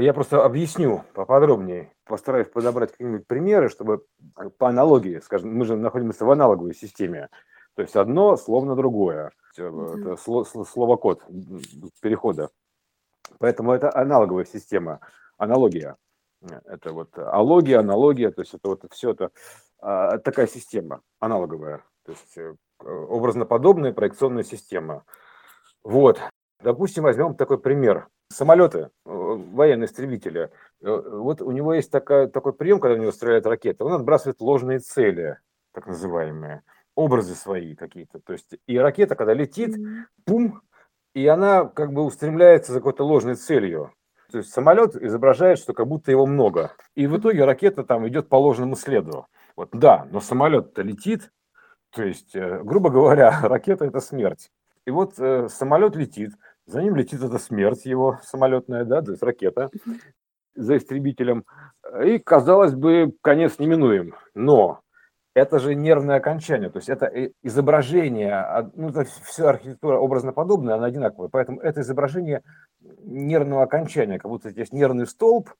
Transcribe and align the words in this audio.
Я 0.00 0.12
просто 0.12 0.44
объясню 0.44 1.04
поподробнее, 1.14 1.92
постараюсь 2.04 2.48
подобрать 2.48 2.92
какие-нибудь 2.92 3.26
примеры, 3.26 3.68
чтобы 3.68 4.04
по 4.58 4.68
аналогии, 4.68 5.20
скажем, 5.20 5.54
мы 5.54 5.64
же 5.64 5.76
находимся 5.76 6.24
в 6.24 6.30
аналоговой 6.30 6.74
системе, 6.74 7.28
то 7.74 7.82
есть 7.82 7.96
одно 7.96 8.36
словно 8.36 8.74
другое, 8.74 9.32
это 9.56 10.16
слово-код 10.16 11.22
перехода. 12.00 12.50
Поэтому 13.38 13.72
это 13.72 13.94
аналоговая 13.94 14.44
система, 14.44 15.00
аналогия. 15.36 15.96
Это 16.64 16.92
вот 16.92 17.16
алогия, 17.18 17.80
аналогия, 17.80 18.30
то 18.30 18.42
есть 18.42 18.54
это 18.54 18.68
вот 18.68 18.84
все 18.90 19.10
это 19.10 19.30
а, 19.80 20.18
такая 20.18 20.46
система 20.46 21.02
аналоговая, 21.18 21.84
то 22.04 22.12
есть 22.12 22.38
э, 22.38 22.54
образноподобная 22.84 23.92
проекционная 23.92 24.44
система. 24.44 25.04
Вот, 25.82 26.20
допустим, 26.62 27.04
возьмем 27.04 27.34
такой 27.34 27.58
пример. 27.58 28.08
Самолеты, 28.30 28.78
э, 28.78 28.88
военные 29.04 29.86
истребители, 29.86 30.50
э, 30.82 31.02
вот 31.12 31.40
у 31.40 31.50
него 31.50 31.74
есть 31.74 31.90
такая, 31.90 32.28
такой 32.28 32.52
прием, 32.52 32.80
когда 32.80 32.96
у 32.98 33.00
него 33.00 33.12
стреляют 33.12 33.46
ракеты, 33.46 33.84
он 33.84 33.92
отбрасывает 33.94 34.40
ложные 34.40 34.80
цели, 34.80 35.38
так 35.72 35.86
называемые, 35.86 36.62
образы 36.94 37.34
свои 37.34 37.74
какие-то. 37.74 38.20
То 38.20 38.32
есть 38.32 38.56
и 38.66 38.78
ракета, 38.78 39.14
когда 39.14 39.32
летит, 39.32 39.76
пум, 40.24 40.60
и 41.14 41.26
она 41.26 41.64
как 41.64 41.92
бы 41.92 42.04
устремляется 42.04 42.72
за 42.72 42.80
какой-то 42.80 43.04
ложной 43.04 43.36
целью. 43.36 43.92
То 44.30 44.38
есть 44.38 44.50
самолет 44.52 44.94
изображает, 44.94 45.58
что 45.58 45.72
как 45.72 45.86
будто 45.86 46.10
его 46.10 46.26
много. 46.26 46.72
И 46.94 47.06
в 47.06 47.16
итоге 47.16 47.44
ракета 47.44 47.82
там 47.82 48.06
идет 48.08 48.28
по 48.28 48.36
ложному 48.36 48.76
следу. 48.76 49.26
Вот 49.56 49.70
да, 49.72 50.06
но 50.10 50.20
самолет-то 50.20 50.82
летит, 50.82 51.32
то 51.90 52.02
есть, 52.02 52.36
э, 52.36 52.62
грубо 52.62 52.90
говоря, 52.90 53.40
ракета 53.42 53.86
это 53.86 54.00
смерть. 54.00 54.50
И 54.84 54.90
вот 54.90 55.18
э, 55.18 55.48
самолет 55.48 55.96
летит, 55.96 56.32
за 56.68 56.82
ним 56.82 56.96
летит 56.96 57.22
эта 57.22 57.38
смерть 57.38 57.86
его 57.86 58.18
самолетная, 58.22 58.84
да, 58.84 59.00
то 59.02 59.12
есть 59.12 59.22
ракета 59.22 59.70
за 60.54 60.76
истребителем. 60.76 61.44
И, 62.04 62.18
казалось 62.18 62.74
бы, 62.74 63.12
конец 63.22 63.58
неминуем. 63.58 64.14
Но 64.34 64.80
это 65.34 65.58
же 65.60 65.74
нервное 65.74 66.16
окончание, 66.16 66.68
то 66.68 66.78
есть 66.78 66.88
это 66.88 67.10
изображение, 67.42 68.70
ну, 68.74 68.88
это 68.88 69.04
все 69.24 69.46
архитектура 69.46 69.96
образно 69.98 70.32
подобная, 70.32 70.74
она 70.74 70.86
одинаковая, 70.86 71.28
поэтому 71.28 71.60
это 71.60 71.80
изображение 71.80 72.42
нервного 72.80 73.62
окончания, 73.62 74.18
как 74.18 74.30
будто 74.30 74.50
здесь 74.50 74.72
нервный 74.72 75.06
столб, 75.06 75.50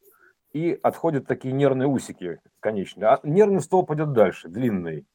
и 0.53 0.79
отходят 0.83 1.27
такие 1.27 1.53
нервные 1.53 1.87
усики 1.87 2.41
конечные. 2.61 3.09
А 3.09 3.21
нервный 3.23 3.61
столб 3.61 3.91
идет 3.93 4.13
дальше, 4.13 4.49
длинный. 4.49 5.07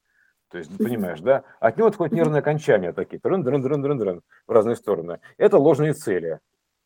То 0.54 0.58
есть, 0.58 0.78
понимаешь, 0.78 1.18
да? 1.18 1.42
От 1.58 1.76
него 1.78 1.88
отходят 1.88 2.12
нервные 2.12 2.38
окончания 2.38 2.92
такие, 2.92 3.18
дрын 3.18 3.42
-дрын 3.42 3.60
-дрын 3.60 3.82
-дрын 3.82 3.98
-дрын, 3.98 4.20
в 4.46 4.52
разные 4.52 4.76
стороны. 4.76 5.18
Это 5.36 5.58
ложные 5.58 5.94
цели, 5.94 6.38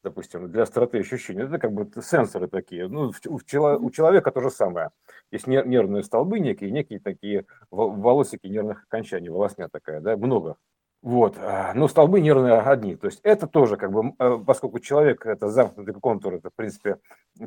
допустим, 0.03 0.51
для 0.51 0.63
остроты 0.63 1.01
ощущений. 1.01 1.43
Это 1.43 1.59
как 1.59 1.73
бы 1.73 1.87
сенсоры 2.01 2.49
такие. 2.49 2.89
Ну, 2.89 3.13
у 3.27 3.91
человека 3.91 4.31
то 4.31 4.41
же 4.41 4.51
самое. 4.51 4.89
Есть 5.31 5.47
нервные 5.47 6.03
столбы 6.03 6.41
некие, 6.41 6.71
некие 6.71 6.99
такие 6.99 7.45
волосики 7.71 8.47
нервных 8.47 8.85
окончаний, 8.85 9.29
волосня 9.29 9.69
такая, 9.71 10.01
да, 10.01 10.17
много. 10.17 10.57
Вот, 11.01 11.37
а, 11.39 11.73
но 11.75 11.87
столбы 11.87 12.21
нервные 12.21 12.55
одни. 12.55 12.97
То 12.97 13.07
есть 13.07 13.21
это 13.23 13.47
тоже 13.47 13.77
как 13.77 13.93
бы, 13.93 14.15
э, 14.19 14.39
поскольку 14.45 14.81
человек 14.81 15.25
это 15.27 15.49
замкнутый 15.49 15.95
контур, 15.95 16.35
это 16.35 16.51
в 16.51 16.55
принципе 16.55 16.99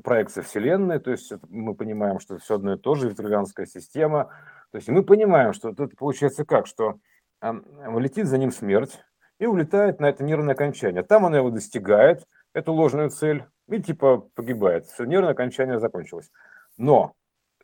проекция 0.03 0.43
Вселенной, 0.43 0.99
то 0.99 1.11
есть 1.11 1.33
мы 1.49 1.75
понимаем, 1.75 2.19
что 2.19 2.37
все 2.37 2.55
одно 2.55 2.73
и 2.75 2.77
то 2.77 2.95
же, 2.95 3.09
витрувианская 3.09 3.65
система. 3.65 4.31
То 4.71 4.77
есть 4.77 4.87
мы 4.87 5.03
понимаем, 5.03 5.51
что 5.51 5.69
это 5.69 5.89
получается 5.97 6.45
как, 6.45 6.65
что 6.65 6.99
летит 7.41 8.27
за 8.27 8.37
ним 8.37 8.51
смерть 8.51 9.01
и 9.37 9.45
улетает 9.45 9.99
на 9.99 10.07
это 10.07 10.23
нервное 10.23 10.53
окончание. 10.53 11.03
Там 11.03 11.25
она 11.25 11.37
его 11.37 11.49
достигает, 11.49 12.25
эту 12.53 12.73
ложную 12.73 13.09
цель, 13.09 13.45
и 13.67 13.81
типа 13.81 14.29
погибает. 14.35 14.85
Все, 14.85 15.05
нервное 15.05 15.31
окончание 15.31 15.79
закончилось. 15.79 16.31
Но 16.77 17.13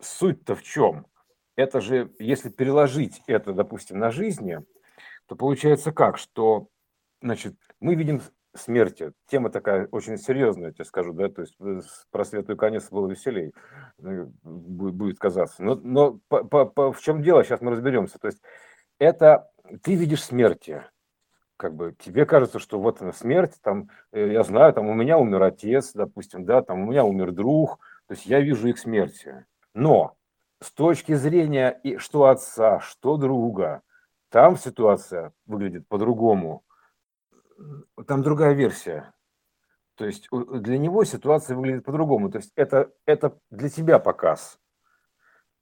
суть-то 0.02 0.56
в 0.56 0.64
чем? 0.64 1.06
Это 1.56 1.82
же, 1.82 2.12
если 2.20 2.50
переложить 2.50 3.22
это, 3.28 3.54
допустим, 3.54 4.00
на 4.00 4.12
жизни, 4.12 4.60
то 5.28 5.36
получается 5.36 5.92
как, 5.92 6.18
что, 6.18 6.68
значит, 7.22 7.56
мы 7.80 7.96
видим 7.96 8.22
смерти. 8.56 9.14
Тема 9.30 9.50
такая 9.50 9.88
очень 9.92 10.18
серьезная, 10.18 10.68
я 10.68 10.74
тебе 10.74 10.86
скажу, 10.86 11.14
да, 11.14 11.30
то 11.30 11.42
есть 11.42 11.56
э, 11.60 11.82
про 12.12 12.26
светлый 12.26 12.58
конец 12.58 12.90
было 12.90 13.08
веселей, 13.08 13.54
э, 14.00 14.26
будет 14.44 15.20
казаться. 15.20 15.64
Но, 15.64 15.76
но 15.76 16.20
по, 16.28 16.44
по, 16.44 16.66
по, 16.66 16.92
в 16.92 17.02
чем 17.02 17.22
дело, 17.22 17.44
сейчас 17.44 17.62
мы 17.62 17.72
разберемся. 17.72 18.20
То 18.20 18.28
есть 18.28 18.42
это 19.00 19.50
ты 19.84 19.96
видишь 19.96 20.24
смерти, 20.24 20.84
как 21.58 21.76
бы 21.76 21.96
тебе 21.98 22.26
кажется, 22.26 22.60
что 22.60 22.80
вот 22.80 23.02
она 23.02 23.14
смерть, 23.14 23.54
там, 23.62 23.90
э, 24.12 24.32
я 24.32 24.44
знаю, 24.44 24.74
там 24.74 24.88
у 24.88 24.94
меня 24.94 25.18
умер 25.18 25.44
отец, 25.44 25.94
допустим, 25.94 26.46
да, 26.46 26.62
там 26.62 26.82
у 26.82 26.92
меня 26.92 27.04
умер 27.04 27.32
друг, 27.32 27.80
то 28.08 28.14
есть 28.14 28.26
я 28.26 28.40
вижу 28.40 28.68
их 28.68 28.80
смерти. 28.80 29.46
Но 29.74 30.16
с 30.62 30.72
точки 30.72 31.14
зрения 31.14 31.80
и 31.84 31.98
что 31.98 32.26
отца, 32.26 32.80
что 32.80 33.18
друга, 33.18 33.82
там 34.30 34.58
ситуация 34.58 35.34
выглядит 35.46 35.88
по-другому. 35.88 36.64
Там 38.08 38.22
другая 38.22 38.54
версия. 38.54 39.14
То 39.96 40.06
есть 40.06 40.28
для 40.32 40.78
него 40.78 41.04
ситуация 41.04 41.56
выглядит 41.56 41.86
по-другому. 41.86 42.30
То 42.30 42.38
есть 42.38 42.52
это, 42.56 42.92
это 43.06 43.38
для 43.50 43.70
тебя 43.70 44.00
показ. 44.00 44.60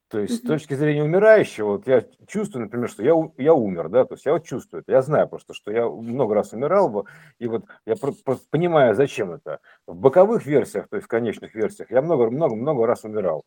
То 0.08 0.20
есть 0.20 0.38
с 0.38 0.42
точки 0.42 0.76
зрения 0.76 1.04
умирающего, 1.04 1.74
вот 1.74 1.88
я 1.88 2.06
чувствую, 2.28 2.66
например, 2.66 2.90
что 2.90 3.04
я, 3.04 3.14
я 3.38 3.54
умер, 3.56 3.90
да, 3.90 4.06
то 4.06 4.14
есть 4.14 4.26
я 4.26 4.34
вот 4.34 4.46
чувствую 4.46 4.82
это, 4.82 4.92
я 4.92 5.02
знаю 5.02 5.28
просто, 5.28 5.56
что 5.56 5.72
я 5.72 5.90
много 5.90 6.36
раз 6.36 6.54
умирал, 6.54 7.08
и 7.40 7.48
вот 7.48 7.66
я 7.88 7.96
просто 7.96 8.40
понимаю, 8.52 8.94
зачем 8.94 9.32
это. 9.32 9.60
В 9.88 9.96
боковых 9.96 10.46
версиях, 10.46 10.88
то 10.90 10.98
есть 10.98 11.06
в 11.06 11.10
конечных 11.10 11.56
версиях, 11.56 11.90
я 11.90 12.04
много-много-много 12.04 12.86
раз 12.86 13.04
умирал. 13.04 13.46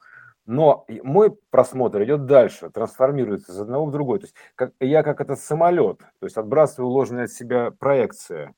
Но 0.49 0.87
мой 1.03 1.37
просмотр 1.51 2.03
идет 2.05 2.25
дальше, 2.25 2.71
трансформируется 2.71 3.53
из 3.53 3.61
одного 3.61 3.85
в 3.85 3.91
другой. 3.91 4.21
То 4.21 4.25
есть 4.25 4.35
как, 4.55 4.73
я 4.81 5.03
как 5.03 5.21
этот 5.21 5.39
самолет, 5.39 5.99
то 5.99 6.25
есть 6.25 6.39
отбрасываю 6.39 6.89
ложные 6.89 7.25
от 7.25 7.33
себя 7.33 7.71
проекции, 7.79 8.55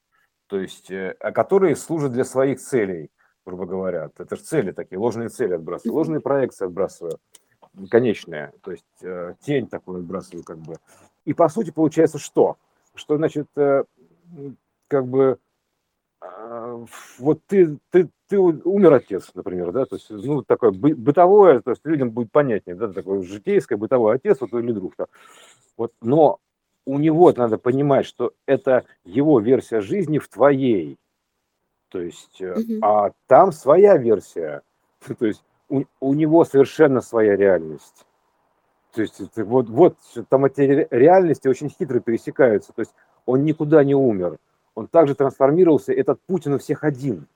то 0.47 0.61
есть, 0.61 0.89
э, 0.93 1.17
которые 1.35 1.75
служат 1.75 2.13
для 2.13 2.23
своих 2.23 2.61
целей, 2.61 3.11
грубо 3.45 3.67
говоря. 3.67 4.09
Это 4.17 4.37
же 4.37 4.43
цели 4.43 4.71
такие, 4.71 5.01
ложные 5.01 5.31
цели 5.31 5.55
отбрасываю, 5.55 5.97
ложные 5.97 6.21
проекции 6.21 6.67
отбрасываю, 6.67 7.19
конечные, 7.91 8.53
то 8.63 8.71
есть 8.71 8.85
э, 9.03 9.35
тень 9.41 9.67
такую 9.67 9.99
отбрасываю 9.99 10.45
как 10.45 10.59
бы. 10.59 10.77
И 11.25 11.35
по 11.35 11.49
сути 11.49 11.73
получается 11.73 12.19
что? 12.19 12.57
Что 12.95 13.17
значит, 13.17 13.49
э, 13.57 13.83
как 14.87 15.09
бы 15.09 15.33
а, 15.33 15.50
вот 17.19 17.41
ты, 17.47 17.79
ты, 17.91 18.11
ты 18.29 18.39
умер 18.39 18.93
отец, 18.93 19.31
например, 19.35 19.73
да, 19.73 19.87
то 19.87 19.97
есть, 19.97 20.11
ну, 20.11 20.43
такое 20.43 20.71
бытовое, 20.71 21.61
то 21.61 21.71
есть 21.71 21.85
людям 21.85 22.11
будет 22.11 22.31
понятнее, 22.31 22.77
да, 22.77 22.93
такое 22.93 23.23
житейское, 23.23 23.79
бытовой 23.79 24.17
отец, 24.17 24.39
вот 24.41 24.53
или 24.53 24.73
друг, 24.73 24.95
да. 24.99 25.07
вот, 25.77 25.93
но 26.03 26.39
у 26.85 26.99
него 26.99 27.33
надо 27.33 27.57
понимать, 27.57 28.05
что 28.05 28.33
это 28.47 28.85
его 29.05 29.41
версия 29.41 29.81
жизни 29.81 30.19
в 30.19 30.29
твоей, 30.29 30.99
то 31.89 32.01
есть, 32.01 32.41
угу. 32.41 32.79
а 32.83 33.13
там 33.27 33.53
своя 33.53 33.97
версия, 33.97 34.63
то 35.19 35.27
есть 35.27 35.43
у, 35.71 35.85
у 36.01 36.15
него 36.15 36.45
совершенно 36.45 37.01
своя 37.01 37.37
реальность. 37.37 38.07
То 38.93 39.03
есть 39.03 39.21
вот, 39.37 39.69
вот 39.69 39.97
там 40.29 40.45
эти 40.47 40.89
реальности 40.91 41.47
очень 41.47 41.71
хитро 41.71 42.01
пересекаются. 42.01 42.73
То 42.73 42.81
есть 42.81 42.93
он 43.25 43.45
никуда 43.45 43.85
не 43.85 43.95
умер 43.95 44.39
он 44.75 44.87
также 44.87 45.15
трансформировался, 45.15 45.93
этот 45.93 46.21
Путин 46.23 46.55
у 46.55 46.59
всех 46.59 46.85
один, 46.85 47.27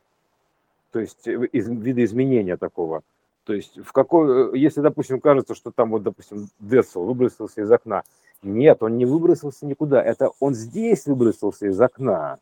то 0.90 1.00
есть 1.00 1.26
э, 1.26 1.46
из, 1.52 1.68
видоизменения 1.68 2.56
такого. 2.56 3.02
То 3.44 3.52
есть 3.52 3.78
в 3.84 3.92
какой, 3.92 4.54
э, 4.54 4.58
если, 4.58 4.80
допустим, 4.80 5.20
кажется, 5.20 5.54
что 5.54 5.70
там 5.70 5.90
вот, 5.90 6.02
допустим, 6.02 6.48
Децл 6.60 7.04
выбросился 7.04 7.62
из 7.62 7.70
окна, 7.70 8.02
нет, 8.42 8.82
он 8.82 8.96
не 8.96 9.06
выбросился 9.06 9.66
никуда, 9.66 10.02
это 10.02 10.30
он 10.40 10.54
здесь 10.54 11.06
выбросился 11.06 11.66
из 11.66 11.80
окна, 11.80 12.38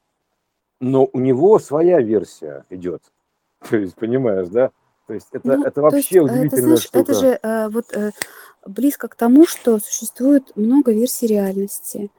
но 0.81 1.09
у 1.13 1.21
него 1.21 1.59
своя 1.59 2.01
версия 2.01 2.65
идет. 2.71 3.03
То 3.69 3.77
есть, 3.77 3.95
понимаешь, 3.95 4.49
да? 4.49 4.71
То 5.07 5.15
есть 5.15 5.29
это, 5.33 5.57
ну, 5.57 5.65
это 5.65 5.83
вообще 5.83 6.21
есть, 6.21 6.31
удивительная 6.31 6.47
это, 6.47 6.63
знаешь, 6.63 6.83
штука. 6.83 7.13
Это 7.13 7.15
же 7.15 7.39
э, 7.43 7.69
вот 7.69 7.93
э, 7.93 8.11
близко 8.67 9.09
к 9.09 9.15
тому, 9.15 9.47
что 9.47 9.79
существует 9.79 10.57
много 10.57 10.93
версий 10.93 11.27
реальности. 11.27 12.11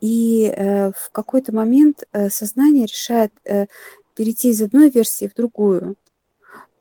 И 0.00 0.52
э, 0.54 0.90
в 0.90 1.10
какой-то 1.12 1.54
момент 1.54 2.04
э, 2.12 2.30
сознание 2.30 2.86
решает 2.86 3.32
э, 3.44 3.66
перейти 4.14 4.50
из 4.50 4.62
одной 4.62 4.90
версии 4.90 5.28
в 5.28 5.34
другую. 5.34 5.96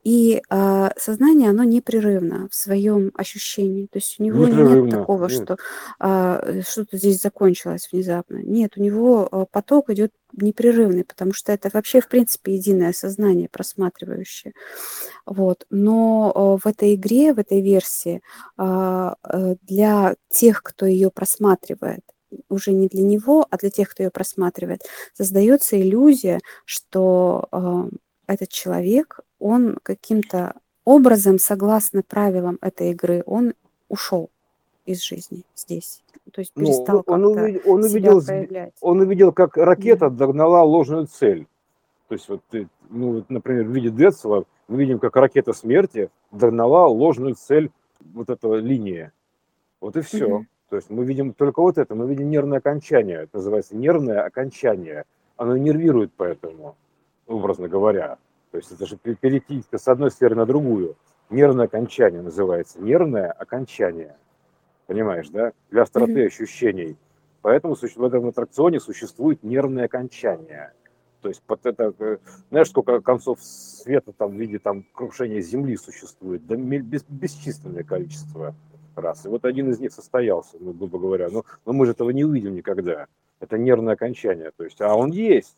И 0.07 0.41
а, 0.49 0.93
сознание, 0.95 1.49
оно 1.49 1.65
непрерывно 1.65 2.47
в 2.49 2.55
своем 2.55 3.11
ощущении. 3.13 3.87
То 3.87 3.97
есть 3.97 4.15
у 4.19 4.23
него 4.23 4.47
нет 4.47 4.89
такого, 4.89 5.27
нет. 5.27 5.31
что 5.33 5.57
а, 5.99 6.61
что-то 6.65 6.95
здесь 6.95 7.21
закончилось 7.21 7.89
внезапно. 7.91 8.37
Нет, 8.37 8.77
у 8.77 8.81
него 8.81 9.49
поток 9.51 9.89
идет 9.89 10.13
непрерывный, 10.31 11.03
потому 11.03 11.33
что 11.33 11.51
это 11.51 11.69
вообще, 11.73 11.99
в 11.99 12.07
принципе, 12.07 12.55
единое 12.55 12.93
сознание 12.93 13.49
просматривающее. 13.49 14.53
Вот. 15.25 15.65
Но 15.69 16.57
в 16.63 16.65
этой 16.65 16.95
игре, 16.95 17.33
в 17.33 17.39
этой 17.39 17.61
версии 17.61 18.21
а, 18.55 19.15
для 19.63 20.15
тех, 20.29 20.63
кто 20.63 20.85
ее 20.85 21.11
просматривает, 21.11 21.99
уже 22.49 22.71
не 22.71 22.87
для 22.87 23.03
него, 23.03 23.45
а 23.49 23.57
для 23.57 23.69
тех, 23.69 23.89
кто 23.89 24.03
ее 24.03 24.09
просматривает, 24.09 24.83
создается 25.13 25.79
иллюзия, 25.79 26.39
что 26.65 27.47
э, 27.51 27.89
этот 28.27 28.49
человек, 28.49 29.19
он 29.39 29.77
каким-то 29.83 30.55
образом, 30.85 31.39
согласно 31.39 32.03
правилам 32.03 32.57
этой 32.61 32.91
игры, 32.91 33.23
он 33.25 33.53
ушел 33.89 34.29
из 34.85 35.03
жизни 35.03 35.43
здесь. 35.55 36.01
То 36.31 36.41
есть 36.41 36.53
перестал 36.53 37.03
ну, 37.07 37.13
он, 37.13 37.25
увидел, 37.25 37.61
он, 37.65 37.83
увидел, 37.83 38.21
проявлять. 38.23 38.73
он 38.81 38.99
увидел, 39.01 39.31
как 39.31 39.57
ракета 39.57 40.09
догнала 40.09 40.63
ложную 40.63 41.07
цель. 41.07 41.47
То 42.07 42.15
есть, 42.15 42.29
вот, 42.29 42.41
ну, 42.89 43.25
например, 43.27 43.65
в 43.65 43.71
виде 43.71 43.89
Децела 43.89 44.45
мы 44.67 44.79
видим, 44.79 44.99
как 44.99 45.15
ракета 45.15 45.53
смерти 45.53 46.09
догнала 46.31 46.87
ложную 46.87 47.35
цель 47.35 47.71
вот 48.13 48.29
этого 48.29 48.55
линии. 48.55 49.11
Вот 49.79 49.95
и 49.95 50.01
все. 50.01 50.27
Mm-hmm. 50.27 50.45
То 50.69 50.75
есть 50.75 50.89
мы 50.89 51.05
видим 51.05 51.33
только 51.33 51.61
вот 51.61 51.77
это, 51.77 51.95
мы 51.95 52.07
видим 52.07 52.29
нервное 52.29 52.57
окончание. 52.57 53.23
Это 53.23 53.37
называется 53.37 53.75
нервное 53.75 54.23
окончание. 54.23 55.05
Оно 55.37 55.55
нервирует 55.55 56.11
поэтому, 56.17 56.75
образно 57.25 57.67
говоря. 57.67 58.17
То 58.51 58.57
есть 58.57 58.71
это 58.71 58.85
же 58.85 58.97
перейти 58.97 59.63
с 59.71 59.87
одной 59.87 60.11
сферы 60.11 60.35
на 60.35 60.45
другую. 60.45 60.95
Нервное 61.29 61.65
окончание 61.65 62.21
называется. 62.21 62.81
Нервное 62.81 63.31
окончание. 63.31 64.15
Понимаешь, 64.87 65.29
да? 65.29 65.51
Для 65.69 65.83
остроты 65.83 66.23
mm-hmm. 66.23 66.27
ощущений. 66.27 66.97
Поэтому 67.41 67.75
в 67.75 68.03
этом 68.03 68.27
аттракционе 68.27 68.79
существует 68.79 69.43
нервное 69.43 69.85
окончание. 69.85 70.73
То 71.21 71.29
есть 71.29 71.41
под 71.43 71.65
это, 71.65 71.93
э, 71.99 72.17
знаешь, 72.49 72.69
сколько 72.69 72.99
концов 73.01 73.41
света 73.41 74.11
там 74.11 74.31
в 74.31 74.35
виде 74.35 74.59
там 74.59 74.85
крушения 74.93 75.41
Земли 75.41 75.75
существует? 75.77 76.45
Да 76.45 76.55
бес, 76.55 77.03
бесчисленное 77.07 77.83
количество 77.83 78.55
раз. 78.97 79.25
И 79.25 79.29
вот 79.29 79.45
один 79.45 79.69
из 79.69 79.79
них 79.79 79.91
состоялся, 79.91 80.57
ну, 80.59 80.73
грубо 80.73 80.99
говоря. 80.99 81.29
Но, 81.29 81.43
но 81.65 81.73
мы 81.73 81.85
же 81.85 81.91
этого 81.91 82.09
не 82.09 82.23
увидим 82.23 82.55
никогда. 82.55 83.07
Это 83.39 83.57
нервное 83.57 83.93
окончание. 83.93 84.51
То 84.57 84.63
есть, 84.63 84.81
а 84.81 84.95
он 84.95 85.11
есть. 85.11 85.55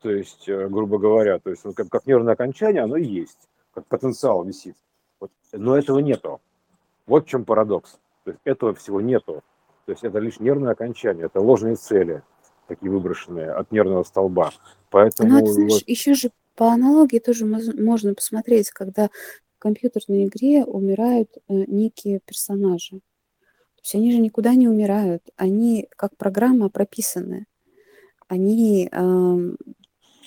То 0.00 0.10
есть, 0.10 0.48
э, 0.48 0.68
грубо 0.68 0.98
говоря, 0.98 1.38
то 1.38 1.50
есть, 1.50 1.62
как, 1.74 1.88
как 1.88 2.06
нервное 2.06 2.34
окончание, 2.34 2.82
оно 2.82 2.96
есть. 2.96 3.48
Как 3.72 3.86
потенциал 3.86 4.44
висит. 4.44 4.76
Вот. 5.20 5.30
Но 5.52 5.76
этого 5.76 5.98
нету. 6.00 6.40
Вот 7.06 7.26
в 7.26 7.28
чем 7.28 7.44
парадокс. 7.44 7.98
То 8.24 8.30
есть 8.30 8.40
этого 8.44 8.74
всего 8.74 9.00
нету. 9.00 9.42
То 9.86 9.92
есть 9.92 10.02
это 10.02 10.18
лишь 10.18 10.40
нервное 10.40 10.72
окончание, 10.72 11.26
это 11.26 11.40
ложные 11.40 11.76
цели, 11.76 12.22
такие 12.68 12.90
выброшенные 12.90 13.50
от 13.50 13.70
нервного 13.70 14.02
столба. 14.02 14.52
Поэтому... 14.90 15.30
Ну, 15.30 15.38
это, 15.38 15.52
знаешь, 15.52 15.72
вот... 15.72 15.82
еще 15.86 16.14
же 16.14 16.30
по 16.56 16.68
аналогии 16.68 17.18
тоже 17.18 17.44
можно 17.44 18.14
посмотреть, 18.14 18.70
когда 18.70 19.10
компьютерной 19.64 20.26
игре 20.26 20.62
умирают 20.62 21.30
э, 21.36 21.64
некие 21.66 22.20
персонажи. 22.20 22.96
То 22.96 23.80
есть 23.82 23.94
они 23.94 24.12
же 24.12 24.18
никуда 24.18 24.54
не 24.54 24.68
умирают, 24.68 25.22
они 25.36 25.88
как 25.96 26.14
программа 26.18 26.68
прописаны. 26.68 27.46
Они 28.28 28.90
э, 28.92 29.54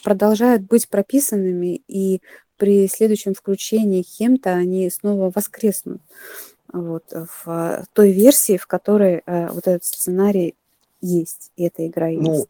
продолжают 0.04 0.64
быть 0.64 0.90
прописанными, 0.90 1.84
и 1.88 2.22
при 2.58 2.88
следующем 2.88 3.36
включении 3.36 4.02
кем-то 4.02 4.54
они 4.54 4.90
снова 4.90 5.32
воскреснут 5.34 6.02
вот, 6.74 7.14
в 7.46 7.86
той 7.94 8.12
версии, 8.12 8.58
в 8.58 8.66
которой 8.66 9.22
э, 9.24 9.50
вот 9.52 9.68
этот 9.68 9.84
сценарий 9.84 10.56
есть, 11.00 11.52
и 11.56 11.66
эта 11.66 11.86
игра 11.86 12.08
ну, 12.08 12.14
есть. 12.14 12.26
Ну, 12.26 12.46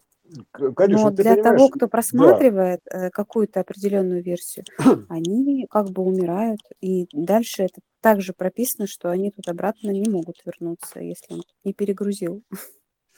конечно, 0.75 1.09
Но 1.09 1.11
для 1.11 1.35
того, 1.41 1.69
кто 1.69 1.87
просматривает 1.87 2.81
да. 2.85 3.07
Э, 3.07 3.09
какую-то 3.09 3.59
определенную 3.59 4.23
версию, 4.23 4.65
они 5.09 5.67
как 5.69 5.89
бы 5.89 6.03
умирают, 6.03 6.59
и 6.81 7.07
дальше 7.11 7.63
это 7.63 7.81
также 8.01 8.33
прописано, 8.33 8.87
что 8.87 9.09
они 9.09 9.31
тут 9.31 9.47
обратно 9.47 9.89
не 9.91 10.09
могут 10.09 10.37
вернуться, 10.45 10.99
если 10.99 11.33
он 11.33 11.43
не 11.63 11.73
перегрузил. 11.73 12.43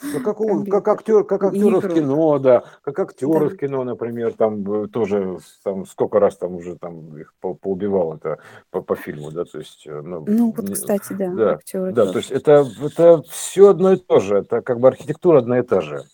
Ну, 0.02 0.22
как, 0.22 0.40
у, 0.40 0.66
как, 0.66 0.88
актер, 0.88 1.26
как 1.26 1.44
актеры 1.44 1.82
в 1.82 1.94
кино, 1.94 2.40
да, 2.40 2.64
как 2.84 3.00
актеры 3.00 3.50
да. 3.50 3.56
в 3.56 3.58
кино, 3.58 3.84
например, 3.84 4.34
там 4.34 4.84
э, 4.84 4.88
тоже 4.88 5.40
там 5.62 5.86
сколько 5.86 6.22
раз 6.22 6.38
там 6.38 6.56
уже 6.56 6.78
там 6.78 7.18
их 7.18 7.34
по, 7.42 7.54
поубивал 7.54 8.16
это 8.16 8.40
по, 8.72 8.82
по 8.82 8.96
фильму, 8.96 9.32
да, 9.32 9.44
то 9.44 9.58
есть. 9.58 9.86
Э, 9.86 10.02
ну, 10.02 10.24
ну 10.26 10.54
вот, 10.56 10.72
кстати, 10.72 11.12
да, 11.12 11.34
да 11.34 11.52
актеры. 11.52 11.92
Да, 11.92 12.04
тоже. 12.04 12.14
то 12.14 12.20
есть 12.20 12.32
это, 12.32 12.66
это 12.82 13.22
все 13.24 13.68
одно 13.68 13.92
и 13.92 13.98
то 13.98 14.20
же, 14.20 14.38
это 14.38 14.62
как 14.62 14.80
бы 14.80 14.88
архитектура 14.88 15.40
одна 15.40 15.60
и 15.60 15.64
та 15.64 15.82
же. 15.82 16.06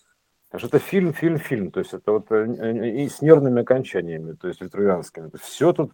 Потому 0.56 0.68
что 0.68 0.78
это 0.78 0.86
фильм, 0.86 1.14
фильм, 1.14 1.38
фильм, 1.38 1.72
то 1.72 1.80
есть 1.80 1.94
это 1.94 2.12
вот 2.12 2.32
э, 2.32 3.04
и 3.04 3.10
с 3.10 3.22
нервными 3.22 3.62
окончаниями, 3.62 4.34
то 4.34 4.48
есть 4.48 4.62
витрувианскими. 4.62 5.30
Все 5.42 5.74
тут 5.74 5.92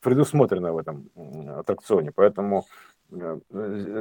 предусмотрено 0.00 0.72
в 0.72 0.78
этом 0.78 1.10
аттракционе, 1.58 2.12
поэтому 2.12 2.66
Э, 3.12 3.38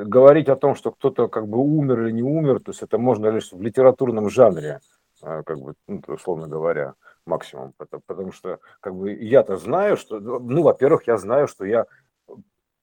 говорить 0.05 0.49
о 0.49 0.55
том, 0.55 0.75
что 0.75 0.91
кто-то 0.91 1.27
как 1.27 1.47
бы 1.47 1.59
умер 1.59 2.01
или 2.01 2.11
не 2.11 2.23
умер, 2.23 2.59
то 2.59 2.71
есть 2.71 2.81
это 2.81 2.97
можно 2.97 3.27
лишь 3.27 3.51
в 3.51 3.61
литературном 3.61 4.29
жанре, 4.29 4.79
как 5.21 5.59
бы, 5.59 5.75
ну, 5.87 6.01
условно 6.07 6.47
говоря, 6.47 6.95
максимум. 7.25 7.73
Потому 7.77 8.31
что 8.31 8.59
как 8.81 8.95
бы 8.95 9.13
я-то 9.13 9.57
знаю, 9.57 9.97
что, 9.97 10.19
ну, 10.19 10.63
во-первых, 10.63 11.07
я 11.07 11.17
знаю, 11.17 11.47
что 11.47 11.65
я 11.65 11.85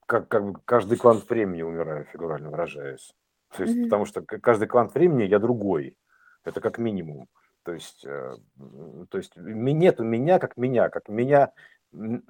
как, 0.06 0.28
как 0.28 0.44
бы 0.44 0.60
каждый 0.64 0.96
квант 0.96 1.28
времени 1.28 1.62
умираю, 1.62 2.06
фигурально 2.12 2.50
выражаясь. 2.50 3.12
То 3.56 3.64
есть, 3.64 3.76
mm-hmm. 3.76 3.84
Потому 3.84 4.04
что 4.06 4.22
каждый 4.22 4.68
квант 4.68 4.94
времени 4.94 5.24
я 5.24 5.38
другой. 5.38 5.96
Это 6.44 6.60
как 6.60 6.78
минимум. 6.78 7.28
То 7.64 7.72
есть, 7.72 8.04
э, 8.04 8.36
то 9.08 9.18
есть 9.18 9.32
нет 9.36 10.00
у 10.00 10.04
меня 10.04 10.38
как 10.38 10.56
меня, 10.56 10.88
как 10.88 11.08
меня 11.08 11.52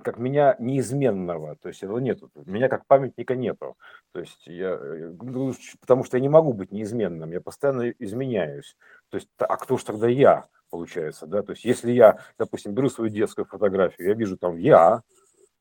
как 0.03 0.19
меня 0.19 0.56
неизменного, 0.59 1.56
то 1.56 1.69
есть 1.69 1.82
этого 1.82 1.99
нету, 1.99 2.31
меня 2.47 2.69
как 2.69 2.85
памятника 2.87 3.37
нету, 3.37 3.76
то 4.12 4.19
есть 4.19 4.44
я, 4.47 4.70
э, 4.70 5.12
ну, 5.23 5.55
потому 5.81 6.03
что 6.03 6.17
я 6.17 6.20
не 6.20 6.29
могу 6.29 6.53
быть 6.53 6.73
неизменным, 6.73 7.31
я 7.31 7.41
постоянно 7.41 7.91
изменяюсь, 7.91 8.76
то 9.09 9.19
есть, 9.19 9.29
а 9.38 9.56
кто 9.56 9.76
же 9.76 9.85
тогда 9.85 10.09
я, 10.09 10.47
получается, 10.69 11.26
да, 11.26 11.43
то 11.43 11.53
есть 11.53 11.64
если 11.64 11.93
я, 11.93 12.19
допустим, 12.38 12.73
беру 12.73 12.88
свою 12.88 13.09
детскую 13.11 13.44
фотографию, 13.44 14.09
я 14.09 14.14
вижу 14.14 14.37
там 14.37 14.56
я, 14.56 15.03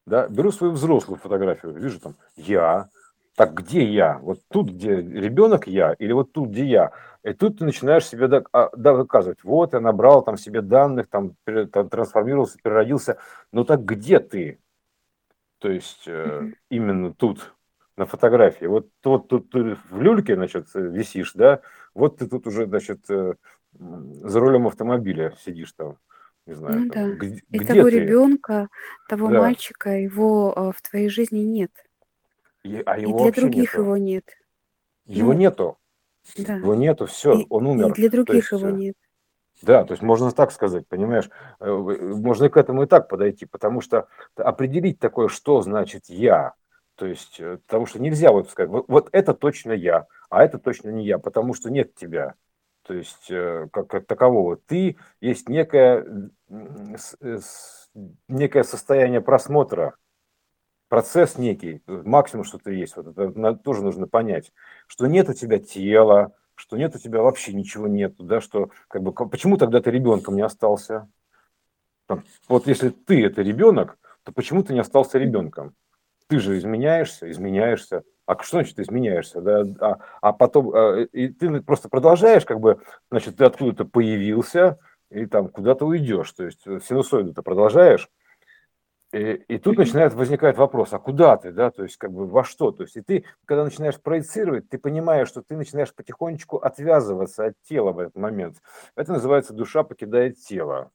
да, 0.08 0.28
беру 0.28 0.52
свою 0.52 0.74
взрослую 0.74 1.20
фотографию, 1.20 1.74
вижу 1.74 2.00
там 2.00 2.16
я, 2.36 2.90
так 3.36 3.54
где 3.54 3.84
я? 3.84 4.20
Вот 4.20 4.40
тут, 4.50 4.72
где 4.72 4.96
ребенок 4.96 5.68
я, 5.68 5.94
или 5.94 6.12
вот 6.12 6.32
тут, 6.32 6.50
где 6.50 6.66
я? 6.66 6.92
И 7.24 7.34
тут 7.34 7.60
ты 7.60 7.66
начинаешь 7.66 8.06
себе 8.06 8.44
а, 8.52 8.76
доказывать, 8.76 9.44
вот 9.44 9.74
я 9.74 9.80
набрал 9.80 10.24
там 10.24 10.38
себе 10.38 10.62
данных, 10.62 11.08
там, 11.08 11.36
там 11.46 11.90
трансформировался, 11.90 12.58
переродился. 12.62 13.18
Ну 13.52 13.64
так 13.64 13.86
где 13.86 14.20
ты? 14.20 14.60
То 15.60 15.70
есть 15.70 16.08
э, 16.08 16.52
именно 16.70 17.14
тут, 17.14 17.54
на 18.02 18.06
фотографии. 18.06 18.66
Вот, 18.66 18.88
вот 19.04 19.28
тут 19.28 19.52
ты 19.52 19.78
в 19.90 20.02
люльке, 20.02 20.36
значит, 20.36 20.68
висишь, 20.74 21.34
да, 21.34 21.62
вот 21.94 22.18
ты 22.18 22.28
тут 22.28 22.48
уже, 22.48 22.66
значит, 22.66 23.10
э, 23.10 23.36
за 23.74 24.40
рулем 24.40 24.68
автомобиля 24.68 25.36
сидишь 25.44 25.74
там. 25.74 25.98
Не 26.48 26.56
знаю, 26.56 26.80
ну, 26.80 26.90
там, 26.90 27.10
да. 27.12 27.16
где, 27.18 27.44
и 27.52 27.60
где 27.60 27.74
того 27.74 27.90
ты? 27.90 28.00
ребенка, 28.00 28.68
того 29.08 29.28
да. 29.30 29.40
мальчика, 29.42 29.92
его 29.92 30.52
э, 30.56 30.72
в 30.76 30.82
твоей 30.82 31.08
жизни 31.08 31.40
нет. 31.40 31.72
И, 32.64 32.82
а 32.86 32.98
его 32.98 33.28
и 33.28 33.32
для 33.32 33.42
других 33.42 33.74
нету. 33.74 33.82
его 33.82 33.98
нет. 33.98 34.26
Его 35.06 35.34
ну, 35.34 35.40
нету. 35.40 35.78
Да. 36.38 36.56
Его 36.56 36.76
нету, 36.76 37.06
все, 37.08 37.34
и, 37.34 37.46
он 37.50 37.68
умер. 37.68 37.88
И 37.88 37.94
для 37.94 38.10
других 38.10 38.36
есть, 38.36 38.52
его 38.52 38.70
э, 38.70 38.72
нет. 38.72 38.96
Да, 39.62 39.84
то 39.84 39.94
есть 39.94 40.04
можно 40.04 40.32
так 40.32 40.52
сказать, 40.52 40.88
понимаешь, 40.88 41.30
э, 41.60 41.72
можно 41.72 42.50
к 42.50 42.58
этому 42.58 42.84
и 42.84 42.88
так 42.88 43.08
подойти, 43.08 43.46
потому 43.46 43.82
что 43.82 44.08
определить 44.36 45.00
такое, 45.00 45.28
что 45.28 45.62
значит 45.62 46.06
я, 46.08 46.54
то 46.96 47.06
есть, 47.06 47.40
э, 47.40 47.58
потому 47.66 47.88
что 47.88 48.00
нельзя 48.00 48.32
вот 48.32 48.50
сказать, 48.50 48.70
вот, 48.70 48.86
вот 48.88 49.10
это 49.12 49.34
точно 49.34 49.72
я, 49.72 50.06
а 50.30 50.44
это 50.44 50.60
точно 50.60 50.90
не 50.90 51.06
я, 51.06 51.18
потому 51.18 51.54
что 51.54 51.70
нет 51.70 51.96
тебя. 51.96 52.36
То 52.84 52.96
есть, 52.96 53.28
как, 53.72 53.88
как 53.88 54.08
такового. 54.08 54.58
Ты 54.58 54.98
есть 55.22 55.48
некое, 55.48 56.32
некое 58.28 58.64
состояние 58.64 59.22
просмотра, 59.22 59.96
процесс 60.92 61.38
некий, 61.38 61.82
максимум 61.88 62.44
что-то 62.44 62.70
есть, 62.70 62.98
вот 62.98 63.18
это 63.18 63.56
тоже 63.56 63.82
нужно 63.82 64.08
понять, 64.08 64.52
что 64.88 65.08
нет 65.08 65.30
у 65.30 65.34
тебя 65.34 65.58
тела, 65.58 66.34
что 66.54 66.76
нет 66.76 66.94
у 66.94 67.00
тебя 67.00 67.22
вообще 67.22 67.54
ничего 67.54 67.88
нету, 67.88 68.24
да, 68.24 68.42
что 68.42 68.72
как 68.90 69.02
бы 69.02 69.14
почему 69.14 69.56
тогда 69.56 69.80
ты 69.80 69.90
ребенком 69.90 70.36
не 70.36 70.42
остался? 70.42 71.08
Вот 72.50 72.68
если 72.68 72.90
ты 72.90 73.26
это 73.26 73.42
ребенок, 73.42 73.98
то 74.24 74.34
почему 74.34 74.64
ты 74.64 74.74
не 74.74 74.82
остался 74.82 75.18
ребенком? 75.18 75.76
Ты 76.28 76.40
же 76.40 76.58
изменяешься, 76.58 77.32
изменяешься. 77.32 78.04
А 78.26 78.38
что 78.44 78.58
значит 78.58 78.78
изменяешься? 78.78 79.40
Да? 79.40 79.64
А, 79.80 80.00
а 80.20 80.34
потом 80.34 80.76
а, 80.76 81.04
и 81.04 81.30
ты 81.30 81.62
просто 81.62 81.88
продолжаешь, 81.88 82.44
как 82.44 82.60
бы, 82.60 82.82
значит, 83.10 83.38
ты 83.38 83.46
откуда-то 83.46 83.86
появился 83.86 84.78
и 85.10 85.26
там 85.26 85.48
куда-то 85.48 85.86
уйдешь. 85.86 86.34
То 86.34 86.44
есть 86.44 86.64
синусоиду 86.64 87.34
ты 87.34 87.42
продолжаешь, 87.42 88.10
и, 89.14 89.34
и 89.34 89.58
тут 89.58 89.78
начинает 89.78 90.14
возникать 90.14 90.58
вопрос, 90.58 90.94
а 90.94 91.00
куда 91.00 91.36
ты, 91.36 91.52
да, 91.52 91.70
то 91.70 91.84
есть 91.84 91.98
как 91.98 92.14
бы 92.14 92.26
во 92.28 92.44
что, 92.44 92.72
то 92.72 92.84
есть 92.84 92.96
и 92.96 93.02
ты, 93.02 93.26
когда 93.46 93.64
начинаешь 93.64 94.00
проецировать, 94.00 94.70
ты 94.70 94.78
понимаешь, 94.78 95.28
что 95.28 95.42
ты 95.42 95.58
начинаешь 95.58 95.94
потихонечку 95.94 96.58
отвязываться 96.58 97.46
от 97.46 97.56
тела 97.64 97.92
в 97.92 98.00
этот 98.00 98.16
момент. 98.16 98.58
Это 98.96 99.12
называется 99.12 99.54
душа 99.54 99.84
покидает 99.84 100.40
тело. 100.40 100.92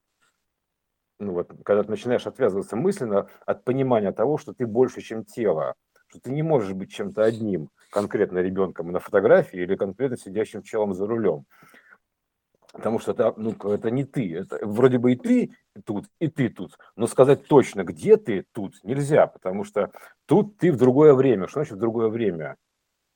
Ну 1.19 1.33
вот, 1.33 1.51
когда 1.65 1.83
ты 1.83 1.91
начинаешь 1.91 2.27
отвязываться 2.27 2.77
мысленно 2.77 3.29
от 3.45 3.65
понимания 3.65 4.13
того, 4.13 4.39
что 4.39 4.53
ты 4.53 4.67
больше, 4.67 5.01
чем 5.01 5.25
тело, 5.25 5.75
что 6.09 6.21
ты 6.21 6.31
не 6.31 6.43
можешь 6.43 6.73
быть 6.73 6.93
чем-то 6.93 7.23
одним, 7.23 7.71
конкретно 7.91 8.39
ребенком 8.39 8.93
на 8.93 9.01
фотографии 9.01 9.61
или 9.61 9.77
конкретно 9.77 10.17
сидящим 10.17 10.63
челом 10.63 10.95
за 10.95 11.07
рулем. 11.07 11.45
Потому 12.77 12.99
что 12.99 13.13
это, 13.13 13.33
ну, 13.37 13.53
это 13.53 13.91
не 13.91 14.05
ты. 14.05 14.37
Это, 14.37 14.59
вроде 14.63 14.99
бы 14.99 15.13
и 15.13 15.17
ты 15.17 15.57
тут, 15.85 16.07
и 16.21 16.29
ты 16.29 16.51
тут. 16.51 16.79
Но 16.95 17.07
сказать 17.07 17.47
точно, 17.47 17.85
где 17.85 18.17
ты 18.17 18.45
тут, 18.53 18.75
нельзя, 18.85 19.27
потому 19.27 19.65
что 19.65 19.91
тут 20.27 20.59
ты 20.59 20.71
в 20.71 20.77
другое 20.77 21.15
время. 21.15 21.47
Что 21.47 21.61
значит 21.61 21.75
в 21.75 21.81
другое 21.81 22.09
время? 22.09 22.57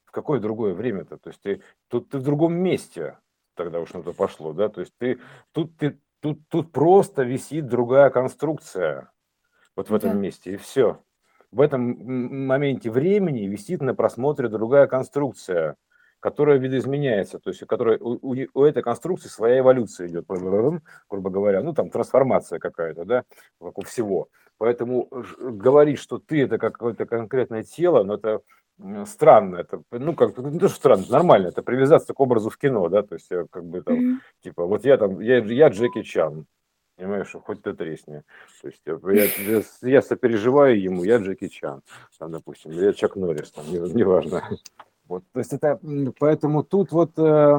В 0.07 0.12
какое 0.12 0.40
другое 0.40 0.75
время-то? 0.75 1.19
То 1.19 1.29
есть 1.29 1.40
ты 1.43 1.62
тут 1.88 2.09
ты 2.09 2.19
в 2.19 2.23
другом 2.23 2.55
месте, 2.55 3.19
тогда 3.55 3.81
уж 3.81 3.93
на 3.93 4.02
то 4.02 4.12
пошло, 4.12 4.52
да? 4.52 4.69
То 4.69 4.81
есть 4.81 4.95
ты 4.99 5.21
тут 5.52 5.76
ты 5.76 6.00
тут 6.21 6.40
тут 6.49 6.73
просто 6.73 7.23
висит 7.23 7.69
другая 7.69 8.11
конструкция 8.11 9.12
вот 9.76 9.90
в 9.90 9.95
этом 9.95 10.12
да. 10.12 10.17
месте 10.17 10.55
и 10.55 10.57
все. 10.57 11.02
В 11.52 11.61
этом 11.61 12.47
моменте 12.47 12.90
времени 12.90 13.47
висит 13.47 13.83
на 13.83 13.95
просмотре 13.95 14.49
другая 14.49 14.87
конструкция 14.87 15.76
которая 16.20 16.58
видоизменяется, 16.58 17.38
то 17.38 17.50
есть 17.50 17.62
у, 17.62 17.66
которой, 17.66 17.98
у, 17.98 18.36
у 18.54 18.64
этой 18.64 18.82
конструкции 18.82 19.28
своя 19.28 19.60
эволюция 19.60 20.06
идет, 20.06 20.26
грубо 20.26 21.30
говоря, 21.30 21.62
ну 21.62 21.72
там 21.72 21.90
трансформация 21.90 22.58
какая-то, 22.58 23.04
да, 23.04 23.24
как 23.60 23.78
у 23.78 23.82
всего. 23.82 24.28
Поэтому 24.58 25.08
говорить, 25.40 25.98
что 25.98 26.18
ты 26.18 26.42
это 26.42 26.58
какое-то 26.58 27.06
конкретное 27.06 27.62
тело, 27.62 28.04
ну 28.04 28.14
это 28.14 28.42
странно, 29.06 29.56
это, 29.56 29.82
ну 29.90 30.14
как, 30.14 30.36
не 30.38 30.58
то, 30.58 30.68
что 30.68 30.76
странно, 30.76 31.04
нормально, 31.08 31.48
это 31.48 31.62
привязаться 31.62 32.12
к 32.12 32.20
образу 32.20 32.50
в 32.50 32.58
кино, 32.58 32.88
да, 32.88 33.02
то 33.02 33.14
есть 33.14 33.28
как 33.50 33.64
бы 33.64 33.82
там, 33.82 33.96
mm-hmm. 33.96 34.18
типа, 34.42 34.66
вот 34.66 34.84
я 34.84 34.98
там, 34.98 35.20
я, 35.20 35.38
я 35.38 35.68
Джеки 35.68 36.02
Чан, 36.02 36.46
понимаешь, 36.96 37.34
хоть 37.44 37.62
ты 37.62 37.72
тресни. 37.72 38.22
То 38.60 38.68
есть 38.68 38.82
я, 38.84 39.56
я, 39.56 39.62
я 39.82 40.02
сопереживаю 40.02 40.80
ему, 40.80 41.04
я 41.04 41.16
Джеки 41.16 41.48
Чан, 41.48 41.82
там, 42.18 42.30
допустим, 42.30 42.72
я 42.72 42.92
Чак 42.92 43.16
Норрис, 43.16 43.52
там, 43.52 43.64
неважно. 43.70 44.42
Не 44.50 44.89
вот, 45.11 45.25
то 45.33 45.40
есть 45.40 45.52
это, 45.52 45.81
поэтому 46.21 46.62
тут 46.62 46.93
вот 46.93 47.19
э, 47.19 47.59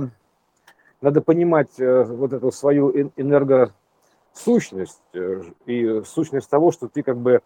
надо 1.01 1.19
понимать 1.19 1.77
э, 1.79 2.03
вот 2.05 2.31
эту 2.31 2.49
свою 2.49 3.11
энергосущность 3.17 5.01
э, 5.13 5.41
и 5.65 6.01
сущность 6.05 6.49
того, 6.49 6.71
что 6.71 6.87
ты 6.87 7.03
как 7.03 7.17
бы 7.17 7.41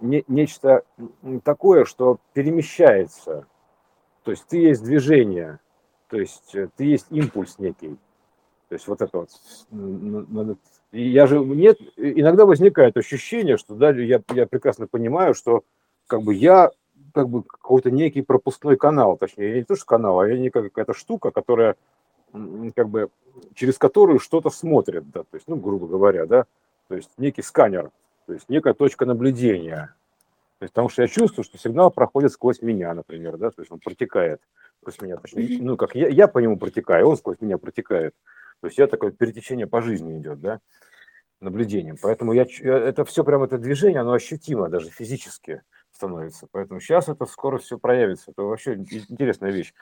не, 0.00 0.24
нечто 0.26 0.82
такое, 1.44 1.84
что 1.84 2.18
перемещается. 2.32 3.46
То 4.24 4.32
есть 4.32 4.44
ты 4.48 4.56
есть 4.56 4.82
движение, 4.82 5.60
то 6.08 6.18
есть 6.18 6.52
э, 6.56 6.68
ты 6.74 6.86
есть 6.86 7.06
импульс 7.10 7.60
некий. 7.60 7.96
То 8.70 8.74
есть 8.74 8.88
вот 8.88 9.02
это 9.02 9.18
вот. 9.18 9.30
Я 10.90 11.28
же 11.28 11.38
нет, 11.44 11.78
иногда 11.96 12.44
возникает 12.44 12.96
ощущение, 12.96 13.56
что 13.56 13.76
да, 13.76 13.90
я, 13.90 14.20
я 14.32 14.46
прекрасно 14.48 14.88
понимаю, 14.88 15.32
что 15.32 15.62
как 16.08 16.22
бы 16.22 16.34
я 16.34 16.72
как 17.14 17.28
бы 17.28 17.44
какой-то 17.44 17.90
некий 17.90 18.22
пропускной 18.22 18.76
канал, 18.76 19.16
точнее, 19.16 19.54
не 19.54 19.64
то, 19.64 19.76
что 19.76 19.86
канал, 19.86 20.20
а 20.20 20.28
не 20.28 20.50
какая-то 20.50 20.92
штука, 20.92 21.30
которая 21.30 21.76
как 22.74 22.88
бы 22.88 23.10
через 23.54 23.78
которую 23.78 24.18
что-то 24.18 24.50
смотрит, 24.50 25.08
да, 25.10 25.20
то 25.22 25.34
есть, 25.34 25.46
ну, 25.46 25.56
грубо 25.56 25.86
говоря, 25.86 26.26
да, 26.26 26.44
то 26.88 26.96
есть 26.96 27.10
некий 27.16 27.42
сканер, 27.42 27.90
то 28.26 28.32
есть 28.32 28.48
некая 28.48 28.74
точка 28.74 29.06
наблюдения. 29.06 29.94
То 30.58 30.64
есть, 30.64 30.72
потому 30.72 30.88
что 30.88 31.02
я 31.02 31.08
чувствую, 31.08 31.44
что 31.44 31.58
сигнал 31.58 31.90
проходит 31.90 32.32
сквозь 32.32 32.62
меня, 32.62 32.92
например, 32.94 33.36
да, 33.36 33.50
то 33.50 33.62
есть 33.62 33.70
он 33.70 33.78
протекает 33.78 34.40
сквозь 34.80 35.00
меня, 35.00 35.16
точнее, 35.16 35.58
ну, 35.60 35.76
как 35.76 35.94
я, 35.94 36.08
я 36.08 36.26
по 36.26 36.38
нему 36.38 36.58
протекаю, 36.58 37.08
он 37.08 37.16
сквозь 37.16 37.40
меня 37.40 37.58
протекает. 37.58 38.14
То 38.60 38.66
есть 38.66 38.78
я 38.78 38.86
такое 38.86 39.12
перетечение 39.12 39.66
по 39.66 39.80
жизни 39.82 40.18
идет, 40.18 40.40
да, 40.40 40.60
наблюдением. 41.40 41.96
Поэтому 42.00 42.32
я, 42.32 42.46
это 42.62 43.04
все 43.04 43.24
прям 43.24 43.42
это 43.42 43.58
движение, 43.58 44.00
оно 44.00 44.12
ощутимо 44.12 44.68
даже 44.68 44.90
физически 44.90 45.62
становится. 45.94 46.48
Поэтому 46.50 46.80
сейчас 46.80 47.08
это 47.08 47.24
скоро 47.26 47.58
все 47.58 47.78
проявится. 47.78 48.32
Это 48.32 48.42
вообще 48.42 48.74
интересная 48.74 49.50
вещь. 49.50 49.72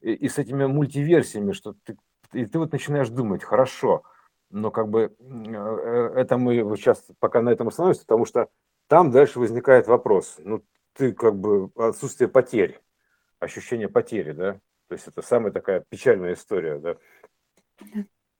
И, 0.00 0.12
и 0.12 0.28
с 0.28 0.38
этими 0.38 0.66
мультиверсиями, 0.66 1.52
что 1.52 1.74
ты, 1.84 1.96
и 2.32 2.46
ты 2.46 2.58
вот 2.58 2.72
начинаешь 2.72 3.08
думать, 3.08 3.42
хорошо, 3.42 4.02
но 4.50 4.70
как 4.70 4.88
бы 4.88 5.14
э, 5.18 6.12
это 6.16 6.38
мы 6.38 6.62
вот 6.62 6.78
сейчас 6.78 7.04
пока 7.18 7.42
на 7.42 7.50
этом 7.50 7.68
остановимся, 7.68 8.02
потому 8.02 8.24
что 8.24 8.48
там 8.88 9.10
дальше 9.10 9.40
возникает 9.40 9.88
вопрос. 9.88 10.36
Ну, 10.38 10.62
ты 10.92 11.12
как 11.12 11.36
бы 11.38 11.70
отсутствие 11.76 12.28
потерь, 12.28 12.80
ощущение 13.40 13.88
потери, 13.88 14.32
да? 14.32 14.52
То 14.88 14.94
есть 14.94 15.08
это 15.08 15.22
самая 15.22 15.52
такая 15.52 15.84
печальная 15.88 16.34
история, 16.34 16.78
да? 16.78 16.96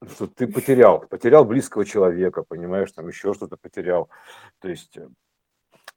Что 0.08 0.26
ты 0.26 0.46
потерял, 0.46 1.00
потерял 1.00 1.44
близкого 1.44 1.84
человека, 1.84 2.44
понимаешь, 2.44 2.92
там 2.92 3.08
еще 3.08 3.34
что-то 3.34 3.56
потерял. 3.56 4.08
То 4.60 4.68
есть 4.68 4.96
э, 4.96 5.08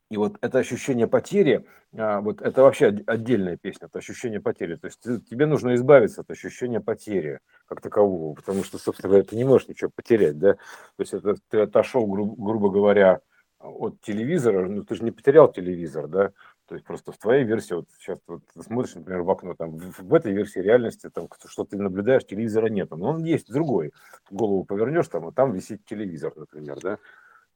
и 0.10 0.18
вот 0.18 0.38
это 0.42 0.60
ощущение 0.60 1.08
потери, 1.08 1.66
а, 1.96 2.22
вот 2.22 2.42
это 2.42 2.64
вообще 2.64 2.88
отдельная 3.06 3.58
песня, 3.58 3.88
это 3.88 4.00
ощущение 4.00 4.42
потери. 4.42 4.76
То 4.76 4.88
есть 4.88 5.02
тебе 5.02 5.46
нужно 5.46 5.76
избавиться 5.76 6.22
от 6.22 6.32
ощущения 6.32 6.82
потери 6.82 7.40
как 7.68 7.82
такового, 7.82 8.34
потому 8.34 8.64
что, 8.64 8.78
собственно 8.78 9.10
говоря, 9.10 9.24
ты 9.24 9.36
не 9.36 9.44
можешь 9.44 9.68
ничего 9.68 9.92
потерять, 9.94 10.40
да. 10.40 10.54
То 10.54 10.60
есть 11.00 11.14
это 11.14 11.36
ты 11.50 11.60
отошел, 11.60 12.08
гру- 12.08 12.36
грубо 12.36 12.72
говоря, 12.72 13.22
от 13.60 14.02
телевизора, 14.02 14.68
ну 14.68 14.84
ты 14.84 14.96
же 14.96 15.04
не 15.04 15.12
потерял 15.12 15.52
телевизор, 15.52 16.08
да, 16.08 16.32
то 16.66 16.76
есть 16.76 16.86
просто 16.86 17.12
в 17.12 17.18
твоей 17.18 17.44
версии, 17.44 17.74
вот 17.74 17.88
сейчас 18.00 18.20
вот 18.26 18.42
смотришь, 18.66 18.96
например, 18.96 19.24
в 19.24 19.30
окно, 19.30 19.54
там 19.54 19.78
в, 19.78 20.00
в 20.00 20.14
этой 20.14 20.32
версии 20.32 20.60
реальности, 20.60 21.10
там, 21.14 21.28
что 21.46 21.66
ты 21.66 21.78
наблюдаешь, 21.78 22.26
телевизора 22.26 22.68
нет, 22.68 22.92
но 22.92 23.10
он 23.10 23.24
есть 23.24 23.52
другой. 23.52 23.92
Голову 24.32 24.64
повернешь, 24.64 25.08
там, 25.08 25.28
а 25.28 25.32
там 25.32 25.52
висит 25.52 25.84
телевизор, 25.86 26.34
например, 26.36 26.80
да. 26.82 26.98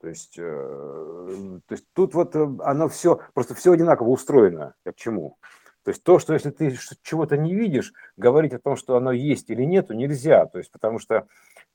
То 0.04 0.10
есть, 0.10 0.36
э, 0.38 1.60
то 1.66 1.74
есть 1.74 1.86
тут 1.94 2.14
вот 2.14 2.36
э, 2.36 2.46
оно 2.60 2.90
все, 2.90 3.22
просто 3.34 3.56
все 3.56 3.72
одинаково 3.72 4.10
устроено. 4.10 4.76
Я 4.84 4.92
к 4.92 4.98
чему? 4.98 5.38
То 5.86 5.92
есть 5.92 6.04
то, 6.04 6.20
что 6.20 6.34
если 6.34 6.50
ты 6.50 6.76
чего-то 7.04 7.38
не 7.38 7.56
видишь, 7.56 7.94
говорить 8.18 8.52
о 8.52 8.60
том, 8.60 8.76
что 8.76 8.98
оно 8.98 9.14
есть 9.14 9.50
или 9.50 9.64
нету, 9.64 9.94
нельзя. 9.94 10.46
То 10.48 10.58
есть 10.58 10.74
потому 10.74 11.00
что 11.00 11.26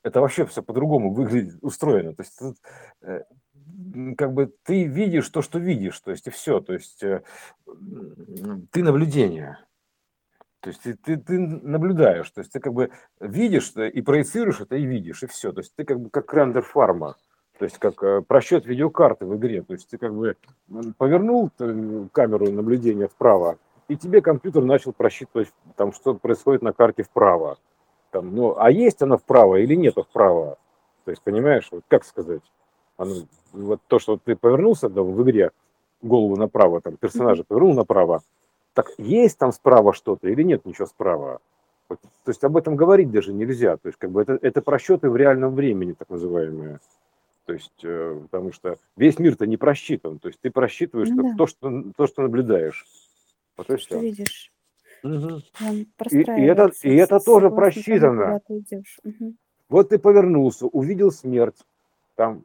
это 0.03 0.21
вообще 0.21 0.45
все 0.45 0.61
по-другому 0.61 1.11
выглядит, 1.11 1.57
устроено. 1.61 2.13
То 2.13 2.21
есть 2.21 2.37
тут, 2.37 2.57
э, 3.01 3.23
как 4.15 4.33
бы 4.33 4.53
ты 4.61 4.83
видишь 4.83 5.27
то, 5.29 5.41
что 5.41 5.57
видишь, 5.57 5.99
то 5.99 6.11
есть 6.11 6.27
и 6.27 6.29
все. 6.29 6.59
То 6.59 6.73
есть 6.73 6.99
ты 6.99 8.83
наблюдение. 8.83 9.57
То 10.59 10.69
есть 10.69 10.83
ты, 10.83 10.93
ты, 10.93 11.17
ты 11.17 11.39
наблюдаешь, 11.39 12.29
то 12.29 12.41
есть 12.41 12.51
ты 12.51 12.59
как 12.59 12.73
бы 12.73 12.91
видишь 13.19 13.71
и 13.75 14.01
проецируешь 14.03 14.61
это 14.61 14.75
и 14.75 14.85
видишь, 14.85 15.23
и 15.23 15.25
все. 15.25 15.51
То 15.51 15.61
есть 15.61 15.73
ты 15.75 15.83
как 15.83 15.99
бы 15.99 16.11
как 16.11 16.31
рендер 16.31 16.61
фарма. 16.61 17.15
То 17.59 17.65
есть 17.65 17.77
как 17.77 18.01
э, 18.01 18.21
просчет 18.21 18.65
видеокарты 18.65 19.25
в 19.25 19.35
игре. 19.35 19.61
То 19.61 19.73
есть 19.73 19.89
ты 19.89 19.97
как 19.97 20.15
бы 20.15 20.37
повернул 20.97 21.51
э, 21.59 22.05
камеру 22.13 22.49
наблюдения 22.49 23.09
вправо, 23.09 23.57
и 23.89 23.97
тебе 23.97 24.21
компьютер 24.21 24.63
начал 24.63 24.93
просчитывать, 24.93 25.51
там, 25.75 25.91
что 25.91 26.13
происходит 26.13 26.61
на 26.61 26.71
карте 26.71 27.03
вправо. 27.03 27.57
Там, 28.11 28.33
ну, 28.33 28.55
а 28.57 28.71
есть 28.71 29.01
она 29.01 29.17
вправо 29.17 29.57
или 29.57 29.75
нет 29.75 29.95
вправо? 29.95 30.57
То 31.03 31.11
есть, 31.11 31.21
понимаешь, 31.21 31.67
вот 31.71 31.83
как 31.89 32.05
сказать? 32.05 32.41
Оно, 32.95 33.15
вот 33.51 33.81
то, 33.87 33.99
что 33.99 34.15
ты 34.17 34.37
повернулся 34.37 34.87
да, 34.87 35.01
в 35.01 35.21
игре, 35.23 35.51
голову 36.01 36.37
направо, 36.37 36.79
там, 36.79 36.95
персонажа 36.95 37.43
повернул 37.43 37.73
направо, 37.73 38.21
так 38.73 38.87
есть 38.97 39.37
там 39.37 39.51
справа 39.51 39.93
что-то 39.93 40.29
или 40.29 40.43
нет 40.43 40.65
ничего 40.65 40.87
справа? 40.87 41.39
Вот, 41.89 41.99
то 41.99 42.29
есть 42.29 42.43
об 42.45 42.55
этом 42.55 42.77
говорить 42.77 43.11
даже 43.11 43.33
нельзя. 43.33 43.75
То 43.75 43.87
есть 43.87 43.99
как 43.99 44.11
бы 44.11 44.21
это, 44.21 44.39
это 44.41 44.61
просчеты 44.61 45.09
в 45.09 45.17
реальном 45.17 45.55
времени, 45.55 45.91
так 45.91 46.09
называемые. 46.09 46.79
То 47.49 47.53
есть, 47.53 47.83
э, 47.83 48.21
потому 48.29 48.51
что 48.51 48.77
весь 48.95 49.17
мир-то 49.17 49.47
не 49.47 49.57
просчитан. 49.57 50.19
То 50.19 50.27
есть 50.27 50.39
ты 50.39 50.51
просчитываешь 50.51 51.09
ну, 51.09 51.31
да. 51.31 51.35
то, 51.35 51.47
что, 51.47 51.83
то, 51.97 52.05
что 52.05 52.21
наблюдаешь. 52.21 52.85
Вот 53.57 53.71
и 53.71 53.75
все. 53.77 53.99
видишь. 53.99 54.53
Угу. 55.01 55.41
И, 56.11 56.19
и 56.19 56.43
это, 56.43 56.71
и 56.83 56.95
это 56.95 57.19
тоже 57.19 57.49
просчитано. 57.49 58.39
Угу. 58.47 59.33
Вот 59.67 59.89
ты 59.89 59.97
повернулся, 59.97 60.67
увидел 60.67 61.11
смерть, 61.11 61.57
там 62.13 62.43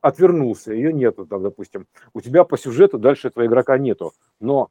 отвернулся, 0.00 0.72
ее 0.72 0.92
нету, 0.92 1.24
там, 1.24 1.44
допустим. 1.44 1.86
У 2.14 2.20
тебя 2.20 2.42
по 2.42 2.58
сюжету 2.58 2.98
дальше 2.98 3.28
этого 3.28 3.46
игрока 3.46 3.78
нету. 3.78 4.12
Но 4.40 4.70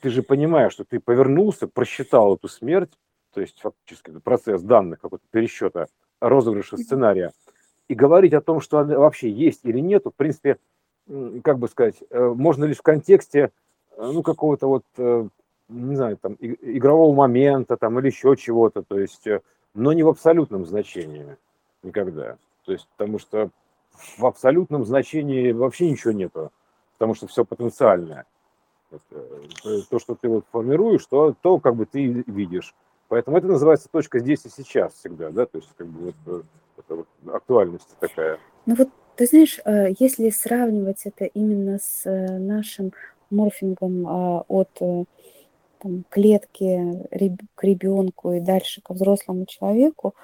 ты 0.00 0.10
же 0.10 0.24
понимаешь, 0.24 0.72
что 0.72 0.82
ты 0.82 0.98
повернулся, 0.98 1.68
просчитал 1.68 2.34
эту 2.34 2.48
смерть, 2.48 2.90
то 3.34 3.40
есть 3.40 3.60
фактически 3.60 4.10
процесс 4.18 4.62
данных, 4.62 5.00
какой-то 5.00 5.24
пересчета 5.30 5.86
розыгрыша 6.18 6.76
сценария 6.76 7.30
и 7.88 7.94
говорить 7.94 8.32
о 8.32 8.40
том, 8.40 8.60
что 8.60 8.78
она 8.78 8.98
вообще 8.98 9.30
есть 9.30 9.60
или 9.64 9.78
нет, 9.78 10.04
в 10.06 10.12
принципе, 10.12 10.58
как 11.42 11.58
бы 11.58 11.68
сказать, 11.68 11.96
э, 12.10 12.28
можно 12.28 12.64
лишь 12.64 12.78
в 12.78 12.82
контексте, 12.82 13.50
э, 13.96 14.10
ну, 14.12 14.22
какого-то 14.22 14.68
вот, 14.68 14.84
э, 14.96 15.28
не 15.68 15.96
знаю, 15.96 16.16
там, 16.16 16.36
игрового 16.40 17.14
момента, 17.14 17.76
там, 17.76 17.98
или 17.98 18.06
еще 18.06 18.36
чего-то, 18.36 18.82
то 18.82 18.98
есть, 18.98 19.26
но 19.74 19.92
не 19.92 20.02
в 20.02 20.08
абсолютном 20.08 20.64
значении 20.66 21.36
никогда. 21.82 22.36
То 22.64 22.72
есть, 22.72 22.88
потому 22.96 23.18
что 23.18 23.50
в 24.18 24.24
абсолютном 24.24 24.84
значении 24.84 25.52
вообще 25.52 25.90
ничего 25.90 26.12
нету, 26.12 26.52
потому 26.94 27.14
что 27.14 27.26
все 27.26 27.44
потенциальное. 27.44 28.24
То, 29.90 29.98
что 29.98 30.14
ты 30.14 30.28
вот 30.28 30.44
формируешь, 30.52 31.04
то, 31.06 31.34
то 31.42 31.58
как 31.58 31.74
бы 31.74 31.84
ты 31.84 32.06
видишь. 32.26 32.74
Поэтому 33.08 33.36
это 33.36 33.48
называется 33.48 33.88
точка 33.90 34.20
здесь 34.20 34.46
и 34.46 34.48
сейчас 34.48 34.94
всегда, 34.94 35.30
да, 35.30 35.46
то 35.46 35.58
есть 35.58 35.70
как 35.76 35.88
бы 35.88 36.14
вот 36.26 36.44
это 36.78 36.96
вот 36.96 37.08
актуальность 37.34 37.96
такая. 38.00 38.38
Ну 38.66 38.74
вот, 38.74 38.88
ты 39.16 39.26
знаешь, 39.26 39.60
э, 39.64 39.92
если 39.98 40.30
сравнивать 40.30 41.02
это 41.04 41.24
именно 41.24 41.78
с 41.78 42.02
э, 42.04 42.38
нашим 42.38 42.92
морфингом 43.30 44.06
а, 44.06 44.44
от 44.48 44.70
э, 44.80 45.04
там, 45.80 46.04
клетки 46.08 47.06
к 47.54 47.64
ребенку 47.64 48.32
и 48.32 48.40
дальше 48.40 48.80
ко 48.80 48.94
взрослому 48.94 49.46
человеку, 49.46 50.14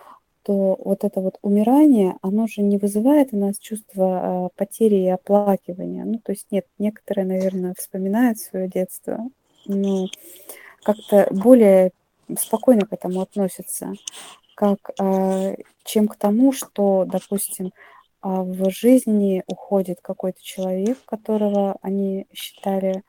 то 0.43 0.79
вот 0.83 1.05
это 1.05 1.21
вот 1.21 1.39
умирание, 1.43 2.17
оно 2.23 2.47
же 2.47 2.63
не 2.63 2.79
вызывает 2.79 3.29
у 3.33 3.37
нас 3.37 3.59
чувство 3.59 4.49
э, 4.49 4.49
потери 4.57 4.97
и 4.97 5.09
оплакивания. 5.09 6.05
Ну, 6.05 6.19
то 6.19 6.33
есть 6.33 6.47
нет, 6.51 6.67
некоторые, 6.79 7.27
наверное, 7.27 7.75
вспоминают 7.79 8.39
свое 8.39 8.69
детство, 8.69 9.29
но 9.67 10.07
как-то 10.83 11.29
более 11.31 11.93
спокойно 12.39 12.87
к 12.87 12.93
этому 12.93 13.21
относятся, 13.21 13.93
как, 14.61 14.91
э, 15.01 15.57
чем 15.85 16.07
к 16.07 16.17
тому, 16.17 16.53
что, 16.53 17.07
допустим, 17.07 17.73
а, 18.21 18.43
в 18.43 18.71
жизни 18.71 19.43
уходит 19.47 20.01
какой-то 20.03 20.43
человек, 20.43 20.99
которого 21.07 21.79
они 21.81 22.27
считали 22.35 23.03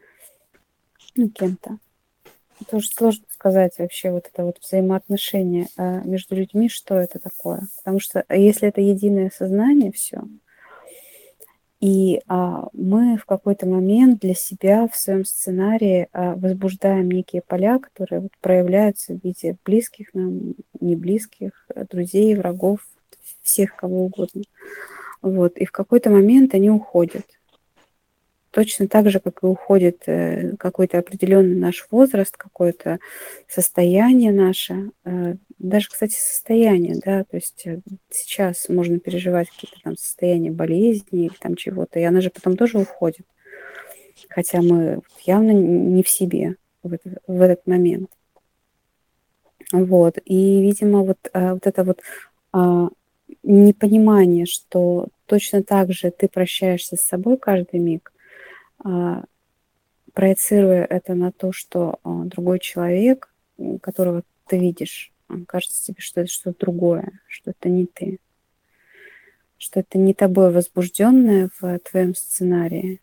ну, 1.15 1.27
кем-то. 1.27 1.79
Тоже 2.69 2.87
сложно 2.87 3.25
сказать 3.31 3.77
вообще 3.79 4.11
вот 4.11 4.29
это 4.31 4.45
вот 4.45 4.59
взаимоотношение 4.61 5.67
а, 5.75 5.99
между 6.05 6.37
людьми, 6.37 6.69
что 6.69 6.95
это 6.95 7.19
такое. 7.19 7.67
Потому 7.75 7.99
что 7.99 8.23
если 8.29 8.69
это 8.69 8.79
единое 8.79 9.29
сознание, 9.29 9.91
все, 9.91 10.21
и 11.81 12.21
а, 12.27 12.67
мы 12.73 13.17
в 13.17 13.25
какой-то 13.25 13.65
момент 13.67 14.21
для 14.21 14.35
себя 14.35 14.87
в 14.87 14.95
своем 14.95 15.25
сценарии 15.25 16.07
а, 16.13 16.35
возбуждаем 16.35 17.09
некие 17.09 17.41
поля, 17.41 17.79
которые 17.79 18.21
вот 18.21 18.31
проявляются 18.39 19.13
в 19.13 19.23
виде 19.23 19.57
близких 19.65 20.13
нам, 20.13 20.53
не 20.79 20.95
близких, 20.95 21.67
друзей, 21.89 22.35
врагов, 22.35 22.79
всех 23.41 23.75
кого 23.75 24.05
угодно. 24.05 24.43
Вот, 25.23 25.57
и 25.57 25.65
в 25.65 25.71
какой-то 25.71 26.11
момент 26.11 26.53
они 26.53 26.69
уходят 26.69 27.25
точно 28.51 28.87
так 28.87 29.09
же, 29.09 29.19
как 29.19 29.43
и 29.43 29.45
уходит 29.45 30.03
э, 30.07 30.55
какой-то 30.57 30.99
определенный 30.99 31.55
наш 31.55 31.87
возраст, 31.89 32.35
какое-то 32.35 32.99
состояние 33.47 34.31
наше, 34.31 34.91
э, 35.05 35.35
даже, 35.57 35.89
кстати, 35.89 36.15
состояние, 36.15 36.95
да, 37.03 37.23
то 37.23 37.37
есть 37.37 37.65
э, 37.65 37.79
сейчас 38.09 38.67
можно 38.67 38.99
переживать 38.99 39.49
какие-то 39.49 39.79
там 39.83 39.97
состояния 39.97 40.51
болезни 40.51 41.25
или 41.25 41.33
там 41.39 41.55
чего-то, 41.55 41.99
и 41.99 42.03
она 42.03 42.19
же 42.21 42.29
потом 42.29 42.57
тоже 42.57 42.77
уходит, 42.77 43.25
хотя 44.29 44.61
мы 44.61 45.01
явно 45.25 45.51
не 45.51 46.03
в 46.03 46.09
себе 46.09 46.57
в 46.83 46.93
этот, 46.93 47.19
в 47.25 47.41
этот 47.41 47.65
момент. 47.65 48.09
Вот, 49.71 50.17
и, 50.25 50.61
видимо, 50.61 51.03
вот, 51.03 51.17
вот 51.33 51.65
это 51.65 51.83
вот 51.85 52.01
а, 52.51 52.89
непонимание, 53.43 54.45
что 54.45 55.07
точно 55.25 55.63
так 55.63 55.93
же 55.93 56.11
ты 56.11 56.27
прощаешься 56.27 56.97
с 56.97 57.01
собой 57.01 57.37
каждый 57.37 57.79
миг, 57.79 58.11
проецируя 60.13 60.85
это 60.85 61.15
на 61.15 61.31
то, 61.31 61.51
что 61.51 61.99
а, 62.03 62.23
другой 62.25 62.59
человек, 62.59 63.33
которого 63.81 64.23
ты 64.47 64.57
видишь, 64.57 65.11
кажется 65.47 65.83
тебе, 65.83 66.01
что 66.01 66.21
это 66.21 66.29
что-то 66.29 66.59
другое, 66.59 67.19
что 67.27 67.51
это 67.51 67.69
не 67.69 67.85
ты, 67.85 68.19
что 69.57 69.79
это 69.79 69.97
не 69.97 70.13
тобой 70.13 70.51
возбужденное 70.51 71.49
в 71.59 71.79
твоем 71.79 72.15
сценарии, 72.15 73.01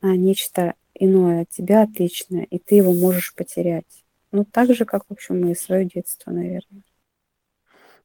а 0.00 0.16
нечто 0.16 0.74
иное 0.94 1.42
от 1.42 1.50
тебя 1.50 1.82
отличное, 1.82 2.44
и 2.44 2.58
ты 2.58 2.76
его 2.76 2.92
можешь 2.92 3.34
потерять. 3.34 4.04
Ну, 4.30 4.44
так 4.44 4.74
же, 4.74 4.84
как, 4.84 5.04
в 5.08 5.12
общем, 5.12 5.48
и 5.48 5.54
свое 5.54 5.84
детство, 5.86 6.30
наверное. 6.30 6.82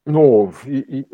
Ну, 0.06 0.54
и, 0.66 0.80
и, 0.80 1.08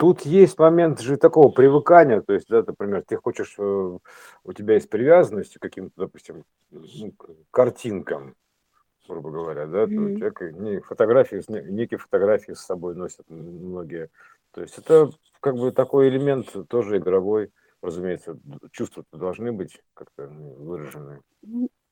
Тут 0.00 0.22
есть 0.22 0.58
момент 0.58 0.98
же 1.00 1.18
такого 1.18 1.50
привыкания, 1.50 2.22
то 2.22 2.32
есть, 2.32 2.48
да, 2.48 2.64
например, 2.66 3.04
ты 3.06 3.16
хочешь, 3.16 3.54
э, 3.58 3.98
у 4.44 4.52
тебя 4.54 4.74
есть 4.74 4.88
привязанность 4.88 5.58
к 5.58 5.60
каким-то, 5.60 5.92
допустим, 5.94 6.44
ну, 6.70 7.12
картинкам, 7.50 8.34
грубо 9.06 9.30
говоря, 9.30 9.66
да, 9.66 9.84
mm-hmm. 9.84 10.16
человек 10.16 10.40
не, 10.54 10.80
фотографии, 10.80 11.42
некие 11.70 11.98
фотографии 11.98 12.52
с 12.52 12.60
собой 12.60 12.94
носят 12.94 13.28
многие. 13.28 14.08
То 14.52 14.62
есть 14.62 14.78
это 14.78 15.10
как 15.40 15.56
бы 15.56 15.70
такой 15.70 16.08
элемент 16.08 16.48
тоже 16.70 16.96
игровой, 16.96 17.52
разумеется, 17.82 18.38
чувства 18.72 19.04
должны 19.12 19.52
быть 19.52 19.82
как-то 19.92 20.28
выражены. 20.28 21.20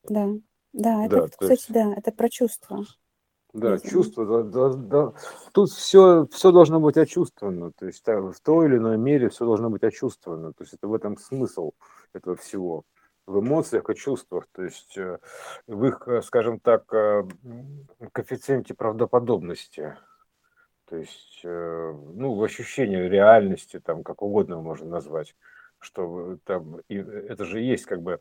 Да, 0.04 0.30
да, 0.72 1.04
это, 1.04 1.16
да, 1.16 1.28
кстати, 1.28 1.50
есть... 1.50 1.72
да, 1.74 1.92
это 1.94 2.10
про 2.12 2.30
чувства. 2.30 2.86
Да, 3.54 3.78
чувство, 3.78 4.26
да, 4.26 4.42
да, 4.42 4.74
да. 4.76 5.12
Тут 5.52 5.70
все, 5.70 6.26
все 6.30 6.52
должно 6.52 6.80
быть 6.80 6.98
очувствовано, 6.98 7.72
то 7.72 7.86
есть 7.86 8.02
так, 8.02 8.22
в 8.22 8.40
той 8.42 8.66
или 8.66 8.76
иной 8.76 8.98
мере 8.98 9.30
все 9.30 9.46
должно 9.46 9.70
быть 9.70 9.82
очувствовано, 9.82 10.52
то 10.52 10.62
есть 10.62 10.74
это 10.74 10.86
в 10.86 10.94
этом 10.94 11.16
смысл 11.16 11.72
этого 12.12 12.36
всего, 12.36 12.84
в 13.26 13.40
эмоциях 13.40 13.88
и 13.88 13.94
чувствах, 13.94 14.46
то 14.52 14.62
есть 14.64 14.96
э, 14.98 15.18
в 15.66 15.84
их, 15.86 16.06
э, 16.08 16.22
скажем 16.22 16.60
так, 16.60 16.92
э, 16.92 17.24
коэффициенте 18.12 18.74
правдоподобности, 18.74 19.96
то 20.86 20.96
есть, 20.96 21.40
ну, 21.44 22.34
в 22.34 22.42
ощущении 22.42 22.96
реальности, 22.96 23.78
там, 23.78 24.02
как 24.02 24.22
угодно 24.22 24.62
можно 24.62 24.88
назвать, 24.88 25.36
что 25.78 26.38
там, 26.44 26.80
и 26.88 26.96
это 26.96 27.44
же 27.44 27.60
есть 27.60 27.84
как 27.84 28.00
бы 28.00 28.20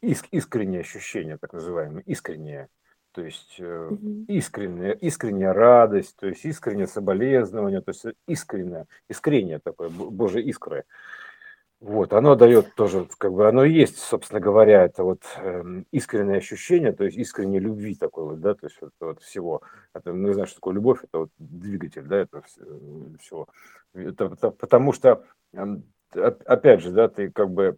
искреннее 0.00 0.80
ощущение, 0.80 1.38
так 1.38 1.52
называемое, 1.52 2.02
искреннее, 2.04 2.68
то 3.14 3.22
есть 3.22 3.56
э, 3.58 3.90
искренняя, 4.26 4.92
искренняя 4.92 5.52
радость, 5.52 6.16
то 6.16 6.26
есть 6.26 6.44
искреннее 6.44 6.88
соболезнование, 6.88 7.80
то 7.80 7.90
есть 7.92 8.04
искреннее, 8.26 8.86
искреннее 9.08 9.60
такое, 9.60 9.88
Божье 9.88 10.42
искры. 10.42 10.84
Вот, 11.80 12.12
оно 12.12 12.34
дает 12.34 12.74
тоже, 12.74 13.06
как 13.18 13.32
бы, 13.32 13.46
оно 13.46 13.62
есть, 13.64 13.98
собственно 13.98 14.40
говоря, 14.40 14.84
это 14.84 15.04
вот 15.04 15.22
э, 15.36 15.82
искреннее 15.92 16.38
ощущение, 16.38 16.92
то 16.92 17.04
есть 17.04 17.16
искренней 17.16 17.60
любви 17.60 17.94
такой 17.94 18.24
вот, 18.24 18.40
да, 18.40 18.54
то 18.54 18.66
есть 18.66 18.78
вот, 18.80 18.92
вот 19.00 19.22
всего. 19.22 19.62
Это, 19.92 20.12
ну, 20.12 20.32
знаешь, 20.32 20.48
что 20.48 20.58
такое 20.58 20.74
любовь, 20.74 21.04
это 21.04 21.18
вот 21.20 21.30
двигатель, 21.38 22.04
да, 22.04 22.16
это 22.16 22.42
всего. 23.20 23.48
Это, 23.92 24.24
это, 24.24 24.50
потому 24.50 24.92
что, 24.92 25.24
опять 26.18 26.80
же, 26.80 26.90
да, 26.90 27.08
ты 27.08 27.30
как 27.30 27.50
бы, 27.50 27.76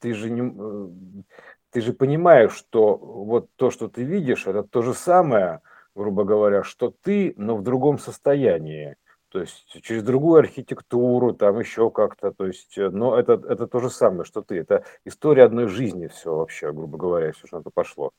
ты 0.00 0.14
же 0.14 0.30
не, 0.30 0.42
э, 0.42 1.22
ты 1.70 1.80
же 1.80 1.92
понимаешь, 1.92 2.52
что 2.52 2.96
вот 2.96 3.48
то, 3.56 3.70
что 3.70 3.88
ты 3.88 4.02
видишь, 4.02 4.46
это 4.46 4.62
то 4.62 4.82
же 4.82 4.94
самое, 4.94 5.60
грубо 5.94 6.24
говоря, 6.24 6.62
что 6.62 6.94
ты, 7.02 7.34
но 7.36 7.56
в 7.56 7.62
другом 7.62 7.98
состоянии. 7.98 8.96
То 9.30 9.40
есть 9.40 9.66
через 9.82 10.02
другую 10.02 10.38
архитектуру, 10.38 11.34
там 11.34 11.58
еще 11.58 11.90
как-то, 11.90 12.32
то 12.32 12.46
есть, 12.46 12.78
э, 12.78 12.88
но 12.88 13.18
это, 13.18 13.34
это 13.34 13.66
то 13.66 13.78
же 13.80 13.90
самое, 13.90 14.24
что 14.24 14.40
ты. 14.40 14.58
Это 14.58 14.84
история 15.04 15.44
одной 15.44 15.68
жизни 15.68 16.06
все 16.06 16.34
вообще, 16.34 16.72
грубо 16.72 16.96
говоря, 16.96 17.32
все, 17.32 17.46
что 17.46 17.58
на 17.58 17.62
то 17.62 17.70
пошло. 17.70 18.12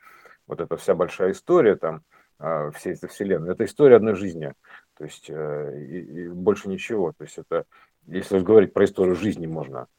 Вот 0.45 0.61
эта 0.61 0.77
вся 0.77 0.93
большая 0.93 1.31
история 1.31 1.75
там, 1.75 2.03
а, 2.37 2.69
всей 2.71 2.93
этой 2.93 3.09
вселенной, 3.09 3.53
это 3.53 3.65
история 3.65 3.95
одной 3.95 4.13
жизни. 4.13 4.53
То 4.95 5.05
есть 5.05 5.29
э, 5.29 5.83
и, 5.83 6.25
и 6.25 6.27
больше 6.27 6.69
ничего. 6.69 7.11
То 7.13 7.23
есть 7.23 7.39
это, 7.39 7.65
если 8.05 8.39
говорить 8.39 8.73
про 8.73 8.85
историю 8.85 9.15
жизни 9.15 9.47
можно– 9.47 9.87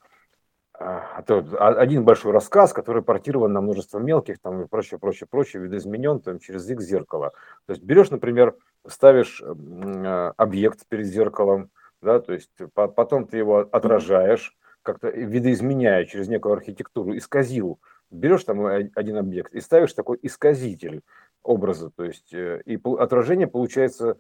это 0.81 1.39
один 1.59 2.05
большой 2.05 2.33
рассказ, 2.33 2.73
который 2.73 3.03
портирован 3.03 3.53
на 3.53 3.61
множество 3.61 3.99
мелких 3.99 4.39
там 4.41 4.63
и 4.63 4.67
прочее, 4.67 4.99
прочее, 4.99 5.27
прочее, 5.31 5.63
видоизменен 5.63 6.21
там 6.21 6.39
через 6.39 6.69
X 6.71 6.85
зеркало. 6.85 7.33
То 7.67 7.73
есть 7.73 7.83
берешь, 7.83 8.11
например, 8.11 8.57
ставишь 8.87 9.43
а, 9.45 10.33
объект 10.39 10.87
перед 10.89 11.07
зеркалом, 11.07 11.71
да, 12.01 12.19
то 12.19 12.33
есть 12.33 12.51
потом 12.73 13.27
ты 13.27 13.37
его 13.37 13.69
отражаешь, 13.71 14.57
как-то 14.83 15.11
видоизменяя 15.11 16.07
через 16.07 16.29
некую 16.29 16.55
архитектуру, 16.55 17.15
исказил. 17.15 17.79
Берешь 18.11 18.45
там 18.45 18.65
один 18.65 19.19
объект 19.19 19.53
и 19.55 19.61
ставишь 19.61 19.93
такой 19.93 20.19
исказитель 20.23 21.03
образа, 21.43 21.91
то 21.91 22.05
есть 22.05 22.33
э, 22.33 22.63
и 22.65 22.81
отражение 22.99 23.47
получается 23.47 24.17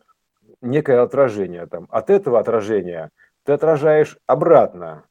некое 0.60 1.00
отражение 1.00 1.66
там. 1.66 1.88
От 1.90 2.10
этого 2.10 2.38
отражения 2.38 3.10
ты 3.44 3.52
отражаешь 3.52 4.18
обратно 4.26 5.04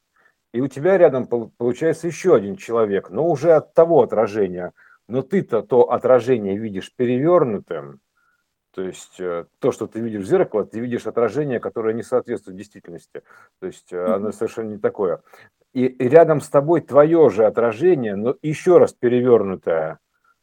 и 0.52 0.60
у 0.60 0.68
тебя 0.68 0.98
рядом 0.98 1.26
получается 1.26 2.06
еще 2.06 2.34
один 2.34 2.56
человек, 2.56 3.10
но 3.10 3.26
уже 3.26 3.52
от 3.52 3.74
того 3.74 4.02
отражения. 4.02 4.72
Но 5.08 5.22
ты-то 5.22 5.62
то 5.62 5.90
отражение 5.90 6.56
видишь 6.56 6.94
перевернутым, 6.94 8.00
то 8.72 8.82
есть 8.82 9.18
э, 9.18 9.46
то, 9.58 9.72
что 9.72 9.86
ты 9.86 10.00
видишь 10.00 10.22
в 10.22 10.28
зеркало, 10.28 10.64
ты 10.64 10.78
видишь 10.78 11.06
отражение, 11.06 11.58
которое 11.58 11.92
не 11.92 12.02
соответствует 12.02 12.56
действительности. 12.56 13.22
То 13.58 13.66
есть 13.66 13.92
mm-hmm. 13.92 14.12
оно 14.14 14.32
совершенно 14.32 14.70
не 14.70 14.78
такое. 14.78 15.22
И, 15.72 15.86
и 15.86 16.08
рядом 16.08 16.40
с 16.40 16.48
тобой 16.48 16.80
твое 16.80 17.30
же 17.30 17.46
отражение, 17.46 18.14
но 18.14 18.36
еще 18.42 18.78
раз 18.78 18.92
перевернутое. 18.92 19.98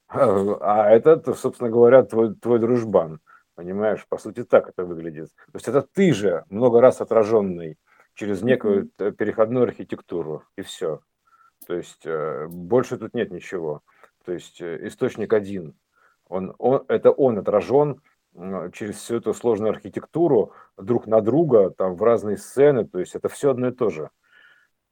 А 0.09 0.89
это, 0.89 1.21
собственно 1.33 1.69
говоря, 1.69 2.03
твой, 2.03 2.33
твой 2.35 2.59
дружбан. 2.59 3.19
Понимаешь, 3.55 4.05
по 4.07 4.17
сути 4.17 4.43
так 4.43 4.69
это 4.69 4.85
выглядит. 4.85 5.29
То 5.51 5.55
есть 5.55 5.67
это 5.67 5.81
ты 5.81 6.13
же 6.13 6.43
много 6.49 6.79
раз 6.79 7.01
отраженный 7.01 7.77
через 8.17 8.41
некую 8.41 8.89
переходную 8.89 9.63
архитектуру, 9.63 10.43
и 10.57 10.63
все. 10.63 11.01
То 11.67 11.75
есть 11.75 12.05
э, 12.05 12.47
больше 12.49 12.97
тут 12.97 13.13
нет 13.13 13.31
ничего. 13.31 13.83
То 14.25 14.33
есть 14.33 14.59
э, 14.59 14.87
источник 14.87 15.33
один. 15.33 15.75
Он, 16.27 16.55
он, 16.57 16.83
это 16.87 17.11
он 17.11 17.37
отражен 17.37 18.01
через 18.73 18.97
всю 18.97 19.17
эту 19.17 19.33
сложную 19.33 19.71
архитектуру 19.71 20.51
друг 20.77 21.07
на 21.07 21.21
друга, 21.21 21.69
там 21.69 21.95
в 21.95 22.03
разные 22.03 22.37
сцены, 22.37 22.85
то 22.85 22.99
есть 22.99 23.15
это 23.15 23.29
все 23.29 23.51
одно 23.51 23.69
и 23.69 23.71
то 23.71 23.89
же. 23.89 24.09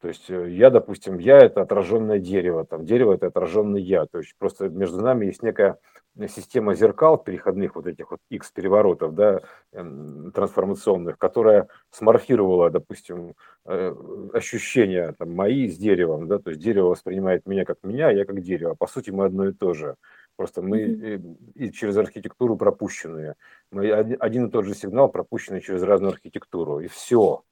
То 0.06 0.10
есть 0.10 0.30
э, 0.30 0.52
я, 0.52 0.70
допустим, 0.70 1.18
я 1.18 1.40
это 1.40 1.64
отраженное 1.64 2.20
дерево, 2.20 2.64
там 2.64 2.86
дерево 2.86 3.16
это 3.16 3.26
отраженный 3.26 3.82
я. 3.82 4.06
То 4.06 4.20
есть 4.20 4.36
просто 4.38 4.70
между 4.70 5.02
нами 5.02 5.26
есть 5.26 5.42
некая 5.42 5.80
система 6.28 6.76
зеркал 6.76 7.18
переходных 7.18 7.76
вот 7.76 7.88
этих 7.88 8.12
вот 8.12 8.20
X 8.30 8.52
переворотов, 8.52 9.16
да, 9.16 9.42
эм, 9.72 10.32
трансформационных, 10.32 11.18
которая 11.18 11.70
сморфировала, 11.90 12.70
допустим, 12.70 13.34
э, 13.66 13.96
ощущения 14.32 15.16
там, 15.18 15.34
мои 15.34 15.68
с 15.68 15.76
деревом, 15.76 16.28
да, 16.28 16.38
то 16.38 16.52
есть 16.52 16.62
дерево 16.62 16.90
воспринимает 16.90 17.48
меня 17.48 17.66
как 17.66 17.78
меня, 17.82 18.10
а 18.10 18.12
я 18.12 18.26
как 18.26 18.42
дерево. 18.42 18.76
По 18.76 18.86
сути 18.86 19.10
мы 19.10 19.26
одно 19.26 19.48
и 19.48 19.54
то 19.54 19.74
же. 19.74 19.96
Просто 20.36 20.62
мы 20.62 20.84
mm-hmm. 20.84 21.38
и 21.56 21.72
через 21.72 21.98
архитектуру 21.98 22.58
пропущенные. 22.58 23.34
Мы 23.72 23.92
один 23.92 24.46
и 24.46 24.52
тот 24.52 24.66
же 24.66 24.76
сигнал 24.76 25.10
пропущенный 25.10 25.62
через 25.62 25.82
разную 25.82 26.12
архитектуру. 26.12 26.80
И 26.82 26.88
все. 26.88 27.44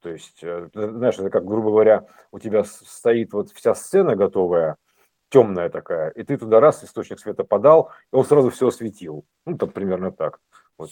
То 0.00 0.10
есть, 0.10 0.38
э, 0.42 0.68
знаешь, 0.72 1.18
это 1.18 1.30
как, 1.30 1.44
грубо 1.44 1.70
говоря, 1.70 2.06
у 2.30 2.38
тебя 2.38 2.64
стоит 2.64 3.32
вот 3.32 3.50
вся 3.50 3.74
сцена 3.74 4.14
готовая, 4.14 4.76
темная 5.28 5.68
такая, 5.68 6.10
и 6.10 6.22
ты 6.22 6.38
туда 6.38 6.60
раз 6.60 6.84
источник 6.84 7.18
света 7.18 7.44
подал, 7.44 7.90
и 8.12 8.16
он 8.16 8.24
сразу 8.24 8.50
все 8.50 8.68
осветил. 8.68 9.24
Ну, 9.44 9.58
там 9.58 9.70
примерно 9.70 10.12
так. 10.12 10.40
Вот, 10.78 10.90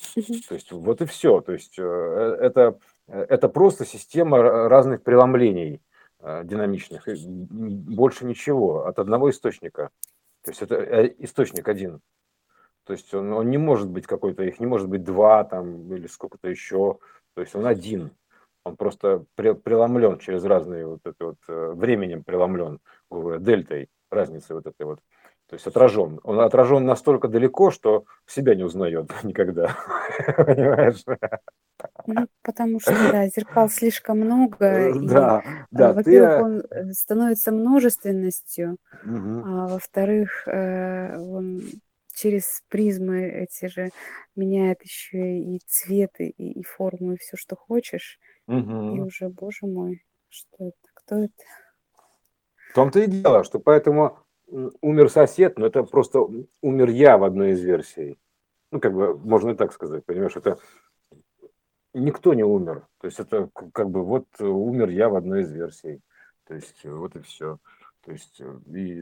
то 0.49 0.55
есть, 0.55 0.73
вот 0.73 1.01
и 1.01 1.07
все. 1.07 1.41
То 1.41 1.53
есть, 1.53 1.79
э, 1.79 2.37
это, 2.41 2.79
это 3.07 3.49
просто 3.49 3.85
система 3.85 4.43
разных 4.43 5.05
преломлений 5.05 5.81
э, 6.19 6.43
динамичных, 6.45 7.07
больше 7.07 8.25
ничего, 8.27 8.87
от 8.87 8.99
одного 8.99 9.31
источника. 9.31 9.91
То 10.43 10.51
есть, 10.51 10.63
это 10.63 11.07
источник 11.19 11.69
один. 11.69 12.01
То 12.85 12.93
есть, 12.93 13.15
он, 13.15 13.33
он 13.33 13.51
не 13.51 13.59
может 13.59 13.89
быть 13.89 14.07
какой-то, 14.07 14.43
их 14.43 14.59
не 14.59 14.67
может 14.67 14.89
быть 14.89 15.05
два 15.05 15.45
там 15.45 15.93
или 15.95 16.09
сколько-то 16.09 16.49
еще. 16.49 16.99
То 17.35 17.41
есть, 17.41 17.55
он 17.55 17.67
один 17.67 18.11
он 18.67 18.77
просто 18.77 19.25
преломлен 19.37 20.19
через 20.19 20.45
разные 20.45 20.87
вот 20.87 21.01
это 21.05 21.27
вот 21.27 21.37
э, 21.49 21.73
временем 21.75 22.25
преломлен, 22.25 22.81
дельтой, 23.39 23.89
разницей 24.11 24.57
вот 24.57 24.67
этой 24.67 24.85
вот. 24.85 24.99
То 25.49 25.55
есть 25.55 25.67
отражен. 25.69 26.19
Он 26.25 26.41
отражен 26.41 26.85
настолько 26.85 27.29
далеко, 27.29 27.71
что 27.71 28.05
себя 28.27 28.57
не 28.57 28.65
узнает 28.65 29.13
никогда. 29.23 29.77
Понимаешь? 30.37 31.05
Ну, 32.07 32.27
потому 32.43 32.81
что, 32.81 32.91
да, 33.13 33.29
зеркал 33.29 33.69
слишком 33.69 34.19
много. 34.19 34.57
Да, 34.59 35.41
и, 35.41 35.67
да. 35.71 35.93
Во-первых, 35.93 36.39
ты... 36.39 36.43
он 36.43 36.65
э, 36.89 36.93
становится 36.93 37.53
множественностью, 37.53 38.79
угу. 39.05 39.43
а 39.45 39.69
во-вторых, 39.69 40.49
э, 40.49 41.17
он 41.17 41.63
через 42.17 42.63
призмы 42.69 43.29
эти 43.29 43.67
же 43.67 43.91
меняет 44.35 44.83
еще 44.83 45.39
и 45.39 45.61
цветы, 45.67 46.29
и, 46.29 46.61
и 46.61 46.63
форму, 46.65 47.13
и 47.13 47.19
все, 47.19 47.37
что 47.37 47.55
хочешь. 47.55 48.19
И 48.49 49.01
уже, 49.01 49.29
боже 49.29 49.67
мой, 49.67 50.05
что 50.29 50.57
это, 50.59 50.77
кто 50.95 51.17
это? 51.17 51.33
В 52.71 52.75
том-то 52.75 53.01
и 53.01 53.07
дело, 53.07 53.43
что 53.43 53.59
поэтому 53.59 54.19
умер 54.81 55.11
сосед, 55.11 55.59
но 55.59 55.67
это 55.67 55.83
просто 55.83 56.21
умер 56.61 56.91
я 56.91 57.19
в 57.19 57.25
одной 57.25 57.53
из 57.53 57.61
версий. 57.63 58.19
Ну, 58.71 58.81
как 58.81 58.93
бы, 58.93 59.17
можно 59.19 59.51
и 59.51 59.55
так 59.55 59.73
сказать, 59.73 60.05
понимаешь, 60.05 60.37
это 60.37 60.59
никто 61.95 62.35
не 62.35 62.45
умер. 62.45 62.87
То 63.01 63.07
есть 63.07 63.19
это 63.19 63.51
как 63.73 63.91
бы 63.91 64.05
вот 64.05 64.27
умер 64.41 64.91
я 64.91 65.09
в 65.09 65.17
одной 65.17 65.43
из 65.43 65.51
версий. 65.51 66.01
То 66.47 66.55
есть 66.55 66.85
вот 66.85 67.17
и 67.17 67.21
все. 67.21 67.59
То 68.05 68.13
есть, 68.13 68.41
и, 68.73 69.01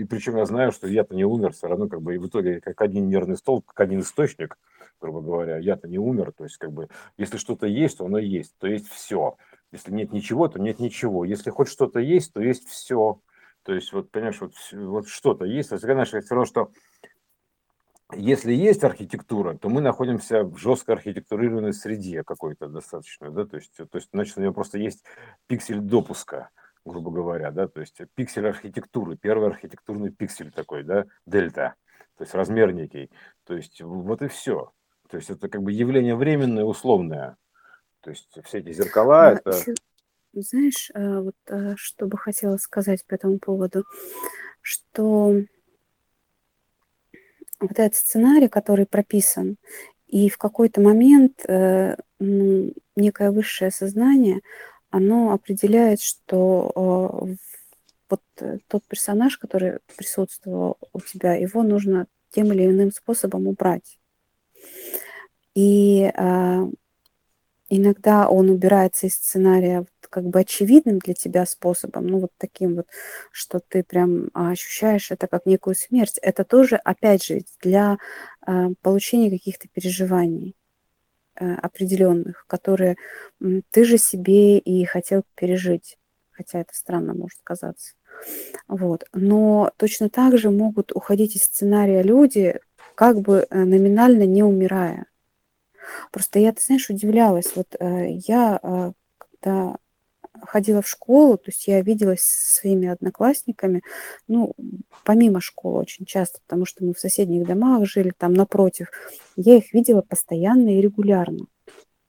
и 0.00 0.04
причем 0.04 0.36
я 0.36 0.44
знаю, 0.44 0.72
что 0.72 0.86
я-то 0.86 1.14
не 1.14 1.24
умер, 1.24 1.52
все 1.52 1.68
равно 1.68 1.88
как 1.88 2.02
бы 2.02 2.14
и 2.14 2.18
в 2.18 2.26
итоге 2.26 2.60
как 2.60 2.82
один 2.82 3.08
нервный 3.08 3.38
столб, 3.38 3.64
как 3.66 3.80
один 3.80 4.00
источник– 4.00 4.58
грубо 5.04 5.20
говоря, 5.20 5.58
я-то 5.58 5.86
не 5.86 5.98
умер, 5.98 6.32
то 6.32 6.44
есть 6.44 6.56
как 6.56 6.72
бы, 6.72 6.88
если 7.18 7.36
что-то 7.36 7.66
есть, 7.66 7.98
то 7.98 8.06
оно 8.06 8.18
есть, 8.18 8.54
то 8.58 8.66
есть 8.66 8.88
все. 8.88 9.36
Если 9.70 9.92
нет 9.92 10.12
ничего, 10.12 10.48
то 10.48 10.58
нет 10.58 10.78
ничего. 10.80 11.26
Если 11.26 11.50
хоть 11.50 11.68
что-то 11.68 12.00
есть, 12.00 12.32
то 12.32 12.40
есть 12.40 12.66
все. 12.68 13.20
То 13.64 13.74
есть 13.74 13.92
вот, 13.92 14.10
понимаешь, 14.10 14.40
вот, 14.40 14.52
вот 14.72 15.08
что-то 15.08 15.44
есть. 15.44 15.68
То 15.68 15.74
есть, 15.74 15.84
конечно, 15.84 16.20
все 16.20 16.34
равно, 16.34 16.46
что 16.46 16.70
если 18.12 18.52
есть 18.52 18.82
архитектура, 18.82 19.58
то 19.58 19.68
мы 19.68 19.82
находимся 19.82 20.44
в 20.44 20.56
жестко 20.56 20.92
архитектурированной 20.92 21.74
среде 21.74 22.22
какой-то 22.22 22.68
достаточно, 22.68 23.30
да, 23.30 23.44
то 23.44 23.56
есть, 23.56 23.74
то 23.76 23.88
есть, 23.92 24.08
значит, 24.12 24.38
у 24.38 24.40
него 24.40 24.52
просто 24.52 24.78
есть 24.78 25.04
пиксель 25.46 25.80
допуска, 25.80 26.50
грубо 26.84 27.10
говоря, 27.10 27.50
да, 27.50 27.66
то 27.66 27.80
есть 27.80 28.00
пиксель 28.14 28.46
архитектуры, 28.46 29.16
первый 29.16 29.48
архитектурный 29.48 30.10
пиксель 30.10 30.52
такой, 30.52 30.84
да, 30.84 31.06
дельта, 31.26 31.74
то 32.16 32.22
есть 32.24 32.34
размер 32.34 32.72
некий, 32.72 33.10
то 33.44 33.54
есть 33.54 33.80
вот 33.80 34.22
и 34.22 34.28
все. 34.28 34.70
То 35.10 35.16
есть 35.16 35.30
это 35.30 35.48
как 35.48 35.62
бы 35.62 35.72
явление 35.72 36.16
временное, 36.16 36.64
условное. 36.64 37.36
То 38.00 38.10
есть 38.10 38.28
все 38.44 38.58
эти 38.58 38.72
зеркала, 38.72 39.32
это... 39.34 39.52
Знаешь, 40.34 40.90
э, 40.94 41.20
вот 41.20 41.36
э, 41.46 41.74
что 41.76 42.06
бы 42.06 42.18
хотела 42.18 42.56
сказать 42.56 43.06
по 43.06 43.14
этому 43.14 43.38
поводу, 43.38 43.84
что 44.60 45.40
вот 47.60 47.70
этот 47.70 47.94
сценарий, 47.94 48.48
который 48.48 48.84
прописан, 48.84 49.56
и 50.08 50.28
в 50.28 50.36
какой-то 50.36 50.80
момент 50.80 51.44
э, 51.46 51.96
ну, 52.18 52.72
некое 52.96 53.30
высшее 53.30 53.70
сознание, 53.70 54.40
оно 54.90 55.32
определяет, 55.32 56.00
что 56.00 57.28
вот 58.08 58.20
тот 58.68 58.84
персонаж, 58.86 59.38
который 59.38 59.78
присутствовал 59.96 60.78
у 60.92 61.00
тебя, 61.00 61.34
его 61.34 61.62
нужно 61.62 62.06
тем 62.30 62.52
или 62.52 62.66
иным 62.66 62.92
способом 62.92 63.46
убрать. 63.46 63.98
И 65.54 66.10
а, 66.16 66.68
иногда 67.68 68.28
он 68.28 68.50
убирается 68.50 69.06
из 69.06 69.14
сценария 69.14 69.80
вот, 69.80 69.88
как 70.10 70.24
бы 70.24 70.40
очевидным 70.40 70.98
для 70.98 71.14
тебя 71.14 71.46
способом, 71.46 72.06
ну 72.06 72.20
вот 72.20 72.32
таким 72.38 72.76
вот, 72.76 72.86
что 73.32 73.60
ты 73.60 73.82
прям 73.82 74.30
ощущаешь 74.34 75.10
это 75.10 75.26
как 75.26 75.46
некую 75.46 75.74
смерть. 75.74 76.18
Это 76.22 76.44
тоже, 76.44 76.76
опять 76.76 77.24
же, 77.24 77.42
для 77.62 77.98
а, 78.42 78.70
получения 78.82 79.30
каких-то 79.30 79.68
переживаний 79.72 80.56
а, 81.36 81.54
определенных, 81.56 82.46
которые 82.46 82.96
ты 83.70 83.84
же 83.84 83.98
себе 83.98 84.58
и 84.58 84.84
хотел 84.84 85.24
пережить, 85.34 85.98
хотя 86.30 86.60
это 86.60 86.74
странно 86.74 87.14
может 87.14 87.40
казаться. 87.42 87.94
Вот. 88.68 89.04
Но 89.12 89.72
точно 89.76 90.08
так 90.08 90.38
же 90.38 90.50
могут 90.50 90.92
уходить 90.92 91.36
из 91.36 91.42
сценария 91.42 92.02
люди, 92.02 92.60
как 92.94 93.20
бы 93.20 93.46
э, 93.48 93.64
номинально 93.64 94.24
не 94.24 94.42
умирая. 94.42 95.06
Просто 96.10 96.38
я, 96.38 96.52
ты 96.52 96.62
знаешь, 96.62 96.88
удивлялась. 96.90 97.52
Вот 97.54 97.74
э, 97.78 98.08
я, 98.10 98.58
э, 98.62 98.92
когда 99.18 99.76
ходила 100.42 100.82
в 100.82 100.88
школу, 100.88 101.36
то 101.36 101.50
есть 101.50 101.66
я 101.66 101.80
виделась 101.80 102.22
со 102.22 102.60
своими 102.60 102.88
одноклассниками, 102.88 103.82
ну, 104.26 104.54
помимо 105.04 105.40
школы 105.40 105.80
очень 105.80 106.06
часто, 106.06 106.40
потому 106.46 106.66
что 106.66 106.84
мы 106.84 106.94
в 106.94 107.00
соседних 107.00 107.46
домах 107.46 107.86
жили, 107.86 108.12
там 108.16 108.34
напротив, 108.34 108.88
я 109.36 109.56
их 109.56 109.72
видела 109.72 110.02
постоянно 110.02 110.76
и 110.76 110.80
регулярно. 110.80 111.46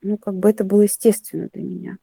Ну, 0.01 0.17
как 0.17 0.35
бы 0.35 0.49
это 0.49 0.63
было 0.63 0.81
естественно 0.81 1.49
для 1.53 1.63
меня. 1.63 1.97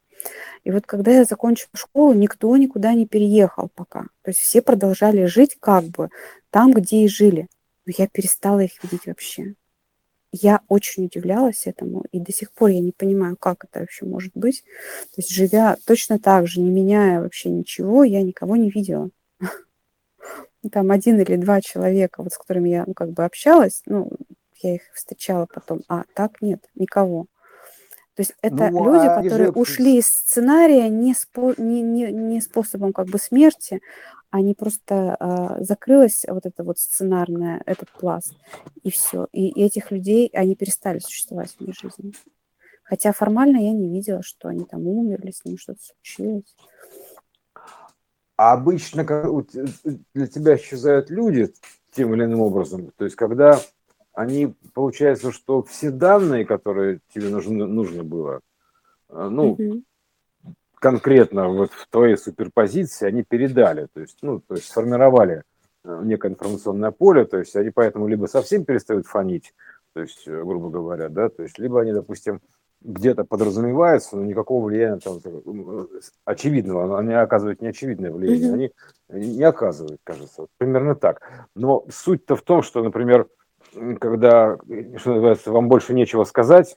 И 0.64 0.70
вот 0.70 0.86
когда 0.86 1.10
я 1.10 1.24
закончила 1.24 1.70
школу, 1.74 2.12
никто 2.12 2.56
никуда 2.56 2.94
не 2.94 3.06
переехал 3.06 3.70
пока. 3.74 4.02
То 4.22 4.30
есть 4.30 4.40
все 4.40 4.62
продолжали 4.62 5.24
жить 5.24 5.56
как 5.58 5.84
бы 5.84 6.10
там, 6.50 6.72
где 6.72 7.04
и 7.04 7.08
жили. 7.08 7.48
Но 7.86 7.92
я 7.96 8.06
перестала 8.08 8.60
их 8.60 8.82
видеть 8.82 9.06
вообще 9.06 9.54
я 10.32 10.62
очень 10.68 11.04
удивлялась 11.04 11.66
этому, 11.66 12.04
и 12.10 12.18
до 12.18 12.32
сих 12.32 12.52
пор 12.52 12.70
я 12.70 12.80
не 12.80 12.92
понимаю, 12.92 13.36
как 13.36 13.64
это 13.64 13.80
вообще 13.80 14.06
может 14.06 14.32
быть. 14.34 14.62
То 15.14 15.18
есть, 15.18 15.30
живя 15.30 15.76
точно 15.86 16.18
так 16.18 16.46
же, 16.46 16.60
не 16.60 16.70
меняя 16.70 17.20
вообще 17.20 17.50
ничего, 17.50 18.02
я 18.02 18.22
никого 18.22 18.56
не 18.56 18.70
видела. 18.70 19.10
Там 20.72 20.90
один 20.90 21.20
или 21.20 21.36
два 21.36 21.60
человека, 21.60 22.22
вот 22.22 22.32
с 22.32 22.38
которыми 22.38 22.70
я 22.70 22.84
ну, 22.86 22.94
как 22.94 23.10
бы 23.10 23.24
общалась, 23.24 23.82
ну, 23.84 24.10
я 24.62 24.76
их 24.76 24.82
встречала 24.94 25.46
потом, 25.52 25.82
а 25.88 26.04
так 26.14 26.40
нет, 26.40 26.64
никого. 26.74 27.26
То 28.14 28.20
есть 28.20 28.34
это 28.42 28.70
ну, 28.70 28.84
люди, 28.84 29.06
а 29.06 29.22
которые 29.22 29.50
ушли 29.50 29.98
из 29.98 30.06
сценария 30.06 30.88
не, 30.88 31.14
спо... 31.14 31.54
не, 31.58 31.82
не, 31.82 32.10
не 32.12 32.40
способом 32.40 32.92
как 32.92 33.08
бы 33.08 33.18
смерти, 33.18 33.80
они 34.32 34.54
просто 34.54 35.16
э, 35.20 35.62
закрылась 35.62 36.24
вот 36.26 36.46
это 36.46 36.64
вот 36.64 36.78
сценарное, 36.78 37.62
этот 37.66 37.90
пласт, 37.90 38.34
и 38.82 38.90
все. 38.90 39.28
И, 39.30 39.48
и 39.48 39.62
этих 39.62 39.90
людей, 39.90 40.30
они 40.32 40.56
перестали 40.56 41.00
существовать 41.00 41.50
в 41.50 41.60
моей 41.60 41.74
жизни. 41.74 42.14
Хотя 42.82 43.12
формально 43.12 43.58
я 43.58 43.72
не 43.72 43.90
видела, 43.90 44.22
что 44.22 44.48
они 44.48 44.64
там 44.64 44.86
умерли, 44.86 45.32
с 45.32 45.44
ним 45.44 45.58
что-то 45.58 45.80
случилось. 45.82 46.56
А 48.36 48.54
обычно 48.54 49.04
для 50.14 50.26
тебя 50.26 50.56
исчезают 50.56 51.10
люди 51.10 51.52
тем 51.92 52.14
или 52.14 52.24
иным 52.24 52.40
образом. 52.40 52.90
То 52.96 53.04
есть, 53.04 53.16
когда 53.16 53.60
они, 54.14 54.54
получается, 54.72 55.30
что 55.30 55.62
все 55.62 55.90
данные, 55.90 56.46
которые 56.46 57.00
тебе 57.12 57.28
нужны, 57.28 57.66
нужно 57.66 58.02
было, 58.02 58.40
э, 59.10 59.28
ну, 59.30 59.52
угу 59.52 59.82
конкретно 60.82 61.48
вот 61.48 61.70
в 61.70 61.86
твоей 61.88 62.16
суперпозиции 62.16 63.06
они 63.06 63.22
передали, 63.22 63.86
то 63.94 64.00
есть, 64.00 64.18
ну, 64.20 64.40
то 64.40 64.56
есть 64.56 64.66
сформировали 64.66 65.44
э, 65.84 66.00
некое 66.02 66.32
информационное 66.32 66.90
поле, 66.90 67.24
то 67.24 67.38
есть 67.38 67.54
они 67.54 67.70
поэтому 67.70 68.08
либо 68.08 68.26
совсем 68.26 68.64
перестают 68.64 69.06
фонить, 69.06 69.54
то 69.94 70.00
есть, 70.00 70.26
э, 70.26 70.42
грубо 70.42 70.70
говоря, 70.70 71.08
да, 71.08 71.28
то 71.28 71.44
есть, 71.44 71.56
либо 71.60 71.80
они, 71.80 71.92
допустим, 71.92 72.40
где-то 72.80 73.22
подразумевается, 73.22 74.16
но 74.16 74.24
никакого 74.24 74.64
влияния 74.64 74.98
там, 74.98 75.20
очевидного, 76.24 76.98
они 76.98 77.14
оказывают 77.14 77.62
неочевидное 77.62 78.10
влияние, 78.10 78.72
они 79.08 79.36
не 79.36 79.44
оказывают, 79.44 80.00
кажется. 80.02 80.42
Вот 80.42 80.50
примерно 80.58 80.96
так. 80.96 81.46
Но 81.54 81.86
суть-то 81.90 82.34
в 82.34 82.42
том, 82.42 82.62
что, 82.62 82.82
например, 82.82 83.28
когда, 84.00 84.58
что 84.96 85.12
называется, 85.12 85.52
вам 85.52 85.68
больше 85.68 85.94
нечего 85.94 86.24
сказать, 86.24 86.76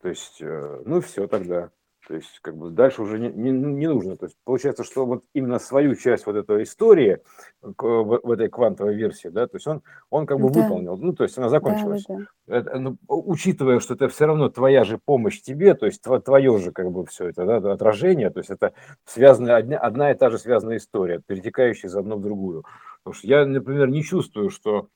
то 0.00 0.10
есть, 0.10 0.40
э, 0.40 0.82
ну 0.84 1.00
все 1.00 1.26
тогда. 1.26 1.70
То 2.06 2.14
есть, 2.14 2.38
как 2.40 2.56
бы 2.56 2.70
дальше 2.70 3.02
уже 3.02 3.18
не, 3.18 3.28
не, 3.30 3.50
не 3.50 3.88
нужно. 3.88 4.16
То 4.16 4.26
есть, 4.26 4.36
получается, 4.44 4.84
что 4.84 5.04
вот 5.04 5.24
именно 5.34 5.58
свою 5.58 5.96
часть 5.96 6.24
вот 6.26 6.36
этой 6.36 6.62
истории 6.62 7.18
в, 7.60 8.20
в 8.22 8.30
этой 8.30 8.48
квантовой 8.48 8.94
версии, 8.94 9.26
да, 9.26 9.48
то 9.48 9.56
есть 9.56 9.66
он, 9.66 9.82
он 10.08 10.24
как 10.24 10.38
бы 10.38 10.50
да. 10.50 10.62
выполнил, 10.62 10.96
ну, 10.96 11.12
то 11.12 11.24
есть 11.24 11.36
она 11.36 11.48
закончилась. 11.48 12.04
Да, 12.08 12.18
да. 12.46 12.56
Это, 12.58 12.78
ну, 12.78 12.96
учитывая, 13.08 13.80
что 13.80 13.94
это 13.94 14.08
все 14.08 14.26
равно 14.26 14.48
твоя 14.48 14.84
же 14.84 14.98
помощь 15.04 15.40
тебе, 15.40 15.74
то 15.74 15.86
есть 15.86 16.00
твое 16.00 16.58
же 16.58 16.70
как 16.70 16.92
бы 16.92 17.04
все 17.06 17.30
это, 17.30 17.44
да, 17.44 17.72
отражение, 17.72 18.30
то 18.30 18.38
есть 18.38 18.50
это 18.50 18.72
связанная, 19.04 19.56
одна, 19.56 19.76
одна 19.76 20.12
и 20.12 20.14
та 20.14 20.30
же 20.30 20.38
связанная 20.38 20.76
история, 20.76 21.20
перетекающая 21.26 21.88
из 21.88 21.96
одной 21.96 22.18
в 22.18 22.22
другую. 22.22 22.64
Потому 23.02 23.14
что 23.14 23.26
я, 23.26 23.44
например, 23.44 23.88
не 23.88 24.04
чувствую, 24.04 24.50
что 24.50 24.88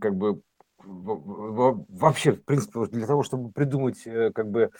как 0.00 0.16
бы 0.16 0.40
вообще, 0.84 2.32
в 2.32 2.44
принципе, 2.44 2.86
для 2.86 3.06
того, 3.06 3.22
чтобы 3.22 3.52
придумать 3.52 4.06
э, 4.06 4.30
как 4.32 4.50
бы 4.50 4.70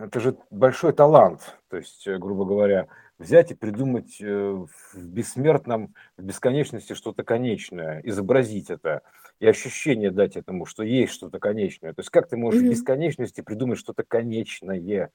это 0.00 0.20
же 0.20 0.36
большой 0.50 0.92
талант, 0.92 1.58
то 1.68 1.76
есть, 1.76 2.06
э, 2.06 2.18
грубо 2.18 2.44
говоря, 2.44 2.88
взять 3.18 3.50
и 3.50 3.54
придумать 3.54 4.20
э, 4.20 4.26
в 4.26 4.68
бессмертном, 4.96 5.94
в 6.16 6.22
бесконечности 6.22 6.94
что-то 6.94 7.22
конечное, 7.22 8.00
изобразить 8.04 8.70
это 8.70 9.02
и 9.38 9.46
ощущение 9.46 10.10
дать 10.10 10.36
этому, 10.36 10.66
что 10.66 10.82
есть 10.82 11.12
что-то 11.12 11.38
конечное. 11.38 11.92
То 11.92 12.00
есть 12.00 12.10
как 12.10 12.28
ты 12.28 12.36
можешь 12.36 12.62
mm-hmm. 12.62 12.66
в 12.66 12.70
бесконечности 12.70 13.40
придумать 13.40 13.78
что-то 13.78 14.02
конечное? 14.02 15.10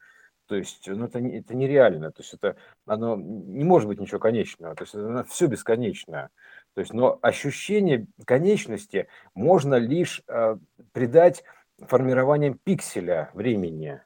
То 0.47 0.55
есть, 0.55 0.88
ну, 0.88 1.05
это, 1.05 1.19
это 1.19 1.55
нереально. 1.55 2.12
То 2.12 2.21
есть, 2.21 2.34
это, 2.36 2.55
оно 2.86 3.15
не 3.15 3.63
может 3.63 3.88
быть 3.88 3.99
ничего 3.99 4.19
конечного. 4.19 4.75
То 4.75 4.84
есть, 4.84 4.93
оно 4.93 5.23
все 5.23 5.47
бесконечное. 5.47 6.29
То 6.75 6.81
есть, 6.81 6.93
но 6.93 7.17
ощущение 7.21 8.05
конечности 8.25 9.08
можно 9.34 9.75
лишь 9.75 10.21
э, 10.27 10.58
придать 10.91 11.43
формированием 11.79 12.60
пикселя 12.63 13.31
времени. 13.34 14.01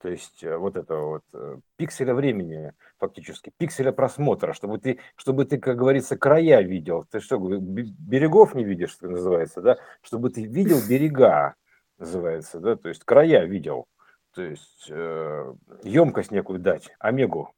То 0.00 0.10
есть 0.10 0.44
э, 0.44 0.56
вот 0.56 0.76
это 0.76 0.96
вот 0.96 1.24
э, 1.32 1.56
пикселя 1.76 2.14
времени 2.14 2.72
фактически, 2.98 3.50
пикселя 3.56 3.92
просмотра, 3.92 4.52
чтобы 4.52 4.78
ты, 4.78 4.98
чтобы 5.16 5.46
ты, 5.46 5.58
как 5.58 5.76
говорится, 5.76 6.18
края 6.18 6.60
видел. 6.60 7.06
Ты 7.10 7.20
что, 7.20 7.38
берегов 7.38 8.54
не 8.54 8.64
видишь, 8.64 8.90
что 8.90 9.08
называется, 9.08 9.62
да? 9.62 9.78
Чтобы 10.02 10.30
ты 10.30 10.44
видел 10.44 10.76
берега, 10.88 11.54
называется, 11.98 12.60
да? 12.60 12.76
То 12.76 12.88
есть 12.88 13.04
края 13.04 13.44
видел. 13.46 13.86
То 14.34 14.42
есть 14.42 14.86
э, 14.90 15.54
емкость 15.82 16.30
некую 16.30 16.58
дать, 16.58 16.90
омегу. 16.98 17.52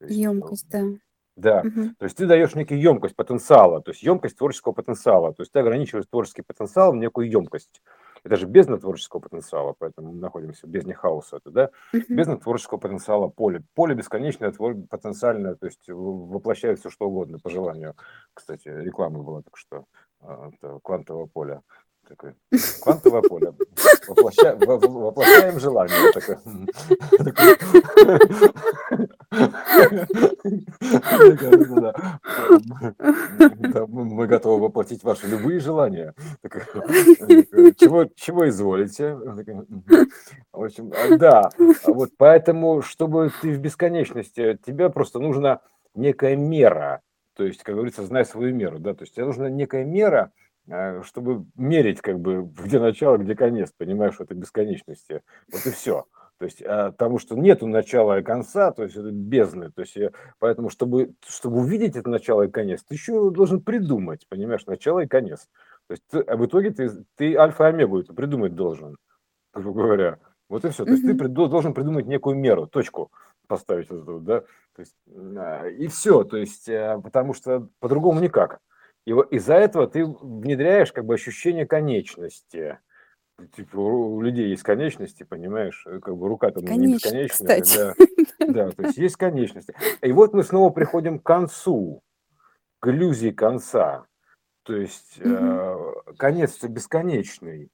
емкость, 0.00 0.68
да. 0.68 0.84
Да, 1.36 1.60
угу. 1.60 1.90
то 1.98 2.04
есть 2.04 2.16
ты 2.16 2.26
даешь 2.26 2.54
некий 2.54 2.78
емкость 2.78 3.14
потенциала, 3.14 3.82
то 3.82 3.90
есть 3.90 4.02
емкость 4.02 4.38
творческого 4.38 4.72
потенциала, 4.72 5.34
то 5.34 5.42
есть 5.42 5.52
ты 5.52 5.58
ограничиваешь 5.58 6.06
творческий 6.06 6.40
потенциал 6.40 6.92
в 6.92 6.96
некую 6.96 7.30
емкость. 7.30 7.82
Это 8.26 8.36
же 8.38 8.46
бездна 8.46 8.76
творческого 8.76 9.20
потенциала, 9.20 9.72
поэтому 9.78 10.12
мы 10.12 10.20
находимся 10.20 10.66
в 10.66 10.70
бездне 10.70 10.94
хаоса. 10.94 11.36
Это, 11.36 11.50
да? 11.52 11.70
Бездна 12.08 12.36
творческого 12.36 12.78
потенциала 12.78 13.28
поле. 13.28 13.62
Поле 13.74 13.94
бесконечное, 13.94 14.50
твор... 14.50 14.74
потенциальное, 14.90 15.54
то 15.54 15.66
есть 15.66 15.88
воплощает 15.88 16.80
все 16.80 16.90
что 16.90 17.06
угодно 17.06 17.38
по 17.38 17.50
желанию. 17.50 17.94
Кстати, 18.34 18.66
реклама 18.66 19.22
была 19.22 19.42
так 19.42 19.56
что 19.56 19.84
а, 20.20 20.50
это 20.52 20.80
квантового 20.82 21.26
поля. 21.26 21.62
Такое, 22.08 22.34
квантовое 22.82 23.22
поле. 23.22 23.54
Воплоща, 24.08 24.56
воплощаем 24.56 25.60
желание. 25.60 26.12
Такое. 26.12 26.40
Мы 33.88 34.26
готовы 34.26 34.62
воплотить 34.62 35.02
ваши 35.02 35.26
любые 35.26 35.60
желания. 35.60 36.14
Чего, 37.76 38.04
чего 38.14 38.48
изволите? 38.48 39.14
В 40.52 40.62
общем, 40.62 40.92
да. 41.18 41.50
Вот 41.86 42.10
поэтому, 42.16 42.82
чтобы 42.82 43.30
ты 43.42 43.52
в 43.52 43.58
бесконечности, 43.58 44.58
тебе 44.64 44.90
просто 44.90 45.18
нужна 45.18 45.60
некая 45.94 46.36
мера. 46.36 47.02
То 47.34 47.44
есть, 47.44 47.62
как 47.62 47.74
говорится, 47.74 48.04
знай 48.04 48.24
свою 48.24 48.54
меру. 48.54 48.78
Да? 48.78 48.94
То 48.94 49.02
есть, 49.02 49.14
тебе 49.14 49.26
нужна 49.26 49.50
некая 49.50 49.84
мера, 49.84 50.32
а, 50.70 51.02
чтобы 51.02 51.44
мерить, 51.54 52.00
как 52.00 52.18
бы, 52.18 52.42
где 52.42 52.80
начало, 52.80 53.18
где 53.18 53.34
конец, 53.34 53.72
понимаешь, 53.76 54.16
это 54.18 54.34
бесконечности. 54.34 55.22
Вот 55.52 55.66
и 55.66 55.70
все. 55.70 56.06
То 56.38 56.44
есть, 56.44 56.62
а, 56.62 56.92
потому 56.92 57.18
что 57.18 57.34
нету 57.34 57.66
начала 57.66 58.18
и 58.18 58.22
конца, 58.22 58.70
то 58.70 58.82
есть 58.82 58.96
это 58.96 59.10
бездны. 59.10 59.70
То 59.70 59.82
есть, 59.82 59.96
поэтому, 60.38 60.68
чтобы, 60.68 61.14
чтобы 61.26 61.58
увидеть 61.58 61.96
это 61.96 62.10
начало 62.10 62.42
и 62.42 62.50
конец, 62.50 62.82
ты 62.82 62.94
еще 62.94 63.30
должен 63.30 63.62
придумать, 63.62 64.26
понимаешь, 64.28 64.66
начало 64.66 65.00
и 65.00 65.06
конец. 65.06 65.48
То 65.88 65.92
есть, 65.92 66.02
ты, 66.10 66.20
а 66.20 66.36
в 66.36 66.44
итоге 66.44 66.70
ты, 66.72 66.90
ты 67.16 67.36
альфа 67.36 67.64
и 67.64 67.68
омегу 67.68 68.00
это 68.00 68.12
придумать 68.12 68.54
должен, 68.54 68.96
грубо 69.54 69.82
говоря. 69.84 70.18
Вот 70.48 70.64
и 70.64 70.68
все. 70.68 70.84
То 70.84 70.90
есть, 70.90 71.06
ты 71.06 71.14
должен 71.14 71.74
придумать 71.74 72.06
некую 72.06 72.36
меру, 72.36 72.66
точку 72.66 73.10
поставить, 73.48 73.88
да, 73.90 74.40
то 74.40 74.80
есть, 74.80 74.96
и 75.78 75.86
все. 75.86 76.24
То 76.24 76.36
есть, 76.36 76.66
потому 76.66 77.32
что 77.32 77.68
по-другому 77.80 78.20
никак. 78.20 78.58
И 79.06 79.12
из-за 79.12 79.54
этого 79.54 79.86
ты 79.86 80.04
внедряешь 80.04 80.92
как 80.92 81.04
бы 81.04 81.14
ощущение 81.14 81.64
конечности. 81.64 82.78
Типа 83.54 83.76
у 83.76 84.20
людей 84.22 84.48
есть 84.48 84.62
конечности, 84.62 85.22
понимаешь, 85.22 85.84
э, 85.86 86.00
как 86.00 86.16
бы 86.16 86.26
рука 86.26 86.50
там 86.50 86.64
не 86.64 86.94
бесконечная. 86.94 87.62
Да, 87.66 87.94
да, 88.48 88.70
то 88.70 88.82
есть 88.84 88.96
есть 88.96 89.16
конечности. 89.16 89.74
И 90.00 90.10
вот 90.12 90.32
мы 90.32 90.42
снова 90.42 90.70
приходим 90.70 91.18
к 91.18 91.22
концу, 91.22 92.02
к 92.80 92.88
иллюзии 92.88 93.30
конца. 93.30 94.06
То 94.62 94.74
есть 94.74 95.20
угу. 95.20 95.28
э, 95.28 96.14
конец 96.16 96.62
бесконечный. 96.64 97.70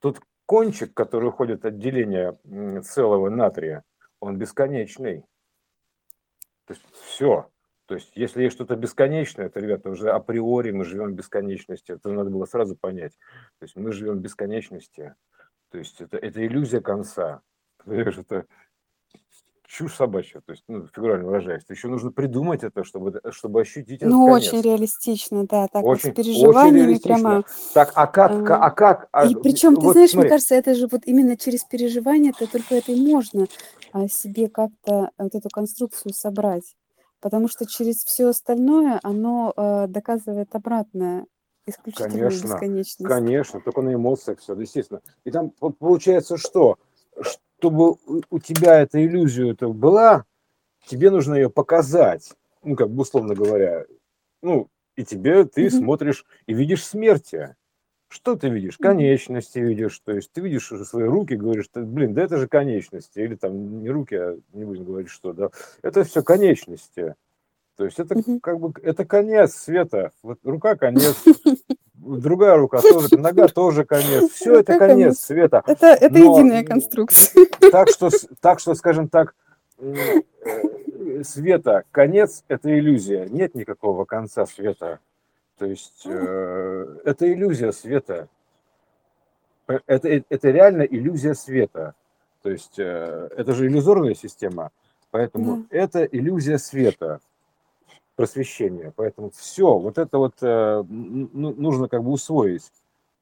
Тот 0.00 0.20
кончик, 0.46 0.94
который 0.94 1.28
уходит 1.28 1.66
от 1.66 1.78
деления 1.78 2.32
целого 2.82 3.28
натрия, 3.28 3.84
он 4.20 4.38
бесконечный. 4.38 5.20
То 6.64 6.74
есть 6.74 6.82
все. 7.04 7.50
То 7.86 7.94
есть, 7.94 8.12
если 8.16 8.42
есть 8.42 8.56
что-то 8.56 8.74
бесконечное, 8.74 9.48
то, 9.48 9.60
ребята, 9.60 9.90
уже 9.90 10.10
априори 10.10 10.72
мы 10.72 10.84
живем 10.84 11.12
в 11.12 11.14
бесконечности. 11.14 11.92
Это 11.92 12.10
надо 12.10 12.30
было 12.30 12.44
сразу 12.44 12.76
понять. 12.76 13.12
То 13.58 13.64
есть, 13.64 13.76
мы 13.76 13.92
живем 13.92 14.18
в 14.18 14.20
бесконечности. 14.20 15.14
То 15.70 15.78
есть, 15.78 16.00
это, 16.00 16.16
это 16.16 16.44
иллюзия 16.44 16.80
конца. 16.80 17.42
Понимаешь, 17.84 18.18
это 18.18 18.46
чушь 19.68 19.94
собачья, 19.94 20.40
то 20.40 20.52
есть, 20.52 20.64
ну, 20.68 20.86
фигурально 20.94 21.26
выражаясь. 21.26 21.62
Еще 21.68 21.88
нужно 21.88 22.10
придумать 22.10 22.62
это, 22.62 22.82
чтобы, 22.84 23.20
чтобы 23.30 23.60
ощутить 23.60 24.00
это. 24.02 24.08
Ну, 24.08 24.24
очень 24.26 24.60
реалистично, 24.60 25.44
да, 25.46 25.66
так 25.68 25.84
очень, 25.84 26.10
вот 26.10 26.12
с 26.12 26.16
переживаниями 26.16 26.98
прямо. 26.98 27.44
Так, 27.74 27.92
а 27.94 28.06
как, 28.06 28.50
а, 28.50 28.56
а 28.64 28.70
как? 28.70 29.08
А, 29.12 29.26
и 29.26 29.34
причем, 29.34 29.74
вот, 29.74 29.82
ты 29.82 29.92
знаешь, 29.92 30.10
смотри. 30.10 30.28
мне 30.28 30.30
кажется, 30.30 30.54
это 30.54 30.74
же 30.74 30.86
вот 30.86 31.02
именно 31.04 31.36
через 31.36 31.64
переживания, 31.64 32.32
то 32.32 32.50
только 32.50 32.76
это 32.76 32.92
и 32.92 33.00
можно 33.00 33.46
а, 33.92 34.08
себе 34.08 34.48
как-то 34.48 35.10
вот 35.18 35.34
эту 35.34 35.48
конструкцию 35.50 36.14
собрать 36.14 36.74
потому 37.20 37.48
что 37.48 37.66
через 37.66 38.04
все 38.04 38.28
остальное 38.28 39.00
оно 39.02 39.52
э, 39.56 39.86
доказывает 39.88 40.54
обратное, 40.54 41.26
исключительно 41.66 42.10
Конечно, 42.10 42.46
бесконечность. 42.46 43.04
конечно, 43.04 43.60
только 43.60 43.82
на 43.82 43.94
эмоциях 43.94 44.40
все, 44.40 44.54
естественно. 44.54 45.02
И 45.24 45.30
там 45.30 45.50
получается 45.50 46.36
что? 46.36 46.78
Чтобы 47.20 47.96
у 48.30 48.38
тебя 48.38 48.80
эта 48.80 49.04
иллюзия 49.04 49.50
это 49.50 49.68
была, 49.68 50.24
тебе 50.86 51.10
нужно 51.10 51.34
ее 51.34 51.50
показать, 51.50 52.32
ну, 52.62 52.76
как 52.76 52.90
бы 52.90 53.02
условно 53.02 53.34
говоря. 53.34 53.84
Ну, 54.42 54.68
и 54.94 55.04
тебе 55.04 55.44
ты 55.44 55.66
угу. 55.66 55.76
смотришь 55.76 56.24
и 56.46 56.54
видишь 56.54 56.84
смерти. 56.84 57.56
Что 58.08 58.36
ты 58.36 58.48
видишь? 58.48 58.78
Конечности 58.78 59.58
видишь, 59.58 59.98
то 59.98 60.12
есть 60.12 60.30
ты 60.32 60.40
видишь 60.40 60.70
уже 60.70 60.84
свои 60.84 61.04
руки, 61.04 61.34
говоришь, 61.34 61.68
блин, 61.74 62.14
да 62.14 62.22
это 62.22 62.38
же 62.38 62.46
конечности, 62.46 63.18
или 63.18 63.34
там 63.34 63.82
не 63.82 63.90
руки, 63.90 64.14
а 64.14 64.38
не 64.52 64.64
будем 64.64 64.84
говорить 64.84 65.10
что, 65.10 65.32
да, 65.32 65.50
это 65.82 66.04
все 66.04 66.22
конечности. 66.22 67.14
То 67.76 67.84
есть 67.84 67.98
это 67.98 68.14
угу. 68.14 68.40
как 68.40 68.58
бы 68.58 68.72
это 68.82 69.04
конец 69.04 69.54
света. 69.54 70.12
Вот 70.22 70.38
рука 70.44 70.76
конец, 70.76 71.16
другая 71.94 72.56
рука 72.56 72.80
тоже, 72.80 73.08
нога 73.18 73.48
тоже 73.48 73.84
конец. 73.84 74.30
Все 74.32 74.60
это 74.60 74.78
конец 74.78 75.18
света. 75.18 75.62
Это, 75.66 75.86
это 75.88 76.18
Но, 76.18 76.38
единая 76.38 76.64
конструкция. 76.64 77.46
Так 77.70 77.88
что, 77.90 78.10
так 78.40 78.60
что, 78.60 78.74
скажем 78.74 79.08
так, 79.08 79.34
э, 79.78 80.22
света 81.24 81.82
конец– 81.90 82.44
это 82.48 82.78
иллюзия. 82.78 83.26
Нет 83.26 83.54
никакого 83.54 84.04
конца 84.04 84.46
света. 84.46 85.00
То 85.58 85.66
есть 85.66 86.02
э, 86.04 86.98
это 87.04 87.32
иллюзия 87.32 87.72
света. 87.72 88.28
Это, 89.66 90.08
это 90.28 90.50
реально 90.50 90.82
иллюзия 90.82 91.34
света. 91.34 91.94
То 92.42 92.50
есть 92.50 92.78
э, 92.78 93.28
это 93.36 93.54
же 93.54 93.66
иллюзорная 93.66 94.14
система, 94.14 94.70
поэтому 95.10 95.64
да. 95.68 95.76
это 95.76 96.04
иллюзия 96.04 96.58
света, 96.58 97.20
просвещения. 98.14 98.92
Поэтому 98.94 99.30
все, 99.30 99.78
вот 99.78 99.98
это 99.98 100.18
вот 100.18 100.34
э, 100.42 100.84
ну, 100.88 101.54
нужно 101.54 101.88
как 101.88 102.04
бы 102.04 102.12
усвоить. 102.12 102.70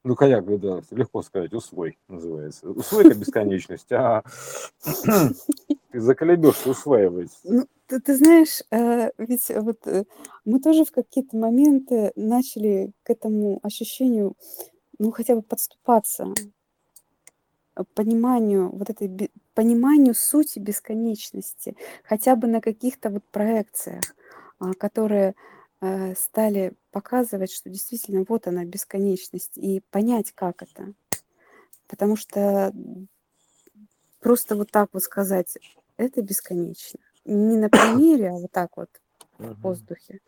Ну, 0.04 0.16
бы, 0.44 0.58
да, 0.58 0.82
легко 0.90 1.22
сказать, 1.22 1.54
усвой 1.54 1.98
называется. 2.08 2.68
Усвойка 2.68 3.14
бесконечность, 3.14 3.90
а 3.90 4.22
ты 5.92 6.00
заколебешься 6.00 6.70
усваивать. 6.70 7.30
Ну, 7.42 7.66
ты, 7.86 8.00
ты 8.00 8.14
знаешь, 8.14 8.62
э, 8.70 9.12
ведь 9.16 9.48
вот 9.48 9.86
э, 9.86 10.04
мы 10.44 10.60
тоже 10.60 10.84
в 10.84 10.92
какие-то 10.92 11.38
моменты 11.38 12.12
начали 12.16 12.92
к 13.02 13.08
этому 13.08 13.60
ощущению, 13.62 14.34
ну, 14.98 15.10
хотя 15.10 15.36
бы 15.36 15.42
подступаться, 15.42 16.34
э, 17.74 17.82
пониманию 17.94 18.68
вот 18.76 18.90
этой, 18.90 19.30
пониманию 19.54 20.14
сути 20.14 20.58
бесконечности, 20.58 21.76
хотя 22.02 22.36
бы 22.36 22.46
на 22.46 22.60
каких-то 22.60 23.08
вот 23.08 23.24
проекциях, 23.32 24.02
а, 24.58 24.74
которые 24.74 25.34
стали 26.16 26.72
показывать, 26.94 27.50
что 27.50 27.70
действительно 27.70 28.24
вот 28.28 28.46
она 28.46 28.64
бесконечность, 28.64 29.58
и 29.58 29.82
понять, 29.90 30.30
как 30.32 30.62
это. 30.62 30.94
Потому 31.88 32.14
что 32.16 32.72
просто 34.20 34.54
вот 34.54 34.70
так 34.70 34.90
вот 34.92 35.02
сказать, 35.02 35.58
это 35.96 36.22
бесконечно. 36.22 37.00
Не 37.24 37.56
на 37.56 37.68
примере, 37.68 38.30
а 38.30 38.34
вот 38.34 38.52
так 38.52 38.76
вот 38.76 38.90
в 39.38 39.60
воздухе. 39.60 40.20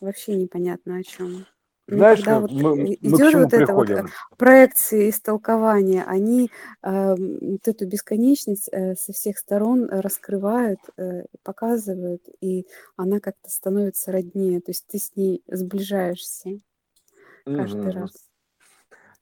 Вообще 0.00 0.34
непонятно 0.34 0.96
о 0.96 1.04
чем. 1.04 1.46
Ну, 1.90 1.96
Знаешь, 1.96 2.18
когда 2.18 2.40
вот 2.40 2.52
мы, 2.52 2.92
идет 3.00 3.00
мы 3.02 3.44
вот 3.44 3.52
это 3.54 3.72
вот 3.72 3.88
э, 3.88 4.04
проекции 4.36 5.08
истолкования, 5.08 6.04
они 6.06 6.50
э, 6.82 7.14
вот 7.16 7.66
эту 7.66 7.86
бесконечность 7.86 8.68
э, 8.70 8.94
со 8.94 9.14
всех 9.14 9.38
сторон 9.38 9.88
раскрывают, 9.88 10.80
э, 10.98 11.24
показывают, 11.42 12.22
и 12.42 12.66
она 12.96 13.20
как-то 13.20 13.48
становится 13.48 14.12
роднее. 14.12 14.60
То 14.60 14.70
есть 14.70 14.86
ты 14.86 14.98
с 14.98 15.16
ней 15.16 15.42
сближаешься 15.46 16.60
каждый 17.46 17.88
угу. 17.88 18.00
раз. 18.00 18.12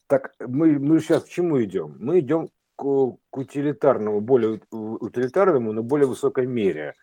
Так 0.09 0.35
мы, 0.41 0.81
мы 0.81 0.99
сейчас 0.99 1.23
к 1.23 1.29
чему 1.29 1.63
идем? 1.63 1.97
Мы 2.01 2.19
идем 2.19 2.49
к, 2.75 2.83
к 2.83 3.37
утилитарному, 3.37 4.21
более 4.21 4.61
утилитарному, 4.73 5.73
но 5.73 5.85
более 5.85 6.09
высокой 6.09 6.47
мере. 6.47 6.95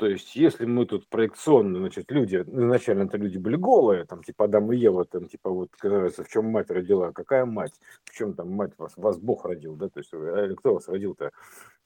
То 0.00 0.06
есть, 0.06 0.34
если 0.34 0.64
мы 0.64 0.86
тут 0.86 1.06
проекционно, 1.10 1.80
значит, 1.80 2.10
люди, 2.10 2.36
изначально 2.36 3.02
это 3.02 3.18
люди 3.18 3.36
были 3.36 3.56
голые, 3.56 4.06
там, 4.06 4.22
типа 4.22 4.46
Адам 4.46 4.72
и 4.72 4.76
Ева, 4.78 5.04
там, 5.04 5.28
типа, 5.28 5.50
вот, 5.50 5.68
кажется, 5.76 6.24
в 6.24 6.28
чем 6.28 6.46
мать 6.46 6.70
родила, 6.70 7.12
какая 7.12 7.44
мать, 7.44 7.74
в 8.04 8.16
чем 8.16 8.32
там 8.32 8.50
мать 8.50 8.72
вас, 8.78 8.96
вас 8.96 9.18
Бог 9.18 9.44
родил, 9.44 9.76
да, 9.76 9.90
то 9.90 10.00
есть, 10.00 10.08
а 10.14 10.54
кто 10.56 10.72
вас 10.72 10.88
родил-то? 10.88 11.32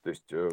То 0.05 0.11
есть, 0.11 0.33
э, 0.33 0.49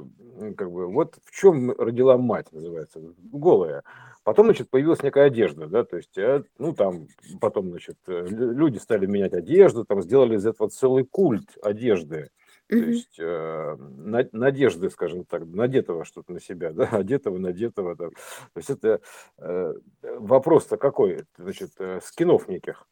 как 0.57 0.71
бы, 0.71 0.87
вот 0.87 1.19
в 1.23 1.31
чем 1.39 1.69
родила 1.69 2.17
мать, 2.17 2.51
называется, 2.51 2.99
голая. 3.31 3.83
Потом, 4.23 4.47
значит, 4.47 4.71
появилась 4.71 5.03
некая 5.03 5.25
одежда, 5.25 5.67
да, 5.67 5.83
то 5.83 5.97
есть, 5.97 6.17
ну, 6.57 6.73
там, 6.73 7.09
потом, 7.39 7.69
значит, 7.69 7.97
люди 8.07 8.79
стали 8.79 9.05
менять 9.05 9.33
одежду, 9.33 9.85
там, 9.85 10.01
сделали 10.01 10.35
из 10.35 10.47
этого 10.47 10.71
целый 10.71 11.05
культ 11.05 11.59
одежды, 11.61 12.31
то 12.71 12.77
есть 12.77 13.19
э, 13.19 13.75
надежды, 14.31 14.89
скажем 14.89 15.25
так, 15.25 15.45
надетого 15.45 16.05
что-то 16.05 16.31
на 16.31 16.39
себя, 16.39 16.71
да, 16.71 16.85
одетого, 16.91 17.37
надетого. 17.37 17.97
Да. 17.97 18.07
То 18.07 18.15
есть 18.55 18.69
это 18.69 19.01
э, 19.39 19.73
вопрос-то 20.01 20.77
какой? 20.77 21.25
Значит, 21.37 21.71
э, 21.79 21.99
скинов 22.01 22.47
неких. 22.47 22.87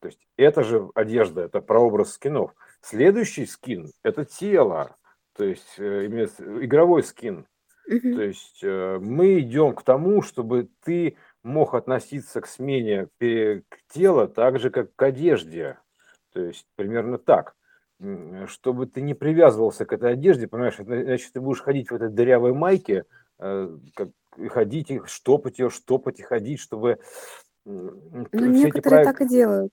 То 0.00 0.08
есть 0.08 0.26
это 0.38 0.64
же 0.64 0.88
одежда, 0.94 1.42
это 1.42 1.60
прообраз 1.60 2.14
скинов. 2.14 2.54
Следующий 2.80 3.44
скин– 3.44 3.92
это 4.02 4.24
тело, 4.24 4.96
то 5.36 5.44
есть 5.44 5.78
э, 5.78 6.06
игровой 6.06 7.02
скин. 7.02 7.46
То 7.86 8.22
есть 8.22 8.60
э, 8.62 8.98
мы 9.02 9.40
идем 9.40 9.74
к 9.74 9.82
тому, 9.82 10.22
чтобы 10.22 10.70
ты 10.82 11.18
мог 11.42 11.74
относиться 11.74 12.40
к 12.40 12.46
смене 12.46 13.08
к 13.18 13.62
тела 13.92 14.28
так 14.28 14.58
же, 14.60 14.70
как 14.70 14.94
к 14.96 15.02
одежде. 15.02 15.78
То 16.32 16.40
есть 16.40 16.66
примерно 16.76 17.18
так 17.18 17.54
чтобы 18.46 18.86
ты 18.86 19.02
не 19.02 19.14
привязывался 19.14 19.84
к 19.84 19.92
этой 19.92 20.12
одежде, 20.12 20.48
понимаешь, 20.48 20.76
значит, 20.78 21.32
ты 21.32 21.40
будешь 21.40 21.62
ходить 21.62 21.90
в 21.90 21.94
этой 21.94 22.08
дырявой 22.08 22.54
майке, 22.54 23.04
э, 23.38 23.76
как, 23.94 24.08
ходить, 24.48 24.90
и 24.90 25.02
штопать 25.04 25.58
ее, 25.58 25.70
штопать 25.70 26.20
и 26.20 26.22
ходить, 26.22 26.60
чтобы... 26.60 26.98
Ну, 27.64 27.98
некоторые 28.32 29.04
так 29.04 29.20
и 29.20 29.28
делают. 29.28 29.72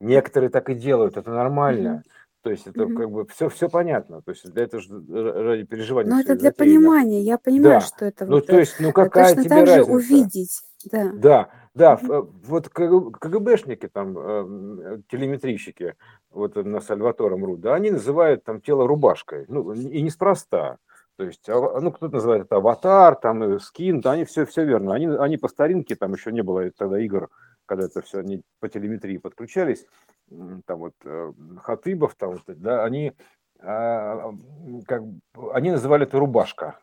Некоторые 0.00 0.50
так 0.50 0.70
и 0.70 0.74
делают, 0.74 1.16
это 1.16 1.30
нормально. 1.30 1.96
Угу. 1.96 2.02
То 2.46 2.50
есть 2.50 2.64
это 2.68 2.84
угу. 2.84 2.94
как 2.94 3.10
бы 3.10 3.26
все, 3.26 3.48
все 3.48 3.68
понятно. 3.68 4.22
То 4.22 4.30
есть 4.30 4.48
для 4.48 4.62
этого 4.62 4.80
же 4.80 5.02
ради 5.10 5.64
переживания. 5.64 6.08
Но 6.08 6.20
это 6.20 6.36
для 6.36 6.52
понимания. 6.52 7.20
Я 7.20 7.38
понимаю, 7.38 7.80
да. 7.80 7.86
что 7.86 8.04
это. 8.04 8.24
Ну, 8.24 8.36
вот, 8.36 8.46
то 8.46 8.56
есть, 8.56 8.76
ну 8.78 8.92
какая 8.92 9.30
точно 9.30 9.42
тебе 9.42 9.48
так 9.48 9.66
разница? 9.66 9.84
же 9.84 9.92
увидеть. 9.92 10.62
Да. 10.92 11.12
Да, 11.12 11.48
да. 11.74 11.94
Угу. 11.94 12.34
Вот 12.44 12.68
КГБшники 12.68 13.88
там, 13.88 14.16
э, 14.16 15.00
телеметрийщики, 15.10 15.96
вот 16.30 16.54
на 16.54 16.80
Сальватором 16.80 17.44
Ру, 17.44 17.56
да, 17.56 17.74
они 17.74 17.90
называют 17.90 18.44
там 18.44 18.60
тело 18.60 18.86
рубашкой. 18.86 19.46
Ну, 19.48 19.72
и 19.72 20.00
неспроста. 20.00 20.78
То 21.16 21.24
есть, 21.24 21.48
ну, 21.48 21.92
кто-то 21.92 22.14
называет 22.14 22.44
это 22.44 22.56
аватар, 22.56 23.16
там, 23.16 23.58
скин, 23.58 24.00
да, 24.00 24.12
они 24.12 24.24
все, 24.24 24.44
все 24.44 24.64
верно. 24.64 24.94
Они, 24.94 25.06
они 25.06 25.38
по 25.38 25.48
старинке, 25.48 25.96
там 25.96 26.12
еще 26.12 26.30
не 26.30 26.42
было 26.42 26.70
тогда 26.70 27.00
игр, 27.00 27.30
когда 27.64 27.84
это 27.84 28.02
все 28.02 28.20
они 28.20 28.42
по 28.60 28.68
телеметрии 28.68 29.16
подключались, 29.16 29.86
там 30.66 30.78
вот 30.78 30.94
э, 31.04 31.32
Хатыбов, 31.62 32.14
там, 32.16 32.32
вот, 32.32 32.42
да, 32.46 32.84
они, 32.84 33.12
а, 33.60 34.32
как, 34.86 35.02
они 35.52 35.70
называли 35.70 36.06
это 36.06 36.18
рубашка, 36.18 36.78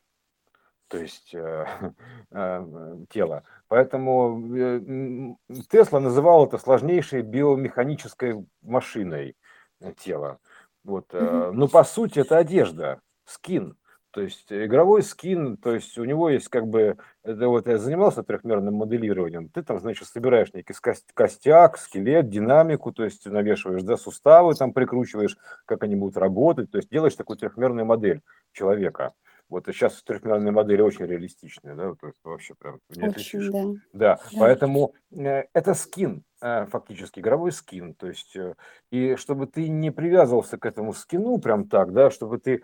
то 0.87 0.97
есть 0.97 1.33
э, 1.33 1.65
э, 2.31 2.97
тело. 3.09 3.43
Поэтому 3.67 4.55
э, 4.55 5.33
Тесла 5.69 5.99
называл 5.99 6.45
это 6.45 6.57
сложнейшей 6.57 7.21
биомеханической 7.21 8.45
машиной 8.61 9.35
э, 9.81 9.93
тела. 9.93 10.39
Вот. 10.83 11.07
Э, 11.13 11.51
но 11.51 11.67
по 11.67 11.83
сути 11.83 12.19
это 12.19 12.37
одежда, 12.37 13.01
скин. 13.25 13.75
То 14.13 14.21
есть 14.21 14.45
игровой 14.53 15.01
скин, 15.01 15.57
то 15.57 15.73
есть 15.73 15.97
у 15.97 16.03
него 16.03 16.29
есть 16.29 16.47
как 16.47 16.67
бы, 16.67 16.97
это 17.23 17.47
вот 17.47 17.65
я 17.65 17.79
занимался 17.79 18.21
трехмерным 18.21 18.75
моделированием, 18.75 19.49
ты 19.49 19.63
там, 19.63 19.79
значит, 19.79 20.07
собираешь 20.07 20.53
некий 20.53 20.75
костяк, 21.15 21.79
скелет, 21.79 22.29
динамику, 22.29 22.91
то 22.91 23.03
есть 23.03 23.25
навешиваешь, 23.25 23.81
да, 23.81 23.97
суставы 23.97 24.53
там 24.53 24.71
прикручиваешь, 24.71 25.35
как 25.65 25.81
они 25.81 25.95
будут 25.95 26.17
работать, 26.17 26.69
то 26.69 26.77
есть 26.77 26.91
делаешь 26.91 27.15
такую 27.15 27.37
трехмерную 27.37 27.87
модель 27.87 28.21
человека. 28.51 29.13
Вот 29.49 29.65
сейчас 29.67 30.01
трехмерные 30.03 30.51
модели 30.51 30.81
очень 30.81 31.05
реалистичные, 31.05 31.75
да, 31.75 31.93
то 31.93 32.07
есть 32.07 32.19
вообще 32.23 32.55
прям 32.55 32.79
не 32.89 33.07
отличишь. 33.07 33.49
Да. 33.49 33.63
да. 33.63 33.79
да, 33.93 34.19
поэтому 34.39 34.93
э, 35.11 35.43
это 35.53 35.73
скин, 35.73 36.23
э, 36.41 36.65
фактически 36.65 37.19
игровой 37.19 37.51
скин, 37.51 37.93
то 37.93 38.07
есть 38.07 38.35
э, 38.35 38.55
и 38.89 39.15
чтобы 39.15 39.47
ты 39.47 39.69
не 39.69 39.91
привязывался 39.91 40.57
к 40.57 40.65
этому 40.65 40.93
скину 40.93 41.37
прям 41.37 41.67
так, 41.67 41.93
да, 41.93 42.09
чтобы 42.09 42.39
ты, 42.39 42.63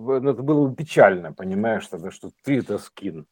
ну, 0.00 0.30
это 0.30 0.42
было 0.42 0.66
бы 0.66 0.74
печально, 0.74 1.32
понимаешь, 1.32 1.86
тогда, 1.86 2.10
что 2.10 2.30
ты 2.42 2.58
это 2.58 2.78
скин, 2.78 3.26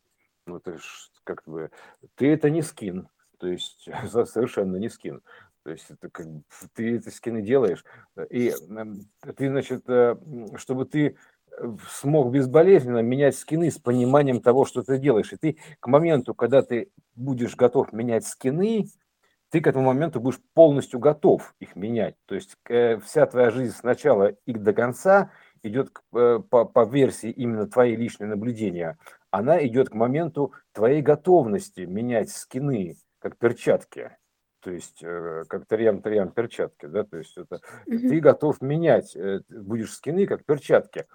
ну 0.47 0.61
ты 0.61 0.79
ж 0.79 1.11
как 1.25 1.43
бы, 1.47 1.71
ты 2.15 2.33
это 2.33 2.51
не 2.51 2.63
скин, 2.63 3.09
то 3.39 3.47
есть 3.47 3.89
совершенно 4.27 4.77
не 4.77 4.89
скин. 4.89 5.23
То 5.65 5.73
есть 5.73 5.91
это 5.91 6.09
как 6.09 6.27
ты 6.75 6.97
эти 6.97 7.11
скины 7.11 7.43
делаешь, 7.43 7.85
и 8.31 8.55
эм, 8.71 9.01
ты, 9.37 9.51
значит, 9.51 9.85
чтобы 10.57 10.87
ты 10.87 11.19
смог 11.91 12.33
безболезненно 12.33 13.01
менять 13.01 13.37
скины 13.37 13.71
с 13.71 13.79
пониманием 13.79 14.41
того, 14.41 14.65
что 14.65 14.83
ты 14.83 14.99
делаешь. 14.99 15.33
И 15.33 15.37
ты 15.37 15.59
к 15.81 15.87
моменту, 15.89 16.35
когда 16.35 16.63
ты 16.63 16.91
будешь 17.15 17.57
готов 17.57 17.93
менять 17.93 18.27
скины, 18.27 18.87
ты 19.51 19.61
к 19.61 19.67
этому 19.67 19.87
моменту 19.87 20.21
будешь 20.21 20.41
полностью 20.55 21.01
готов 21.01 21.55
их 21.59 21.75
менять. 21.75 22.17
То 22.27 22.35
есть 22.35 22.57
э, 22.69 22.99
вся 22.99 23.27
твоя 23.27 23.51
жизнь 23.51 23.75
с 23.75 23.83
начала 23.83 24.37
и 24.47 24.53
до 24.53 24.73
конца 24.73 25.31
идет 25.63 25.91
э, 26.15 26.41
по, 26.49 26.65
по 26.65 26.85
версии 26.85 27.31
именно 27.31 27.67
твоей 27.67 27.97
личной 27.97 28.27
наблюдения. 28.27 28.99
Она 29.31 29.65
идет 29.67 29.91
к 29.91 29.95
моменту 29.95 30.53
твоей 30.73 31.03
готовности 31.03 31.83
менять 31.83 32.31
скины, 32.31 32.97
как 33.21 33.37
перчатки. 33.39 34.17
То 34.61 34.71
есть 34.71 35.03
э, 35.03 35.45
как 35.49 35.67
тарьям-тарьям 35.67 36.31
перчатки, 36.33 36.87
да, 36.87 37.05
то 37.05 37.19
есть 37.19 37.37
это 37.37 37.61
mm-hmm. 37.87 38.09
ты 38.09 38.21
готов 38.21 38.61
менять, 38.61 39.17
будешь 39.49 39.95
скины 39.95 40.27
как 40.27 40.45
перчатки. 40.45 41.07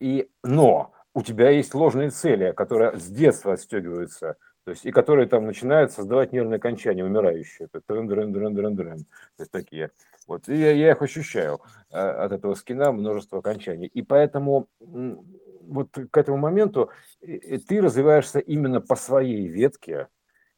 И, 0.00 0.28
но 0.42 0.92
у 1.14 1.22
тебя 1.22 1.50
есть 1.50 1.74
ложные 1.74 2.10
цели, 2.10 2.52
которые 2.52 2.98
с 2.98 3.06
детства 3.06 3.54
отстегиваются, 3.54 4.36
то 4.66 4.72
есть, 4.72 4.84
и 4.84 4.90
которые 4.90 5.28
там 5.28 5.46
начинают 5.46 5.92
создавать 5.92 6.32
нервные 6.32 6.56
окончания, 6.56 7.04
умирающие. 7.04 7.68
Это 7.72 7.80
трен 7.80 8.08
дрен 8.08 8.32
дрен 8.32 8.52
дрен 8.52 8.74
дрен 8.74 8.98
То 9.36 9.42
есть 9.42 9.52
такие. 9.52 9.92
Вот, 10.26 10.48
и 10.48 10.56
я, 10.56 10.72
я 10.72 10.90
их 10.90 11.00
ощущаю 11.00 11.60
э, 11.92 11.96
от 11.96 12.32
этого 12.32 12.54
скина 12.54 12.90
множество 12.90 13.38
окончаний. 13.38 13.86
И 13.86 14.02
поэтому 14.02 14.66
вот 14.80 15.96
к 16.10 16.16
этому 16.16 16.38
моменту 16.38 16.90
ты 17.20 17.80
развиваешься 17.80 18.40
именно 18.40 18.80
по 18.80 18.96
своей 18.96 19.46
ветке, 19.46 20.08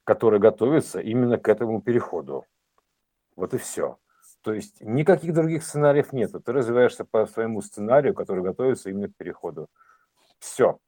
которая 0.04 0.40
готовится 0.40 1.00
именно 1.00 1.36
к 1.36 1.46
этому 1.46 1.82
переходу. 1.82 2.46
Вот 3.36 3.52
и 3.52 3.58
все. 3.58 3.98
То 4.40 4.54
есть 4.54 4.80
никаких 4.80 5.34
других 5.34 5.62
сценариев 5.62 6.14
нет. 6.14 6.32
Ты 6.32 6.50
развиваешься 6.50 7.04
по 7.04 7.26
своему 7.26 7.60
сценарию, 7.60 8.14
который 8.14 8.42
готовится 8.42 8.88
именно 8.88 9.08
к 9.08 9.16
переходу. 9.16 9.68
Все. 10.38 10.78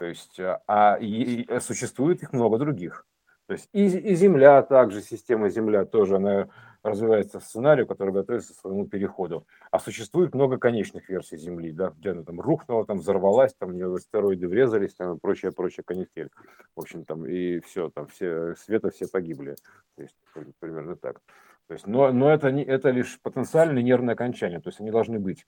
То 0.00 0.06
есть, 0.06 0.40
а, 0.40 0.62
а 0.66 0.96
и, 0.98 1.42
и 1.42 1.60
существует 1.60 2.22
их 2.22 2.32
много 2.32 2.56
других. 2.56 3.06
То 3.44 3.52
есть 3.52 3.68
и, 3.74 3.84
и 3.84 4.14
Земля 4.14 4.62
также, 4.62 5.02
система 5.02 5.50
Земля 5.50 5.84
тоже, 5.84 6.16
она 6.16 6.48
развивается 6.82 7.38
сценарий, 7.38 7.84
который 7.84 8.14
готовится 8.14 8.54
к 8.54 8.56
своему 8.56 8.86
переходу. 8.86 9.46
А 9.70 9.78
существует 9.78 10.34
много 10.34 10.56
конечных 10.56 11.10
версий 11.10 11.36
Земли, 11.36 11.70
да, 11.70 11.92
где 11.98 12.12
она 12.12 12.22
там 12.22 12.40
рухнула, 12.40 12.86
там 12.86 13.00
взорвалась, 13.00 13.52
там 13.52 13.68
у 13.68 13.72
нее 13.72 13.94
астероиды 13.94 14.48
врезались, 14.48 14.94
там 14.94 15.16
и 15.16 15.20
прочее, 15.20 15.52
прочее, 15.52 15.84
канитель. 15.84 16.30
В 16.74 16.80
общем, 16.80 17.04
там 17.04 17.26
и 17.26 17.60
все, 17.60 17.90
там 17.90 18.06
все, 18.06 18.54
света 18.54 18.88
все 18.88 19.06
погибли. 19.06 19.56
То 19.96 20.02
есть, 20.02 20.16
примерно 20.60 20.96
так. 20.96 21.20
То 21.66 21.74
есть, 21.74 21.86
но, 21.86 22.10
но 22.10 22.32
это, 22.32 22.50
не, 22.50 22.64
это 22.64 22.88
лишь 22.88 23.20
потенциальное 23.20 23.82
нервное 23.82 24.14
окончание, 24.14 24.60
то 24.60 24.70
есть 24.70 24.80
они 24.80 24.90
должны 24.90 25.18
быть. 25.18 25.44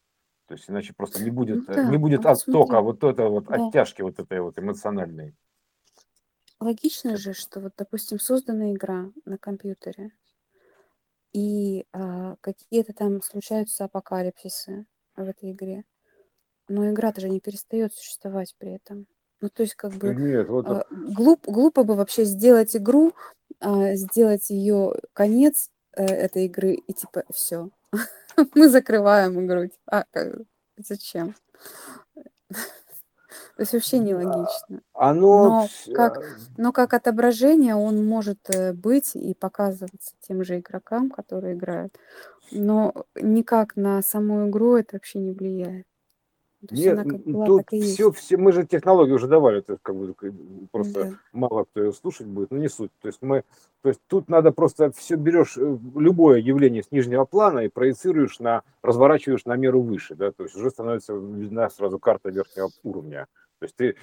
То 0.53 0.57
есть 0.57 0.69
иначе 0.69 0.93
просто 0.93 1.25
не 1.25 1.31
будет, 1.31 1.67
ну, 1.67 1.75
да, 1.75 1.85
не 1.85 1.97
будет 1.97 2.27
оттока, 2.27 2.73
смотри. 2.73 2.85
вот 2.85 3.05
это 3.05 3.29
вот 3.29 3.47
да. 3.47 3.55
оттяжки 3.55 4.03
вот 4.03 4.19
этой 4.19 4.39
вот 4.43 4.59
эмоциональной. 4.59 5.35
Логично 6.61 7.17
же, 7.17 7.33
что 7.33 7.61
вот, 7.61 7.73
допустим, 7.79 8.19
создана 8.19 8.71
игра 8.71 9.11
на 9.25 9.39
компьютере, 9.39 10.13
и 11.33 11.87
а, 11.95 12.37
какие-то 12.43 12.93
там 12.93 13.23
случаются 13.23 13.85
апокалипсисы 13.85 14.85
в 15.17 15.27
этой 15.27 15.53
игре. 15.53 15.85
Но 16.69 16.91
игра-то 16.91 17.23
же 17.23 17.31
не 17.31 17.41
перестает 17.41 17.95
существовать 17.95 18.55
при 18.59 18.73
этом. 18.73 19.07
Ну, 19.41 19.49
то 19.49 19.63
есть, 19.63 19.75
как 19.75 19.95
бы 19.95 20.15
Нет, 20.15 20.51
вот... 20.51 20.67
а, 20.67 20.85
глуп, 20.91 21.47
глупо 21.47 21.83
бы 21.83 21.95
вообще 21.95 22.27
сделать 22.27 22.77
игру, 22.77 23.15
а, 23.61 23.95
сделать 23.95 24.51
ее 24.51 24.97
конец 25.15 25.71
э, 25.97 26.05
этой 26.05 26.45
игры, 26.45 26.75
и 26.75 26.93
типа 26.93 27.25
все. 27.33 27.71
Мы 28.55 28.69
закрываем 28.69 29.45
игру. 29.45 29.71
А, 29.87 30.05
зачем? 30.77 31.35
То 32.49 33.61
есть 33.61 33.73
вообще 33.73 33.99
нелогично. 33.99 34.81
Оно... 34.95 35.69
Но 35.87 35.95
как, 35.95 36.23
но 36.57 36.73
как 36.73 36.95
отображение 36.95 37.75
он 37.75 38.05
может 38.05 38.39
э, 38.49 38.73
быть 38.73 39.15
и 39.15 39.35
показываться 39.35 40.15
тем 40.21 40.45
же 40.45 40.59
игрокам, 40.59 41.11
которые 41.11 41.55
играют. 41.55 41.95
Но 42.51 42.95
никак 43.15 43.77
на 43.77 44.03
саму 44.03 44.49
игру 44.49 44.77
это 44.77 44.97
вообще 44.97 45.19
не 45.19 45.33
влияет. 45.33 45.87
То 46.69 46.75
есть 46.75 46.87
Нет, 46.87 46.99
она 46.99 47.11
как 47.11 47.25
была, 47.25 47.47
тут 47.47 47.59
так 47.59 47.73
и 47.73 47.77
есть. 47.79 47.95
все, 47.95 48.13
все, 48.13 48.37
мы 48.37 48.53
же 48.53 48.65
технологии 48.65 49.13
уже 49.13 49.27
давали, 49.27 49.59
это 49.59 49.79
как 49.83 49.97
бы 49.97 50.15
просто 50.71 51.05
да. 51.05 51.11
мало 51.33 51.65
кто 51.65 51.83
ее 51.83 51.93
слушать 51.93 52.29
будет, 52.29 52.53
но 52.53 52.59
не 52.59 52.69
суть. 52.69 52.93
То 53.01 53.09
есть 53.09 53.21
мы, 53.21 53.43
то 53.83 53.89
есть 53.89 54.01
тут 54.07 54.29
надо 54.29 54.53
просто 54.53 54.93
все 54.93 55.17
берешь 55.17 55.57
э, 55.57 55.79
любое 55.97 56.39
явление 56.39 56.85
с 56.85 56.93
нижнего 56.93 57.25
плана 57.25 57.61
и 57.61 57.69
проецируешь 57.69 58.39
на, 58.39 58.63
разворачиваешь 58.81 59.45
на 59.45 59.57
меру 59.57 59.81
выше, 59.81 60.15
да, 60.15 60.31
то 60.31 60.45
есть 60.45 60.55
уже 60.55 60.71
становится 60.71 61.15
видна 61.15 61.69
сразу 61.69 61.99
карта 61.99 62.31
верхнего 62.31 62.71
уровня. 62.85 63.27
То 63.59 63.65
есть 63.65 63.77
ты, 63.77 63.97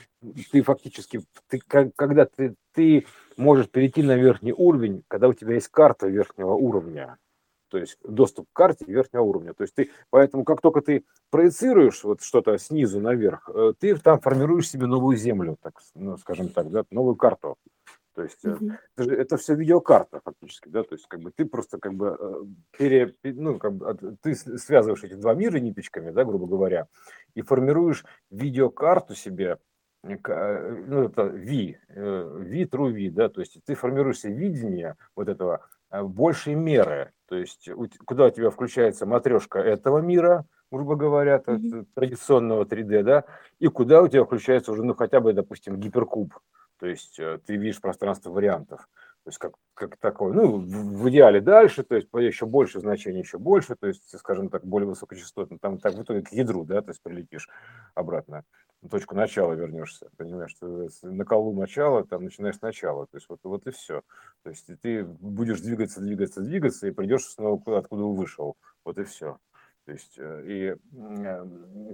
ты 0.51 0.61
фактически, 0.61 1.21
ты, 1.47 1.59
когда 1.95 2.25
ты, 2.25 2.55
ты 2.73 3.05
можешь 3.37 3.69
перейти 3.69 4.03
на 4.03 4.15
верхний 4.17 4.53
уровень, 4.53 5.03
когда 5.07 5.29
у 5.29 5.33
тебя 5.33 5.53
есть 5.53 5.69
карта 5.69 6.07
верхнего 6.07 6.53
уровня, 6.53 7.17
то 7.69 7.77
есть 7.77 7.97
доступ 8.03 8.47
к 8.51 8.55
карте 8.55 8.85
верхнего 8.85 9.23
уровня. 9.23 9.53
То 9.53 9.63
есть 9.63 9.75
ты, 9.75 9.89
поэтому 10.09 10.43
как 10.43 10.61
только 10.61 10.81
ты 10.81 11.05
проецируешь 11.29 12.03
вот 12.03 12.21
что-то 12.21 12.57
снизу 12.57 12.99
наверх, 12.99 13.49
э, 13.53 13.73
ты 13.79 13.95
там 13.97 14.19
формируешь 14.19 14.69
себе 14.69 14.87
новую 14.87 15.15
землю, 15.17 15.57
так, 15.61 15.79
ну, 15.95 16.17
скажем 16.17 16.49
так, 16.49 16.69
да, 16.69 16.83
новую 16.91 17.15
карту. 17.15 17.57
То 18.15 18.23
есть 18.23 18.43
mm-hmm. 18.43 18.73
это, 18.95 19.03
же, 19.03 19.15
это 19.15 19.37
все 19.37 19.55
видеокарта 19.55 20.19
фактически, 20.23 20.67
да, 20.67 20.83
то 20.83 20.95
есть 20.95 21.07
как 21.07 21.21
бы 21.21 21.31
ты 21.31 21.45
просто 21.45 21.77
как 21.77 21.93
бы 21.93 22.17
э, 22.19 22.43
пере, 22.77 23.15
ну 23.23 23.57
как 23.57 23.73
бы 23.73 24.17
ты 24.21 24.35
связываешь 24.35 25.03
эти 25.03 25.13
два 25.13 25.35
мира 25.35 25.57
ниточками, 25.59 26.11
да, 26.11 26.25
грубо 26.25 26.45
говоря, 26.45 26.87
и 27.35 27.41
формируешь 27.41 28.03
видеокарту 28.29 29.15
себе, 29.15 29.57
ну 30.03 31.03
это 31.03 31.23
V, 31.23 31.79
V 31.87 32.63
true 32.63 32.91
V, 32.91 33.11
да, 33.11 33.29
то 33.29 33.39
есть 33.39 33.57
ты 33.63 33.75
формируешь 33.75 34.19
себе 34.19 34.33
видение 34.33 34.95
вот 35.15 35.29
этого 35.29 35.65
большей 35.91 36.55
меры, 36.55 37.11
то 37.27 37.35
есть 37.35 37.69
куда 38.05 38.25
у 38.25 38.29
тебя 38.29 38.49
включается 38.49 39.05
матрешка 39.05 39.59
этого 39.59 39.99
мира, 39.99 40.45
грубо 40.71 40.95
говоря, 40.95 41.41
mm-hmm. 41.45 41.87
традиционного 41.95 42.63
3D, 42.63 43.03
да, 43.03 43.23
и 43.59 43.67
куда 43.67 44.01
у 44.01 44.07
тебя 44.07 44.23
включается 44.23 44.71
уже, 44.71 44.83
ну 44.83 44.93
хотя 44.93 45.19
бы, 45.19 45.33
допустим, 45.33 45.77
гиперкуб, 45.77 46.33
то 46.79 46.87
есть 46.87 47.19
э, 47.19 47.39
ты 47.45 47.55
видишь 47.55 47.81
пространство 47.81 48.31
вариантов. 48.31 48.87
То 49.29 49.31
есть 49.31 49.37
как, 49.37 49.53
как 49.75 49.97
такое, 49.97 50.33
ну, 50.33 50.57
в 50.57 51.07
идеале 51.11 51.39
дальше, 51.39 51.83
то 51.83 51.95
есть 51.95 52.07
еще 52.11 52.47
больше 52.47 52.79
значений, 52.79 53.19
еще 53.19 53.37
больше, 53.37 53.75
то 53.75 53.85
есть, 53.85 54.17
скажем 54.17 54.49
так, 54.49 54.65
более 54.65 54.89
высокочастотно, 54.89 55.59
там 55.59 55.77
так 55.77 55.93
в 55.93 56.01
итоге 56.01 56.23
к 56.23 56.31
ядру, 56.31 56.65
да, 56.65 56.81
то 56.81 56.89
есть 56.89 57.03
прилетишь 57.03 57.47
обратно, 57.93 58.43
на 58.81 58.89
точку 58.89 59.13
начала 59.13 59.53
вернешься, 59.53 60.09
понимаешь, 60.17 60.49
что 60.49 60.87
на 61.03 61.25
колу 61.25 61.53
начала, 61.53 62.03
там 62.07 62.23
начинаешь 62.23 62.57
сначала, 62.57 63.05
то 63.05 63.17
есть 63.17 63.27
вот, 63.29 63.39
вот 63.43 63.67
и 63.67 63.69
все. 63.69 64.01
То 64.41 64.49
есть 64.49 64.67
ты 64.81 65.03
будешь 65.03 65.61
двигаться, 65.61 66.01
двигаться, 66.01 66.41
двигаться, 66.41 66.87
и 66.87 66.91
придешь 66.91 67.25
снова 67.25 67.77
откуда 67.77 68.05
вышел, 68.05 68.55
вот 68.83 68.97
и 68.97 69.03
все. 69.03 69.37
То 69.89 69.93
есть, 69.93 70.19
э, 70.19 70.43
и 70.45 70.75
э, 71.25 71.45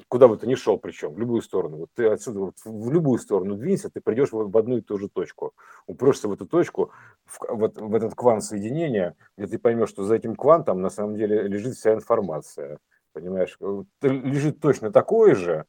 куда 0.10 0.28
бы 0.28 0.36
ты 0.36 0.48
ни 0.48 0.56
шел, 0.56 0.78
причем, 0.78 1.14
в 1.14 1.18
любую 1.18 1.42
сторону. 1.42 1.78
Вот 1.78 1.90
ты 1.94 2.08
отсюда 2.08 2.42
вот 2.42 2.56
в 2.66 2.92
любую 2.92 3.20
сторону 3.20 3.56
двинься, 3.56 3.90
ты 3.90 4.02
придешь 4.02 4.34
в 4.34 4.58
одну 4.58 4.80
и 4.80 4.82
ту 4.82 4.98
же 4.98 5.08
точку. 5.08 5.54
Упрешься 5.88 6.28
в 6.28 6.34
эту 6.34 6.46
точку, 6.46 6.92
в, 7.24 7.40
вот, 7.48 7.78
в 7.78 7.96
этот 7.96 8.14
квант 8.14 8.44
соединения, 8.44 9.16
где 9.38 9.48
ты 9.48 9.60
поймешь, 9.60 9.88
что 9.88 10.04
за 10.04 10.16
этим 10.16 10.36
квантом 10.36 10.82
на 10.82 10.90
самом 10.90 11.16
деле 11.16 11.44
лежит 11.44 11.76
вся 11.76 11.94
информация. 11.94 12.80
Понимаешь, 13.14 13.56
э, 13.62 13.84
лежит 14.02 14.60
точно 14.60 14.92
такое 14.92 15.34
же, 15.34 15.64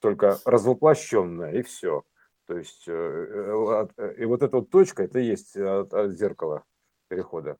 только 0.00 0.36
развоплощенное, 0.44 1.52
и 1.52 1.62
все. 1.62 2.02
То 2.46 2.58
есть, 2.58 2.86
и 2.88 4.24
вот 4.26 4.42
эта 4.42 4.56
вот 4.58 4.68
точка, 4.68 5.04
это 5.04 5.18
и 5.18 5.24
есть 5.24 5.54
зеркала 5.54 6.64
перехода. 7.08 7.56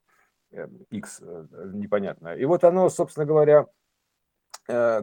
X 0.90 1.20
непонятное. 1.20 2.34
И 2.34 2.44
вот 2.44 2.64
оно, 2.64 2.88
собственно 2.90 3.24
говоря, 3.24 3.68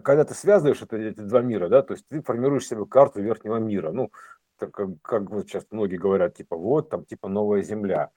когда 0.04 0.24
ты 0.26 0.34
связываешь 0.34 0.82
это, 0.82 0.98
эти 0.98 1.20
два 1.20 1.42
мира, 1.42 1.70
да, 1.70 1.82
то 1.82 1.94
есть 1.94 2.08
ты 2.08 2.22
формируешь 2.22 2.68
себе 2.68 2.86
карту 2.86 3.22
верхнего 3.22 3.58
мира. 3.58 3.92
Ну, 3.92 4.12
как, 4.58 4.76
как 5.02 5.30
вот 5.30 5.48
сейчас 5.48 5.66
многие 5.72 5.98
говорят, 5.98 6.36
типа, 6.36 6.56
вот 6.56 6.90
там, 6.90 7.06
типа, 7.06 7.30
новая 7.30 7.62
Земля. 7.62 8.10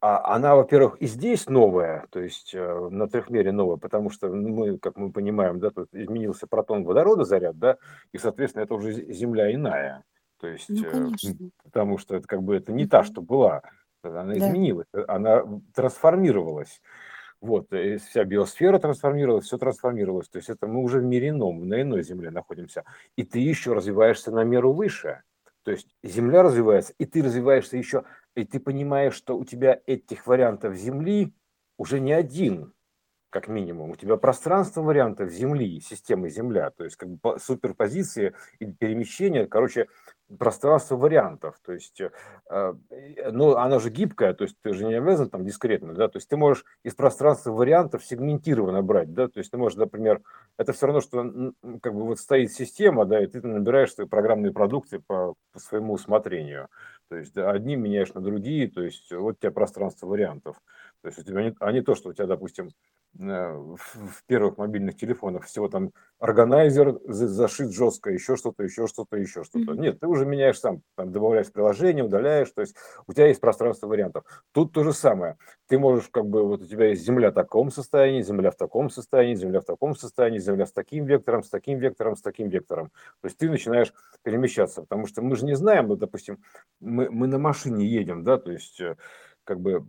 А 0.00 0.34
она, 0.34 0.54
во-первых, 0.54 0.96
и 1.00 1.06
здесь 1.06 1.48
новая, 1.48 2.06
то 2.10 2.20
есть 2.20 2.54
э, 2.54 2.88
на 2.90 3.08
трехмере 3.08 3.50
новая, 3.50 3.78
потому 3.78 4.10
что 4.10 4.28
мы, 4.28 4.78
как 4.78 4.96
мы 4.96 5.10
понимаем, 5.10 5.58
да, 5.58 5.70
тут 5.70 5.88
изменился 5.92 6.46
протон 6.46 6.84
водорода 6.84 7.24
заряд, 7.24 7.58
да, 7.58 7.78
и, 8.12 8.18
соответственно, 8.18 8.62
это 8.62 8.74
уже 8.74 8.92
Земля 8.92 9.52
иная. 9.52 10.04
То 10.38 10.46
есть, 10.46 10.68
ну, 10.68 10.84
э, 10.84 11.50
потому 11.64 11.98
что 11.98 12.14
это 12.14 12.28
как 12.28 12.44
бы 12.44 12.54
это 12.54 12.72
не 12.72 12.86
та, 12.86 13.02
что 13.02 13.22
была, 13.22 13.62
она 14.04 14.34
да. 14.34 14.38
изменилась, 14.38 14.86
она 15.08 15.42
трансформировалась. 15.74 16.80
Вот, 17.40 17.72
и 17.72 17.98
вся 17.98 18.24
биосфера 18.24 18.78
трансформировалась, 18.78 19.44
все 19.44 19.58
трансформировалось. 19.58 20.28
То 20.28 20.38
есть 20.38 20.50
это 20.50 20.66
мы 20.66 20.82
уже 20.82 20.98
в 20.98 21.04
мире 21.04 21.28
ином, 21.28 21.68
на 21.68 21.82
иной 21.82 22.02
Земле 22.02 22.30
находимся. 22.30 22.84
И 23.16 23.24
ты 23.24 23.38
еще 23.38 23.74
развиваешься 23.74 24.32
на 24.32 24.42
меру 24.42 24.72
выше. 24.72 25.22
То 25.62 25.70
есть 25.70 25.94
Земля 26.02 26.42
развивается, 26.42 26.94
и 26.98 27.04
ты 27.04 27.22
развиваешься 27.22 27.76
еще, 27.76 28.04
и 28.34 28.44
ты 28.44 28.58
понимаешь, 28.58 29.14
что 29.14 29.36
у 29.36 29.44
тебя 29.44 29.80
этих 29.86 30.26
вариантов 30.26 30.74
Земли 30.74 31.32
уже 31.76 32.00
не 32.00 32.12
один, 32.12 32.72
как 33.30 33.48
минимум. 33.48 33.90
У 33.90 33.96
тебя 33.96 34.16
пространство 34.16 34.82
вариантов 34.82 35.30
Земли, 35.30 35.80
системы 35.80 36.30
Земля, 36.30 36.70
то 36.70 36.84
есть 36.84 36.96
как 36.96 37.08
бы 37.08 37.38
суперпозиции 37.38 38.34
и 38.58 38.66
перемещения, 38.66 39.46
короче, 39.46 39.88
пространство 40.36 40.96
вариантов, 40.96 41.58
то 41.64 41.72
есть, 41.72 42.00
э, 42.00 42.74
ну, 43.32 43.56
она 43.56 43.78
же 43.78 43.88
гибкая, 43.88 44.34
то 44.34 44.44
есть 44.44 44.56
ты 44.60 44.74
же 44.74 44.84
не 44.84 44.94
обязан 44.94 45.30
там 45.30 45.44
дискретно, 45.44 45.94
да, 45.94 46.08
то 46.08 46.18
есть 46.18 46.28
ты 46.28 46.36
можешь 46.36 46.64
из 46.82 46.94
пространства 46.94 47.52
вариантов 47.52 48.04
сегментированно 48.04 48.82
брать, 48.82 49.14
да, 49.14 49.28
то 49.28 49.38
есть 49.38 49.50
ты 49.50 49.56
можешь, 49.56 49.78
например, 49.78 50.20
это 50.58 50.74
все 50.74 50.86
равно, 50.86 51.00
что 51.00 51.52
как 51.82 51.94
бы 51.94 52.04
вот 52.04 52.18
стоит 52.18 52.52
система, 52.52 53.06
да, 53.06 53.22
и 53.22 53.26
ты 53.26 53.40
набираешь 53.46 53.94
свои 53.94 54.06
программные 54.06 54.52
продукты 54.52 55.00
по, 55.00 55.34
по 55.52 55.58
своему 55.58 55.94
усмотрению, 55.94 56.68
то 57.08 57.16
есть 57.16 57.32
да, 57.32 57.50
одни 57.50 57.76
меняешь 57.76 58.12
на 58.12 58.20
другие, 58.20 58.70
то 58.70 58.82
есть 58.82 59.10
вот 59.10 59.36
у 59.36 59.38
тебя 59.38 59.50
пространство 59.50 60.06
вариантов, 60.06 60.60
то 61.00 61.08
есть 61.08 61.18
у 61.18 61.22
тебя 61.22 61.42
не, 61.42 61.54
а 61.60 61.72
не 61.72 61.80
то, 61.80 61.94
что 61.94 62.10
у 62.10 62.12
тебя, 62.12 62.26
допустим, 62.26 62.70
в 63.14 64.24
первых 64.26 64.58
мобильных 64.58 64.96
телефонах 64.96 65.44
всего 65.44 65.68
там 65.68 65.92
органайзер 66.20 67.00
зашит 67.06 67.72
жестко, 67.72 68.10
еще 68.10 68.36
что-то, 68.36 68.62
еще 68.62 68.86
что-то, 68.86 69.16
еще 69.16 69.44
что-то. 69.44 69.72
Mm-hmm. 69.72 69.80
Нет, 69.80 70.00
ты 70.00 70.06
уже 70.06 70.24
меняешь 70.24 70.60
сам, 70.60 70.82
там, 70.96 71.10
добавляешь 71.10 71.50
приложение, 71.50 72.04
удаляешь, 72.04 72.50
то 72.50 72.60
есть 72.60 72.76
у 73.06 73.12
тебя 73.12 73.28
есть 73.28 73.40
пространство 73.40 73.86
вариантов. 73.86 74.24
Тут 74.52 74.72
то 74.72 74.84
же 74.84 74.92
самое. 74.92 75.36
Ты 75.68 75.78
можешь, 75.78 76.08
как 76.08 76.26
бы, 76.26 76.46
вот 76.46 76.62
у 76.62 76.66
тебя 76.66 76.88
есть 76.88 77.02
земля 77.02 77.30
в 77.30 77.34
таком 77.34 77.70
состоянии, 77.70 78.22
земля 78.22 78.50
в 78.50 78.56
таком 78.56 78.90
состоянии, 78.90 79.34
земля 79.34 79.60
в 79.60 79.64
таком 79.64 79.96
состоянии, 79.96 80.38
земля 80.38 80.66
с 80.66 80.72
таким 80.72 81.04
вектором, 81.04 81.42
с 81.42 81.50
таким 81.50 81.78
вектором, 81.78 82.16
с 82.16 82.22
таким 82.22 82.48
вектором. 82.48 82.90
То 83.20 83.26
есть 83.26 83.38
ты 83.38 83.48
начинаешь 83.48 83.92
перемещаться, 84.22 84.82
потому 84.82 85.06
что 85.06 85.22
мы 85.22 85.36
же 85.36 85.44
не 85.44 85.54
знаем, 85.54 85.88
вот, 85.88 85.98
допустим, 85.98 86.38
мы, 86.80 87.10
мы 87.10 87.26
на 87.26 87.38
машине 87.38 87.86
едем, 87.86 88.22
да, 88.22 88.38
то 88.38 88.52
есть 88.52 88.80
э, 88.80 88.96
как 89.44 89.60
бы 89.60 89.86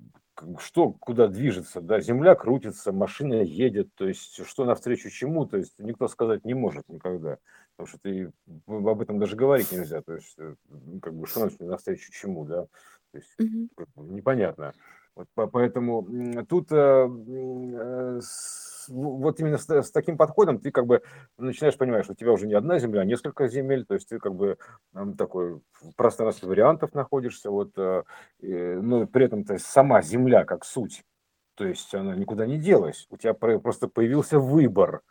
что 0.59 0.91
куда 0.91 1.27
движется, 1.27 1.81
да, 1.81 1.99
земля 1.99 2.35
крутится, 2.35 2.91
машина 2.91 3.41
едет, 3.41 3.93
то 3.95 4.07
есть 4.07 4.45
что 4.45 4.65
навстречу 4.65 5.09
чему, 5.09 5.45
то 5.45 5.57
есть 5.57 5.79
никто 5.79 6.07
сказать 6.07 6.45
не 6.45 6.53
может 6.53 6.87
никогда, 6.89 7.37
потому 7.75 7.87
что 7.87 7.97
ты 7.99 8.31
об 8.67 9.01
этом 9.01 9.19
даже 9.19 9.35
говорить 9.35 9.71
нельзя, 9.71 10.01
то 10.01 10.15
есть 10.15 10.35
э, 10.37 10.55
как 11.01 11.13
бы 11.13 11.27
что 11.27 11.49
навстречу 11.59 12.11
чему, 12.11 12.45
да, 12.45 12.67
то 13.11 13.17
есть 13.17 13.33
угу. 13.39 14.03
непонятно. 14.03 14.73
Вот, 15.19 15.51
поэтому 15.51 16.07
тут 16.47 16.71
э, 16.71 16.75
э, 16.75 18.19
вот 18.87 19.39
именно 19.39 19.57
с, 19.57 19.69
с 19.69 19.91
таким 19.91 20.17
подходом 20.17 20.59
ты 20.59 20.71
как 20.71 20.85
бы 20.85 21.01
начинаешь 21.37 21.77
понимать, 21.77 22.05
что 22.05 22.13
у 22.13 22.15
тебя 22.15 22.31
уже 22.31 22.47
не 22.47 22.53
одна 22.53 22.79
земля, 22.79 23.01
а 23.01 23.05
несколько 23.05 23.49
земель, 23.49 23.85
то 23.85 23.95
есть 23.95 24.07
ты 24.07 24.19
как 24.19 24.35
бы 24.35 24.57
такой 25.17 25.55
в 25.81 25.95
пространстве 25.97 26.47
вариантов 26.47 26.93
находишься, 26.93 27.51
вот, 27.51 27.77
э, 27.77 28.03
но 28.41 29.07
при 29.07 29.25
этом 29.25 29.43
то 29.43 29.53
есть 29.53 29.65
сама 29.65 30.01
земля 30.01 30.45
как 30.45 30.63
суть, 30.63 31.03
то 31.55 31.67
есть 31.67 31.93
она 31.93 32.15
никуда 32.15 32.45
не 32.45 32.57
делась, 32.57 33.05
у 33.09 33.17
тебя 33.17 33.33
просто 33.33 33.89
появился 33.89 34.39
выбор 34.39 35.01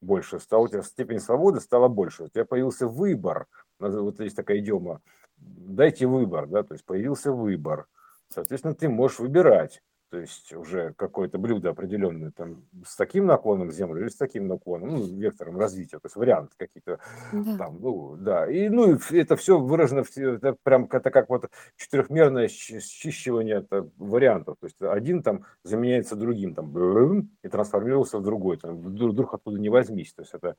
больше, 0.00 0.40
стал 0.40 0.62
у 0.62 0.68
тебя 0.68 0.82
степень 0.82 1.20
свободы 1.20 1.60
стала 1.60 1.86
больше, 1.86 2.24
у 2.24 2.28
тебя 2.28 2.44
появился 2.44 2.88
выбор, 2.88 3.46
вот 3.78 4.18
есть 4.18 4.34
такая 4.34 4.58
идиома, 4.58 5.00
дайте 5.36 6.06
выбор, 6.06 6.48
да, 6.48 6.64
то 6.64 6.74
есть 6.74 6.84
появился 6.84 7.30
выбор, 7.30 7.86
соответственно, 8.34 8.74
ты 8.74 8.88
можешь 8.88 9.18
выбирать, 9.18 9.82
то 10.10 10.20
есть 10.20 10.52
уже 10.52 10.94
какое-то 10.96 11.38
блюдо 11.38 11.70
определенное 11.70 12.30
там 12.30 12.64
с 12.86 12.94
таким 12.94 13.26
наклоном 13.26 13.68
к 13.68 13.72
землю 13.72 14.00
или 14.00 14.08
с 14.08 14.16
таким 14.16 14.46
наклоном, 14.46 14.90
ну, 14.90 15.06
вектором 15.06 15.58
развития, 15.58 15.98
то 15.98 16.06
есть 16.06 16.14
варианты 16.14 16.54
какие-то 16.56 17.00
да. 17.32 17.58
там, 17.58 17.80
ну, 17.80 18.16
да, 18.16 18.48
и 18.48 18.68
ну, 18.68 18.96
это 19.10 19.34
все 19.34 19.58
выражено, 19.58 20.04
в, 20.04 20.16
это 20.16 20.56
прям 20.62 20.84
это 20.84 21.10
как 21.10 21.28
вот 21.30 21.50
четырехмерное 21.76 22.46
счищивание 22.46 23.56
это 23.56 23.90
вариантов, 23.96 24.56
то 24.60 24.66
есть 24.66 24.80
один 24.80 25.22
там 25.22 25.46
заменяется 25.64 26.14
другим, 26.14 26.54
там, 26.54 27.28
и 27.42 27.48
трансформировался 27.48 28.18
в 28.18 28.22
другой, 28.22 28.58
там, 28.58 28.76
вдруг 28.78 29.34
откуда 29.34 29.58
не 29.58 29.68
возьмись, 29.68 30.12
то 30.14 30.22
есть 30.22 30.32
это 30.32 30.54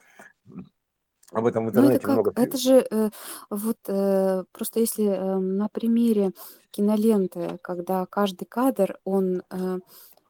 об 1.36 1.46
этом 1.46 1.70
в 1.70 1.74
Ну, 1.74 1.90
это 1.90 2.10
много 2.10 2.32
как? 2.32 2.48
Это 2.48 2.58
же 2.58 2.88
э, 2.90 3.10
вот 3.50 3.78
э, 3.88 4.44
просто 4.52 4.80
если 4.80 5.06
э, 5.06 5.38
на 5.38 5.68
примере 5.68 6.32
киноленты, 6.72 7.60
когда 7.62 8.06
каждый 8.06 8.46
кадр, 8.46 8.98
он 9.04 9.44
э, 9.50 9.80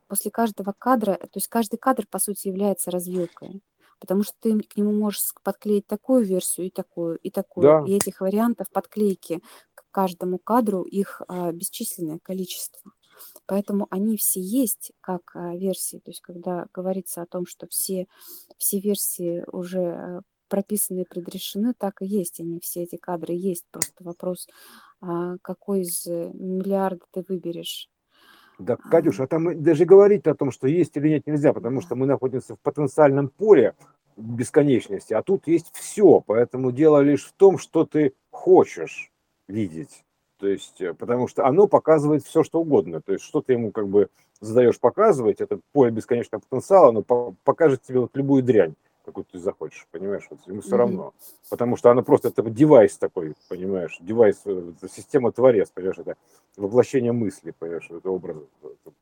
после 0.08 0.32
каждого 0.32 0.74
кадра, 0.78 1.14
то 1.14 1.36
есть 1.36 1.48
каждый 1.48 1.78
кадр, 1.78 2.06
по 2.10 2.20
сути, 2.20 2.48
является 2.48 2.92
развилкой. 2.92 3.62
Потому 4.00 4.24
что 4.24 4.34
ты 4.40 4.60
к 4.60 4.76
нему 4.78 4.92
можешь 4.92 5.34
подклеить 5.44 5.88
такую 5.88 6.26
версию 6.26 6.68
и 6.68 6.70
такую, 6.70 7.18
и 7.18 7.30
такую. 7.30 7.64
Да, 7.64 7.84
И 7.88 7.96
этих 7.96 8.20
вариантов 8.22 8.68
подклейки 8.72 9.42
к 9.74 9.86
каждому 9.92 10.38
кадру, 10.38 10.84
их 10.84 11.22
а, 11.28 11.52
бесчисленное 11.52 12.20
количество. 12.20 12.92
Поэтому 13.46 13.88
они 13.90 14.18
все 14.18 14.42
есть 14.42 14.92
как 15.02 15.32
а, 15.36 15.56
версии. 15.56 15.98
То 15.98 16.12
есть 16.12 16.22
когда 16.22 16.68
говорится 16.74 17.22
о 17.22 17.26
том, 17.26 17.46
что 17.46 17.68
все, 17.68 18.08
все 18.58 18.80
версии 18.80 19.46
уже 19.52 19.80
э, 19.80 20.22
прописаны 20.56 21.02
и 21.02 21.06
предрешены, 21.06 21.74
так 21.78 22.02
и 22.02 22.06
есть. 22.06 22.40
Они 22.40 22.62
все 22.62 22.84
эти 22.84 22.96
кадры 22.96 23.34
есть. 23.34 23.66
Просто 23.72 24.06
вопрос, 24.06 24.48
а, 25.02 25.36
какой 25.42 25.82
из 25.82 26.08
э, 26.08 26.32
миллиарда 26.34 27.04
ты 27.12 27.26
выберешь. 27.28 27.90
Да, 28.58 28.78
Катюша, 28.78 29.24
а 29.24 29.28
там 29.28 29.62
даже 29.62 29.84
говорить 29.84 30.28
о 30.28 30.34
том, 30.34 30.52
что 30.52 30.68
есть 30.70 30.96
или 30.96 31.10
нет, 31.10 31.28
нельзя, 31.28 31.52
потому 31.52 31.82
что 31.82 31.98
мы 31.98 32.06
находимся 32.06 32.56
в 32.56 32.60
потенциальном 32.62 33.28
поле 33.28 33.76
бесконечности, 34.16 35.14
а 35.14 35.22
тут 35.22 35.46
есть 35.46 35.74
все, 35.74 36.24
поэтому 36.26 36.72
дело 36.72 37.02
лишь 37.02 37.26
в 37.26 37.34
том, 37.34 37.58
что 37.58 37.86
ты 37.86 38.14
хочешь 38.32 39.12
видеть. 39.50 40.06
То 40.40 40.48
есть, 40.48 40.80
э, 40.80 40.94
потому 40.94 41.28
что 41.28 41.46
оно 41.46 41.68
показывает 41.68 42.24
все, 42.24 42.44
что 42.44 42.62
угодно. 42.62 43.02
То 43.02 43.12
есть, 43.12 43.26
что 43.26 43.42
ты 43.42 43.54
ему 43.54 43.72
как 43.72 43.90
бы 43.90 44.08
задаешь 44.40 44.80
показывать, 44.80 45.42
это 45.42 45.60
поле 45.74 45.92
бесконечного 45.92 46.40
потенциала, 46.40 46.90
оно 46.90 47.36
покажет 47.44 47.82
тебе 47.82 48.00
вот 48.00 48.16
любую 48.16 48.42
дрянь 48.42 48.76
какой 49.06 49.24
ты 49.24 49.38
захочешь, 49.38 49.88
понимаешь, 49.92 50.26
вот 50.30 50.40
ему 50.48 50.62
все 50.62 50.76
равно. 50.76 51.14
Потому 51.50 51.78
что 51.78 51.92
она 51.92 52.02
просто, 52.02 52.30
это 52.30 52.42
девайс 52.50 52.98
такой, 52.98 53.36
понимаешь, 53.48 53.98
девайс, 54.02 54.42
э, 54.46 54.72
система 54.92 55.32
творец, 55.32 55.70
понимаешь, 55.70 56.00
это 56.00 56.16
воплощение 56.58 57.12
мысли, 57.12 57.54
понимаешь, 57.58 57.88
это 57.90 58.10
образ, 58.10 58.38
это, 58.64 58.94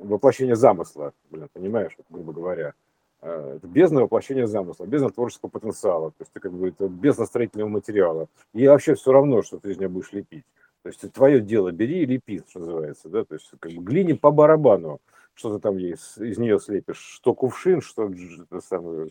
воплощение 0.00 0.56
замысла, 0.56 1.12
блин, 1.30 1.48
понимаешь, 1.52 1.92
вот, 1.96 2.06
грубо 2.08 2.32
говоря. 2.32 2.74
А, 3.20 3.56
это 3.56 3.66
бездна 3.66 4.02
воплощения 4.02 4.46
замысла, 4.46 4.86
бездна 4.86 5.10
творческого 5.10 5.50
потенциала, 5.50 6.10
то 6.10 6.16
есть 6.20 6.32
ты 6.32 6.40
как 6.40 6.52
бы 6.52 6.68
это 6.68 6.88
бездна 6.88 7.26
строительного 7.26 7.68
материала. 7.68 8.28
И 8.54 8.66
вообще 8.66 8.94
все 8.94 9.12
равно, 9.12 9.42
что 9.42 9.58
ты 9.58 9.72
из 9.72 9.78
нее 9.78 9.88
будешь 9.88 10.12
лепить. 10.12 10.44
То 10.82 10.88
есть 10.88 11.12
твое 11.12 11.40
дело 11.40 11.70
бери 11.70 12.02
и 12.02 12.06
лепи, 12.06 12.42
что 12.48 12.58
называется, 12.58 13.08
да, 13.08 13.24
то 13.24 13.34
есть 13.34 13.48
как 13.60 13.70
бы 13.72 13.82
глине 13.82 14.16
по 14.16 14.32
барабану 14.32 15.00
что-то 15.34 15.58
там 15.58 15.76
есть, 15.76 16.18
из 16.18 16.38
нее 16.38 16.58
слепишь, 16.58 16.98
что 16.98 17.34
кувшин, 17.34 17.80
что 17.80 18.10
это 18.10 18.60
самую 18.60 19.10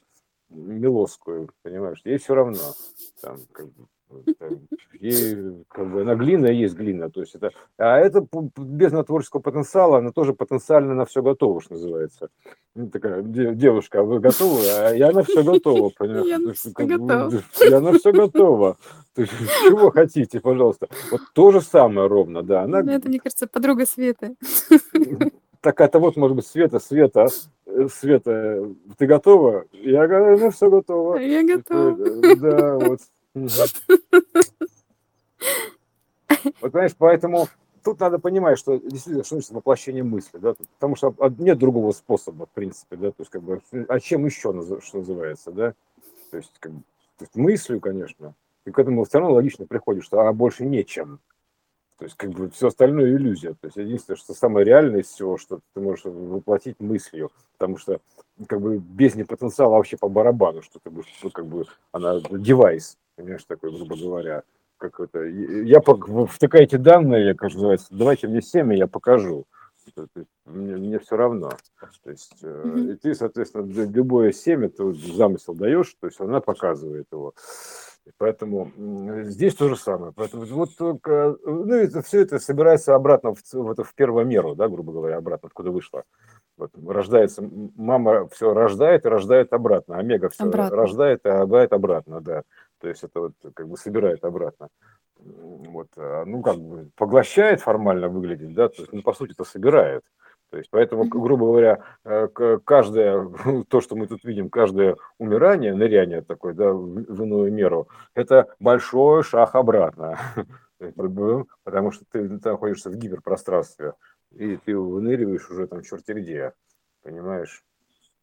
мелоскую, 0.49 1.49
понимаешь, 1.63 2.01
ей 2.03 2.17
все 2.17 2.35
равно. 2.35 2.59
Там, 3.21 3.37
как 3.51 3.67
бы, 3.67 3.87
там, 4.37 4.59
ей, 4.99 5.63
как 5.69 5.91
бы, 5.91 6.01
она 6.01 6.15
глина 6.15 6.47
есть 6.47 6.75
глина, 6.75 7.09
то 7.09 7.21
есть 7.21 7.35
это, 7.35 7.51
а 7.77 7.97
это 7.97 8.25
без 8.57 8.91
творческого 9.05 9.39
потенциала, 9.39 9.99
она 9.99 10.11
тоже 10.11 10.33
потенциально 10.33 10.93
на 10.93 11.05
все 11.05 11.21
готова, 11.21 11.61
что 11.61 11.73
называется. 11.73 12.29
Ну, 12.75 12.89
такая 12.89 13.21
девушка, 13.21 13.99
а 13.99 14.03
вы 14.03 14.19
готовы? 14.19 14.61
А 14.69 14.93
я 14.93 15.11
на 15.11 15.23
все 15.23 15.43
готова, 15.43 15.91
понимаешь? 15.97 16.27
Я 16.27 16.39
на 16.39 16.53
все 16.53 16.71
готова. 16.71 17.31
Я 17.59 17.81
на 17.81 17.93
все 17.93 18.11
готова. 18.11 18.77
То 19.13 19.21
есть, 19.21 19.33
чего 19.63 19.91
хотите, 19.91 20.39
пожалуйста. 20.39 20.87
Вот 21.11 21.21
то 21.33 21.51
же 21.51 21.61
самое 21.61 22.07
ровно, 22.07 22.43
да. 22.43 22.63
Она... 22.63 22.81
Ну, 22.81 22.91
это, 22.91 23.09
мне 23.09 23.19
кажется, 23.19 23.47
подруга 23.47 23.85
Светы 23.85 24.35
так 25.61 25.79
это 25.79 25.99
вот, 25.99 26.17
может 26.17 26.35
быть, 26.35 26.45
Света, 26.45 26.79
Света, 26.79 27.27
э, 27.65 27.87
Света, 27.87 28.69
ты 28.97 29.05
готова? 29.05 29.65
Я 29.71 30.07
говорю, 30.07 30.37
ну 30.39 30.51
все 30.51 30.69
готово. 30.69 31.17
Я 31.17 31.43
готова. 31.43 31.95
Да, 32.35 32.77
вот. 32.79 32.99
Вот, 36.53 36.71
понимаешь, 36.71 36.95
поэтому 36.97 37.47
тут 37.83 37.99
надо 37.99 38.19
понимать, 38.19 38.57
что 38.57 38.77
действительно, 38.77 39.23
что 39.23 39.35
значит 39.35 39.51
воплощение 39.51 40.03
мысли, 40.03 40.37
да, 40.37 40.53
потому 40.79 40.95
что 40.95 41.13
нет 41.37 41.57
другого 41.59 41.91
способа, 41.91 42.45
в 42.45 42.49
принципе, 42.49 42.95
да, 42.95 43.09
то 43.09 43.15
есть, 43.19 43.31
как 43.31 43.43
бы, 43.43 43.61
а 43.87 43.99
чем 43.99 44.25
еще, 44.25 44.53
что 44.81 44.97
называется, 44.97 45.51
да, 45.51 45.73
то 46.31 46.37
есть, 46.37 46.51
как 46.59 46.71
то 46.71 47.25
есть 47.25 47.35
мыслью, 47.35 47.79
конечно, 47.79 48.33
и 48.65 48.71
к 48.71 48.79
этому 48.79 49.03
все 49.03 49.19
равно 49.19 49.35
логично 49.35 49.65
приходишь, 49.65 50.05
что 50.05 50.21
а 50.21 50.33
больше 50.33 50.65
нечем, 50.65 51.19
то 52.01 52.05
есть, 52.05 52.17
как 52.17 52.31
бы 52.31 52.49
все 52.49 52.69
остальное 52.69 53.11
иллюзия. 53.11 53.51
То 53.51 53.67
есть, 53.67 53.77
единственное, 53.77 54.17
что 54.17 54.33
самое 54.33 54.65
реальное 54.65 55.01
из 55.01 55.09
всего, 55.09 55.37
что 55.37 55.59
ты 55.75 55.81
можешь 55.81 56.05
воплотить 56.05 56.79
мыслью. 56.79 57.29
Потому 57.59 57.77
что, 57.77 58.01
как 58.47 58.59
бы, 58.59 58.79
без 58.79 59.13
потенциала 59.27 59.75
вообще 59.75 59.97
по 59.97 60.09
барабану, 60.09 60.63
что 60.63 60.79
ты 60.79 60.89
будешь, 60.89 61.05
ну, 61.21 61.29
как 61.29 61.45
бы, 61.45 61.65
она 61.91 62.19
девайс, 62.31 62.97
понимаешь, 63.15 63.43
такой, 63.43 63.69
грубо 63.69 63.95
говоря. 63.95 64.41
Как 64.77 64.99
это, 64.99 65.25
я 65.25 65.79
втыкаете 65.79 66.79
данные, 66.79 67.35
как 67.35 67.53
называется, 67.53 67.85
давайте 67.91 68.27
мне 68.27 68.41
семя, 68.41 68.75
я 68.75 68.87
покажу. 68.87 69.45
Мне, 70.45 70.77
мне 70.77 70.97
все 70.97 71.15
равно. 71.15 71.51
То 72.03 72.09
есть, 72.09 72.43
mm-hmm. 72.43 72.93
и 72.93 72.95
ты, 72.95 73.13
соответственно, 73.13 73.71
любое 73.91 74.31
семя, 74.31 74.69
ты 74.69 74.91
замысел 74.91 75.53
даешь, 75.53 75.95
то 75.99 76.07
есть 76.07 76.19
она 76.19 76.41
показывает 76.41 77.05
его. 77.11 77.35
Поэтому 78.17 78.71
здесь 79.23 79.55
то 79.55 79.69
же 79.69 79.75
самое. 79.75 80.11
Поэтому 80.15 80.45
вот 80.45 80.75
только, 80.75 81.37
ну, 81.45 81.73
это, 81.73 82.01
все 82.01 82.21
это 82.21 82.39
собирается 82.39 82.95
обратно 82.95 83.33
в, 83.35 83.41
в, 83.53 83.83
в 83.83 83.95
первую 83.95 84.25
меру, 84.25 84.55
да, 84.55 84.67
грубо 84.67 84.91
говоря, 84.91 85.17
обратно, 85.17 85.47
откуда 85.47 85.71
вышло. 85.71 86.03
Вот, 86.57 86.71
рождается, 86.87 87.47
мама 87.75 88.27
все 88.29 88.53
рождает 88.53 89.05
и 89.05 89.09
рождает 89.09 89.53
обратно, 89.53 89.97
омега 89.97 90.29
все 90.29 90.45
обратно. 90.45 90.75
рождает 90.75 91.25
и 91.25 91.29
рождает 91.29 91.73
обратно, 91.73 92.21
да. 92.21 92.43
То 92.79 92.89
есть 92.89 93.03
это 93.03 93.19
вот 93.19 93.33
как 93.53 93.67
бы 93.67 93.77
собирает 93.77 94.23
обратно. 94.25 94.69
Вот, 95.17 95.89
а, 95.97 96.25
ну, 96.25 96.41
как 96.41 96.57
бы 96.57 96.89
поглощает 96.95 97.61
формально 97.61 98.09
выглядит, 98.09 98.53
да, 98.53 98.69
то 98.69 98.81
есть, 98.81 98.93
ну, 98.93 99.01
по 99.03 99.13
сути, 99.13 99.33
это 99.33 99.43
собирает. 99.43 100.03
То 100.51 100.57
есть, 100.57 100.69
поэтому, 100.69 101.05
грубо 101.05 101.45
говоря, 101.45 101.79
э, 102.03 102.27
каждое, 102.65 103.29
то, 103.69 103.79
что 103.79 103.95
мы 103.95 104.05
тут 104.07 104.25
видим, 104.25 104.49
каждое 104.49 104.97
умирание, 105.17 105.73
ныряние 105.73 106.21
такое, 106.21 106.53
да, 106.53 106.73
в 106.73 107.23
иную 107.23 107.51
меру, 107.53 107.87
это 108.13 108.53
большой 108.59 109.23
шаг 109.23 109.55
обратно. 109.55 110.19
Потому 111.63 111.91
что 111.91 112.03
ты, 112.11 112.27
находишься 112.27 112.89
в 112.89 112.95
гиперпространстве, 112.95 113.93
и 114.31 114.57
ты 114.57 114.77
выныриваешь 114.77 115.49
уже 115.49 115.67
там 115.67 115.83
черти 115.83 116.11
где, 116.11 116.53
понимаешь? 117.01 117.63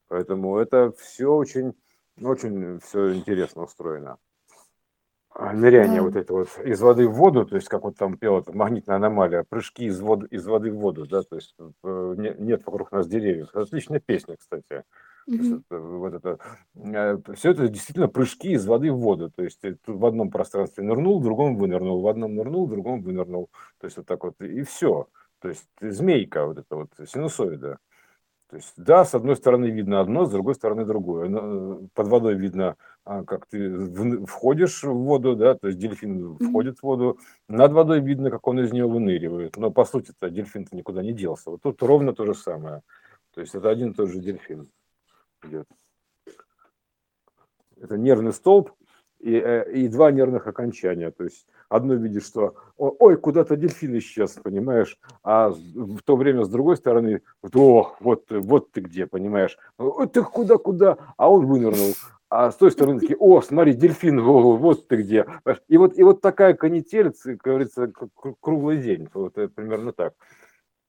Поэтому 0.08 0.58
это 0.58 0.92
все 0.98 1.32
очень, 1.32 1.74
очень 2.20 2.80
все 2.80 3.14
интересно 3.14 3.62
устроено. 3.62 4.18
А, 5.40 5.52
ныряние 5.52 5.98
да. 5.98 6.02
вот 6.02 6.16
это 6.16 6.32
вот 6.32 6.48
из 6.64 6.80
воды 6.80 7.06
в 7.06 7.12
воду, 7.12 7.46
то 7.46 7.54
есть 7.54 7.68
как 7.68 7.84
вот 7.84 7.96
там 7.96 8.18
пела 8.18 8.42
магнитная 8.48 8.96
аномалия, 8.96 9.44
прыжки 9.48 9.84
из 9.84 10.00
воды, 10.00 10.26
из 10.32 10.44
воды 10.44 10.72
в 10.72 10.78
воду, 10.78 11.06
да, 11.06 11.22
то 11.22 11.36
есть 11.36 11.54
э, 11.84 12.34
нет 12.40 12.66
вокруг 12.66 12.90
нас 12.90 13.06
деревьев. 13.06 13.54
Отличная 13.54 14.00
песня, 14.00 14.36
кстати. 14.36 14.82
Mm-hmm. 15.30 15.62
Это, 15.70 15.78
вот 15.80 16.14
это, 16.14 16.38
э, 16.74 17.18
все 17.36 17.52
это 17.52 17.68
действительно 17.68 18.08
прыжки 18.08 18.50
из 18.50 18.66
воды 18.66 18.90
в 18.90 18.96
воду. 18.96 19.30
То 19.30 19.44
есть 19.44 19.60
ты 19.60 19.78
в 19.86 20.04
одном 20.06 20.32
пространстве 20.32 20.82
нырнул, 20.82 21.20
в 21.20 21.22
другом 21.22 21.56
вынырнул, 21.56 22.00
в 22.00 22.08
одном 22.08 22.34
нырнул, 22.34 22.66
в 22.66 22.70
другом 22.70 23.02
вынырнул. 23.02 23.48
То 23.78 23.84
есть 23.84 23.96
вот 23.96 24.06
так 24.06 24.24
вот, 24.24 24.40
и 24.40 24.64
все. 24.64 25.06
То 25.40 25.50
есть 25.50 25.68
змейка, 25.80 26.46
вот 26.46 26.58
это 26.58 26.74
вот 26.74 26.90
синусоида. 27.06 27.78
То 28.48 28.56
есть, 28.56 28.72
да, 28.78 29.04
с 29.04 29.14
одной 29.14 29.36
стороны 29.36 29.66
видно 29.66 30.00
одно, 30.00 30.24
с 30.24 30.30
другой 30.30 30.54
стороны 30.54 30.86
другое. 30.86 31.28
Э, 31.28 31.86
под 31.92 32.08
водой 32.08 32.34
видно, 32.34 32.76
а, 33.04 33.22
как 33.22 33.44
ты 33.46 34.24
входишь 34.24 34.82
в 34.82 34.94
воду, 34.94 35.36
да, 35.36 35.54
то 35.54 35.66
есть 35.68 35.78
дельфин 35.78 36.38
входит 36.38 36.78
в 36.78 36.82
воду. 36.82 37.18
Над 37.46 37.72
водой 37.72 38.00
видно, 38.00 38.30
как 38.30 38.46
он 38.46 38.60
из 38.60 38.72
нее 38.72 38.86
выныривает. 38.86 39.58
Но 39.58 39.70
по 39.70 39.84
сути-то 39.84 40.30
дельфин-то 40.30 40.74
никуда 40.74 41.02
не 41.02 41.12
делся. 41.12 41.50
Вот 41.50 41.60
тут 41.60 41.82
ровно 41.82 42.14
то 42.14 42.24
же 42.24 42.34
самое. 42.34 42.80
То 43.34 43.42
есть 43.42 43.54
это 43.54 43.68
один 43.68 43.90
и 43.90 43.94
тот 43.94 44.08
же 44.08 44.18
дельфин 44.18 44.70
идет. 45.44 45.68
Это 47.76 47.98
нервный 47.98 48.32
столб 48.32 48.72
и, 49.18 49.34
э, 49.34 49.72
и 49.72 49.88
два 49.88 50.10
нервных 50.10 50.46
окончания. 50.46 51.10
То 51.10 51.24
есть 51.24 51.46
одно 51.68 51.94
видит, 51.94 52.24
что 52.24 52.54
ой, 52.76 53.16
куда-то 53.16 53.56
дельфин 53.56 53.98
исчез, 53.98 54.38
понимаешь, 54.42 54.98
а 55.22 55.50
в 55.50 56.02
то 56.04 56.16
время 56.16 56.44
с 56.44 56.48
другой 56.48 56.76
стороны, 56.76 57.22
о, 57.54 57.94
вот, 58.00 58.26
вот 58.30 58.72
ты 58.72 58.80
где, 58.80 59.06
понимаешь, 59.06 59.58
ой, 59.78 60.08
ты 60.08 60.22
куда-куда, 60.22 60.96
а 61.16 61.30
он 61.30 61.46
вынырнул. 61.46 61.94
А 62.30 62.50
с 62.50 62.56
той 62.56 62.70
стороны 62.70 63.00
такие, 63.00 63.16
о, 63.16 63.40
смотри, 63.40 63.72
дельфин, 63.72 64.20
вот 64.20 64.86
ты 64.86 64.96
где. 64.96 65.26
И 65.68 65.78
вот, 65.78 65.98
и 65.98 66.02
вот 66.02 66.20
такая 66.20 66.52
канитель, 66.52 67.12
как 67.12 67.38
говорится, 67.38 67.90
круглый 68.40 68.78
день. 68.78 69.08
Вот 69.14 69.38
это 69.38 69.48
примерно 69.48 69.92
так. 69.92 70.12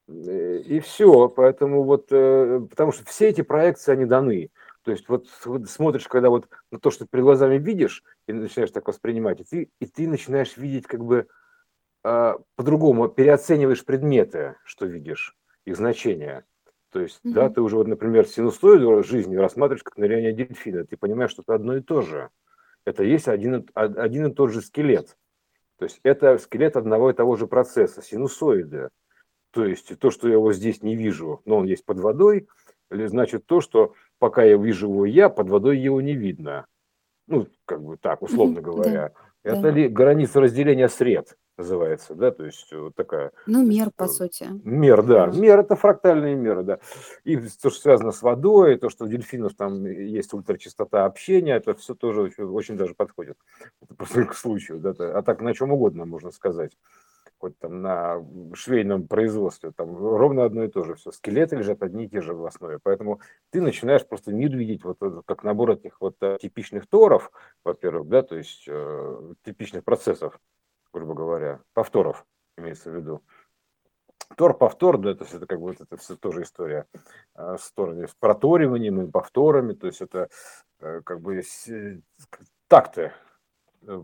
И 0.10 0.82
все. 0.84 1.30
Поэтому 1.30 1.84
вот, 1.84 2.08
э, 2.12 2.62
потому 2.70 2.92
что 2.92 3.06
все 3.06 3.30
эти 3.30 3.42
проекции, 3.42 3.94
они 3.94 4.06
даны. 4.06 4.50
То 4.90 4.94
есть 4.94 5.08
вот, 5.08 5.28
смотришь, 5.70 6.08
когда 6.08 6.32
вот 6.32 6.50
на 6.72 6.80
то, 6.80 6.90
что 6.90 7.06
перед 7.06 7.24
глазами 7.24 7.60
видишь, 7.60 8.04
и 8.26 8.34
начинаешь 8.34 8.72
так 8.72 8.88
воспринимать, 8.88 9.40
и 9.40 9.44
ты, 9.44 9.70
и 9.80 9.86
ты 9.86 10.08
начинаешь 10.08 10.58
видеть 10.58 10.88
как 10.88 11.06
бы 11.06 11.28
э, 12.04 12.34
по-другому, 12.56 13.08
переоцениваешь 13.08 13.86
предметы, 13.86 14.56
что 14.64 14.88
видишь, 14.88 15.38
их 15.66 15.78
значение. 15.78 16.44
То 16.92 17.02
есть, 17.02 17.20
mm-hmm. 17.24 17.34
да, 17.34 17.52
ты 17.52 17.62
уже 17.62 17.76
вот, 17.76 17.86
например, 17.86 18.26
синусоиду 18.26 19.04
жизни 19.04 19.36
рассматриваешь 19.36 19.84
как 19.84 19.98
ныряние 19.98 20.34
дельфина, 20.34 20.86
ты 20.86 20.98
понимаешь, 20.98 21.30
что 21.30 21.44
это 21.44 21.54
одно 21.54 21.78
и 21.78 21.82
то 21.82 22.02
же. 22.02 22.32
Это 22.84 23.04
есть 23.04 23.28
один, 23.28 23.70
один 23.76 24.26
и 24.26 24.34
тот 24.34 24.52
же 24.52 24.64
скелет. 24.64 25.18
То 25.78 25.86
есть 25.86 26.00
это 26.02 26.40
скелет 26.40 26.78
одного 26.78 27.12
и 27.12 27.14
того 27.14 27.36
же 27.36 27.46
процесса, 27.46 28.02
синусоиды. 28.02 28.90
То 29.52 29.66
есть 29.66 30.00
то, 30.00 30.10
что 30.10 30.28
я 30.28 30.34
его 30.34 30.52
здесь 30.52 30.82
не 30.82 30.96
вижу, 30.96 31.44
но 31.46 31.58
он 31.58 31.66
есть 31.66 31.86
под 31.86 32.00
водой, 32.00 32.48
значит 32.90 33.46
то, 33.46 33.62
что 33.62 33.94
пока 34.20 34.44
я 34.44 34.58
вижу 34.58 34.88
его 34.88 35.06
я, 35.06 35.30
под 35.30 35.50
водой 35.50 35.78
его 35.78 36.02
не 36.02 36.14
видно. 36.14 36.66
Ну, 37.28 37.48
как 37.66 37.82
бы 37.84 37.98
так, 37.98 38.22
условно 38.22 38.62
говоря. 38.62 39.14
Да, 39.44 39.52
Это 39.52 39.62
да. 39.62 39.72
ли 39.72 39.88
граница 39.88 40.42
разделения 40.42 40.90
сред 40.90 41.38
называется, 41.58 42.16
да, 42.16 42.32
то 42.32 42.46
есть 42.46 42.72
вот 42.72 42.96
такая... 42.96 43.32
Ну, 43.46 43.66
мер, 43.66 43.92
по 43.94 44.08
сути. 44.08 44.48
Мер, 44.64 45.04
да. 45.04 45.28
да. 45.28 45.38
Мер– 45.38 45.60
это 45.62 45.76
фрактальные 45.76 46.34
меры, 46.34 46.64
да. 46.64 46.80
И 47.26 47.36
то, 47.36 47.70
что 47.70 47.82
связано 47.82 48.12
с 48.12 48.22
водой, 48.22 48.78
то, 48.78 48.90
что 48.90 49.04
у 49.04 49.08
дельфинов 49.10 49.56
там 49.56 49.86
есть 49.86 50.34
ультрачастота 50.34 51.04
общения, 51.04 51.56
это 51.56 51.76
все 51.76 51.96
тоже 51.96 52.22
очень, 52.22 52.46
очень 52.46 52.78
даже 52.78 52.96
подходит. 52.96 53.38
Это 53.82 53.94
просто 53.94 54.24
к 54.26 54.34
случаю, 54.36 54.80
да. 54.80 54.94
А 54.98 55.22
так 55.22 55.42
на 55.42 55.54
чем 55.54 55.74
угодно 55.74 56.06
можно 56.06 56.32
сказать 56.32 56.72
хоть 57.40 57.58
там 57.58 57.82
на 57.82 58.24
швейном 58.54 59.08
производстве, 59.08 59.72
там 59.72 59.96
ровно 59.98 60.44
одно 60.44 60.64
и 60.64 60.68
то 60.68 60.84
же 60.84 60.96
все. 60.96 61.12
Скелеты 61.12 61.56
лежат 61.56 61.82
одни 61.82 62.06
и 62.06 62.10
те 62.10 62.22
же 62.22 62.34
в 62.34 62.46
основе. 62.46 62.80
Поэтому 62.84 63.22
ты 63.50 63.62
начинаешь 63.62 64.06
просто 64.06 64.34
мир 64.34 64.56
видеть 64.56 64.84
вот 64.84 64.98
как 65.26 65.44
набор 65.44 65.72
этих 65.72 66.02
вот 66.02 66.16
э, 66.22 66.38
типичных 66.42 66.88
торов, 66.88 67.32
во-первых, 67.64 68.08
да, 68.10 68.22
то 68.22 68.36
есть 68.36 68.66
э, 68.68 69.34
типичных 69.44 69.84
процессов, 69.84 70.40
грубо 70.94 71.14
говоря, 71.14 71.62
повторов 71.74 72.26
имеется 72.58 72.92
в 72.92 72.96
виду. 72.96 73.24
Тор, 74.38 74.56
повтор, 74.56 75.00
да, 75.00 75.16
то 75.16 75.24
есть 75.24 75.34
это 75.34 75.48
как 75.48 75.60
бы 75.60 75.72
это 75.72 75.98
все 75.98 76.16
тоже 76.16 76.44
история 76.44 76.86
э, 77.36 77.56
с 77.60 77.72
торами, 77.72 78.06
с 78.06 78.14
проториванием 78.14 79.02
и 79.02 79.10
повторами, 79.10 79.74
то 79.74 79.88
есть 79.88 80.02
это 80.02 80.30
э, 80.82 81.02
как 81.04 81.22
бы 81.22 81.42
э, 81.42 82.00
такты, 82.68 83.12
э, 83.88 84.04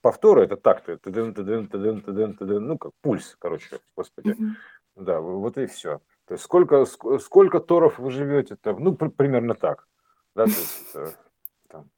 повторы 0.00 0.44
это 0.44 0.56
такты, 0.56 0.96
тдн, 0.96 1.32
тдн, 1.32 1.66
тдн, 1.66 2.00
тдн, 2.00 2.32
тдн, 2.34 2.66
ну 2.66 2.78
как 2.78 2.92
пульс, 3.00 3.36
короче, 3.38 3.80
господи. 3.96 4.30
Mm-hmm. 4.30 4.50
Да, 4.96 5.20
вот 5.20 5.58
и 5.58 5.66
все. 5.66 6.00
То 6.26 6.34
есть 6.34 6.44
сколько, 6.44 6.84
сколько 7.18 7.60
торов 7.60 7.98
вы 7.98 8.10
живете, 8.10 8.56
там, 8.56 8.82
ну, 8.82 8.94
примерно 8.94 9.54
так. 9.54 9.86
Да, 10.34 10.44
то 10.44 10.50
есть, 10.50 10.96
там, 11.68 11.90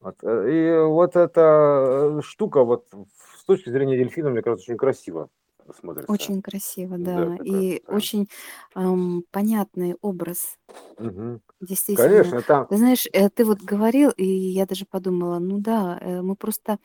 вот, 0.00 0.16
э, 0.22 0.50
и 0.50 0.78
вот 0.84 1.16
эта 1.16 2.20
штука, 2.22 2.64
вот 2.64 2.88
с 3.36 3.44
точки 3.44 3.70
зрения 3.70 3.96
дельфина, 3.96 4.30
мне 4.30 4.42
кажется, 4.42 4.70
очень 4.70 4.78
красиво 4.78 5.28
смотрится. 5.74 6.08
Очень 6.08 6.42
красиво, 6.42 6.98
да. 6.98 7.36
Да, 7.38 7.44
И 7.44 7.82
да. 7.86 7.90
очень 7.90 8.28
ам, 8.74 9.24
понятный 9.30 9.96
образ, 10.00 10.56
Мгм. 10.98 11.40
действительно. 11.60 11.94
Конечно, 11.94 12.42
там, 12.42 12.68
Ты 12.68 12.76
знаешь, 12.78 13.06
э, 13.12 13.30
ты 13.30 13.44
вот 13.44 13.62
говорил, 13.62 14.10
и 14.10 14.24
я 14.26 14.66
даже 14.66 14.84
подумала, 14.86 15.38
ну 15.38 15.58
да, 15.60 15.98
э, 16.00 16.20
мы 16.22 16.36
просто 16.36 16.78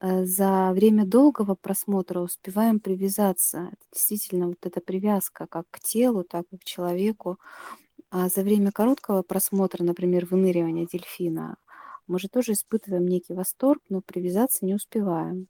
э, 0.00 0.24
за 0.26 0.72
время 0.74 1.06
долгого 1.06 1.56
просмотра 1.56 2.20
успеваем 2.20 2.80
привязаться. 2.80 3.70
Это 3.72 3.84
действительно 3.92 4.48
вот 4.48 4.58
эта 4.66 4.80
привязка 4.82 5.46
как 5.48 5.66
к 5.70 5.80
телу, 5.80 6.24
так 6.24 6.44
и 6.52 6.58
к 6.58 6.64
человеку. 6.64 7.38
А 8.10 8.28
за 8.28 8.42
время 8.42 8.72
короткого 8.72 9.22
просмотра, 9.22 9.84
например, 9.84 10.26
выныривания 10.26 10.86
дельфина, 10.90 11.56
мы 12.08 12.18
же 12.20 12.28
тоже 12.28 12.52
испытываем 12.54 13.06
некий 13.06 13.34
восторг, 13.34 13.82
но 13.90 14.02
привязаться 14.02 14.64
не 14.66 14.74
успеваем. 14.74 15.48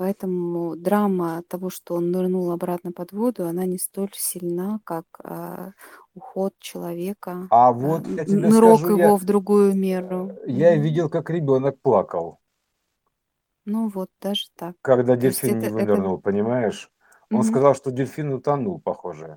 Поэтому 0.00 0.76
драма 0.76 1.42
того, 1.46 1.68
что 1.68 1.94
он 1.94 2.10
нырнул 2.10 2.52
обратно 2.52 2.90
под 2.90 3.12
воду, 3.12 3.46
она 3.46 3.66
не 3.66 3.76
столь 3.76 4.08
сильна, 4.14 4.80
как 4.84 5.04
а, 5.22 5.72
уход 6.14 6.54
человека, 6.58 7.48
а 7.50 7.68
а, 7.68 7.72
вот 7.72 8.06
я 8.06 8.24
тебе 8.24 8.48
нырок 8.48 8.78
скажу, 8.78 8.96
его 8.96 9.08
я, 9.10 9.16
в 9.18 9.24
другую 9.26 9.76
меру. 9.76 10.32
я 10.46 10.74
видел, 10.74 11.10
как 11.10 11.28
ребенок 11.28 11.78
плакал, 11.82 12.38
Ну 13.66 13.90
вот, 13.90 14.08
даже 14.22 14.46
так. 14.56 14.74
когда 14.80 15.16
То 15.16 15.20
дельфин 15.20 15.58
это, 15.58 15.58
не 15.58 15.66
это, 15.66 15.74
вынырнул, 15.74 16.18
понимаешь? 16.18 16.90
Он 17.30 17.42
мгм. 17.42 17.44
сказал, 17.44 17.74
что 17.74 17.90
дельфин 17.90 18.32
утонул, 18.32 18.80
похоже. 18.80 19.36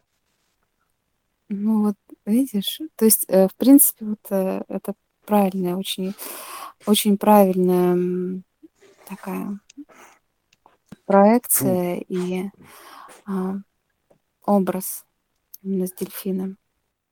ну 1.49 1.88
вот, 1.88 1.95
видишь, 2.26 2.80
то 2.95 3.03
есть, 3.03 3.26
э, 3.28 3.49
в 3.49 3.55
принципе, 3.55 4.05
вот 4.05 4.20
э, 4.30 4.61
это 4.70 4.93
правильная, 5.26 5.76
очень, 5.76 6.14
очень 6.88 7.18
правильная 7.18 8.41
такая 9.09 9.59
проекция 11.06 12.04
и 12.08 12.49
а, 13.26 13.56
образ 14.45 15.06
именно 15.62 15.88
с 15.88 15.93
дельфином. 15.93 16.58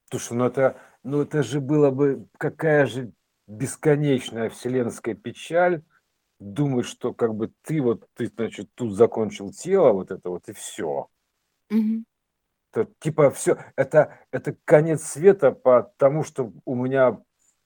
Слушай, 0.09 0.37
ну 0.37 0.45
это, 0.45 0.77
ну 1.03 1.21
это 1.21 1.43
же 1.43 1.61
было 1.61 1.89
бы, 1.91 2.27
какая 2.37 2.85
же 2.85 3.11
бесконечная 3.47 4.49
вселенская 4.49 5.15
печаль, 5.15 5.83
думать, 6.39 6.85
что 6.85 7.13
как 7.13 7.35
бы 7.35 7.51
ты 7.63 7.81
вот, 7.81 8.09
ты, 8.15 8.27
значит, 8.27 8.69
тут 8.73 8.95
закончил 8.95 9.51
тело, 9.51 9.91
вот 9.93 10.11
это 10.11 10.29
вот, 10.29 10.49
и 10.49 10.53
все. 10.53 11.07
Угу. 11.69 12.03
Это, 12.73 12.91
типа 12.99 13.31
все, 13.31 13.57
это, 13.75 14.19
это 14.31 14.55
конец 14.65 15.03
света, 15.03 15.51
потому 15.51 16.23
что 16.23 16.51
у 16.65 16.75
меня 16.75 17.21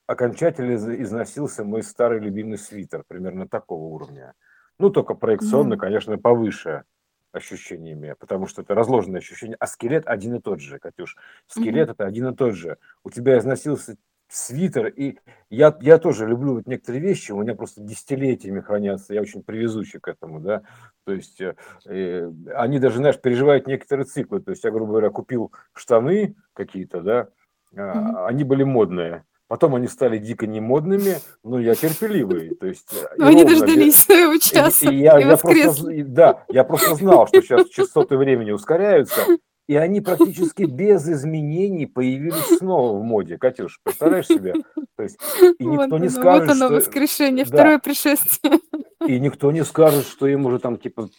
окончательно 0.08 1.02
износился 1.02 1.64
мой 1.64 1.84
старый 1.84 2.20
любимый 2.20 2.58
свитер, 2.58 3.04
примерно 3.08 3.48
такого 3.48 3.86
уровня. 3.86 4.34
Ну, 4.80 4.90
только 4.90 5.14
проекционно, 5.14 5.76
Ну, 5.76 5.78
конечно, 5.78 6.18
повыше 6.18 6.84
ощущениями, 7.32 8.16
потому 8.20 8.48
что 8.48 8.62
это 8.62 8.74
разложенное 8.74 9.20
ощущение, 9.20 9.58
а 9.60 9.68
скелет 9.68 10.08
один 10.08 10.36
и 10.36 10.42
тот 10.42 10.62
же, 10.62 10.80
Катюш. 10.80 11.18
Скелет 11.48 11.88
мгм. 11.88 11.94
это 11.94 12.06
один 12.06 12.28
и 12.30 12.36
тот 12.36 12.56
же. 12.56 12.78
У 13.04 13.10
тебя 13.10 13.38
износился 13.38 13.98
свитер, 14.28 14.88
и 14.88 15.20
я, 15.50 15.78
я 15.82 15.98
тоже 15.98 16.28
люблю 16.28 16.56
вот 16.56 16.68
некоторые 16.68 17.02
вещи, 17.02 17.32
у 17.32 17.42
меня 17.42 17.54
просто 17.54 17.82
десятилетиями 17.82 18.60
хранятся, 18.60 19.14
я 19.14 19.22
очень 19.22 19.44
привезучий 19.44 20.00
к 20.00 20.08
этому, 20.08 20.40
да, 20.40 20.64
то 21.06 21.14
есть 21.14 21.40
э, 21.40 21.56
э, 21.86 22.32
они 22.56 22.80
даже, 22.80 22.98
знаешь, 22.98 23.20
переживают 23.20 23.68
некоторые 23.68 24.06
циклы, 24.06 24.42
то 24.42 24.52
есть 24.52 24.64
я, 24.64 24.72
грубо 24.72 24.94
говоря, 24.94 25.10
купил 25.12 25.52
штаны 25.74 26.36
какие-то, 26.54 27.02
да, 27.02 27.28
а, 27.76 28.26
они 28.28 28.44
были 28.44 28.64
модные, 28.64 29.26
Потом 29.48 29.76
они 29.76 29.88
стали 29.88 30.18
дико 30.18 30.48
немодными, 30.48 31.18
но 31.44 31.60
я 31.60 31.76
терпеливый. 31.76 32.56
То 32.56 32.66
есть, 32.66 32.92
э, 32.94 33.16
Но 33.18 33.28
они 33.28 33.44
ровно, 33.44 33.60
дождались 33.60 33.96
своего 33.96 34.34
и, 34.34 34.40
часа 34.40 34.90
и 34.90 34.96
я, 34.98 35.20
и 35.20 35.24
я 35.24 35.38
просто, 35.38 36.04
да, 36.06 36.44
я 36.50 36.64
просто 36.64 36.96
знал, 36.96 37.28
что 37.28 37.42
сейчас 37.42 37.70
частоты 37.70 38.18
времени 38.18 38.52
ускоряются, 38.52 39.22
и 39.68 39.76
они 39.76 40.02
практически 40.02 40.64
без 40.64 41.08
изменений 41.08 41.86
появились 41.86 42.58
снова 42.58 42.98
в 43.00 43.04
моде. 43.04 43.38
Катюш, 43.38 43.80
представляешь 43.84 44.28
себе? 44.28 44.54
То 44.96 45.04
есть, 45.04 45.18
и 45.60 45.64
Вот 45.64 45.84
никто 45.84 45.98
не 46.00 46.08
оно, 46.08 46.08
вот 46.08 46.12
скажет, 46.12 46.50
оно, 46.50 46.66
что... 46.66 46.76
воскрешение, 46.76 47.46
Да, 47.46 47.52
второе 47.52 47.80
пришествие. 47.80 48.60
и 49.08 49.20
никто 49.20 49.52
не 49.52 49.64
скажет, 49.64 50.08
что 50.08 50.26
им 50.28 50.46
уже 50.48 50.58
там 50.60 50.78
типа 50.78 51.10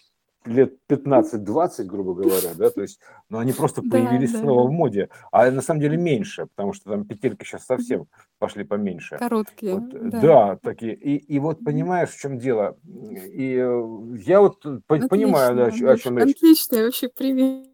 лет 0.47 0.75
15-20, 0.89 1.85
грубо 1.85 2.15
говоря, 2.15 2.55
да, 2.57 2.71
то 2.71 2.83
есть, 2.83 3.01
но 3.29 3.39
они 3.39 3.53
просто 3.53 3.83
появились 3.83 4.33
да, 4.33 4.39
снова 4.41 4.65
да. 4.65 4.69
в 4.69 4.73
моде, 4.73 5.09
а 5.33 5.51
на 5.51 5.63
самом 5.63 5.81
деле 5.81 5.97
меньше, 5.97 6.47
потому 6.55 6.73
что 6.73 6.91
там 6.91 7.05
петельки 7.05 7.45
сейчас 7.45 7.67
совсем 7.67 8.07
пошли 8.39 8.65
поменьше. 8.65 9.17
Короткие, 9.19 9.75
Вот, 9.75 9.95
э, 9.95 9.99
да. 10.11 10.21
да, 10.21 10.59
такие. 10.63 10.95
И, 10.95 11.17
и 11.17 11.39
вот 11.39 11.65
понимаешь, 11.65 12.11
в 12.11 12.19
чем 12.19 12.39
дело. 12.39 12.77
И 12.85 13.57
э, 13.57 14.17
я 14.25 14.41
вот 14.41 14.63
по- 14.87 15.09
понимаю, 15.09 15.57
да, 15.57 15.65
о, 15.65 15.69
Отлично, 15.69 15.93
о 15.93 15.97
чем 15.97 16.19
речь. 16.19 16.37
отличный 16.37 16.85
вообще 16.85 17.09
пример. 17.09 17.65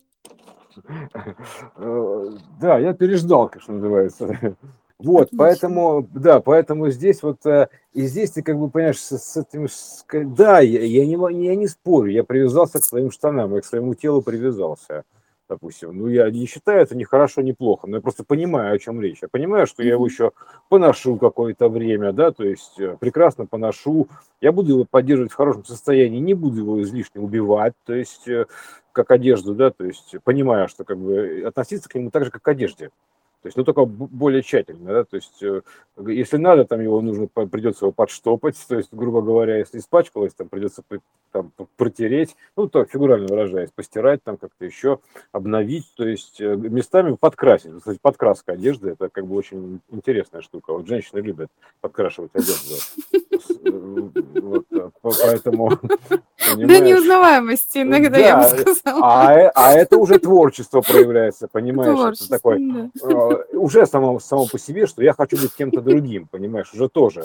Э, 1.77 2.31
да, 2.61 2.79
я 2.79 2.95
переждал, 2.95 3.51
что 3.59 3.73
называется. 3.73 4.57
Вот, 5.03 5.31
поэтому, 5.37 6.09
да, 6.15 6.41
поэтому 6.41 6.91
здесь 6.91 7.23
вот, 7.23 7.45
э, 7.47 7.69
и 7.93 8.03
здесь 8.03 8.31
ты 8.31 8.43
как 8.43 8.59
бы 8.59 8.71
понимаешь, 8.71 8.99
с, 8.99 9.19
с 9.19 9.37
этим, 9.37 9.69
с, 9.69 10.05
да, 10.13 10.61
я, 10.61 10.81
я, 10.81 11.07
не, 11.07 11.45
я 11.45 11.57
не 11.57 11.67
спорю, 11.67 12.11
я 12.11 12.25
привязался 12.25 12.79
к 12.79 12.85
своим 12.85 13.11
штанам, 13.11 13.55
я 13.55 13.61
к 13.61 13.65
своему 13.65 13.95
телу 13.95 14.23
привязался 14.23 15.05
допустим. 15.53 15.97
Ну, 15.97 16.07
я 16.09 16.31
не 16.31 16.47
считаю 16.47 16.81
это 16.81 16.97
ни 16.97 17.05
хорошо, 17.05 17.43
ни 17.43 17.53
плохо, 17.53 17.87
но 17.87 17.97
я 17.97 18.01
просто 18.01 18.25
понимаю, 18.25 18.75
о 18.75 18.79
чем 18.79 19.01
речь. 19.01 19.19
Я 19.21 19.29
понимаю, 19.29 19.67
что 19.67 19.83
я 19.83 19.93
его 19.93 20.07
еще 20.07 20.33
поношу 20.69 21.17
какое-то 21.17 21.69
время, 21.69 22.13
да, 22.13 22.31
то 22.31 22.45
есть 22.45 22.81
э, 22.81 22.97
прекрасно 22.99 23.47
поношу. 23.47 24.09
Я 24.41 24.53
буду 24.53 24.73
его 24.73 24.87
поддерживать 24.91 25.33
в 25.33 25.37
хорошем 25.37 25.65
состоянии, 25.65 26.19
не 26.19 26.35
буду 26.35 26.59
его 26.59 26.83
излишне 26.83 27.21
убивать, 27.21 27.75
то 27.85 27.93
есть 27.93 28.27
э, 28.29 28.47
как 28.93 29.11
одежду, 29.11 29.55
да, 29.55 29.71
то 29.71 29.85
есть 29.85 30.17
понимая, 30.25 30.69
что 30.69 30.85
как 30.85 30.99
бы 30.99 31.45
относиться 31.47 31.89
к 31.89 31.95
нему 31.95 32.11
так 32.11 32.25
же, 32.25 32.31
как 32.31 32.43
к 32.43 32.49
одежде. 32.49 32.91
То 33.43 33.49
есть, 33.49 33.57
ну, 33.57 33.65
только 33.65 33.85
более 33.85 34.43
тщательно, 34.43 34.93
да, 34.93 35.05
то 35.05 35.17
есть, 35.17 35.43
э, 35.43 35.63
если 36.07 36.37
надо, 36.37 36.65
там 36.65 36.81
его 36.81 37.01
нужно, 37.01 37.27
придется 37.27 37.87
его 37.87 37.93
подштопать, 37.93 38.57
то 38.69 38.77
есть, 38.77 38.91
грубо 38.93 39.21
говоря, 39.21 39.59
если 39.59 39.79
испачкалось, 39.79 40.33
там 40.35 40.49
придется 40.49 40.85
там, 41.33 41.51
протереть, 41.77 42.37
ну, 42.57 42.69
так, 42.69 42.91
фигурально 42.91 43.27
выражаясь, 43.27 43.71
постирать, 43.75 44.23
там 44.23 44.37
как-то 44.37 44.65
еще, 44.65 45.01
обновить, 45.33 45.93
то 45.97 46.07
есть, 46.07 46.41
э, 46.41 46.55
местами 46.55 47.17
подкрасить. 47.19 47.77
Кстати, 47.79 47.99
подкраска 48.01 48.53
одежды, 48.53 48.91
это 48.91 49.09
как 49.09 49.27
бы 49.27 49.35
очень 49.35 49.81
интересная 49.91 50.43
штука. 50.43 50.73
Вот 50.73 50.87
женщины 50.87 51.19
любят 51.19 51.51
подкрашивать 51.81 52.31
одежду. 52.35 52.77
Вот, 54.41 54.67
поэтому? 55.03 55.71
До 56.57 56.81
неузнаваемости 56.81 57.79
иногда, 57.79 58.11
да, 58.11 58.19
я 58.19 58.37
бы 58.37 58.45
сказала. 58.45 59.01
А, 59.03 59.35
э, 59.35 59.51
а 59.55 59.73
это 59.73 59.97
уже 59.97 60.19
творчество 60.19 60.81
проявляется, 60.81 61.49
понимаешь? 61.49 61.95
Творчество, 61.95 62.35
это 62.35 62.43
такое, 62.43 62.59
да. 62.59 62.91
Э, 63.03 63.32
уже 63.53 63.87
само, 63.87 64.21
само 64.21 64.47
по 64.47 64.59
себе, 64.59 64.87
что 64.87 65.03
я 65.03 65.13
хочу 65.13 65.37
быть 65.37 65.55
кем-то 65.55 65.81
другим, 65.81 66.27
понимаешь, 66.27 66.73
уже 66.73 66.89
тоже 66.89 67.25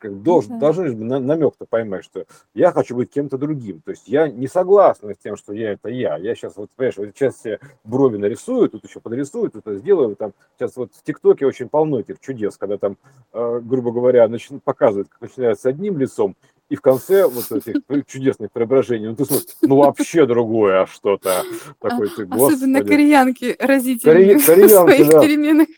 как 0.00 0.22
должен, 0.22 0.54
да. 0.54 0.58
должны 0.58 0.94
намек-то 0.94 1.66
поймать, 1.66 2.04
что 2.04 2.24
я 2.54 2.72
хочу 2.72 2.96
быть 2.96 3.10
кем-то 3.10 3.36
другим. 3.38 3.82
То 3.82 3.90
есть 3.90 4.08
я 4.08 4.28
не 4.28 4.48
согласна 4.48 5.14
с 5.14 5.18
тем, 5.18 5.36
что 5.36 5.52
я 5.52 5.72
это 5.72 5.90
я. 5.90 6.16
Я 6.16 6.34
сейчас 6.34 6.56
вот, 6.56 6.70
понимаешь, 6.74 6.96
вот 6.96 7.08
сейчас 7.14 7.36
все 7.36 7.60
брови 7.84 8.16
нарисую, 8.16 8.70
тут 8.70 8.84
еще 8.84 8.98
подрисую, 8.98 9.50
тут 9.50 9.66
это 9.66 9.76
сделаю. 9.76 10.16
Там, 10.16 10.32
сейчас 10.58 10.76
вот 10.76 10.92
в 10.94 11.02
ТикТоке 11.02 11.46
очень 11.46 11.68
полно 11.68 12.00
этих 12.00 12.18
чудес, 12.18 12.56
когда 12.56 12.78
там, 12.78 12.96
э, 13.32 13.60
грубо 13.62 13.92
говоря, 13.92 14.26
начи- 14.26 14.58
показывают, 14.58 15.08
как 15.08 15.20
начинается 15.20 15.62
с 15.64 15.66
одним 15.66 15.98
лицом, 15.98 16.34
и 16.70 16.76
в 16.76 16.80
конце 16.80 17.26
вот 17.26 17.50
этих 17.50 17.82
чудесных 18.06 18.50
преображений, 18.52 19.08
ну 19.08 19.16
ты 19.16 19.24
смотришь, 19.24 19.48
ну 19.60 19.76
вообще 19.76 20.24
другое 20.24 20.86
что-то. 20.86 21.42
Такой 21.80 22.08
ты, 22.08 22.24
господи. 22.24 22.54
Особенно 22.54 22.84
кореянки 22.84 23.56
разительные 23.58 24.38
Кори- 24.38 24.66
в 24.66 24.68
своих 24.68 25.08
да. 25.08 25.20
переменах. 25.20 25.68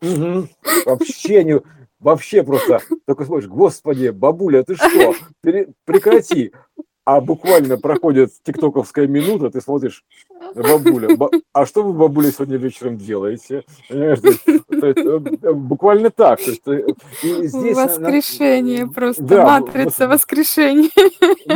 Угу. 0.00 0.48
Вообще 0.86 1.44
не, 1.44 1.60
вообще 1.98 2.44
просто 2.44 2.80
только 3.04 3.24
смотришь, 3.24 3.48
господи, 3.48 4.08
бабуля, 4.08 4.62
ты 4.62 4.76
что, 4.76 5.14
прекрати. 5.84 6.52
А 7.04 7.20
буквально 7.20 7.78
проходит 7.78 8.30
тиктоковская 8.44 9.08
минута, 9.08 9.50
ты 9.50 9.60
смотришь, 9.60 10.04
бабуля, 10.54 11.16
ба, 11.16 11.30
а 11.52 11.66
что 11.66 11.82
вы, 11.82 11.92
бабуля, 11.92 12.30
сегодня 12.30 12.58
вечером 12.58 12.96
делаете? 12.96 13.64
Есть, 13.88 14.24
э, 14.70 15.52
буквально 15.52 16.10
так. 16.10 16.38
Э, 16.40 16.86
здесь, 17.22 17.74
воскрешение 17.74 18.86
просто, 18.86 19.22
матрица 19.24 20.06
воскрешения. 20.06 20.90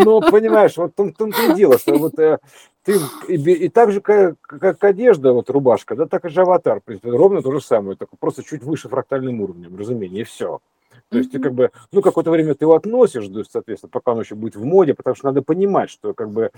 Но, 0.05 0.21
понимаешь, 0.21 0.77
вот 0.77 0.93
в 0.97 1.13
том, 1.13 1.31
и 1.31 1.55
дело, 1.55 1.79
что 1.79 1.97
вот 1.97 2.19
э, 2.19 2.39
ты 2.83 2.99
и, 3.29 3.35
и 3.37 3.69
так 3.69 3.93
же, 3.93 4.01
как, 4.01 4.35
как 4.41 4.83
одежда, 4.83 5.33
вот 5.33 5.49
рубашка, 5.49 5.95
да, 5.95 6.07
так 6.07 6.25
и 6.25 6.29
же 6.29 6.43
аватар, 6.43 6.83
ровно 7.05 7.41
то 7.41 7.53
же 7.53 7.61
самое, 7.61 7.97
только 7.97 8.17
просто 8.17 8.43
чуть 8.43 8.65
выше 8.65 8.89
фрактальным 8.89 9.41
уровнем, 9.41 9.77
разумение, 9.77 10.23
и 10.23 10.25
все. 10.25 10.61
То 11.09 11.19
есть 11.19 11.31
ты 11.31 11.39
как 11.39 11.55
бы, 11.55 11.71
ну, 11.93 12.03
какое-то 12.03 12.31
время 12.31 12.55
ты 12.55 12.65
его 12.65 12.75
относишь, 12.75 13.29
то 13.29 13.39
есть, 13.39 13.53
соответственно, 13.53 13.91
пока 13.91 14.13
он 14.13 14.21
еще 14.21 14.35
будет 14.35 14.57
в 14.57 14.65
моде, 14.65 14.93
потому 14.93 15.15
что 15.15 15.27
надо 15.27 15.41
понимать, 15.41 15.89
что 15.89 16.15
как 16.15 16.31
бы, 16.31 16.51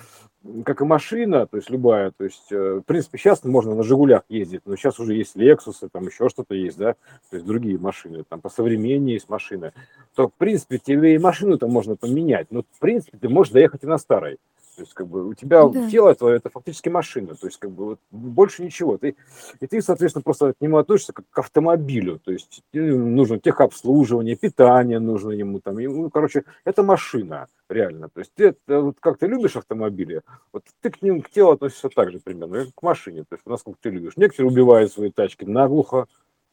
как 0.64 0.80
и 0.80 0.84
машина, 0.84 1.46
то 1.46 1.58
есть 1.58 1.68
любая, 1.68 2.12
то 2.12 2.24
есть, 2.24 2.50
э, 2.50 2.80
в 2.80 2.82
принципе, 2.82 3.18
сейчас 3.18 3.44
можно 3.44 3.74
на 3.74 3.82
«Жигулях» 3.82 4.22
ездить, 4.30 4.62
но 4.64 4.74
сейчас 4.76 4.98
уже 4.98 5.14
есть 5.14 5.36
«Лексусы», 5.36 5.88
там 5.90 6.06
еще 6.06 6.30
что-то 6.30 6.54
есть, 6.54 6.78
да, 6.78 6.94
то 7.30 7.36
есть 7.36 7.44
другие 7.44 7.78
машины, 7.78 8.24
там 8.26 8.40
посовременнее 8.40 9.14
есть 9.14 9.28
машины, 9.28 9.72
то, 10.14 10.28
в 10.28 10.32
принципе, 10.32 10.78
тебе 10.78 11.14
и 11.14 11.18
машину-то 11.18 11.66
можно 11.68 11.96
поменять, 11.96 12.46
но, 12.50 12.62
в 12.62 12.78
принципе, 12.80 13.18
ты 13.18 13.28
можешь 13.28 13.52
доехать 13.52 13.84
и 13.84 13.86
на 13.86 13.98
старой. 13.98 14.38
То 14.78 14.84
есть, 14.84 14.94
как 14.94 15.08
бы, 15.08 15.26
у 15.26 15.34
тебя 15.34 15.66
да. 15.66 15.90
тело 15.90 16.14
твое 16.14 16.36
это 16.36 16.50
фактически 16.50 16.88
машина. 16.88 17.34
То 17.34 17.48
есть, 17.48 17.58
как 17.58 17.72
бы, 17.72 17.84
вот, 17.84 17.98
больше 18.12 18.62
ничего. 18.62 18.96
Ты, 18.96 19.16
и 19.58 19.66
ты, 19.66 19.82
соответственно, 19.82 20.22
просто 20.22 20.52
к 20.52 20.60
нему 20.60 20.76
относишься 20.76 21.12
как 21.12 21.24
к 21.28 21.38
автомобилю. 21.40 22.20
То 22.20 22.30
есть, 22.30 22.62
нужно 22.72 23.40
техобслуживание, 23.40 24.36
питание 24.36 25.00
нужно 25.00 25.32
ему 25.32 25.58
там. 25.58 25.80
И, 25.80 25.88
ну, 25.88 26.10
короче, 26.10 26.44
это 26.64 26.84
машина, 26.84 27.48
реально. 27.68 28.08
То 28.08 28.20
есть, 28.20 28.32
ты, 28.36 28.54
вот 28.68 28.98
как 29.00 29.18
ты 29.18 29.26
любишь 29.26 29.56
автомобили, 29.56 30.22
вот 30.52 30.62
ты 30.80 30.90
к 30.90 31.02
ним, 31.02 31.22
к 31.22 31.30
телу 31.30 31.50
относишься 31.50 31.88
так 31.88 32.12
же 32.12 32.20
примерно, 32.20 32.66
как 32.66 32.74
к 32.76 32.82
машине. 32.82 33.24
То 33.28 33.34
есть, 33.34 33.46
насколько 33.46 33.80
ты 33.82 33.90
любишь. 33.90 34.12
Некоторые 34.16 34.52
убивают 34.52 34.92
свои 34.92 35.10
тачки 35.10 35.44
наглухо, 35.44 36.06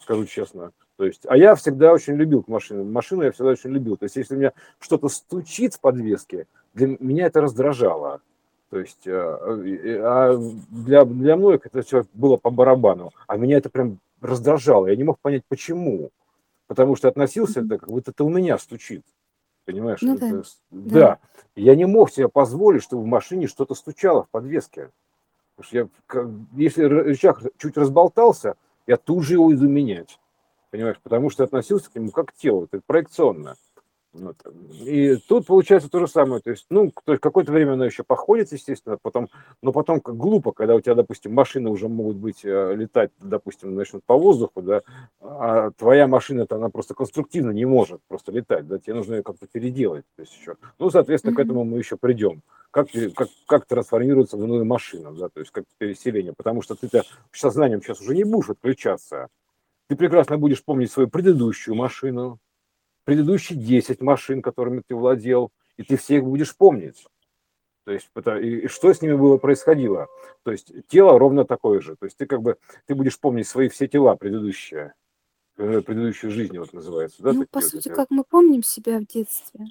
скажу 0.05 0.25
честно. 0.25 0.71
То 0.97 1.05
есть, 1.05 1.23
а 1.27 1.35
я 1.35 1.55
всегда 1.55 1.91
очень 1.91 2.13
любил 2.13 2.43
машины. 2.47 2.83
Машину 2.83 3.23
я 3.23 3.31
всегда 3.31 3.51
очень 3.51 3.71
любил. 3.71 3.97
То 3.97 4.05
есть, 4.05 4.15
если 4.15 4.35
у 4.35 4.37
меня 4.37 4.53
что-то 4.79 5.09
стучит 5.09 5.73
в 5.73 5.79
подвеске, 5.79 6.47
для 6.73 6.95
меня 6.99 7.25
это 7.25 7.41
раздражало. 7.41 8.21
То 8.69 8.79
есть, 8.79 9.05
э, 9.07 9.11
а 9.11 10.37
для, 10.69 11.05
для 11.05 11.35
многих 11.35 11.65
это 11.65 11.81
все 11.81 12.05
было 12.13 12.37
по 12.37 12.51
барабану, 12.51 13.11
а 13.27 13.37
меня 13.37 13.57
это 13.57 13.69
прям 13.69 13.99
раздражало. 14.21 14.87
Я 14.87 14.95
не 14.95 15.03
мог 15.03 15.19
понять, 15.19 15.43
почему. 15.47 16.11
Потому 16.67 16.95
что 16.95 17.07
относился 17.07 17.61
это, 17.61 17.77
как 17.77 17.89
будто 17.89 18.11
это 18.11 18.23
у 18.23 18.29
меня 18.29 18.57
стучит. 18.57 19.03
Понимаешь? 19.65 20.01
Ну, 20.01 20.15
это, 20.15 20.43
да. 20.69 20.99
да. 20.99 21.19
Я 21.55 21.75
не 21.75 21.85
мог 21.85 22.11
себе 22.11 22.29
позволить, 22.29 22.83
чтобы 22.83 23.03
в 23.03 23.07
машине 23.07 23.47
что-то 23.47 23.73
стучало 23.73 24.23
в 24.23 24.29
подвеске. 24.29 24.91
Потому 25.55 25.67
что 25.67 25.77
я, 25.77 26.29
если 26.55 26.83
рычаг 26.83 27.41
чуть 27.57 27.77
разболтался, 27.77 28.55
я 28.87 28.97
тут 28.97 29.23
же 29.23 29.33
его 29.33 29.53
иду 29.53 29.67
менять. 29.67 30.19
Понимаешь? 30.71 30.99
Потому 31.01 31.29
что 31.29 31.43
относился 31.43 31.89
к 31.91 31.95
нему 31.95 32.11
как 32.11 32.31
к 32.31 32.33
телу, 32.33 32.65
это 32.65 32.81
проекционно. 32.85 33.55
Вот. 34.17 34.37
И 34.85 35.17
тут 35.27 35.45
получается 35.45 35.89
то 35.89 35.99
же 35.99 36.07
самое. 36.07 36.41
То 36.41 36.51
есть, 36.51 36.67
ну, 36.69 36.91
то 37.03 37.11
есть 37.11 37.21
какое-то 37.21 37.51
время 37.51 37.73
она 37.73 37.85
еще 37.85 38.03
походит, 38.03 38.51
естественно, 38.51 38.97
потом, 39.01 39.27
но 39.61 39.73
потом 39.73 39.99
как 39.99 40.15
глупо, 40.15 40.53
когда 40.53 40.75
у 40.75 40.81
тебя, 40.81 40.95
допустим, 40.95 41.33
машины 41.33 41.69
уже 41.69 41.89
могут 41.89 42.15
быть 42.15 42.45
э, 42.45 42.75
летать, 42.75 43.11
допустим, 43.19 43.75
начнут 43.75 44.03
по 44.05 44.17
воздуху, 44.17 44.61
да, 44.61 44.83
а 45.19 45.71
твоя 45.71 46.07
машина-то 46.07 46.55
она 46.55 46.69
просто 46.69 46.93
конструктивно 46.93 47.51
не 47.51 47.65
может 47.65 48.01
просто 48.07 48.31
летать, 48.31 48.67
да, 48.67 48.79
тебе 48.79 48.93
нужно 48.93 49.15
ее 49.15 49.23
как-то 49.23 49.47
переделать. 49.47 50.05
То 50.15 50.21
есть 50.21 50.37
еще. 50.37 50.55
Ну, 50.79 50.89
соответственно, 50.89 51.33
mm-hmm. 51.33 51.35
к 51.35 51.39
этому 51.39 51.65
мы 51.65 51.77
еще 51.77 51.97
придем. 51.97 52.41
Как, 52.71 52.87
как, 53.15 53.29
как 53.47 53.65
трансформируется 53.65 54.37
в 54.37 54.43
иную 54.43 54.65
машину, 54.65 55.13
да, 55.15 55.29
то 55.29 55.39
есть 55.39 55.51
как 55.51 55.63
переселение. 55.77 56.33
Потому 56.35 56.61
что 56.61 56.75
ты-то 56.75 57.03
сознанием 57.31 57.81
сейчас 57.81 58.01
уже 58.01 58.15
не 58.15 58.23
будешь 58.23 58.49
отключаться. 58.49 59.27
Ты 59.87 59.95
прекрасно 59.95 60.37
будешь 60.37 60.63
помнить 60.63 60.91
свою 60.91 61.07
предыдущую 61.07 61.75
машину, 61.75 62.39
предыдущие 63.05 63.57
10 63.57 64.01
машин, 64.01 64.41
которыми 64.41 64.81
ты 64.85 64.95
владел, 64.95 65.51
и 65.77 65.83
ты 65.83 65.95
всех 65.95 66.23
будешь 66.23 66.55
помнить. 66.55 67.07
То 67.85 67.91
есть, 67.91 68.09
и 68.41 68.67
что 68.67 68.93
с 68.93 69.01
ними 69.01 69.13
было 69.13 69.37
происходило? 69.37 70.07
То 70.43 70.51
есть, 70.51 70.73
тело 70.87 71.19
ровно 71.19 71.45
такое 71.45 71.81
же. 71.81 71.95
То 71.95 72.05
есть, 72.05 72.17
ты 72.17 72.25
как 72.25 72.41
бы, 72.41 72.57
ты 72.87 72.95
будешь 72.95 73.19
помнить 73.19 73.47
свои 73.47 73.69
все 73.69 73.87
тела 73.87 74.15
предыдущие, 74.15 74.93
э, 75.57 75.81
предыдущей 75.81 76.29
жизни, 76.29 76.57
вот 76.57 76.73
называется. 76.73 77.21
Да, 77.21 77.33
ну, 77.33 77.45
по 77.49 77.61
сути, 77.61 77.89
вот, 77.89 77.95
как 77.95 78.07
мы 78.09 78.23
помним 78.23 78.63
себя 78.63 78.99
в 78.99 79.05
детстве. 79.05 79.67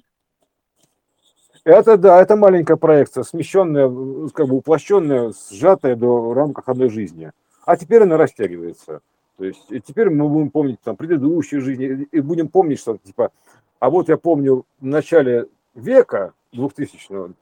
Это 1.65 1.97
да, 1.97 2.21
это 2.21 2.37
маленькая 2.37 2.77
проекция, 2.77 3.23
смещенная, 3.23 3.89
как 4.29 4.47
бы 4.47 4.55
уплощенная, 4.55 5.33
сжатая 5.51 5.95
до 5.95 6.33
рамках 6.33 6.69
одной 6.69 6.89
жизни. 6.89 7.31
А 7.65 7.75
теперь 7.75 8.03
она 8.03 8.17
растягивается. 8.17 9.01
То 9.37 9.45
есть 9.45 9.71
и 9.71 9.81
теперь 9.81 10.09
мы 10.09 10.29
будем 10.29 10.49
помнить 10.49 10.79
там 10.81 10.95
предыдущую 10.95 11.61
жизнь 11.61 12.07
и 12.11 12.19
будем 12.21 12.47
помнить, 12.47 12.79
что 12.79 12.97
типа, 12.97 13.31
а 13.79 13.89
вот 13.89 14.07
я 14.07 14.17
помню 14.17 14.65
в 14.79 14.85
начале 14.85 15.47
века 15.73 16.33
2000-го, 16.53 17.33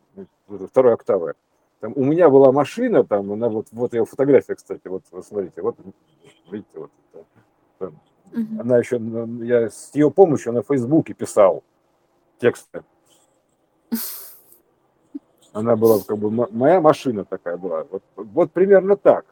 второй 0.67 0.93
октавы, 0.93 1.35
там, 1.79 1.93
у 1.95 2.03
меня 2.03 2.29
была 2.29 2.51
машина, 2.51 3.03
там, 3.03 3.31
она 3.31 3.49
вот, 3.49 3.67
вот 3.71 3.93
ее 3.93 4.05
фотография, 4.05 4.55
кстати, 4.55 4.87
вот, 4.87 5.03
вот 5.11 5.25
смотрите, 5.25 5.61
вот, 5.61 5.75
видите, 6.49 6.79
вот, 6.79 6.91
там, 7.77 7.99
угу. 8.31 8.61
она 8.61 8.77
еще, 8.77 8.99
я 9.45 9.69
с 9.69 9.93
ее 9.93 10.09
помощью 10.09 10.53
на 10.53 10.63
Фейсбуке 10.63 11.13
писал 11.13 11.63
тексты. 12.39 12.83
Она 15.51 15.75
была 15.75 15.99
как 15.99 16.17
бы 16.17 16.31
моя 16.31 16.81
машина 16.81 17.25
такая 17.25 17.57
была. 17.57 17.85
Вот, 17.91 18.03
вот 18.15 18.51
примерно 18.51 18.97
так. 18.97 19.25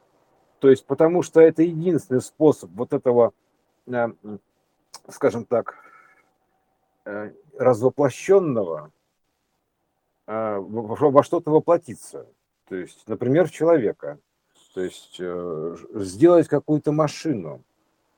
То 0.62 0.70
есть, 0.70 0.86
потому 0.86 1.24
что 1.24 1.42
это 1.42 1.64
единственный 1.64 2.22
способ 2.22 2.70
вот 2.76 2.94
этого, 2.94 3.34
э, 3.88 4.10
скажем 5.10 5.44
так, 5.46 5.76
э, 7.04 7.32
развоплощенного 7.58 8.92
э, 10.28 10.58
во 10.60 11.24
что-то 11.24 11.50
воплотиться. 11.50 12.28
То 12.70 12.76
есть, 12.76 13.08
например, 13.08 13.48
в 13.48 13.52
человека. 13.52 14.20
То 14.76 14.82
есть 14.82 15.20
сделать 15.20 16.48
какую-то 16.48 16.94
машину, 16.94 17.62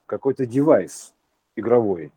какой-то 0.06 0.46
девайс 0.46 1.12
игровой, 1.56 2.12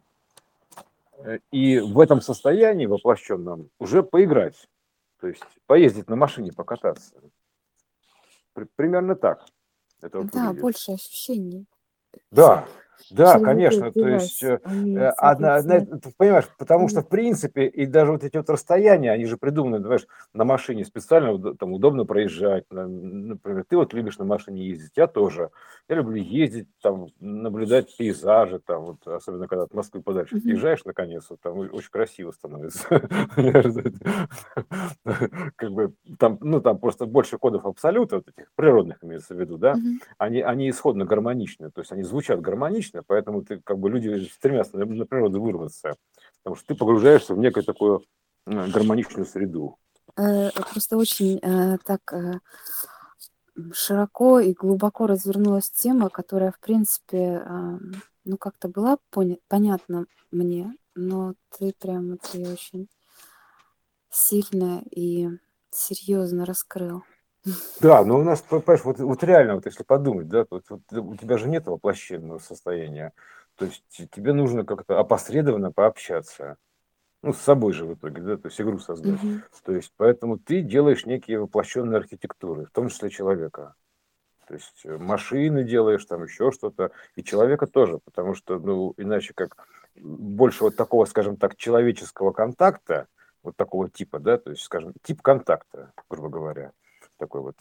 и 1.52 1.80
в 1.80 2.00
этом 2.00 2.22
состоянии 2.22 2.86
воплощенном 2.86 3.72
уже 3.80 4.04
поиграть. 4.04 4.70
То 5.22 5.28
есть 5.28 5.42
поездить 5.66 6.08
на 6.08 6.16
машине, 6.16 6.52
покататься. 6.54 7.16
Примерно 8.76 9.16
так. 9.16 9.44
Это 10.02 10.24
да, 10.24 10.40
выглядит. 10.46 10.62
больше 10.62 10.92
ощущений. 10.92 11.66
Да, 12.32 12.68
да, 13.12 13.40
конечно, 13.40 13.92
то 13.92 14.08
есть, 14.08 14.44
э, 14.44 14.60
э, 14.66 15.10
одна, 15.18 15.56
одна, 15.56 15.80
ты 15.82 16.14
понимаешь, 16.18 16.48
потому 16.58 16.90
что, 16.90 17.02
в 17.02 17.08
принципе, 17.08 17.66
и 17.68 17.86
даже 17.86 18.12
вот 18.12 18.24
эти 18.24 18.38
вот 18.38 18.50
расстояния, 18.50 19.12
они 19.12 19.26
же 19.26 19.38
придуманы, 19.38 19.80
знаешь, 19.80 20.08
на 20.34 20.44
машине 20.44 20.84
специально, 20.86 21.56
там 21.56 21.74
удобно 21.74 22.06
проезжать, 22.06 22.66
например, 22.70 23.66
ты 23.68 23.78
вот 23.78 23.94
любишь 23.94 24.18
на 24.18 24.26
машине 24.26 24.68
ездить, 24.68 24.92
я 24.96 25.08
тоже, 25.08 25.52
я 25.88 25.96
люблю 25.96 26.22
ездить, 26.22 26.68
там, 26.82 27.08
наблюдать 27.20 27.96
пейзажи, 27.96 28.60
там, 28.60 28.84
вот, 28.84 29.08
особенно 29.08 29.48
когда 29.48 29.64
от 29.64 29.74
Москвы 29.74 30.02
подальше 30.02 30.36
mm-hmm. 30.36 30.42
приезжаешь, 30.42 30.84
наконец, 30.86 31.26
вот, 31.30 31.40
там 31.42 31.58
очень 31.58 31.90
красиво 31.90 32.32
становится, 32.32 32.88
как 35.56 35.72
бы, 35.72 35.94
там, 36.20 36.38
ну, 36.42 36.62
там 36.62 36.78
просто 36.80 37.06
больше 37.06 37.38
кодов 37.38 37.66
абсолюта, 37.66 38.18
вот 38.18 38.28
этих 38.28 38.52
природных 38.56 39.04
имеется 39.04 39.34
в 39.36 39.40
виду, 39.40 39.58
да, 39.58 39.76
они, 40.18 40.42
они 40.42 40.70
исходно 40.70 41.06
гармоничны, 41.06 41.72
то 41.72 41.82
есть 41.82 41.92
они 41.92 42.04
звучат 42.04 42.42
гармонично, 42.42 42.87
логично, 42.88 43.04
поэтому 43.06 43.44
ты, 43.44 43.62
как 43.64 43.78
бы, 43.80 43.90
люди 43.90 44.26
стремятся 44.26 44.78
на, 44.78 45.06
природу 45.06 45.42
вырваться, 45.42 45.96
потому 46.44 46.56
что 46.56 46.68
ты 46.68 46.76
погружаешься 46.76 47.34
в 47.34 47.40
некую 47.40 47.64
такую 47.64 48.04
гармоничную 48.46 49.26
среду. 49.26 49.78
Э, 50.18 50.50
просто 50.52 50.98
очень 50.98 51.40
э, 51.42 51.78
так 51.86 52.14
э, 52.14 52.40
широко 53.74 54.40
и 54.40 54.54
глубоко 54.54 55.08
развернулась 55.08 55.70
тема, 55.70 56.10
которая, 56.10 56.52
в 56.52 56.60
принципе, 56.60 57.44
ну, 58.24 58.38
как-то 58.38 58.68
была 58.68 58.98
понятна 59.48 60.06
мне, 60.32 60.76
но 60.96 61.34
ты 61.58 61.74
прям 61.80 62.14
это 62.14 62.38
очень 62.52 62.88
сильно 64.10 64.84
и 64.92 65.30
серьезно 65.72 66.46
раскрыл. 66.46 67.04
Да, 67.80 68.04
но 68.04 68.20
у 68.20 68.24
нас, 68.24 68.42
понимаешь, 68.42 68.84
вот, 68.84 69.00
вот 69.00 69.24
реально, 69.24 69.56
вот 69.56 69.66
если 69.66 69.84
подумать, 69.84 70.28
да, 70.28 70.46
вот, 70.50 70.64
вот 70.70 70.82
у 70.92 71.16
тебя 71.16 71.38
же 71.38 71.48
нет 71.48 71.68
воплощенного 71.68 72.40
состояния, 72.40 73.14
то 73.56 73.66
есть 73.66 73.84
тебе 74.12 74.34
нужно 74.34 74.66
как-то 74.66 75.00
опосредованно 75.00 75.72
пообщаться, 75.72 76.58
ну, 77.24 77.34
с 77.34 77.40
собой 77.40 77.74
же 77.74 77.86
в 77.86 77.96
итоге, 77.96 78.22
да, 78.22 78.38
то 78.38 78.48
есть 78.48 78.62
игру 78.62 78.80
создать. 78.80 79.24
Угу. 79.24 79.42
То 79.66 79.72
есть 79.74 79.92
поэтому 79.98 80.38
ты 80.38 80.62
делаешь 80.62 81.06
некие 81.06 81.40
воплощенные 81.40 81.98
архитектуры, 81.98 82.66
в 82.66 82.72
том 82.72 82.90
числе 82.90 83.10
человека. 83.10 83.76
То 84.48 84.54
есть 84.54 84.86
э, 84.86 84.98
машины 84.98 85.64
делаешь, 85.64 86.06
там 86.06 86.24
еще 86.24 86.52
что-то, 86.52 86.92
и 87.16 87.24
человека 87.24 87.68
тоже, 87.68 88.00
потому 88.06 88.34
что, 88.34 88.60
ну, 88.60 88.94
иначе 88.98 89.34
как 89.36 89.58
больше 89.96 90.64
вот 90.64 90.76
такого, 90.76 91.06
скажем 91.06 91.38
так, 91.38 91.56
человеческого 91.56 92.32
контакта, 92.32 93.08
вот 93.44 93.56
такого 93.56 93.90
типа, 93.90 94.20
да, 94.20 94.38
то 94.38 94.52
есть, 94.52 94.64
скажем, 94.64 94.94
тип 95.02 95.22
контакта, 95.22 95.92
грубо 96.10 96.30
говоря, 96.30 96.72
такой 97.18 97.42
вот. 97.42 97.56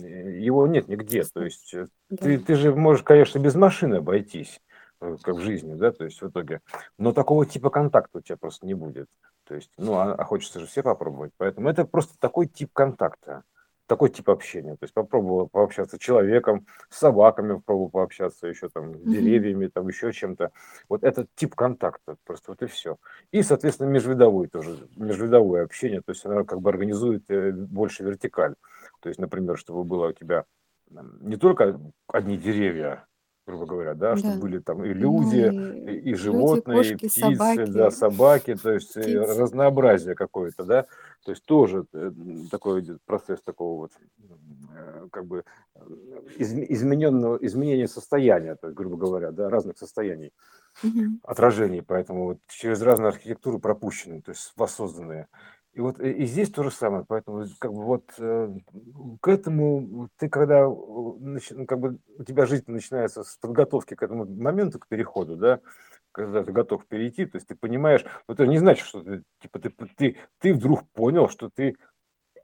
Его 0.00 0.66
нет 0.66 0.88
нигде. 0.88 1.24
То 1.24 1.42
есть 1.42 1.72
э, 1.74 1.86
да. 2.10 2.16
ты, 2.16 2.38
ты 2.38 2.54
же 2.54 2.74
можешь, 2.74 3.02
конечно, 3.02 3.38
без 3.38 3.54
машины 3.54 3.96
обойтись, 3.96 4.60
э, 5.00 5.16
как 5.22 5.36
в 5.36 5.40
жизни, 5.40 5.74
да, 5.74 5.92
то 5.92 6.04
есть 6.04 6.20
в 6.20 6.28
итоге. 6.28 6.60
Но 6.98 7.12
такого 7.12 7.46
типа 7.46 7.70
контакта 7.70 8.18
у 8.18 8.20
тебя 8.20 8.36
просто 8.36 8.66
не 8.66 8.74
будет. 8.74 9.08
То 9.44 9.54
есть, 9.54 9.70
ну, 9.76 9.94
а, 9.94 10.14
а 10.14 10.24
хочется 10.24 10.60
же 10.60 10.66
все 10.66 10.82
попробовать. 10.82 11.32
Поэтому 11.36 11.68
это 11.68 11.84
просто 11.84 12.14
такой 12.18 12.46
тип 12.46 12.70
контакта, 12.72 13.42
такой 13.86 14.08
тип 14.08 14.30
общения. 14.30 14.72
То 14.72 14.84
есть 14.84 14.94
попробовал 14.94 15.48
пообщаться 15.48 15.96
с 15.96 16.00
человеком, 16.00 16.66
с 16.88 16.98
собаками 16.98 17.54
попробовал 17.54 17.90
пообщаться, 17.90 18.46
еще 18.46 18.68
там, 18.68 18.94
с 18.94 19.02
деревьями, 19.02 19.66
там, 19.66 19.88
еще 19.88 20.12
чем-то. 20.12 20.52
Вот 20.88 21.04
этот 21.04 21.28
тип 21.34 21.54
контакта, 21.54 22.16
просто 22.24 22.52
вот 22.52 22.62
и 22.62 22.66
все. 22.66 22.96
И, 23.32 23.42
соответственно, 23.42 23.88
межвидовой 23.88 24.48
тоже, 24.48 24.88
межвидовое 24.96 25.64
общение, 25.64 26.00
то 26.00 26.12
есть 26.12 26.24
она 26.24 26.44
как 26.44 26.60
бы 26.60 26.70
организует 26.70 27.24
э, 27.28 27.52
больше 27.52 28.04
вертикаль. 28.04 28.54
То 29.02 29.08
есть, 29.08 29.20
например, 29.20 29.58
чтобы 29.58 29.84
было 29.84 30.08
у 30.08 30.12
тебя 30.12 30.44
не 31.20 31.36
только 31.36 31.80
одни 32.06 32.36
деревья, 32.36 33.06
грубо 33.46 33.66
говоря, 33.66 33.94
да, 33.94 34.12
да. 34.12 34.16
чтобы 34.16 34.40
были 34.40 34.58
там 34.60 34.84
и 34.84 34.94
ну 34.94 34.94
люди, 34.94 35.48
ну, 35.48 35.88
и, 35.88 36.10
и 36.10 36.14
животные, 36.14 36.76
люди, 36.76 36.90
кошки, 36.90 37.04
и 37.04 37.08
птицы, 37.08 37.20
собаки. 37.20 37.70
да, 37.70 37.90
собаки, 37.90 38.54
то 38.54 38.72
есть 38.72 38.96
э, 38.96 39.00
Птицы. 39.00 39.40
разнообразие 39.40 40.14
какое-то, 40.14 40.64
да, 40.64 40.86
то 41.24 41.32
есть 41.32 41.44
тоже 41.44 41.86
э, 41.92 42.12
такой 42.50 42.80
идет 42.80 42.98
процесс 43.04 43.42
такого 43.42 43.80
вот 43.80 43.92
э, 44.76 45.08
как 45.10 45.26
бы 45.26 45.44
из, 46.36 46.52
измененного 46.54 47.36
изменения 47.44 47.88
состояния, 47.88 48.54
то 48.54 48.68
есть, 48.68 48.76
грубо 48.76 48.96
говоря, 48.96 49.32
да, 49.32 49.50
разных 49.50 49.76
состояний, 49.76 50.32
угу. 50.82 51.18
отражений, 51.24 51.82
поэтому 51.82 52.24
вот 52.26 52.38
через 52.48 52.80
разную 52.80 53.08
архитектуру 53.08 53.58
пропущенные, 53.58 54.22
то 54.22 54.30
есть 54.30 54.52
воссозданные. 54.56 55.26
И 55.74 55.80
вот 55.80 56.00
и, 56.00 56.10
и 56.10 56.26
здесь 56.26 56.50
то 56.50 56.62
же 56.62 56.70
самое, 56.70 57.04
поэтому 57.06 57.46
как 57.58 57.72
бы 57.72 57.82
вот 57.82 58.04
э, 58.18 58.54
к 59.20 59.28
этому 59.28 60.10
ты 60.18 60.28
когда 60.28 60.64
ну, 60.64 61.38
как 61.66 61.80
бы 61.80 61.98
у 62.18 62.24
тебя 62.24 62.44
жизнь 62.44 62.64
начинается 62.66 63.24
с 63.24 63.36
подготовки 63.38 63.94
к 63.94 64.02
этому 64.02 64.26
моменту, 64.26 64.78
к 64.78 64.86
переходу, 64.86 65.36
да, 65.36 65.60
когда 66.12 66.44
ты 66.44 66.52
готов 66.52 66.86
перейти, 66.86 67.24
то 67.24 67.36
есть 67.36 67.48
ты 67.48 67.54
понимаешь, 67.54 68.04
но 68.28 68.34
это 68.34 68.46
не 68.46 68.58
значит, 68.58 68.86
что 68.86 69.02
ты 69.02 69.22
типа 69.40 69.60
ты 69.60 69.70
ты 69.96 70.16
ты 70.40 70.52
вдруг 70.52 70.86
понял, 70.90 71.28
что 71.30 71.48
ты 71.48 71.76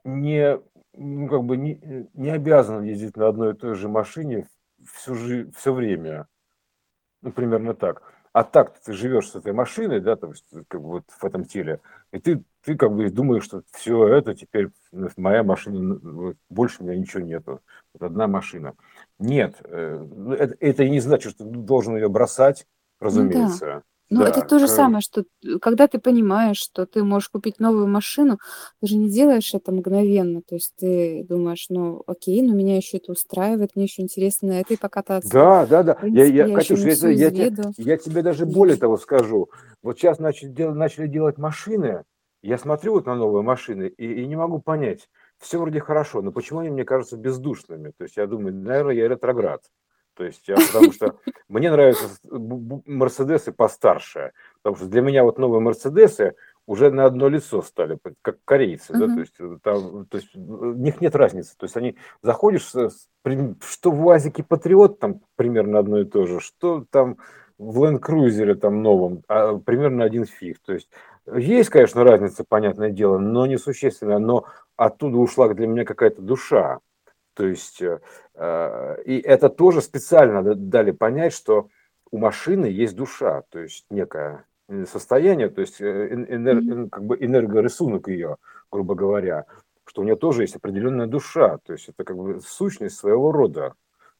не 0.03 0.59
ну, 0.93 1.27
как 1.27 1.43
бы 1.43 1.55
не, 1.55 2.07
не 2.15 2.31
обязан 2.31 2.83
ездить 2.83 3.15
на 3.15 3.27
одной 3.27 3.53
и 3.53 3.57
той 3.57 3.75
же 3.75 3.89
машине 3.89 4.47
всю 4.91 5.13
жизнь, 5.13 5.51
все 5.55 5.71
время, 5.71 6.27
ну 7.21 7.31
примерно 7.31 7.75
так. 7.75 8.01
А 8.31 8.43
так 8.43 8.79
ты 8.79 8.93
живешь 8.93 9.29
с 9.29 9.35
этой 9.35 9.53
машиной, 9.53 9.99
да, 9.99 10.17
есть 10.29 10.45
как 10.67 10.81
бы 10.81 10.87
вот 10.87 11.03
в 11.09 11.23
этом 11.23 11.45
теле, 11.45 11.81
и 12.11 12.19
ты 12.19 12.43
ты 12.69 12.75
как 12.75 12.93
бы 12.93 13.09
думаешь, 13.09 13.45
что 13.45 13.63
все 13.71 14.07
это 14.07 14.35
теперь 14.35 14.69
моя 15.17 15.41
машина, 15.41 16.35
больше 16.49 16.83
у 16.83 16.85
меня 16.85 16.99
ничего 16.99 17.23
нету. 17.23 17.61
Вот 17.95 18.03
одна 18.03 18.27
машина. 18.27 18.75
Нет, 19.17 19.55
э, 19.63 19.97
ну, 19.97 20.33
это, 20.33 20.55
это 20.59 20.83
и 20.83 20.89
не 20.91 20.99
значит, 20.99 21.31
что 21.31 21.45
ты 21.45 21.49
должен 21.49 21.95
ее 21.95 22.09
бросать, 22.09 22.67
разумеется. 22.99 23.65
Ну, 23.65 23.71
да. 23.71 23.83
Ну, 24.11 24.21
да, 24.21 24.29
это 24.29 24.41
то 24.41 24.59
же 24.59 24.67
самое, 24.67 25.01
что 25.01 25.23
когда 25.61 25.87
ты 25.87 25.99
понимаешь, 25.99 26.57
что 26.57 26.85
ты 26.85 27.03
можешь 27.03 27.29
купить 27.29 27.59
новую 27.59 27.87
машину, 27.87 28.39
ты 28.81 28.87
же 28.87 28.97
не 28.97 29.09
делаешь 29.09 29.53
это 29.53 29.71
мгновенно. 29.71 30.41
То 30.41 30.55
есть 30.55 30.73
ты 30.77 31.25
думаешь, 31.27 31.67
ну, 31.69 32.03
окей, 32.05 32.41
но 32.43 32.53
меня 32.53 32.77
еще 32.77 32.97
это 32.97 33.11
устраивает, 33.11 33.75
мне 33.75 33.85
еще 33.85 34.03
интересно 34.03 34.49
на 34.49 34.61
этой 34.61 34.77
покататься. 34.77 35.31
Да, 35.31 35.65
да, 35.65 35.83
да. 35.83 35.93
принципе, 35.95 36.21
я, 36.21 36.45
я, 36.45 36.47
я, 36.47 36.55
Катюш, 36.55 36.79
я, 36.81 37.09
я, 37.09 37.29
я, 37.29 37.51
я 37.77 37.97
тебе 37.97 38.21
даже 38.21 38.45
более 38.45 38.77
того 38.77 38.97
скажу. 38.97 39.49
Вот 39.81 39.97
сейчас 39.99 40.19
начали, 40.19 40.49
дел, 40.49 40.73
начали 40.73 41.07
делать 41.07 41.37
машины, 41.37 42.03
я 42.41 42.57
смотрю 42.57 42.93
вот 42.93 43.05
на 43.05 43.15
новые 43.15 43.43
машины 43.43 43.87
и, 43.87 44.21
и 44.21 44.27
не 44.27 44.35
могу 44.35 44.59
понять, 44.59 45.09
все 45.37 45.59
вроде 45.59 45.79
хорошо, 45.79 46.21
но 46.21 46.31
почему 46.31 46.59
они 46.59 46.69
мне 46.69 46.85
кажутся 46.85 47.17
бездушными? 47.17 47.91
То 47.97 48.03
есть 48.03 48.17
я 48.17 48.27
думаю, 48.27 48.53
наверное, 48.53 48.95
я 48.95 49.07
ретроград. 49.07 49.63
То 50.15 50.25
есть 50.25 50.47
я, 50.49 50.55
потому 50.55 50.91
что 50.91 51.15
мне 51.47 51.71
нравятся 51.71 52.09
Мерседесы 52.23 53.53
постарше, 53.53 54.33
потому 54.61 54.75
что 54.75 54.87
для 54.87 55.01
меня 55.01 55.23
вот 55.23 55.37
новые 55.37 55.61
Мерседесы 55.61 56.35
уже 56.65 56.91
на 56.91 57.05
одно 57.05 57.29
лицо 57.29 57.61
стали, 57.61 57.97
как 58.21 58.37
корейцы, 58.45 58.93
uh-huh. 58.93 58.99
да, 58.99 59.13
то 59.13 59.19
есть, 59.21 59.35
э, 59.39 59.57
там, 59.63 60.05
то 60.05 60.17
есть 60.17 60.35
у 60.35 60.73
них 60.73 61.01
нет 61.01 61.15
разницы, 61.15 61.55
то 61.57 61.63
есть 61.63 61.75
они 61.77 61.97
заходишь, 62.21 62.67
что 62.67 63.91
в 63.91 64.05
УАЗике 64.05 64.43
Патриот 64.43 64.99
там 64.99 65.21
примерно 65.35 65.79
одно 65.79 66.01
и 66.01 66.05
то 66.05 66.27
же, 66.27 66.39
что 66.39 66.85
там 66.91 67.17
в 67.57 67.83
Land 67.83 68.01
Cruiser 68.01 68.53
там 68.55 68.83
новом, 68.83 69.23
а 69.27 69.57
примерно 69.57 70.03
один 70.03 70.25
фиг, 70.25 70.59
то 70.59 70.73
есть 70.73 70.89
есть, 71.37 71.69
конечно, 71.69 72.03
разница, 72.03 72.43
понятное 72.47 72.89
дело, 72.89 73.17
но 73.17 73.45
несущественная, 73.45 74.19
но 74.19 74.45
оттуда 74.75 75.17
ушла 75.17 75.53
для 75.53 75.67
меня 75.67 75.85
какая-то 75.85 76.21
душа. 76.21 76.79
То 77.33 77.45
есть, 77.45 77.81
э, 77.81 77.99
э, 78.35 79.01
и 79.03 79.19
это 79.19 79.49
тоже 79.49 79.81
специально 79.81 80.43
дали 80.55 80.91
понять, 80.91 81.33
что 81.33 81.69
у 82.11 82.17
машины 82.17 82.65
есть 82.65 82.95
душа, 82.95 83.43
то 83.49 83.59
есть 83.59 83.85
некое 83.89 84.45
состояние, 84.91 85.49
то 85.49 85.61
есть 85.61 85.79
э, 85.79 86.09
энер, 86.09 86.89
как 86.89 87.05
бы 87.05 87.17
энергорисунок 87.19 88.07
ее, 88.07 88.37
грубо 88.71 88.95
говоря, 88.95 89.45
что 89.85 90.01
у 90.01 90.03
нее 90.03 90.15
тоже 90.15 90.43
есть 90.43 90.55
определенная 90.55 91.07
душа, 91.07 91.57
то 91.59 91.73
есть 91.73 91.89
это 91.89 92.03
как 92.03 92.17
бы 92.17 92.39
сущность 92.41 92.97
своего 92.97 93.31
рода. 93.31 93.73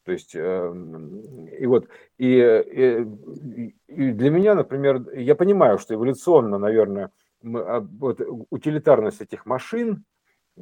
То 0.10 0.14
есть, 0.14 0.34
и 0.34 1.66
вот, 1.68 1.88
и, 2.18 2.40
и, 2.40 3.76
и 3.88 4.12
для 4.12 4.32
меня, 4.32 4.56
например, 4.56 5.08
я 5.14 5.36
понимаю, 5.36 5.78
что 5.78 5.94
эволюционно, 5.94 6.58
наверное, 6.58 7.12
мы, 7.44 7.60
а, 7.60 7.80
вот, 7.80 8.20
утилитарность 8.50 9.22
этих 9.22 9.46
машин, 9.46 10.06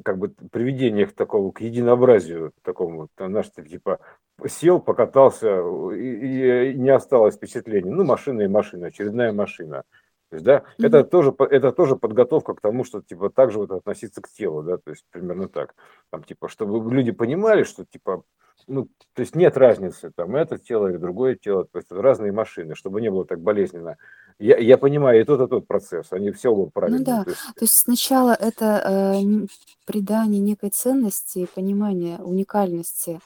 как 0.03 0.17
бы 0.17 0.33
приведение 0.51 1.03
их 1.03 1.15
такого 1.15 1.53
к 1.53 1.61
единообразию, 1.61 2.51
такому, 2.61 3.03
вот, 3.03 3.11
знаешь, 3.17 3.49
типа 3.51 3.99
сел, 4.47 4.81
покатался, 4.81 5.61
и, 5.93 6.71
и 6.71 6.77
не 6.77 6.89
осталось 6.89 7.35
впечатления. 7.35 7.89
Ну, 7.89 8.03
машина 8.03 8.41
и 8.41 8.47
машина, 8.47 8.87
очередная 8.87 9.31
машина. 9.31 9.83
То 10.29 10.35
есть, 10.35 10.45
да, 10.45 10.57
mm-hmm. 10.57 10.87
это 10.87 11.03
тоже, 11.03 11.33
это 11.39 11.71
тоже 11.71 11.95
подготовка 11.95 12.53
к 12.53 12.61
тому, 12.61 12.83
что, 12.83 13.01
типа, 13.01 13.29
так 13.29 13.51
же 13.51 13.59
вот 13.59 13.71
относиться 13.71 14.21
к 14.21 14.27
телу, 14.29 14.61
да, 14.61 14.77
то 14.77 14.91
есть 14.91 15.05
примерно 15.09 15.47
так. 15.47 15.73
Там, 16.09 16.23
типа, 16.23 16.49
чтобы 16.49 16.93
люди 16.93 17.11
понимали, 17.11 17.63
что, 17.63 17.85
типа, 17.85 18.23
ну, 18.67 18.89
то 19.13 19.21
есть 19.21 19.35
нет 19.35 19.55
разницы, 19.55 20.11
там, 20.13 20.35
это 20.35 20.57
тело 20.57 20.87
или 20.87 20.97
другое 20.97 21.35
тело, 21.35 21.65
то 21.65 21.77
есть 21.77 21.91
разные 21.91 22.33
машины, 22.33 22.75
чтобы 22.75 22.99
не 22.99 23.09
было 23.09 23.25
так 23.25 23.39
болезненно. 23.39 23.95
Я, 24.39 24.57
я 24.57 24.77
понимаю 24.77 25.21
и 25.21 25.23
тот, 25.23 25.41
и 25.41 25.47
тот 25.47 25.65
процесс, 25.65 26.07
они 26.11 26.31
все 26.31 26.49
оба 26.51 26.69
правильные. 26.69 26.99
Ну 26.99 27.05
да, 27.05 27.23
то 27.23 27.29
есть, 27.29 27.41
то 27.41 27.63
есть 27.63 27.73
сначала 27.73 28.33
это 28.33 29.15
э, 29.15 29.47
придание 29.85 30.41
некой 30.41 30.69
ценности, 30.69 31.47
понимание 31.55 32.17
уникальности 32.17 33.19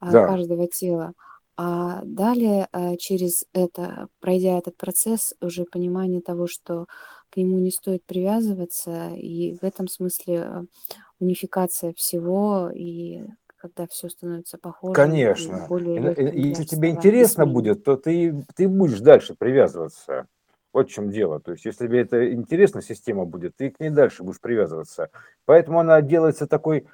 э, 0.00 0.10
да, 0.10 0.26
каждого 0.26 0.66
тела, 0.66 1.12
а 1.56 2.02
далее 2.04 2.68
э, 2.72 2.96
через 2.96 3.46
это, 3.52 4.08
пройдя 4.20 4.58
этот 4.58 4.76
процесс, 4.76 5.34
уже 5.40 5.64
понимание 5.64 6.20
того, 6.20 6.46
что 6.46 6.86
к 7.30 7.36
нему 7.36 7.58
не 7.58 7.70
стоит 7.70 8.04
привязываться, 8.04 9.10
и 9.14 9.56
в 9.60 9.64
этом 9.64 9.88
смысле 9.88 10.34
э, 10.34 10.62
унификация 11.18 11.92
всего 11.94 12.70
и 12.74 13.22
когда 13.56 13.86
все 13.86 14.08
становится 14.08 14.58
похожим 14.58 14.92
и 14.92 14.94
конечно. 14.94 15.66
более 15.68 15.96
И, 15.96 16.14
для 16.14 16.30
если 16.30 16.64
тебе 16.64 16.90
интересно 16.90 17.46
будет, 17.46 17.84
то 17.84 17.96
ты, 17.96 18.44
ты 18.54 18.68
будешь 18.68 19.00
дальше 19.00 19.34
привязываться. 19.34 20.26
Вот 20.72 20.90
в 20.90 20.92
чем 20.92 21.10
дело. 21.10 21.40
То 21.40 21.52
есть, 21.52 21.64
если 21.64 21.86
тебе 21.86 22.02
это 22.02 22.32
интересна 22.32 22.82
система 22.82 23.24
будет, 23.24 23.56
ты 23.56 23.70
к 23.70 23.80
ней 23.80 23.88
дальше 23.88 24.22
будешь 24.22 24.40
привязываться. 24.40 25.08
Поэтому 25.46 25.80
она 25.80 26.02
делается 26.02 26.46
такой, 26.46 26.86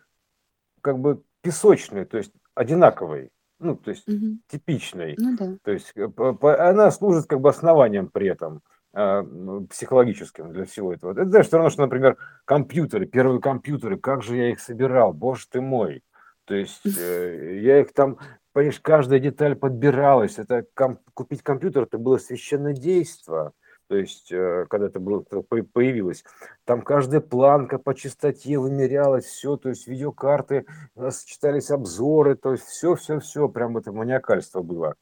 как 0.81 1.01
бы, 1.01 1.23
песочной, 1.43 2.05
то 2.05 2.19
есть 2.19 2.33
одинаковой, 2.55 3.31
ну, 3.63 3.77
то 3.77 3.91
есть 3.91 4.07
Мгм. 4.09 4.41
типичной. 4.49 5.15
Ну 5.19 5.37
да. 5.37 5.57
То 5.63 5.71
есть 5.73 5.93
э, 5.95 6.09
по- 6.09 6.35
по- 6.35 6.69
она 6.69 6.91
служит 6.91 7.27
как 7.27 7.41
бы 7.41 7.49
основанием 7.49 8.09
при 8.09 8.29
этом 8.29 8.63
а, 8.95 9.23
психологическим 9.71 10.53
для 10.53 10.65
всего 10.67 10.93
этого. 10.93 11.13
Это 11.13 11.25
знаешь, 11.25 11.47
все 11.47 11.57
равно, 11.57 11.71
что, 11.71 11.83
например, 11.83 12.19
компьютеры, 12.45 13.07
первые 13.07 13.41
компьютеры, 13.41 13.97
как 13.97 14.23
же 14.23 14.37
я 14.37 14.51
их 14.51 14.61
собирал, 14.61 15.15
боже 15.15 15.47
ты 15.51 15.61
мой. 15.63 16.03
То 16.45 16.55
есть 16.55 16.83
э, 16.99 17.61
я 17.63 17.81
их 17.81 17.93
там, 17.95 18.19
понимаешь, 18.53 18.81
каждая 18.81 19.19
деталь 19.21 19.57
подбиралась. 19.57 20.39
Это 20.39 20.67
ком- 20.75 20.99
купить 21.15 21.43
компьютер, 21.43 21.85
это 21.85 21.97
было 21.99 22.19
священное 22.19 22.75
действо. 22.75 23.53
То 23.93 23.99
есть, 23.99 24.33
э, 24.33 24.65
когда 24.71 24.87
это 24.87 25.01
было, 25.01 25.21
появилось, 25.21 26.25
там 26.65 26.81
каждая 26.81 27.21
планка 27.21 27.79
по 27.79 27.95
частоте 27.95 28.57
вымерялась, 28.57 29.27
все, 29.27 29.59
то 29.59 29.69
есть 29.69 29.87
видеокарты, 29.87 30.65
э, 30.97 31.11
сочетались 31.11 31.71
обзоры, 31.71 32.35
то 32.35 32.53
есть 32.53 32.65
все, 32.65 32.95
все, 32.95 33.21
все, 33.21 33.51
прям 33.51 33.77
это 33.77 33.93
маниакальство 33.93 34.63
было. 34.63 34.95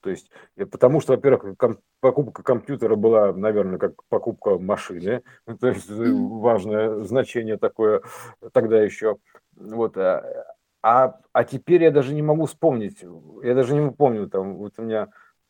То 0.00 0.08
есть, 0.08 0.30
э, 0.56 0.64
потому 0.64 1.02
что, 1.02 1.12
во-первых, 1.12 1.58
ком- 1.58 1.80
покупка 2.00 2.42
компьютера 2.42 2.96
была, 2.96 3.34
наверное, 3.34 3.76
как 3.76 4.02
покупка 4.08 4.56
машины, 4.58 5.22
то 5.60 5.68
есть 5.68 5.90
важное 5.90 7.04
значение 7.04 7.58
такое 7.58 8.00
тогда 8.54 8.82
еще. 8.82 9.18
Вот, 9.56 9.98
а, 9.98 10.24
а, 10.82 11.20
а 11.34 11.44
теперь 11.44 11.82
я 11.82 11.90
даже 11.90 12.14
не 12.14 12.22
могу 12.22 12.46
вспомнить, 12.46 13.04
я 13.42 13.54
даже 13.54 13.74
не 13.74 13.90
помню, 13.90 14.26
там, 14.26 14.56
вот 14.56 14.72
у 14.78 14.82
меня, 14.84 15.08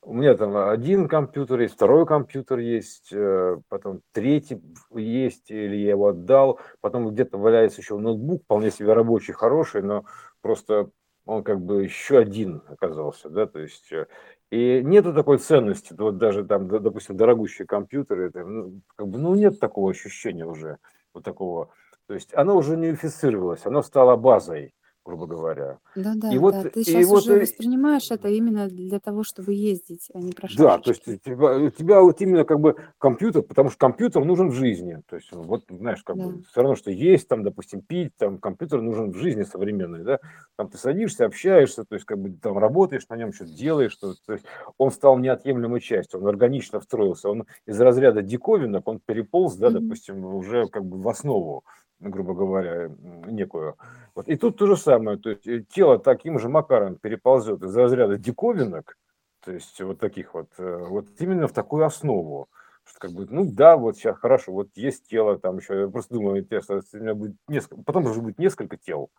у 0.09 0.15
меня 0.15 0.35
там 0.35 0.57
один 0.57 1.07
компьютер 1.07 1.61
есть, 1.61 1.75
второй 1.75 2.07
компьютер 2.07 2.61
есть, 2.61 3.13
э, 3.13 3.59
потом 3.69 4.01
третий 4.13 4.59
есть, 4.95 5.51
или 5.51 5.77
я 5.77 5.91
его 5.91 6.09
отдал, 6.09 6.61
потом 6.81 7.11
где-то 7.11 7.37
валяется 7.37 7.83
еще 7.83 7.99
ноутбук, 7.99 8.43
вполне 8.45 8.71
себе 8.71 8.95
рабочий, 8.95 9.35
хороший, 9.35 9.83
но 9.83 10.07
просто 10.41 10.89
он 11.27 11.45
как 11.45 11.61
бы 11.61 11.83
еще 11.83 12.17
один 12.17 12.63
оказался, 12.69 13.29
да, 13.29 13.45
то 13.45 13.59
есть 13.59 13.93
э, 13.93 14.07
и 14.51 14.81
нету 14.83 15.13
такой 15.13 15.37
ценности, 15.37 15.95
вот 15.99 16.17
даже 16.17 16.43
там, 16.47 16.69
допустим, 16.69 17.19
дорогущие 17.19 17.67
компьютеры, 17.67 18.29
это, 18.29 18.47
ну, 18.47 18.81
как 18.97 19.09
бы, 19.09 19.19
ну, 19.19 19.35
нет 19.35 19.61
такого 19.61 19.91
ощущения 19.91 20.47
уже, 20.47 20.79
вот 21.13 21.23
такого, 21.23 21.69
то 22.07 22.15
есть 22.15 22.33
оно 22.33 22.57
уже 22.57 22.79
не 22.79 22.89
унифицировалось, 22.89 23.67
оно 23.67 23.83
стало 23.83 24.17
базой, 24.17 24.73
грубо 25.09 25.27
говоря. 25.27 25.81
И 26.29 26.37
Да-да, 26.37 26.39
вот, 26.39 26.55
да. 26.55 26.65
Ты 26.65 26.83
и 26.85 27.05
сейчас 27.05 27.05
вот, 27.05 27.29
уже 27.29 27.33
э, 27.33 27.39
воспринимаешь 27.39 28.11
это 28.11 28.29
именно 28.29 28.69
для 28.69 29.01
того, 29.01 29.23
чтобы 29.25 29.53
ездить, 29.55 30.09
а 30.15 30.21
не 30.21 30.33
про 30.33 30.49
да, 30.51 30.79
то 30.79 30.91
есть 30.91 31.07
у 31.07 31.17
тебя, 31.19 31.57
у 31.59 31.71
тебя 31.71 32.01
вот 32.01 32.23
именно 32.23 32.45
как 32.45 32.59
бы 32.61 32.75
компьютер, 32.97 33.43
потому 33.43 33.69
что 33.69 33.79
компьютер 33.79 34.25
нужен 34.25 34.49
в 34.49 34.55
жизни, 34.55 35.03
то 35.07 35.17
есть 35.17 35.31
вот, 35.31 35.65
знаешь, 35.69 36.03
как 36.03 36.17
Да. 36.17 36.25
бы 36.25 36.41
все 36.51 36.63
равно, 36.63 36.75
что 36.75 36.91
есть, 36.91 37.29
там, 37.29 37.43
допустим, 37.43 37.83
пить, 37.83 38.13
там, 38.17 38.39
компьютер 38.39 38.81
нужен 38.81 39.11
в 39.11 39.17
жизни 39.17 39.43
современной, 39.43 40.05
да, 40.05 40.21
там 40.57 40.71
ты 40.71 40.79
садишься, 40.79 41.27
общаешься, 41.27 41.85
то 41.85 41.95
есть 41.97 42.07
как 42.07 42.19
бы 42.19 42.31
там 42.33 42.57
работаешь 42.57 43.07
на 43.11 43.17
нем, 43.17 43.35
что-то 43.35 43.53
делаешь, 43.53 43.93
что, 43.93 44.15
то 44.25 44.33
есть 44.33 44.47
он 44.79 44.91
стал 44.91 45.19
неотъемлемой 45.19 45.81
частью, 45.81 46.21
он 46.21 46.27
органично 46.29 46.81
встроился, 46.81 47.29
он 47.29 47.45
из 47.67 47.79
разряда 47.79 48.23
диковинок, 48.23 48.89
он 48.89 49.01
переполз, 49.05 49.55
да, 49.57 49.69
Мгм. 49.69 49.71
допустим, 49.71 50.25
уже 50.25 50.67
как 50.69 50.83
бы 50.87 50.99
в 50.99 51.09
основу, 51.09 51.65
грубо 52.01 52.35
говоря, 52.35 52.91
некую. 53.27 53.77
Вот. 54.15 54.29
И 54.29 54.37
тут 54.37 54.57
то 54.57 54.67
же 54.67 54.77
самое, 54.77 55.19
то 55.19 55.31
есть 55.31 55.47
э, 55.47 55.65
тело 55.69 55.99
таким 55.99 56.39
же 56.39 56.49
макаром 56.49 56.97
переползет 56.97 57.63
из 57.63 57.77
разряда 57.77 58.17
диковинок, 58.17 58.97
то 59.45 59.53
есть 59.53 59.81
вот 59.81 59.99
таких 59.99 60.35
вот, 60.35 60.49
э, 60.59 60.87
вот 60.89 61.07
именно 61.19 61.49
в 61.49 61.53
такую 61.53 61.85
основу. 61.85 62.49
Что 62.85 63.01
как 63.01 63.13
бы, 63.13 63.27
ну 63.29 63.45
да, 63.45 63.77
вот 63.77 63.97
сейчас 63.97 64.19
хорошо, 64.19 64.53
вот 64.53 64.71
есть 64.75 65.07
тело, 65.09 65.39
там 65.39 65.59
еще, 65.59 65.81
я 65.81 65.89
просто 65.89 66.15
думаю, 66.15 66.41
интересно, 66.41 66.81
у 66.93 66.97
меня 66.97 67.15
будет 67.15 67.37
несколько, 67.47 67.83
потом 67.83 68.07
уже 68.07 68.23
будет 68.23 68.39
несколько 68.39 68.79
тел, 68.79 69.11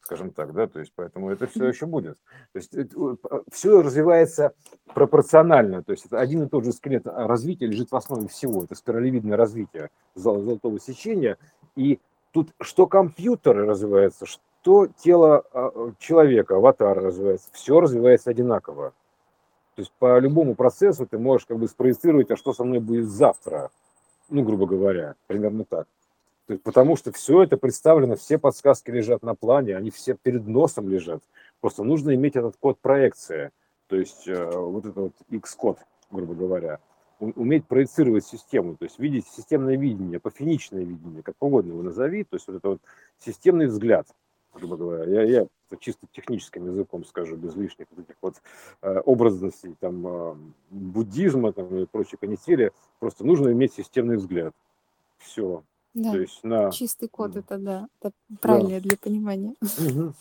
скажем 0.00 0.30
так, 0.30 0.54
да, 0.54 0.66
то 0.66 0.80
есть 0.80 0.92
поэтому 0.96 1.30
это 1.30 1.46
все 1.46 1.66
еще 1.66 1.84
будет. 1.84 2.16
То 2.52 2.58
есть 2.58 2.72
все 3.52 3.82
развивается 3.82 4.54
пропорционально, 4.94 5.82
то 5.82 5.92
есть 5.92 6.06
это 6.06 6.18
один 6.18 6.44
и 6.44 6.48
тот 6.48 6.64
же 6.64 6.72
скелет 6.72 7.06
а 7.06 7.28
развития 7.28 7.66
лежит 7.66 7.90
в 7.90 7.96
основе 7.96 8.26
всего, 8.26 8.64
это 8.64 8.74
спиралевидное 8.74 9.36
развитие 9.36 9.90
зол- 10.14 10.40
золотого 10.40 10.80
сечения, 10.80 11.36
и 11.76 12.00
тут 12.32 12.50
что 12.60 12.86
компьютер 12.86 13.56
развивается, 13.56 14.26
что 14.26 14.88
тело 14.98 15.44
а, 15.52 15.92
человека, 15.98 16.56
аватар 16.56 16.98
развивается, 16.98 17.48
все 17.52 17.80
развивается 17.80 18.30
одинаково. 18.30 18.92
То 19.74 19.82
есть 19.82 19.92
по 19.98 20.18
любому 20.18 20.54
процессу 20.54 21.06
ты 21.06 21.18
можешь 21.18 21.46
как 21.46 21.58
бы 21.58 21.68
спроецировать, 21.68 22.30
а 22.30 22.36
что 22.36 22.52
со 22.52 22.64
мной 22.64 22.80
будет 22.80 23.08
завтра, 23.08 23.70
ну, 24.28 24.42
грубо 24.42 24.66
говоря, 24.66 25.14
примерно 25.26 25.64
так. 25.64 25.86
То 26.46 26.54
есть, 26.54 26.64
потому 26.64 26.96
что 26.96 27.12
все 27.12 27.44
это 27.44 27.56
представлено, 27.56 28.16
все 28.16 28.36
подсказки 28.36 28.90
лежат 28.90 29.22
на 29.22 29.34
плане, 29.34 29.76
они 29.76 29.90
все 29.90 30.14
перед 30.14 30.46
носом 30.46 30.88
лежат. 30.88 31.22
Просто 31.60 31.84
нужно 31.84 32.14
иметь 32.14 32.36
этот 32.36 32.56
код 32.56 32.78
проекции, 32.80 33.50
то 33.86 33.96
есть 33.96 34.26
э, 34.26 34.50
вот 34.50 34.84
этот 34.84 34.96
вот 34.96 35.12
X-код, 35.28 35.78
грубо 36.10 36.34
говоря. 36.34 36.78
Уметь 37.20 37.66
проецировать 37.66 38.24
систему, 38.24 38.76
то 38.76 38.84
есть 38.86 38.98
видеть 38.98 39.26
системное 39.26 39.76
видение, 39.76 40.18
пофиничное 40.18 40.82
видение, 40.84 41.22
как 41.22 41.34
угодно 41.40 41.72
его 41.72 41.82
назови, 41.82 42.24
то 42.24 42.36
есть 42.36 42.46
вот 42.46 42.56
это 42.56 42.68
вот 42.70 42.80
системный 43.18 43.66
взгляд, 43.66 44.06
грубо 44.54 44.76
говоря. 44.78 45.04
Я, 45.04 45.22
я 45.42 45.46
чисто 45.80 46.06
техническим 46.12 46.66
языком 46.66 47.04
скажу, 47.04 47.36
без 47.36 47.54
лишних 47.54 47.88
вот 47.90 48.04
этих 48.06 48.16
вот 48.22 48.36
э, 48.82 49.00
образностей, 49.00 49.74
там, 49.80 50.06
э, 50.06 50.34
буддизма 50.70 51.52
там, 51.52 51.76
и 51.76 51.84
прочей 51.84 52.16
канители. 52.16 52.72
Просто 53.00 53.24
нужно 53.26 53.52
иметь 53.52 53.74
системный 53.74 54.16
взгляд. 54.16 54.54
Все. 55.18 55.62
То 55.92 56.00
Да. 56.02 56.16
есть 56.16 56.42
на... 56.42 56.70
Чистый 56.70 57.08
код 57.08 57.36
это 57.36 57.58
да, 57.58 57.86
это 58.00 58.12
Да. 58.30 58.36
правильнее 58.40 58.80
для 58.80 58.96
понимания. 58.96 59.54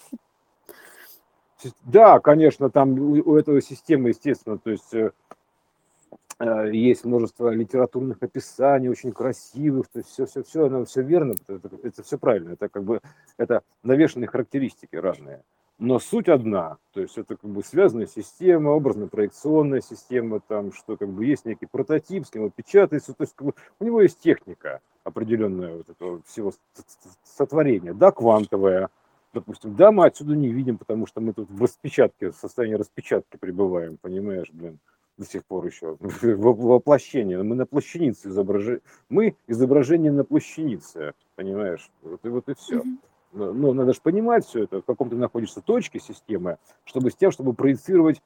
Сис- 1.63 1.73
Да, 1.83 2.19
конечно, 2.19 2.69
там 2.69 2.99
у, 2.99 3.13
у 3.13 3.35
этого 3.37 3.61
системы, 3.61 4.09
естественно, 4.09 4.57
то 4.57 4.69
есть 4.69 4.93
э, 4.93 5.11
есть 6.39 7.03
множество 7.03 7.49
литературных 7.49 8.17
описаний, 8.21 8.89
очень 8.89 9.11
красивых, 9.11 9.87
то 9.89 9.99
есть 9.99 10.09
все, 10.09 10.25
все, 10.25 10.43
все, 10.43 10.67
оно 10.67 10.85
все 10.85 11.01
верно, 11.01 11.35
это, 11.47 12.03
все 12.03 12.17
правильно, 12.17 12.53
это 12.53 12.69
как 12.69 12.83
бы 12.83 13.01
это 13.37 13.61
навешенные 13.83 14.27
характеристики 14.27 14.95
разные. 14.95 15.43
Но 15.79 15.99
суть 15.99 16.27
одна, 16.27 16.77
то 16.93 17.01
есть 17.01 17.17
это 17.17 17.37
как 17.37 17.49
бы 17.49 17.63
связанная 17.63 18.05
система, 18.05 18.69
образно-проекционная 18.71 19.81
система, 19.81 20.41
там, 20.41 20.73
что 20.73 20.97
как 20.97 21.09
бы 21.09 21.25
есть 21.25 21.45
некий 21.45 21.67
прототип, 21.67 22.25
с 22.25 22.33
ним 22.33 22.51
печатается, 22.51 23.13
то 23.13 23.23
есть 23.23 23.33
как 23.35 23.47
бы, 23.47 23.53
у 23.79 23.85
него 23.85 24.01
есть 24.01 24.19
техника 24.19 24.81
определенная 25.05 25.77
вот 25.77 25.89
этого 25.89 26.21
всего 26.23 26.53
сотворения, 27.23 27.93
да, 27.93 28.11
квантовая, 28.11 28.89
допустим, 29.33 29.75
да, 29.75 29.91
мы 29.91 30.05
отсюда 30.05 30.35
не 30.35 30.49
видим, 30.49 30.77
потому 30.77 31.07
что 31.07 31.21
мы 31.21 31.33
тут 31.33 31.49
в 31.49 31.61
распечатке, 31.61 32.31
в 32.31 32.35
состоянии 32.35 32.75
распечатки 32.75 33.37
пребываем, 33.37 33.97
понимаешь, 33.97 34.49
блин, 34.51 34.79
до 35.19 35.25
сих 35.25 35.45
пор 35.45 35.65
еще, 35.65 35.97
воплощение, 36.21 37.43
мы 37.43 37.55
на 37.55 37.65
плащанице 37.65 38.29
изображение, 38.29 38.81
мы 39.09 39.35
изображение 39.47 40.11
на 40.13 40.23
плащанице, 40.23 41.13
понимаешь, 41.35 41.91
вот 42.01 42.21
и 42.23 42.29
вот 42.29 42.47
и 42.47 42.53
все. 42.53 42.83
Но 43.33 43.53
но 43.53 43.73
надо 43.73 43.93
же 43.93 43.99
понимать 44.01 44.45
все 44.45 44.63
это, 44.63 44.81
в 44.81 44.85
каком 44.85 45.09
ты 45.09 45.17
находишься 45.17 45.61
точке 45.61 45.99
системы, 45.99 46.57
чтобы 46.85 47.11
с 47.11 47.15
тем, 47.15 47.31
чтобы 47.31 47.53
проецировать 47.53 48.21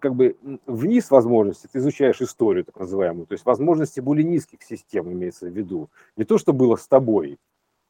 как 0.00 0.14
бы 0.14 0.36
вниз 0.66 1.10
возможности, 1.10 1.68
ты 1.70 1.78
изучаешь 1.78 2.22
историю 2.22 2.64
так 2.64 2.78
называемую, 2.78 3.26
то 3.26 3.34
есть 3.34 3.44
возможности 3.44 4.00
более 4.00 4.24
низких 4.24 4.62
систем 4.62 5.12
имеется 5.12 5.46
в 5.46 5.52
виду. 5.52 5.90
Не 6.16 6.24
то, 6.24 6.38
что 6.38 6.52
было 6.52 6.76
с 6.76 6.86
тобой, 6.86 7.38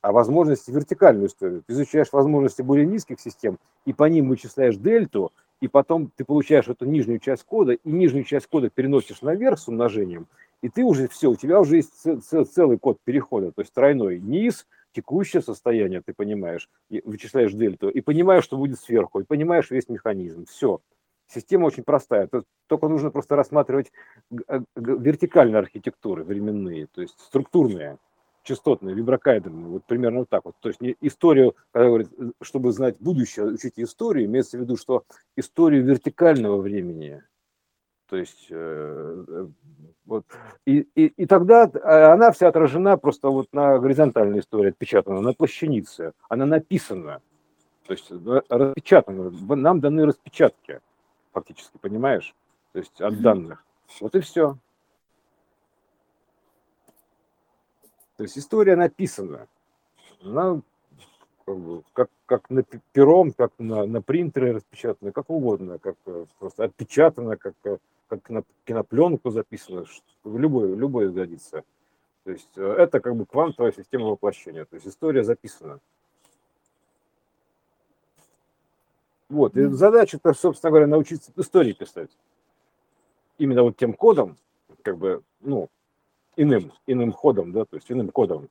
а 0.00 0.12
возможности 0.12 0.70
вертикальную 0.70 1.28
историю. 1.28 1.62
Ты 1.66 1.74
изучаешь 1.74 2.12
возможности 2.12 2.62
более 2.62 2.86
низких 2.86 3.20
систем, 3.20 3.58
и 3.84 3.92
по 3.92 4.04
ним 4.04 4.30
вычисляешь 4.30 4.76
дельту, 4.76 5.30
и 5.60 5.68
потом 5.68 6.10
ты 6.14 6.24
получаешь 6.24 6.68
эту 6.68 6.86
нижнюю 6.86 7.18
часть 7.18 7.44
кода, 7.44 7.72
и 7.72 7.90
нижнюю 7.90 8.24
часть 8.24 8.46
кода 8.46 8.70
переносишь 8.70 9.22
наверх 9.22 9.58
с 9.58 9.68
умножением, 9.68 10.26
и 10.62 10.68
ты 10.68 10.82
уже 10.84 11.08
все, 11.08 11.30
у 11.30 11.36
тебя 11.36 11.60
уже 11.60 11.76
есть 11.76 11.92
целый 12.52 12.78
код 12.78 12.98
перехода, 13.04 13.52
то 13.52 13.62
есть 13.62 13.72
тройной 13.72 14.18
низ, 14.20 14.66
текущее 14.92 15.42
состояние, 15.42 16.02
ты 16.04 16.12
понимаешь, 16.12 16.68
вычисляешь 17.04 17.52
дельту, 17.52 17.88
и 17.88 18.00
понимаешь, 18.00 18.44
что 18.44 18.56
будет 18.56 18.80
сверху, 18.80 19.20
и 19.20 19.24
понимаешь 19.24 19.70
весь 19.70 19.88
механизм. 19.88 20.46
Все. 20.46 20.80
Система 21.28 21.66
очень 21.66 21.84
простая. 21.84 22.28
Только 22.66 22.88
нужно 22.88 23.10
просто 23.10 23.36
рассматривать 23.36 23.92
э, 24.48 24.62
вертикальные 24.74 25.58
архитектуры 25.58 26.24
временные, 26.24 26.88
то 26.88 27.02
есть 27.02 27.20
структурные, 27.20 27.98
частотные, 28.42 28.94
виброкайдерные. 28.94 29.66
Вот 29.66 29.84
примерно 29.84 30.20
вот 30.20 30.28
так 30.28 30.44
вот. 30.44 30.54
То 30.60 30.68
есть 30.68 30.80
не 30.80 30.96
историю, 31.00 31.54
когда 31.72 31.88
говорят, 31.88 32.08
чтобы 32.42 32.72
знать 32.72 32.96
будущее, 32.98 33.46
учите 33.46 33.82
историю, 33.82 34.26
имеется 34.26 34.58
в 34.58 34.60
виду, 34.60 34.76
что 34.76 35.04
историю 35.36 35.84
вертикального 35.84 36.60
времени. 36.60 37.22
То 38.08 38.16
есть 38.16 38.46
э, 38.50 39.24
э 39.28 39.46
вот. 40.06 40.24
И, 40.66 40.88
и, 40.96 41.06
и 41.06 41.26
тогда 41.26 41.70
она 41.84 42.32
вся 42.32 42.48
отражена 42.48 42.96
просто 42.96 43.28
вот 43.28 43.46
на 43.52 43.78
горизонтальной 43.78 44.40
истории 44.40 44.70
отпечатана, 44.70 45.20
на 45.20 45.32
плащанице. 45.34 46.12
Она 46.28 46.46
написана. 46.46 47.22
То 47.86 47.92
есть 47.92 48.10
распечатана. 48.48 49.30
Нам 49.30 49.80
даны 49.80 50.06
распечатки 50.06 50.80
фактически, 51.32 51.78
понимаешь? 51.78 52.34
То 52.72 52.78
есть 52.80 53.00
от 53.00 53.20
данных. 53.20 53.64
Вот 54.00 54.14
и 54.14 54.20
все. 54.20 54.58
То 58.20 58.24
есть 58.24 58.36
история 58.36 58.76
написана. 58.76 59.48
Она 60.22 60.60
как, 61.46 61.56
бы, 61.58 61.82
как, 61.94 62.10
как 62.26 62.50
на 62.50 62.64
пером, 62.92 63.32
как 63.32 63.50
на, 63.56 63.86
на 63.86 64.02
принтере 64.02 64.52
распечатана, 64.52 65.10
как 65.10 65.30
угодно, 65.30 65.78
как 65.78 65.96
э, 66.04 66.26
просто 66.38 66.64
отпечатано, 66.64 67.38
как, 67.38 67.54
э, 67.64 67.78
как 68.08 68.28
на 68.28 68.42
кинопленку 68.66 69.30
записано, 69.30 69.86
любой, 70.22 70.76
любой 70.76 71.10
годится. 71.10 71.64
То 72.24 72.32
есть 72.32 72.50
э, 72.56 72.62
это 72.62 73.00
как 73.00 73.16
бы 73.16 73.24
квантовая 73.24 73.72
система 73.72 74.08
воплощения. 74.08 74.66
То 74.66 74.74
есть 74.74 74.86
история 74.86 75.24
записана. 75.24 75.80
Вот. 79.30 79.56
И 79.56 79.64
задача-то, 79.64 80.34
собственно 80.34 80.72
говоря, 80.72 80.86
научиться 80.86 81.32
истории 81.36 81.72
писать. 81.72 82.10
Именно 83.38 83.62
вот 83.62 83.78
тем 83.78 83.94
кодом, 83.94 84.36
как 84.82 84.98
бы, 84.98 85.22
ну, 85.40 85.70
иным, 86.40 86.72
иным 86.86 87.12
ходом, 87.12 87.52
да, 87.52 87.64
то 87.64 87.76
есть 87.76 87.90
иным 87.90 88.10
кодом, 88.10 88.48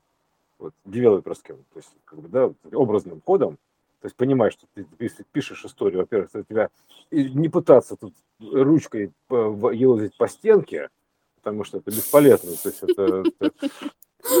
вот, 0.58 0.74
девелоперским, 0.84 1.56
то 1.72 1.78
есть, 1.78 1.90
как 2.04 2.20
бы, 2.20 2.28
да, 2.28 2.52
образным 2.76 3.20
кодом, 3.20 3.56
то 4.00 4.06
есть 4.06 4.16
понимаешь, 4.16 4.54
что 4.54 4.66
ты, 4.74 4.86
если 4.98 5.24
пишешь 5.30 5.64
историю, 5.64 6.00
во-первых, 6.00 6.30
у 6.34 6.42
тебя 6.42 6.70
не 7.10 7.48
пытаться 7.48 7.96
тут 7.96 8.14
ручкой 8.40 9.12
елозить 9.28 10.16
по 10.16 10.28
стенке, 10.28 10.88
потому 11.36 11.64
что 11.64 11.78
это 11.78 11.90
бесполезно, 11.90 12.52
то 12.62 12.68
есть 12.68 12.82
это, 12.82 13.24
это 13.38 13.52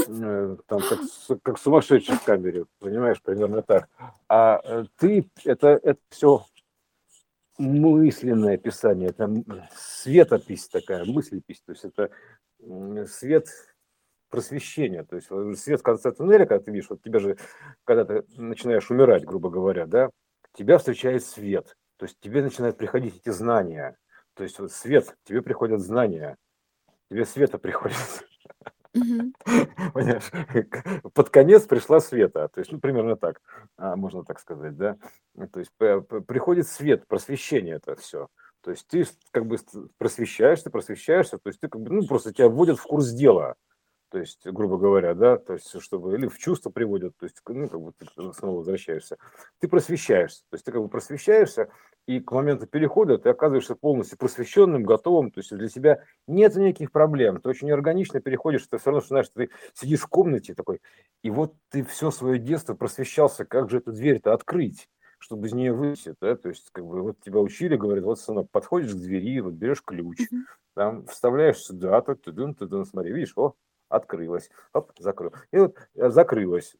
Э, 0.08 0.56
там 0.66 0.80
как, 0.80 1.00
как 1.42 1.58
сумасшедший 1.58 2.16
в 2.16 2.24
камере, 2.24 2.66
понимаешь, 2.78 3.20
примерно 3.22 3.62
так. 3.62 3.88
А 4.28 4.60
э, 4.62 4.84
ты, 4.96 5.28
это, 5.44 5.80
это 5.82 6.00
все 6.10 6.44
мысленное 7.58 8.56
писание, 8.56 9.10
это 9.10 9.30
светопись 9.74 10.68
такая, 10.68 11.04
мыслепись, 11.04 11.60
то 11.64 11.72
есть 11.72 11.84
это 11.84 12.10
свет 13.06 13.48
просвещения, 14.28 15.04
то 15.04 15.16
есть 15.16 15.28
свет 15.60 15.80
в 15.80 15.82
конце 15.82 16.12
туннеля, 16.12 16.46
когда 16.46 16.64
ты 16.64 16.70
видишь, 16.70 16.88
вот 16.88 17.02
тебя 17.02 17.18
же, 17.18 17.36
когда 17.84 18.04
ты 18.04 18.24
начинаешь 18.40 18.90
умирать, 18.90 19.24
грубо 19.24 19.50
говоря, 19.50 19.86
да, 19.86 20.10
тебя 20.52 20.78
встречает 20.78 21.24
свет, 21.24 21.76
то 21.96 22.06
есть 22.06 22.18
тебе 22.20 22.42
начинают 22.42 22.78
приходить 22.78 23.16
эти 23.16 23.30
знания, 23.30 23.96
то 24.34 24.44
есть 24.44 24.58
вот 24.58 24.72
свет, 24.72 25.16
тебе 25.24 25.42
приходят 25.42 25.80
знания, 25.80 26.36
тебе 27.10 27.24
света 27.24 27.58
приходит. 27.58 27.96
Понимаешь, 29.94 30.30
под 31.14 31.30
конец 31.30 31.64
пришла 31.66 32.00
света, 32.00 32.48
то 32.48 32.58
есть, 32.58 32.72
ну, 32.72 32.80
примерно 32.80 33.16
так, 33.16 33.40
а, 33.76 33.94
можно 33.96 34.24
так 34.24 34.40
сказать, 34.40 34.76
да. 34.76 34.96
То 35.52 35.60
есть 35.60 35.70
приходит 35.76 36.66
свет, 36.66 37.06
просвещение 37.06 37.76
это 37.76 37.94
все. 37.96 38.28
То 38.62 38.70
есть 38.70 38.86
ты 38.88 39.06
как 39.30 39.46
бы 39.46 39.56
просвещаешься, 39.98 40.70
просвещаешься, 40.70 41.38
то 41.38 41.48
есть 41.48 41.60
ты 41.60 41.68
как 41.68 41.80
бы, 41.80 41.92
ну, 41.92 42.06
просто 42.06 42.32
тебя 42.32 42.48
вводят 42.48 42.78
в 42.78 42.82
курс 42.84 43.10
дела. 43.10 43.56
То 44.10 44.18
есть, 44.18 44.44
грубо 44.44 44.76
говоря, 44.76 45.14
да, 45.14 45.38
то 45.38 45.52
есть, 45.52 45.80
чтобы, 45.80 46.14
или 46.14 46.26
в 46.26 46.36
чувство 46.36 46.70
приводят, 46.70 47.16
то 47.16 47.26
есть, 47.26 47.36
ну, 47.46 47.68
как 47.68 47.80
бы 47.80 47.92
ты 47.96 48.06
снова 48.32 48.56
возвращаешься, 48.56 49.18
ты 49.60 49.68
просвещаешься, 49.68 50.42
то 50.50 50.56
есть, 50.56 50.64
ты 50.64 50.72
как 50.72 50.82
бы 50.82 50.88
просвещаешься, 50.88 51.70
и 52.06 52.18
к 52.18 52.32
моменту 52.32 52.66
перехода 52.66 53.18
ты 53.18 53.28
оказываешься 53.28 53.76
полностью 53.76 54.18
просвещенным, 54.18 54.82
готовым, 54.82 55.30
то 55.30 55.38
есть, 55.38 55.56
для 55.56 55.68
тебя 55.68 56.02
нет 56.26 56.56
никаких 56.56 56.90
проблем, 56.90 57.40
ты 57.40 57.48
очень 57.48 57.70
органично 57.70 58.20
переходишь, 58.20 58.66
ты 58.66 58.78
все 58.78 58.86
равно, 58.86 59.00
что, 59.00 59.08
знаешь, 59.10 59.28
ты 59.32 59.50
сидишь 59.74 60.00
в 60.00 60.08
комнате 60.08 60.54
такой, 60.54 60.80
и 61.22 61.30
вот 61.30 61.54
ты 61.68 61.84
все 61.84 62.10
свое 62.10 62.40
детство 62.40 62.74
просвещался, 62.74 63.44
как 63.44 63.70
же 63.70 63.78
эту 63.78 63.92
дверь-то 63.92 64.32
открыть, 64.32 64.88
чтобы 65.20 65.46
из 65.46 65.52
нее 65.52 65.72
выйти, 65.72 66.14
да, 66.20 66.34
то 66.34 66.48
есть, 66.48 66.70
как 66.72 66.84
бы, 66.84 67.02
вот 67.02 67.20
тебя 67.20 67.38
учили, 67.38 67.76
говорят, 67.76 68.04
вот, 68.04 68.18
сынок, 68.18 68.50
подходишь 68.50 68.92
к 68.92 68.98
двери, 68.98 69.40
вот 69.40 69.54
берешь 69.54 69.82
ключ, 69.82 70.20
mm-hmm. 70.20 70.44
там, 70.74 71.06
вставляешь 71.06 71.58
сюда, 71.58 72.00
то, 72.00 72.14
ты 72.16 72.32
дун, 72.32 72.54
ты 72.54 72.66
дун, 72.66 72.84
смотри, 72.84 73.12
видишь, 73.12 73.34
о, 73.36 73.54
открылась, 73.88 74.50
оп, 74.72 74.92
закрыл. 74.98 75.32
И 75.52 75.58
вот 75.58 75.76
э, 75.94 76.10
закрылась. 76.10 76.74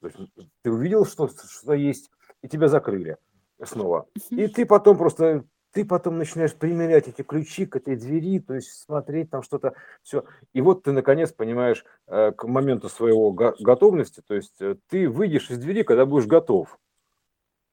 ты 0.62 0.70
увидел, 0.70 1.04
что 1.04 1.28
что 1.28 1.74
есть, 1.74 2.10
и 2.42 2.48
тебя 2.48 2.68
закрыли 2.68 3.18
снова. 3.62 4.06
И 4.30 4.46
ты 4.48 4.64
потом 4.64 4.96
просто 4.96 5.44
ты 5.72 5.84
потом 5.84 6.18
начинаешь 6.18 6.54
примерять 6.54 7.08
эти 7.08 7.22
ключи 7.22 7.64
к 7.66 7.76
этой 7.76 7.96
двери, 7.96 8.40
то 8.40 8.54
есть 8.54 8.72
смотреть 8.72 9.30
там 9.30 9.42
что-то, 9.42 9.74
все. 10.02 10.24
И 10.52 10.60
вот 10.60 10.82
ты 10.82 10.92
наконец 10.92 11.32
понимаешь 11.32 11.84
э, 12.08 12.32
к 12.32 12.44
моменту 12.44 12.88
своего 12.88 13.30
готовности, 13.30 14.22
то 14.26 14.34
есть 14.34 14.60
э, 14.60 14.76
ты 14.88 15.08
выйдешь 15.08 15.50
из 15.50 15.58
двери, 15.58 15.82
когда 15.82 16.06
будешь 16.06 16.26
готов. 16.26 16.76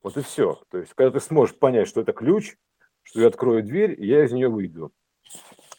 Вот 0.07 0.15
и 0.15 0.21
все. 0.21 0.57
То 0.69 0.77
есть 0.77 0.93
когда 0.93 1.19
ты 1.19 1.25
сможешь 1.25 1.59
понять, 1.59 1.89
что 1.89 1.99
это 1.99 2.13
ключ, 2.13 2.55
что 3.03 3.19
я 3.19 3.27
открою 3.27 3.61
дверь, 3.61 3.93
и 4.01 4.07
я 4.07 4.23
из 4.23 4.31
нее 4.31 4.47
выйду. 4.47 4.93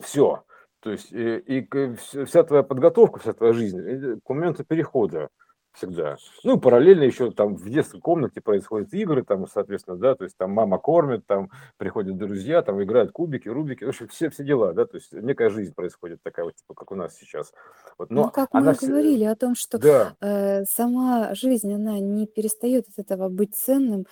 Все. 0.01 0.45
То 0.81 0.91
есть 0.91 1.11
и, 1.13 1.39
и 1.39 1.95
вся 2.27 2.43
твоя 2.43 2.63
подготовка, 2.63 3.21
вся 3.21 3.33
твоя 3.33 3.55
жизнь 3.55 4.21
к 4.23 4.29
моменту 4.29 4.67
перехода 4.67 5.31
всегда. 5.73 6.17
Ну, 6.45 6.59
параллельно 6.59 7.05
еще 7.05 7.31
там 7.31 7.55
в 7.57 7.69
детской 7.69 8.01
комнате 8.01 8.41
происходят 8.41 8.93
игры, 8.93 9.25
там, 9.25 9.47
соответственно, 9.47 9.97
да, 9.97 10.15
то 10.15 10.25
есть 10.25 10.37
там 10.37 10.51
мама 10.51 10.79
кормит, 10.79 11.27
там 11.27 11.51
приходят 11.77 12.17
друзья, 12.17 12.63
там 12.63 12.83
играют 12.83 13.13
кубики, 13.13 13.49
рубики, 13.49 13.85
в 13.85 13.89
общем, 13.89 14.09
все, 14.09 14.31
все 14.31 14.45
дела, 14.45 14.73
да, 14.73 14.87
то 14.87 14.97
есть 14.97 15.13
некая 15.13 15.51
жизнь 15.51 15.75
происходит 15.75 16.23
такая 16.23 16.47
вот, 16.47 16.55
типа, 16.57 16.75
как 16.75 16.93
у 16.93 16.95
нас 16.95 17.17
сейчас. 17.17 17.53
Вот, 17.99 18.11
но 18.11 18.25
ну, 18.25 18.31
как 18.31 18.53
мы 18.53 18.75
все... 18.75 18.87
говорили 18.87 19.25
о 19.25 19.37
том, 19.37 19.55
что 19.55 19.79
да. 19.79 20.17
э, 20.21 20.65
сама 20.65 21.35
жизнь, 21.35 21.73
она 21.73 21.99
не 22.01 22.27
перестает 22.27 22.89
от 22.89 22.99
этого 22.99 23.29
быть 23.29 23.55
ценным, 23.55 24.07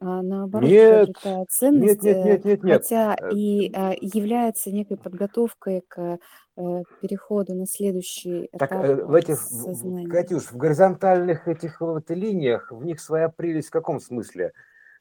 а 0.00 0.22
наоборот 0.22 0.68
Нет, 0.70 1.08
нет, 1.24 1.50
ценность, 1.50 2.02
нет, 2.02 2.16
э, 2.16 2.24
нет, 2.24 2.44
нет, 2.44 2.62
нет. 2.62 2.82
хотя 2.82 3.16
Э, 3.20 3.34
и 3.34 3.72
а, 3.74 3.94
является 4.00 4.70
некой 4.70 4.96
подготовкой 4.96 5.82
к 5.88 6.18
э, 6.56 6.82
переходу 7.02 7.54
на 7.54 7.66
следующий 7.66 8.48
Так 8.58 8.70
этап 8.70 8.84
э, 8.84 9.04
в 9.04 9.14
этих, 9.14 9.38
сознания. 9.38 10.08
Катюш, 10.08 10.52
в 10.52 10.56
горизонтальных 10.56 11.48
этих 11.48 11.80
вот 11.80 12.10
линиях, 12.10 12.70
в 12.70 12.84
них 12.84 13.00
своя 13.00 13.28
прелесть 13.28 13.68
в 13.68 13.72
каком 13.72 13.98
смысле? 13.98 14.52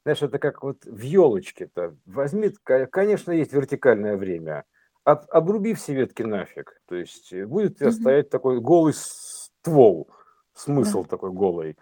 Знаешь, 0.04 0.22
это 0.24 0.40
как 0.40 0.64
вот 0.64 0.84
в 0.86 1.00
елочке-то. 1.02 1.96
Возьми, 2.06 2.50
конечно, 2.64 3.32
есть 3.32 3.54
вертикальное 3.54 4.18
время. 4.18 4.64
Об- 5.04 5.30
обруби 5.30 5.74
все 5.74 5.94
ветки 5.94 6.24
нафиг. 6.24 6.82
То 6.88 6.96
есть 6.96 7.32
э, 7.34 7.46
будет 7.46 7.74
у 7.74 7.76
тебя 7.76 7.90
Мгм. 7.90 7.96
стоять 7.96 8.30
такой 8.30 8.62
голый 8.62 8.94
ствол, 8.96 10.08
Да. 10.10 10.60
смысл 10.60 11.04
такой 11.04 11.32
голый. 11.32 11.78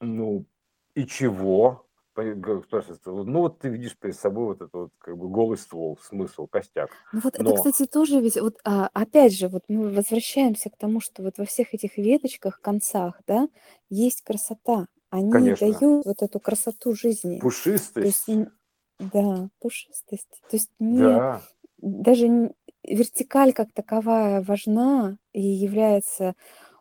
Ну, 0.00 0.44
и 0.94 1.06
чего? 1.06 1.85
Ну 3.24 3.40
вот 3.40 3.58
ты 3.58 3.68
видишь 3.68 3.96
перед 3.96 4.16
собой 4.16 4.46
вот 4.46 4.56
этот 4.56 4.72
вот 4.72 4.90
как 4.98 5.16
бы 5.16 5.28
голый 5.28 5.58
ствол, 5.58 5.98
смысл, 6.02 6.46
костяк. 6.46 6.90
Ну 7.12 7.20
вот 7.22 7.34
это, 7.34 7.42
Но, 7.44 7.54
кстати, 7.54 7.86
тоже 7.86 8.20
ведь, 8.20 8.36
вот 8.40 8.58
а, 8.64 8.88
опять 8.92 9.36
же, 9.36 9.48
вот 9.48 9.64
мы 9.68 9.90
возвращаемся 9.90 10.70
к 10.70 10.76
тому, 10.76 11.00
что 11.00 11.22
вот 11.22 11.38
во 11.38 11.44
всех 11.44 11.72
этих 11.74 11.96
веточках, 11.96 12.60
концах, 12.60 13.20
да, 13.26 13.48
есть 13.90 14.22
красота. 14.22 14.86
Они 15.10 15.30
конечно, 15.32 15.68
дают 15.68 16.04
вот 16.06 16.22
эту 16.22 16.40
красоту 16.40 16.94
жизни. 16.94 17.38
То 18.00 18.06
есть, 18.08 18.28
пушистость, 18.28 18.28
н- 18.28 18.52
да, 18.98 19.48
пушистость. 19.60 20.42
То 20.48 20.56
есть 20.56 20.70
не, 20.78 21.12
да, 21.12 21.42
даже 21.78 22.52
вертикаль 22.84 23.52
как 23.52 23.72
таковая 23.72 24.42
важна 24.42 25.18
и 25.32 25.42
является 25.42 26.34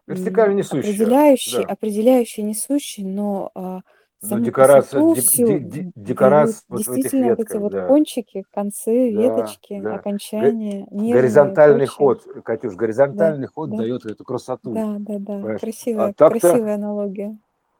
вертикаль 0.07 0.55
несущая, 0.55 0.91
определяющей, 0.91 1.63
да. 1.63 1.67
определяющей, 1.73 2.43
несущей, 2.43 3.03
но 3.03 3.51
а, 4.25 4.29
саму 4.29 4.41
декорация, 4.43 5.01
красоту 5.01 5.15
дек- 5.15 5.23
всю 5.23 5.47
де- 5.47 5.59
де- 5.59 5.81
дают 5.81 5.93
декорация 5.95 6.63
вот 6.69 6.77
в 6.77 6.81
этих 6.91 6.95
действительно 6.95 7.29
вот 7.29 7.33
эти 7.39 7.41
ветках, 7.41 7.61
вот 7.61 7.71
да, 7.71 7.87
кончики, 7.87 8.43
концы, 8.51 9.11
да, 9.13 9.21
веточки, 9.21 9.79
да. 9.81 9.95
Окончания, 9.95 10.87
нежные 10.91 11.09
и 11.09 11.13
Горизонтальный 11.13 11.85
ход, 11.85 12.23
Катюш, 12.43 12.73
Да, 12.73 12.77
горизонтальный 12.77 13.47
ход 13.47 13.69
да, 13.71 13.77
дает 13.77 14.05
эту 14.05 14.23
красоту, 14.23 14.73
да, 14.73 14.95
да, 14.99 15.19
да. 15.19 15.33
понимаешь? 15.35 15.57
А 15.57 15.65
Красивая, 15.65 16.13
так-то, 16.13 16.39
красивая 16.39 16.75
аналогия. 16.75 17.37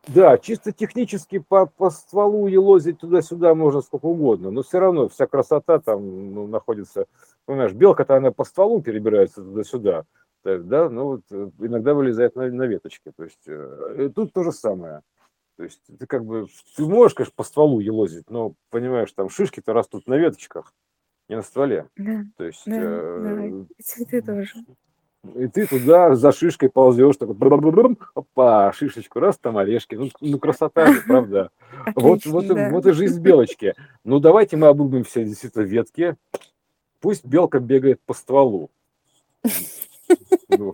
да, 0.07 0.37
чисто 0.37 0.71
технически 0.71 1.39
по, 1.39 1.65
по 1.65 1.89
стволу 1.89 2.47
елозить 2.47 2.99
туда-сюда 2.99 3.55
можно 3.55 3.81
сколько 3.81 4.05
угодно, 4.05 4.51
но 4.51 4.61
все 4.63 4.79
равно 4.79 5.09
вся 5.09 5.27
красота 5.27 5.79
там 5.79 6.33
ну, 6.33 6.47
находится, 6.47 7.05
понимаешь, 7.45 7.73
белка-то 7.73 8.15
она 8.15 8.31
по 8.31 8.43
стволу 8.43 8.81
перебирается 8.81 9.41
туда-сюда, 9.43 10.05
да, 10.43 10.89
ну 10.89 11.05
вот 11.05 11.21
э, 11.31 11.49
иногда 11.59 11.95
вылезает 11.95 12.35
на, 12.35 12.47
на 12.51 12.63
веточке. 12.63 13.11
То 13.17 13.23
есть 13.23 13.41
э, 13.47 14.11
тут 14.13 14.31
то 14.31 14.43
же 14.43 14.51
самое. 14.51 15.01
То 15.57 15.63
есть 15.63 15.81
ты 15.99 16.05
как 16.05 16.25
бы, 16.25 16.47
ты 16.75 16.83
можешь, 16.85 17.13
конечно, 17.15 17.33
по 17.35 17.43
стволу 17.43 17.79
елозить, 17.79 18.29
но 18.29 18.53
понимаешь, 18.71 19.11
там 19.13 19.29
шишки-то 19.29 19.71
растут 19.73 20.05
на 20.07 20.15
веточках, 20.15 20.73
не 21.29 21.37
на 21.37 21.41
стволе. 21.43 21.87
Да, 21.95 22.23
То 22.37 22.43
есть 22.43 22.63
да, 22.65 22.75
да, 22.75 23.45
э, 23.45 23.63
и 23.77 23.81
цветы 23.81 24.21
тоже. 24.21 24.53
и 25.35 25.47
ты 25.47 25.65
туда 25.65 26.13
за 26.15 26.33
шишкой 26.33 26.69
ползешь, 26.69 27.15
такой, 27.15 27.35
брррррррм, 27.35 27.97
опа, 28.15 28.73
шишечку, 28.73 29.19
раз, 29.21 29.37
там 29.37 29.57
орешки. 29.57 29.95
Ну, 29.95 30.09
ну 30.19 30.39
красота 30.39 30.91
же, 30.91 31.01
правда. 31.07 31.51
Вот, 31.95 32.17
Отлично, 32.17 32.31
вот, 32.33 32.43
и- 32.45 32.53
да. 32.53 32.69
вот 32.71 32.85
и 32.85 32.91
жизнь 32.91 33.21
белочки. 33.21 33.75
Ну, 34.03 34.19
давайте 34.19 34.57
мы 34.57 34.67
обуглим 34.67 35.05
все 35.05 35.23
действительно 35.23 35.63
ветки. 35.63 36.17
Пусть 36.99 37.23
белка 37.25 37.59
бегает 37.59 38.01
по 38.05 38.13
стволу. 38.13 38.71
Ну, 40.49 40.73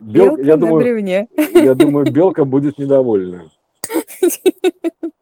Белка 0.00 0.42
я, 0.42 0.56
на 0.56 0.66
думаю, 0.66 0.82
бревне. 0.84 1.28
я 1.52 1.74
думаю, 1.74 2.10
белка 2.10 2.44
будет 2.46 2.78
недовольна. 2.78 3.50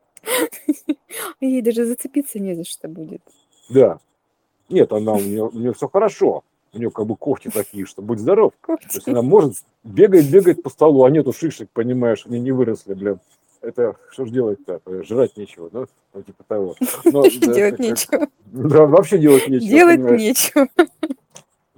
Ей 1.40 1.62
даже 1.62 1.84
зацепиться 1.84 2.38
не 2.38 2.54
за 2.54 2.64
что 2.64 2.88
будет. 2.88 3.22
Да. 3.68 3.98
Нет, 4.68 4.92
она 4.92 5.12
у 5.12 5.20
нее, 5.20 5.44
у 5.44 5.58
нее 5.58 5.72
все 5.72 5.88
хорошо. 5.88 6.42
У 6.72 6.78
нее 6.78 6.90
как 6.90 7.06
бы 7.06 7.16
когти 7.16 7.48
такие, 7.48 7.86
что 7.86 8.02
будь 8.02 8.18
здоров. 8.18 8.52
То 8.66 8.76
есть 8.92 9.08
она 9.08 9.22
может 9.22 9.54
бегать, 9.84 10.28
бегать 10.30 10.62
по 10.62 10.70
столу, 10.70 11.04
а 11.04 11.10
нету 11.10 11.32
шишек, 11.32 11.70
понимаешь, 11.72 12.24
они 12.26 12.40
не 12.40 12.52
выросли, 12.52 12.94
блин. 12.94 13.18
Это 13.62 13.96
что 14.10 14.26
ж 14.26 14.30
делать-то? 14.30 14.80
Жрать 15.02 15.36
нечего, 15.36 15.70
да? 15.70 15.86
Ну, 16.12 16.22
типа 16.22 16.44
того. 16.46 16.76
Но, 17.04 17.22
да, 17.22 17.54
Делать 17.54 17.76
как- 17.76 17.78
нечего. 17.78 18.28
Да, 18.46 18.86
вообще 18.86 19.18
делать 19.18 19.48
нечего. 19.48 19.70
Делать 19.70 19.96
понимаешь. 19.96 20.20
нечего. 20.20 20.68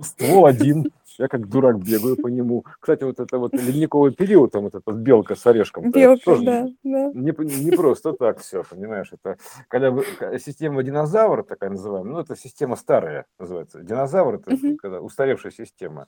Ствол 0.00 0.46
один, 0.46 0.90
я 1.18 1.28
как 1.28 1.48
дурак 1.48 1.78
бегаю 1.78 2.16
по 2.16 2.28
нему. 2.28 2.64
Кстати, 2.80 3.04
вот 3.04 3.18
это 3.20 3.38
вот 3.38 3.52
ледниковый 3.54 4.12
период, 4.14 4.52
там 4.52 4.62
вот 4.64 4.74
эта 4.74 4.92
белка 4.92 5.34
с 5.34 5.46
орешком. 5.46 5.90
Белка, 5.90 6.24
тоже 6.24 6.44
да, 6.44 6.68
да. 6.84 7.10
Не, 7.12 7.32
не 7.62 7.76
просто 7.76 8.12
так 8.12 8.38
все, 8.40 8.62
понимаешь, 8.62 9.12
это 9.12 9.36
когда 9.68 9.90
вы- 9.90 10.04
система 10.38 10.82
динозавра 10.82 11.42
такая 11.42 11.70
называемая, 11.70 12.12
ну 12.12 12.20
это 12.20 12.36
система 12.36 12.76
старая 12.76 13.26
называется. 13.38 13.82
Динозавр 13.82 14.36
это 14.36 14.56
когда 14.80 15.00
устаревшая 15.00 15.52
система. 15.52 16.06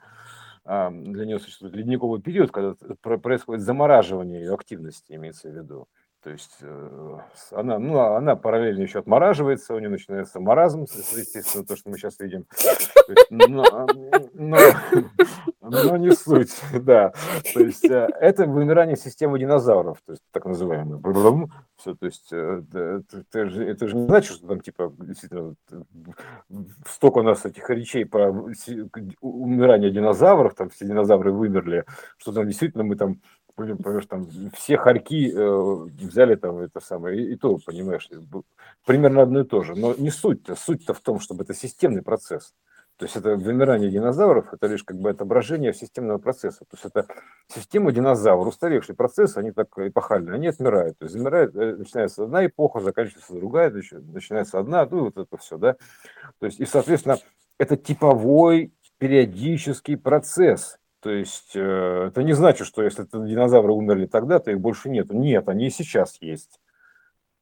А, 0.64 0.90
Для 0.90 1.24
нее 1.24 1.38
существует 1.40 1.74
ледниковый 1.74 2.20
период, 2.20 2.50
когда 2.50 2.74
про- 3.00 3.18
происходит 3.18 3.62
замораживание 3.62 4.40
ее 4.42 4.54
активности, 4.54 5.14
имеется 5.14 5.48
в 5.48 5.52
виду. 5.54 5.88
То 6.22 6.30
есть 6.30 6.58
э, 6.60 7.18
она, 7.52 7.78
ну, 7.78 7.98
а 7.98 8.18
она 8.18 8.36
параллельно 8.36 8.82
еще 8.82 8.98
отмораживается, 8.98 9.74
у 9.74 9.78
нее 9.78 9.88
начинается 9.88 10.38
маразм, 10.38 10.82
естественно, 10.82 11.64
то, 11.64 11.76
что 11.76 11.88
мы 11.88 11.96
сейчас 11.96 12.18
видим. 12.20 12.44
Есть, 13.08 13.26
но, 13.30 13.86
но- 14.34 14.58
но 15.62 15.96
не 15.96 16.12
суть, 16.12 16.54
да. 16.82 17.12
То 17.54 17.60
есть 17.60 17.84
э, 17.84 18.08
это 18.20 18.44
вымирание 18.46 18.96
системы 18.96 19.38
динозавров, 19.38 19.98
то 20.04 20.12
есть 20.12 20.22
так 20.30 20.44
называемое. 20.44 20.98
Все, 21.76 21.94
то 21.94 22.06
есть 22.06 22.28
э, 22.32 22.62
это, 22.70 23.46
же, 23.48 23.64
это 23.66 23.88
же 23.88 23.96
не 23.96 24.06
значит, 24.06 24.32
что 24.36 24.46
там 24.46 24.60
типа 24.60 24.92
действительно 24.98 25.54
э, 25.70 25.80
столько 26.86 27.18
у 27.18 27.22
нас 27.22 27.46
этих 27.46 27.68
речей 27.70 28.04
про 28.04 28.30
умирание 29.20 29.90
динозавров, 29.90 30.54
там 30.54 30.68
все 30.68 30.86
динозавры 30.86 31.32
вымерли, 31.32 31.84
что 32.18 32.32
там 32.32 32.46
действительно 32.46 32.84
мы 32.84 32.96
там 32.96 33.20
понимаешь, 33.54 34.06
там 34.06 34.28
все 34.54 34.76
хорьки 34.76 35.32
э, 35.32 35.74
взяли 36.06 36.34
там 36.34 36.58
это 36.58 36.80
самое, 36.80 37.20
и, 37.20 37.32
и 37.32 37.36
то, 37.36 37.58
понимаешь, 37.64 38.08
б- 38.10 38.42
примерно 38.86 39.22
одно 39.22 39.40
и 39.40 39.44
то 39.44 39.62
же. 39.62 39.74
Но 39.74 39.94
не 39.94 40.10
суть-то, 40.10 40.56
суть-то 40.56 40.94
в 40.94 41.00
том, 41.00 41.20
чтобы 41.20 41.44
это 41.44 41.54
системный 41.54 42.02
процесс. 42.02 42.54
То 42.96 43.06
есть 43.06 43.16
это 43.16 43.34
вымирание 43.34 43.90
динозавров, 43.90 44.52
это 44.52 44.66
лишь 44.66 44.84
как 44.84 44.98
бы 44.98 45.08
отображение 45.08 45.72
системного 45.72 46.18
процесса. 46.18 46.60
То 46.60 46.74
есть 46.74 46.84
это 46.84 47.06
система 47.48 47.92
динозавров, 47.92 48.48
устаревший 48.48 48.94
процесс, 48.94 49.38
они 49.38 49.52
так 49.52 49.68
эпохальные, 49.78 50.34
они 50.34 50.48
отмирают. 50.48 50.98
То 50.98 51.06
есть 51.06 51.14
замирает, 51.14 51.56
э, 51.56 51.76
начинается 51.76 52.24
одна 52.24 52.44
эпоха, 52.44 52.80
заканчивается 52.80 53.34
другая, 53.34 53.70
нач- 53.70 54.12
начинается 54.12 54.58
одна, 54.58 54.86
ну 54.90 55.04
вот 55.04 55.16
это 55.16 55.36
все, 55.38 55.56
да. 55.56 55.76
То 56.40 56.46
есть, 56.46 56.60
и, 56.60 56.66
соответственно, 56.66 57.16
это 57.58 57.78
типовой 57.78 58.74
периодический 58.98 59.96
процесс. 59.96 60.76
То 61.00 61.10
есть 61.10 61.52
э, 61.54 62.06
это 62.08 62.22
не 62.22 62.34
значит, 62.34 62.66
что 62.66 62.82
если 62.82 63.04
это 63.04 63.18
динозавры 63.20 63.72
умерли 63.72 64.06
тогда, 64.06 64.38
то 64.38 64.50
их 64.50 64.60
больше 64.60 64.90
нет. 64.90 65.10
Нет, 65.10 65.48
они 65.48 65.66
и 65.66 65.70
сейчас 65.70 66.18
есть. 66.20 66.60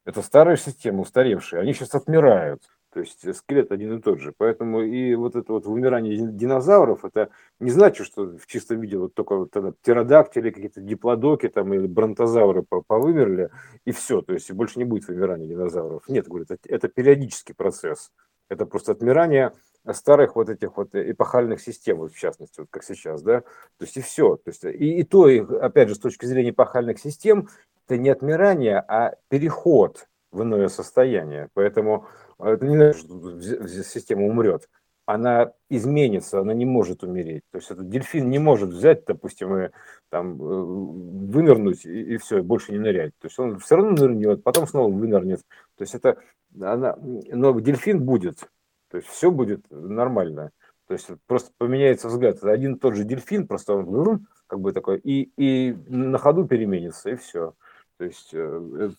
Это 0.05 0.23
старая 0.23 0.57
система, 0.57 1.03
устаревшая. 1.03 1.61
Они 1.61 1.75
сейчас 1.75 1.95
отмирают. 1.95 2.63
То 2.93 3.01
есть 3.01 3.25
э, 3.25 3.35
скелет 3.35 3.73
один 3.73 3.99
и 3.99 4.01
тот 4.01 4.21
же. 4.21 4.33
Поэтому 4.37 4.83
и 4.83 5.15
вот 5.17 5.35
это 5.35 5.53
вот 5.53 5.67
вымирание 5.67 6.17
дин- 6.17 6.37
динозавров, 6.37 7.05
это 7.05 7.31
не 7.59 7.71
значит, 7.71 8.07
что 8.07 8.39
в 8.39 8.47
чистом 8.47 8.81
виде 8.81 8.97
вот 8.97 9.15
только 9.15 9.37
вот 9.37 9.51
тогда 9.51 9.73
птеродактили, 9.73 10.51
какие-то 10.51 10.81
диплодоки 10.81 11.49
там 11.49 11.75
или 11.75 11.87
бронтозавры 11.87 12.63
по- 12.63 12.83
повымерли, 12.83 13.51
и 13.85 13.91
все. 13.91 14.23
То 14.23 14.35
есть 14.35 14.51
больше 14.53 14.79
не 14.79 14.85
будет 14.85 15.09
вымирания 15.09 15.49
динозавров. 15.49 16.09
Нет, 16.09 16.29
говорит, 16.29 16.53
это, 16.53 16.69
это 16.69 16.89
периодический 16.89 17.55
процесс. 17.55 18.13
Это 18.49 18.67
просто 18.67 18.93
отмирание 18.93 19.53
старых 19.93 20.37
вот 20.37 20.49
этих 20.49 20.77
вот 20.77 20.95
эпохальных 20.95 21.61
систем, 21.61 22.01
в 22.01 22.15
частности, 22.15 22.61
вот 22.61 22.69
как 22.71 22.85
сейчас, 22.85 23.23
да, 23.23 23.41
то 23.41 23.85
есть 23.85 23.97
и 23.97 24.01
все. 24.01 24.37
То 24.37 24.51
есть 24.51 24.65
и, 24.65 25.01
и 25.01 25.03
то, 25.05 25.29
и, 25.29 25.41
опять 25.41 25.89
же, 25.89 25.95
с 25.95 25.99
точки 25.99 26.27
зрения 26.27 26.51
эпохальных 26.51 26.99
систем, 26.99 27.49
это 27.87 27.97
не 27.97 28.11
отмирание, 28.11 28.79
а 28.81 29.15
переход 29.29 30.09
в 30.31 30.43
иное 30.43 30.69
состояние. 30.69 31.49
Поэтому 31.55 32.07
это 32.39 32.67
не 32.67 32.77
значит, 32.77 33.01
что 33.01 33.41
система 33.83 34.27
умрет. 34.27 34.69
Она 35.07 35.53
изменится, 35.71 36.41
она 36.41 36.53
не 36.53 36.67
может 36.67 37.03
умереть. 37.03 37.43
То 37.51 37.59
есть 37.59 37.71
этот 37.71 37.89
дельфин 37.89 38.29
не 38.29 38.39
может 38.39 38.69
взять, 38.69 39.07
допустим, 39.07 39.57
и 39.57 39.71
там 40.11 40.35
э, 40.35 40.45
вынырнуть 40.45 41.87
и, 41.87 42.15
и 42.15 42.17
все, 42.19 42.43
больше 42.43 42.73
не 42.73 42.79
нырять. 42.79 43.13
То 43.19 43.29
есть 43.29 43.39
он 43.39 43.59
все 43.59 43.77
равно 43.77 43.93
нырнет, 43.93 44.45
потом 44.45 44.67
снова 44.67 44.93
вынырнет. 44.93 45.41
То 45.77 45.83
есть 45.83 45.95
это 45.95 46.19
она, 46.61 46.99
но 47.01 47.59
дельфин 47.59 48.05
будет. 48.05 48.51
То 48.91 48.99
есть 48.99 49.09
все 49.09 49.31
будет 49.31 49.65
нормально. 49.71 50.51
То 50.87 50.95
есть 50.95 51.09
просто 51.27 51.51
поменяется 51.59 52.09
взгляд. 52.09 52.37
Это 52.37 52.51
один 52.51 52.75
и 52.75 52.79
тот 52.79 52.95
же 52.95 53.05
дельфин, 53.05 53.47
просто 53.47 53.75
он 53.75 53.85
врум, 53.85 54.27
как 54.47 54.61
бы 54.61 54.73
такой, 54.73 54.99
и, 54.99 55.31
и 55.37 55.73
на 55.89 56.19
ходу 56.19 56.47
переменится, 56.47 57.11
и 57.11 57.17
все. 57.17 57.55
То 57.99 58.05
есть 58.05 58.35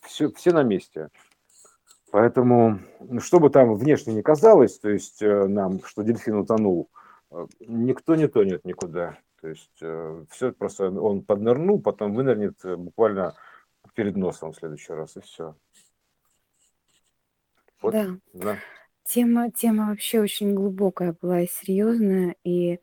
все, 0.03 0.31
все 0.31 0.51
на 0.51 0.63
месте. 0.63 1.09
Поэтому, 2.11 2.79
ну, 2.99 3.19
что 3.19 3.39
бы 3.39 3.49
там 3.49 3.75
внешне 3.75 4.13
не 4.13 4.23
казалось, 4.23 4.79
то 4.79 4.89
есть 4.89 5.21
э, 5.21 5.47
нам, 5.47 5.83
что 5.83 6.01
дельфин 6.01 6.37
утонул, 6.37 6.89
э, 7.31 7.45
никто 7.59 8.15
не 8.15 8.27
тонет 8.27 8.65
никуда. 8.65 9.19
То 9.41 9.47
есть 9.47 9.71
все 9.75 10.51
просто 10.51 10.89
он 10.89 11.23
поднырнул, 11.23 11.81
потом 11.81 12.13
вынырнет 12.13 12.65
э, 12.65 12.75
буквально 12.75 13.35
перед 13.93 14.15
носом 14.15 14.51
в 14.51 14.55
следующий 14.57 14.93
раз, 14.93 15.17
и 15.17 15.21
все. 15.21 15.55
Вот, 17.81 17.93
Да. 17.93 18.07
да. 18.33 18.57
Тема, 19.09 19.49
тема 19.49 19.87
вообще 19.87 20.21
очень 20.21 20.53
глубокая 20.53 21.15
была 21.19 21.41
и 21.41 21.47
серьезная, 21.47 22.35
и 22.43 22.79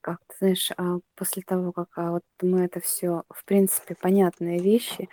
как 0.00 0.18
ты 0.26 0.34
знаешь, 0.40 0.72
а, 0.76 0.98
после 1.14 1.44
того, 1.44 1.70
как 1.70 1.86
а, 1.94 2.10
вот 2.10 2.24
мы 2.42 2.64
это 2.64 2.80
все, 2.80 3.22
в 3.30 3.44
принципе, 3.44 3.94
понятные 3.94 4.58
вещи 4.58 5.08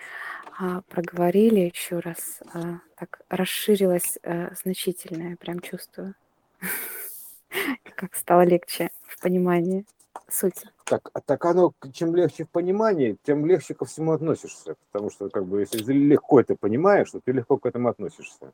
а, 0.58 0.82
проговорили 0.90 1.72
еще 1.72 2.00
раз, 2.00 2.40
а, 2.52 2.80
так 2.96 3.22
расширилось 3.30 4.18
а, 4.24 4.50
значительно, 4.60 5.30
я 5.30 5.38
прям 5.38 5.60
чувствую, 5.60 6.16
как 7.96 8.16
стало 8.16 8.42
легче 8.42 8.90
в 9.04 9.22
понимании 9.22 9.86
сути. 10.30 10.68
Так, 10.86 11.12
а 11.14 11.22
так 11.22 11.46
оно, 11.46 11.74
чем 11.94 12.16
легче 12.16 12.46
в 12.46 12.50
понимании, 12.50 13.18
тем 13.22 13.46
легче 13.46 13.76
ко 13.76 13.86
всему 13.86 14.14
относишься. 14.14 14.78
Потому 14.92 15.12
что, 15.12 15.30
как 15.30 15.46
бы, 15.46 15.60
если 15.60 15.94
легко 15.94 16.40
это 16.40 16.56
понимаешь, 16.56 17.12
то 17.12 17.20
ты 17.20 17.34
легко 17.34 17.58
к 17.58 17.68
этому 17.68 17.90
относишься. 17.90 18.52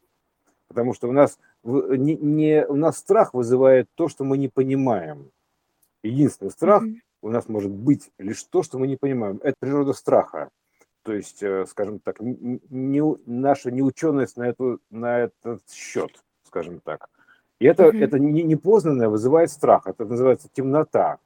Потому 0.74 0.94
что 0.95 1.08
у 1.08 1.12
нас, 1.12 1.38
не, 1.64 2.16
не- 2.16 2.66
у 2.66 2.76
нас 2.76 2.98
страх 2.98 3.34
вызывает 3.36 3.88
то, 3.94 4.08
что 4.08 4.24
мы 4.24 4.38
не 4.40 4.48
понимаем. 4.48 5.30
Единственный 6.04 6.50
страх 6.50 6.82
Мгм. 6.82 7.02
у 7.22 7.30
нас 7.30 7.48
может 7.48 7.72
быть 7.72 8.10
лишь 8.18 8.44
то, 8.44 8.64
что 8.64 8.80
мы 8.80 8.88
не 8.88 8.98
понимаем. 8.98 9.40
Это 9.44 9.56
природа 9.60 9.94
страха. 9.94 10.50
То 11.04 11.14
есть, 11.14 11.44
э, 11.44 11.66
скажем 11.68 12.00
так, 12.00 12.20
не, 12.20 13.02
наша 13.28 13.70
неученость 13.72 14.36
на, 14.38 14.48
эту, 14.50 14.80
на 14.90 15.20
этот 15.20 15.62
счет, 15.70 16.12
скажем 16.48 16.80
так. 16.80 17.08
И 17.60 17.66
это, 17.66 17.84
Мгм. 17.90 18.02
это 18.04 18.18
не- 18.20 18.44
непознанное 18.44 19.10
вызывает 19.10 19.52
страх. 19.52 19.86
Это 19.86 20.06
называется 20.06 20.48
темнота. 20.52 21.20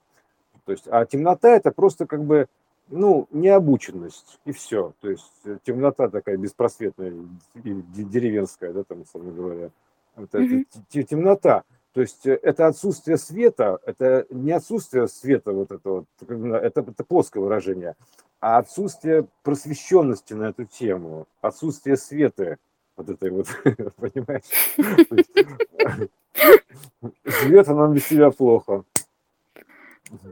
То 0.65 0.74
есть, 0.74 0.88
а 0.90 1.06
темнота 1.06 1.49
это 1.56 1.72
просто 1.72 2.06
как 2.06 2.26
бы, 2.26 2.48
ну, 2.89 3.27
необученность, 3.31 4.39
и 4.45 4.51
все. 4.51 4.93
То 5.01 5.09
есть 5.09 5.31
э, 5.45 5.57
темнота 5.64 6.09
такая 6.09 6.38
беспросветная, 6.38 7.14
деревенская, 7.55 8.73
да, 8.73 8.84
там, 8.84 9.01
условно 9.01 9.31
говоря. 9.31 9.69
Вот 10.15 10.30
это 10.34 10.41
Мгм. 10.41 10.65
те- 10.89 11.03
темнота. 11.03 11.64
То 11.93 12.01
есть 12.01 12.26
э, 12.27 12.39
это 12.41 12.68
отсутствие 12.68 13.18
света, 13.18 13.80
это 13.85 14.26
не 14.30 14.51
отсутствие 14.51 15.07
света, 15.07 15.51
вот 15.51 15.72
это 15.72 15.89
бы, 15.89 16.55
это, 16.55 16.81
это 16.81 17.03
плоское 17.03 17.41
выражение, 17.41 17.95
а 18.39 18.57
отсутствие 18.59 19.27
просвещенности 19.43 20.34
на 20.34 20.49
эту 20.49 20.65
тему, 20.65 21.27
отсутствие 21.41 21.97
света 21.97 22.57
вот 22.95 23.09
этой 23.09 23.31
вот, 23.31 23.47
понимаешь? 23.97 24.43
Света 27.26 27.73
нам 27.73 27.93
без 27.93 28.05
себя 28.05 28.31
плохо. 28.31 28.84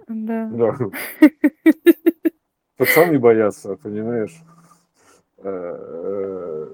Да. 0.07 0.49
Пацаны 2.77 3.19
боятся, 3.19 3.75
понимаешь? 3.75 4.35
Э, 5.37 5.49
э, 5.49 6.67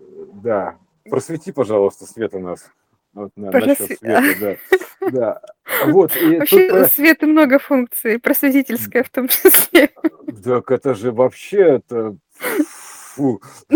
Да. 0.44 0.78
Просвети, 1.10 1.52
пожалуйста, 1.52 2.06
Света 2.06 2.40
нас. 2.40 2.70
Вот 3.14 3.32
на, 3.36 3.50
Просве- 3.50 3.98
света, 3.98 4.58
да. 5.02 5.10
Да. 5.12 5.42
Вот, 5.88 6.16
и 6.16 6.20
тут, 6.32 6.40
Вообще 6.40 6.72
у 6.72 6.76
э, 6.76 6.88
света 6.88 7.28
много 7.28 7.60
функций, 7.60 8.20
просветительская 8.20 9.04
в 9.04 9.10
том 9.10 9.28
числе. 9.28 9.90
так 10.44 10.72
это 10.72 10.94
же 10.94 11.12
вообще 11.12 11.62
это... 11.82 12.16
фу. 13.16 13.42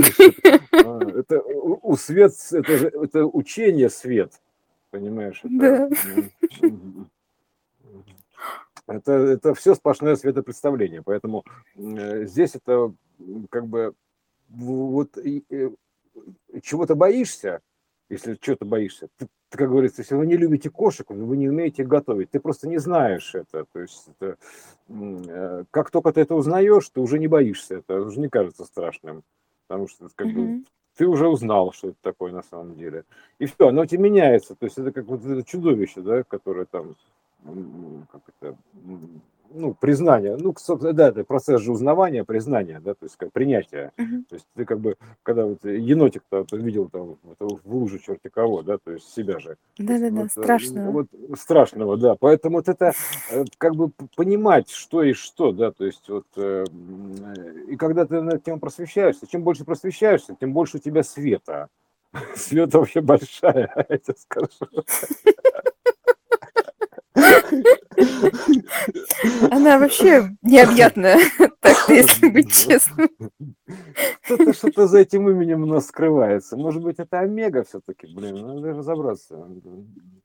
А, 0.71 0.99
Это 1.17 1.41
у 1.41 1.79
у 1.91 1.97
свет, 1.97 2.31
это 2.51 2.77
же 2.77 2.87
это 2.87 3.25
учение 3.25 3.89
свет, 3.89 4.33
понимаешь? 4.91 5.41
Это, 5.43 5.89
Да. 5.89 6.69
Это, 8.87 9.11
это 9.11 9.53
все 9.53 9.75
сплошное 9.75 10.15
светопредставление, 10.15 11.01
поэтому 11.01 11.43
э, 11.75 12.25
здесь 12.25 12.55
это 12.55 12.93
как 13.49 13.67
бы 13.67 13.93
вот 14.49 15.17
э, 15.17 15.41
чего 16.61 16.85
ты 16.85 16.95
боишься, 16.95 17.61
если 18.09 18.35
чего-то 18.35 18.65
боишься, 18.65 19.07
ты, 19.17 19.27
ты, 19.49 19.57
как 19.57 19.69
говорится, 19.69 20.01
если 20.01 20.15
вы 20.15 20.27
не 20.27 20.37
любите 20.37 20.69
кошек, 20.69 21.09
вы 21.09 21.37
не 21.37 21.49
умеете 21.49 21.83
готовить, 21.83 22.29
ты 22.29 22.39
просто 22.39 22.67
не 22.67 22.77
знаешь 22.77 23.33
это, 23.33 23.65
то 23.71 23.79
есть 23.79 24.07
это, 24.19 24.37
э, 24.89 25.63
как 25.71 25.89
только 25.91 26.13
ты 26.13 26.21
это 26.21 26.35
узнаешь, 26.35 26.89
ты 26.89 26.99
уже 26.99 27.19
не 27.19 27.27
боишься, 27.27 27.77
это 27.77 28.01
уже 28.01 28.19
не 28.19 28.29
кажется 28.29 28.65
страшным, 28.65 29.23
потому 29.67 29.87
что 29.87 30.07
как 30.15 30.27
бы 30.27 30.41
Мгм. 30.41 30.65
ты 30.95 31.07
уже 31.07 31.27
узнал, 31.27 31.73
что 31.73 31.89
это 31.89 31.97
такое 32.01 32.31
на 32.31 32.43
самом 32.43 32.75
деле. 32.75 33.03
И 33.39 33.45
все, 33.45 33.67
оно 33.67 33.85
тебе 33.85 34.03
меняется. 34.03 34.55
То 34.55 34.65
есть 34.65 34.77
это 34.77 34.91
как 34.91 35.05
вот 35.05 35.25
это 35.25 35.43
чудовище, 35.43 36.01
да, 36.01 36.23
которое 36.23 36.65
там, 36.65 36.95
как 38.11 38.21
это, 38.27 38.57
ну, 39.53 39.73
признание. 39.73 40.35
Ну, 40.37 40.53
собственно, 40.57 40.93
да, 40.93 41.09
это 41.09 41.23
процесс 41.23 41.61
же 41.61 41.71
узнавания, 41.71 42.23
признания, 42.23 42.81
да, 42.83 42.93
то 42.93 43.05
есть 43.05 43.15
как 43.17 43.31
принятие. 43.31 43.91
Мгм. 43.97 44.25
То 44.25 44.35
есть 44.35 44.47
ты 44.55 44.65
как 44.65 44.79
бы, 44.79 44.97
когда 45.23 45.45
вот 45.45 45.63
енотик-то 45.63 46.39
вот 46.39 46.51
видел 46.51 46.89
там 46.89 47.17
это 47.31 47.47
в 47.47 47.61
луже 47.65 47.99
черти 47.99 48.29
кого, 48.29 48.63
да, 48.63 48.77
то 48.77 48.91
есть 48.91 49.13
себя 49.13 49.39
же. 49.39 49.57
То 49.75 49.83
Да-да-да, 49.83 50.21
вот, 50.21 50.25
э, 50.25 50.29
страшно. 50.29 50.91
вот 50.91 51.07
страшного, 51.39 51.97
да. 51.97 52.15
Поэтому 52.15 52.57
вот 52.57 52.67
это 52.67 52.93
э, 53.31 53.45
как 53.57 53.75
бы 53.75 53.91
понимать, 54.15 54.69
что 54.69 55.03
и 55.03 55.13
что, 55.13 55.51
да, 55.51 55.71
то 55.71 55.85
есть 55.85 56.07
вот 56.09 56.25
э, 56.35 56.65
и 57.67 57.75
когда 57.75 58.05
ты 58.05 58.21
на 58.21 58.31
эту 58.31 58.39
тему 58.39 58.59
просвещаешься, 58.59 59.27
чем 59.27 59.43
больше 59.43 59.65
просвещаешься, 59.65 60.35
тем 60.39 60.53
больше 60.53 60.77
у 60.77 60.79
тебя 60.79 61.03
света. 61.03 61.69
Света 62.35 62.79
вообще 62.79 63.01
большая, 63.01 63.71
я 63.89 63.97
тебе 63.97 64.15
скажу. 64.17 64.83
Она 69.51 69.79
вообще 69.79 70.29
необъятная, 70.41 71.19
так 71.61 71.75
если 71.89 72.29
быть 72.29 72.51
честным. 72.53 73.09
Что-то 74.53 74.87
за 74.87 74.99
этим 74.99 75.29
именем 75.29 75.63
у 75.63 75.65
нас 75.65 75.87
скрывается. 75.87 76.57
Может 76.57 76.83
быть, 76.83 76.99
это 76.99 77.19
Омега 77.19 77.63
все-таки, 77.63 78.07
блин, 78.13 78.35
надо 78.45 78.73
разобраться. 78.73 79.35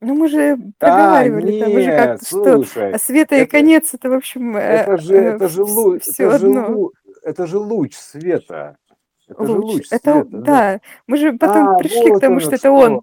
Ну, 0.00 0.14
мы 0.14 0.28
же 0.28 0.52
А, 0.52 0.56
проговаривали, 0.78 1.60
там, 1.60 1.72
мы 1.72 1.80
же 1.80 1.86
нет, 1.90 1.96
как-то 1.98 2.26
что, 2.26 2.54
слушай, 2.56 2.92
а 2.92 2.98
света 2.98 3.36
и 3.36 3.46
конец, 3.46 3.94
это, 3.94 4.08
в 4.10 4.14
общем, 4.14 4.56
это 4.56 4.96
же, 4.96 5.14
это 5.16 5.48
же, 5.48 5.62
лу- 5.62 5.98
все 6.00 6.28
это, 6.30 6.38
же 6.38 6.88
это 7.22 7.46
же 7.46 7.58
луч 7.58 7.94
света. 7.94 8.76
Это 9.28 9.46
же 9.46 9.52
Луч. 9.52 9.64
луч 9.74 9.86
Это, 9.92 10.12
света. 10.22 10.28
да, 10.38 10.80
мы 11.06 11.16
же 11.16 11.32
потом 11.34 11.68
А, 11.68 11.78
пришли 11.78 12.10
вот 12.10 12.18
к 12.18 12.20
тому, 12.20 12.40
что 12.40 12.56
это 12.56 12.70
он. 12.72 13.00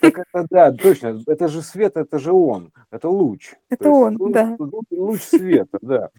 Так 0.00 0.18
это, 0.32 0.46
да, 0.50 0.72
точно. 0.72 1.20
Это 1.26 1.48
же 1.48 1.62
свет, 1.62 1.96
это 1.96 2.18
же 2.18 2.32
он. 2.32 2.72
Это 2.90 3.08
луч. 3.08 3.54
Это 3.70 3.90
он, 3.90 4.16
луч, 4.18 4.32
да. 4.32 4.56
луч- 4.90 5.22
света, 5.22 5.78
да. 5.80 6.10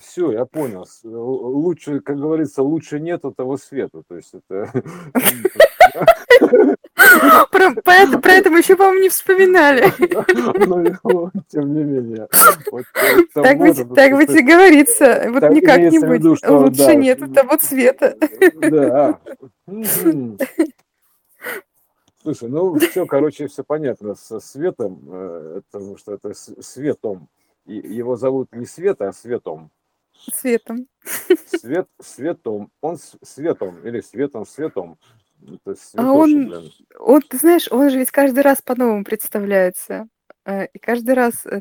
Все, 0.00 0.32
я 0.32 0.44
понял. 0.44 0.86
Лучше, 1.02 2.00
как 2.00 2.16
говорится, 2.16 2.62
лучше 2.62 3.00
нету 3.00 3.32
того 3.32 3.56
света. 3.56 4.02
То 4.06 4.16
есть 4.16 4.34
это... 4.34 4.70
Про, 7.50 7.74
про 7.74 7.94
это, 7.94 8.18
про 8.18 8.32
это 8.32 8.50
мы 8.50 8.58
еще, 8.58 8.76
по-моему, 8.76 9.02
не 9.02 9.08
вспоминали. 9.08 9.92
Вот, 11.02 11.32
тем 11.48 11.74
не 11.74 11.82
менее. 11.82 12.28
Вот 12.70 12.84
это 12.94 13.42
Так 13.42 13.58
ведь, 13.58 13.94
так 13.94 14.18
ведь 14.18 14.30
и 14.30 14.42
говорится. 14.42 15.26
Вот 15.30 15.40
Так 15.40 15.52
никак 15.52 15.80
не 15.80 16.36
что, 16.36 16.58
Лучше 16.58 16.86
да, 16.86 16.94
нет 16.94 17.34
того 17.34 17.56
цвета. 17.56 18.16
Да. 18.60 19.18
Слушай, 22.22 22.48
ну 22.50 22.74
все, 22.78 23.06
короче, 23.06 23.46
все 23.46 23.64
понятно 23.64 24.14
со 24.14 24.40
светом, 24.40 25.00
э, 25.10 25.62
потому 25.70 25.96
что 25.96 26.12
это 26.12 26.34
с- 26.34 26.54
светом. 26.62 27.28
И 27.64 27.74
его 27.76 28.16
зовут 28.16 28.52
не 28.52 28.66
Света, 28.66 29.08
а 29.08 29.12
Светом. 29.12 29.70
Цветом. 30.32 30.86
Свет 31.46 31.88
светом. 32.00 32.70
Он 32.82 32.98
с- 32.98 33.16
светом 33.22 33.86
или 33.86 34.00
светом 34.00 34.44
светом. 34.44 34.98
Это 35.42 35.72
А 35.72 35.76
святоша, 35.76 36.12
он- 36.18 36.48
блин. 36.48 36.70
Он, 36.98 37.22
ты 37.22 37.38
знаешь, 37.38 37.68
он 37.70 37.88
же 37.90 37.98
ведь 37.98 38.10
каждый 38.10 38.40
раз 38.40 38.60
по-новому 38.60 39.02
представляется. 39.04 40.08
Э, 40.50 40.66
И 40.72 40.78
каждый 40.78 41.14
раз, 41.14 41.46
э, 41.46 41.60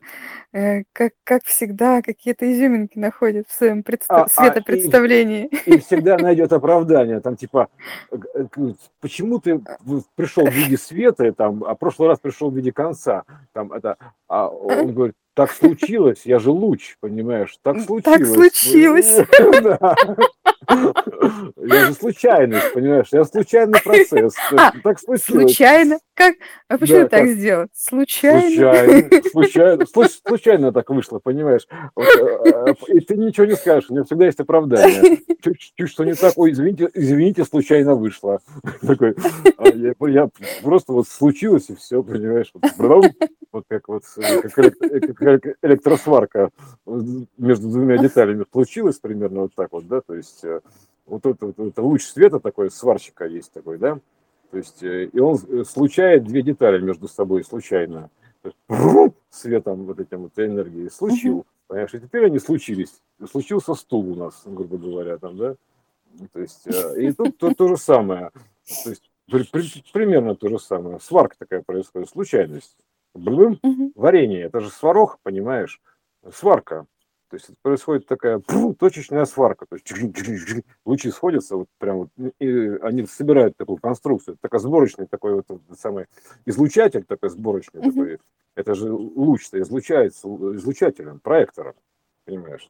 э, 0.54 0.84
как, 0.94 1.12
как 1.24 1.44
всегда, 1.46 2.02
какие-то 2.02 2.52
изюминки 2.52 2.98
находит 2.98 3.48
в 3.48 3.54
своем 3.54 3.82
предста- 3.82 4.06
А, 4.10 4.24
а, 4.24 4.26
и- 4.26 4.30
светопредставлении. 4.30 5.50
И 5.68 5.78
всегда 5.80 6.18
найдет 6.18 6.52
оправдание. 6.54 7.20
Там 7.20 7.36
типа, 7.36 7.68
э, 8.12 8.18
почему 9.00 9.40
ты 9.40 9.62
пришел 10.16 10.46
в 10.46 10.54
виде 10.54 10.78
света, 10.78 11.26
и 11.28 11.32
там, 11.32 11.64
а 11.64 11.76
в 11.76 11.78
прошлый 11.78 12.08
раз 12.10 12.20
пришел 12.20 12.50
в 12.50 12.56
виде 12.56 12.72
конца. 12.72 13.24
Там 13.54 13.72
это, 13.72 13.98
а 14.28 14.48
он 14.48 14.94
говорит, 14.94 15.16
так 15.36 15.52
случилось, 15.52 16.22
я 16.26 16.40
же 16.40 16.50
луч, 16.52 16.98
понимаешь? 17.00 17.58
Так 17.62 17.80
случилось. 17.82 18.04
так 18.04 18.26
случилось. 18.26 19.20
Я 21.58 21.86
же 21.86 21.94
случайность, 21.94 22.74
понимаешь? 22.74 23.08
Я 23.12 23.24
случайный 23.24 23.80
процесс. 23.84 24.36
А, 24.56 24.72
Так 24.84 25.00
случилось. 25.00 25.24
Случайно? 25.24 26.00
Как? 26.20 26.36
А 26.68 26.78
почему 26.78 26.98
Да, 27.04 27.08
так 27.08 27.22
как? 27.22 27.30
сделать? 27.30 27.70
Случайно? 27.74 28.42
Случайно, 28.42 29.10
случайно, 29.32 29.84
слу- 29.84 30.20
случайно 30.28 30.74
так 30.74 30.90
вышло, 30.90 31.20
понимаешь? 31.20 31.66
Э, 31.96 32.02
э, 32.04 32.74
И 32.90 33.00
ты 33.00 33.16
ничего 33.16 33.46
не 33.46 33.56
скажешь, 33.56 33.90
у 33.90 33.94
меня 33.94 34.04
всегда 34.04 34.26
есть 34.26 34.38
оправдание. 34.42 35.20
Чуть, 35.42 35.90
что 35.90 36.04
не 36.04 36.16
так, 36.16 36.38
ой, 36.38 36.52
извините, 36.52 36.90
извините, 36.94 37.46
случайно 37.46 37.96
вышло. 37.96 38.42
Такой, 38.86 39.16
а 39.58 39.70
я, 39.70 39.94
я 40.10 40.30
просто 40.62 40.92
вот 40.92 41.08
случилось 41.08 41.70
и 41.70 41.76
все, 41.76 42.04
понимаешь? 42.04 42.52
Вот, 42.54 43.14
вот 43.54 43.64
как 43.70 43.88
вот 43.88 44.04
э, 44.18 44.42
как, 44.42 44.58
элек- 44.58 45.00
как 45.00 45.22
элек- 45.22 45.56
электросварка 45.62 46.50
между 47.38 47.70
двумя 47.70 47.98
деталями 47.98 48.44
случилось 48.52 49.00
примерно 49.00 49.44
вот 49.44 49.56
так 49.56 49.72
вот, 49.72 49.88
да, 49.88 50.02
то 50.02 50.16
есть 50.16 50.44
вот 51.06 51.26
это, 51.26 51.46
вот 51.46 51.60
это 51.60 51.82
луч 51.82 52.04
света 52.04 52.42
такой, 52.42 52.70
сварщика 52.72 53.24
есть 53.26 53.54
такой, 53.54 53.78
да, 53.78 54.00
то 54.52 54.58
есть, 54.58 54.84
э, 54.84 55.06
и 55.06 55.20
он 55.20 55.38
э, 55.48 55.64
случает 55.64 56.24
две 56.24 56.42
детали 56.42 56.82
между 56.82 57.08
собой 57.08 57.44
случайно. 57.44 58.10
Есть, 58.44 58.56
светом 59.30 59.86
вот 59.86 60.00
этим 60.00 60.24
вот 60.24 60.32
энергией 60.38 60.90
случил. 60.90 61.46
Понимаешь, 61.68 61.94
и 61.94 62.00
теперь 62.00 62.26
они 62.26 62.40
случились. 62.40 63.02
Случился 63.30 63.76
стул 63.76 64.12
у 64.12 64.16
нас, 64.16 64.42
грубо 64.46 64.78
говоря, 64.78 65.18
там, 65.18 65.38
да? 65.38 65.56
То 66.34 66.40
есть, 66.40 66.66
э, 66.66 67.02
и 67.02 67.12
тут 67.12 67.38
то, 67.38 67.54
то 67.54 67.68
же 67.68 67.78
самое. 67.78 68.32
То 68.84 68.90
есть, 68.90 69.12
при- 69.28 69.44
при- 69.44 69.84
примерно 69.94 70.36
то 70.36 70.50
же 70.50 70.58
самое. 70.58 71.00
Сварка 71.00 71.36
такая 71.38 71.62
происходит, 71.62 72.10
случайность. 72.10 72.76
Блым, 73.14 73.60
Мгм. 73.62 73.92
варенье, 73.96 74.42
это 74.44 74.62
же 74.62 74.70
сварох, 74.70 75.20
понимаешь? 75.22 75.82
Сварка. 76.34 76.86
То 77.30 77.36
есть 77.36 77.50
происходит 77.62 78.08
такая 78.08 78.40
пфу, 78.40 78.74
точечная 78.74 79.26
сварка. 79.26 79.66
То 79.68 79.76
есть 79.76 79.92
лучи 80.86 81.12
сходятся, 81.12 81.58
вот 81.58 81.68
прям 81.78 81.98
вот, 81.98 82.10
и 82.40 82.48
они 82.82 83.06
собирают 83.06 83.56
такую 83.56 83.78
конструкцию. 83.78 84.34
Это 84.34 84.42
такой 84.42 84.60
сборочный 84.60 85.06
такой 85.08 85.36
вот 85.36 85.46
самый 85.78 86.08
излучатель 86.46 87.04
такой 87.06 87.30
сборочный 87.30 87.82
Мгм. 87.82 87.92
такой. 87.92 88.20
Это 88.56 88.74
же 88.74 88.92
луч-то 88.92 89.62
излучается 89.62 90.28
излучателем, 90.28 91.20
проектором, 91.20 91.76
понимаешь? 92.26 92.68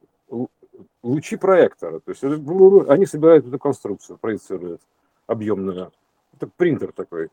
Лучи 1.02 1.38
проектора. 1.38 2.00
То 2.00 2.12
есть 2.12 2.24
они 2.24 3.06
собирают 3.06 3.48
эту 3.48 3.58
конструкцию, 3.58 4.18
проецируют 4.18 4.82
объемную. 5.26 5.92
Это 6.36 6.48
принтер 6.48 6.92
такой. 6.92 7.30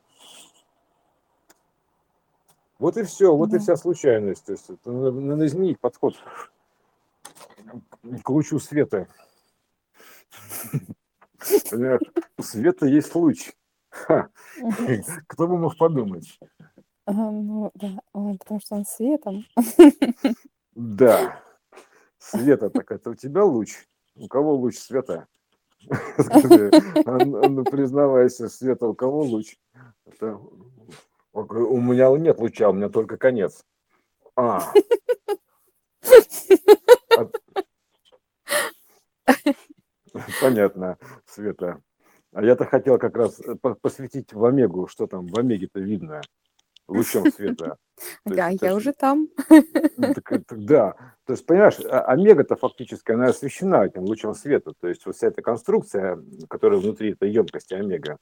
Вот 2.78 2.97
и 2.98 3.03
все, 3.03 3.35
вот 3.35 3.48
и 3.51 3.53
Да. 3.53 3.59
вся 3.59 3.77
случайность. 3.77 4.44
То 4.44 4.53
есть 4.53 4.70
это 4.70 4.90
надо 4.93 5.47
изменить 5.47 5.81
подход 5.81 6.15
к 8.22 8.30
лучу 8.30 8.58
света. 8.58 9.08
У 12.38 12.42
света 12.42 12.86
есть 12.86 13.14
луч. 13.14 13.52
Кто 15.26 15.48
бы 15.48 15.58
мог 15.58 15.76
подумать? 15.76 16.38
Ага, 17.04 17.30
Ну, 17.30 17.70
да, 17.74 18.00
потому 18.12 18.60
что 18.60 18.76
он 18.76 18.84
светом. 18.84 19.44
Да, 20.74 21.40
света 22.18 22.68
так 22.68 22.90
это 22.90 23.10
у 23.10 23.14
тебя 23.14 23.44
луч? 23.44 23.86
У 24.14 24.28
кого 24.28 24.54
луч 24.54 24.76
света? 24.76 25.26
А 25.88 27.24
ну 27.24 27.64
признавайся, 27.64 28.48
света, 28.48 28.86
у 28.86 28.94
кого 28.94 29.22
луч? 29.22 29.56
У 31.32 31.80
меня 31.80 32.10
нет 32.18 32.38
луча, 32.38 32.68
у 32.68 32.72
меня 32.72 32.88
только 32.88 33.16
конец. 33.16 33.64
А, 34.36 34.72
Понятно, 40.40 40.98
Света. 41.27 41.81
А 42.32 42.43
я-то 42.43 42.65
хотел 42.65 42.98
как 42.98 43.16
раз 43.16 43.40
э, 43.40 43.55
посвятить 43.81 44.32
в 44.32 44.44
Омегу, 44.44 44.89
что 44.89 45.07
там 45.07 45.27
в 45.27 45.39
Омеге-то 45.39 45.81
видно 45.81 46.20
лучом 46.89 47.31
света. 47.32 47.77
Да, 48.24 48.51
я 48.61 48.74
уже 48.74 48.93
там. 48.93 49.28
Да, 50.51 50.93
то 51.24 51.32
есть, 51.32 51.47
понимаешь, 51.47 51.78
а, 51.81 52.01
омега-то 52.12 52.57
фактически, 52.57 53.12
она 53.12 53.27
освещена 53.27 53.86
этим 53.86 54.03
лучом 54.03 54.35
света. 54.35 54.73
То 54.78 54.89
есть, 54.89 55.07
вот 55.07 55.16
вся 55.16 55.28
эта 55.28 55.43
конструкция, 55.43 56.23
которая 56.48 56.78
внутри 56.78 57.12
этой 57.12 57.31
емкости 57.31 57.74
омега, 57.74 58.19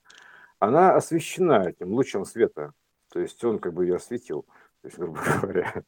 она 0.59 0.95
освещена 0.95 1.69
этим 1.69 1.93
лучом 1.93 2.25
света. 2.25 2.73
То 3.13 3.21
есть, 3.21 3.43
он 3.45 3.59
как 3.59 3.75
бы 3.75 3.85
ее 3.85 3.97
осветил. 3.97 4.47
То 4.83 4.89
есть, 4.89 4.99
грубо 4.99 5.21
говоря, 5.43 5.83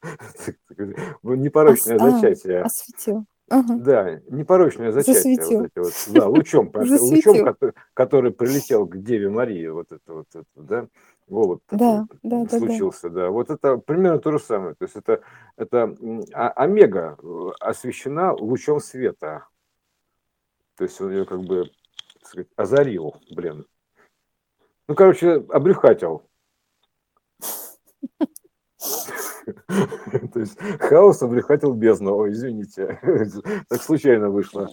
непорочное 1.23 1.99
зачатие. 1.99 2.63
Осветил. 2.63 3.27
Ага. 3.49 3.77
Да, 3.77 4.21
непорочное 4.29 4.91
зачатие. 4.91 5.59
Вот 5.59 5.67
эти 5.67 5.79
вот, 5.79 5.93
да, 6.09 6.27
лучом, 6.27 6.71
лучом, 6.75 7.45
который, 7.45 7.75
который 7.95 8.33
прилетел 8.33 8.87
к 8.87 8.97
Деве 9.01 9.29
Марии, 9.31 9.69
вот 9.69 9.93
это 9.93 10.13
вот, 10.13 10.27
это, 10.35 10.45
да, 10.57 10.89
голубь 11.29 11.63
да, 11.71 12.07
да, 12.25 12.49
случился, 12.49 13.09
да, 13.09 13.15
да. 13.15 13.21
да. 13.27 13.31
Вот 13.31 13.51
это 13.51 13.77
примерно 13.77 14.19
то 14.19 14.33
же 14.33 14.41
самое. 14.41 14.75
То 14.75 14.85
есть 14.85 14.97
это, 14.97 15.21
это 15.57 15.95
а, 16.33 16.49
омега 16.51 17.17
э, 17.23 17.49
освещена 17.61 18.33
лучом 18.33 18.81
света. 18.81 19.47
То 20.77 20.85
есть 20.85 21.01
он 21.01 21.13
ее 21.13 21.25
как 21.25 21.43
бы 21.43 21.71
сказать, 22.23 22.49
озарил, 22.57 23.15
блин. 23.31 23.65
Ну, 24.89 24.95
короче, 24.97 25.45
обрюхатил. 25.51 26.23
То 30.33 30.41
есть 30.41 30.59
хаос 30.81 31.23
обрехатил 31.23 31.73
бездну. 31.75 32.17
Ой, 32.17 32.33
извините, 32.33 33.01
так 33.69 33.83
случайно 33.83 34.31
вышло. 34.31 34.71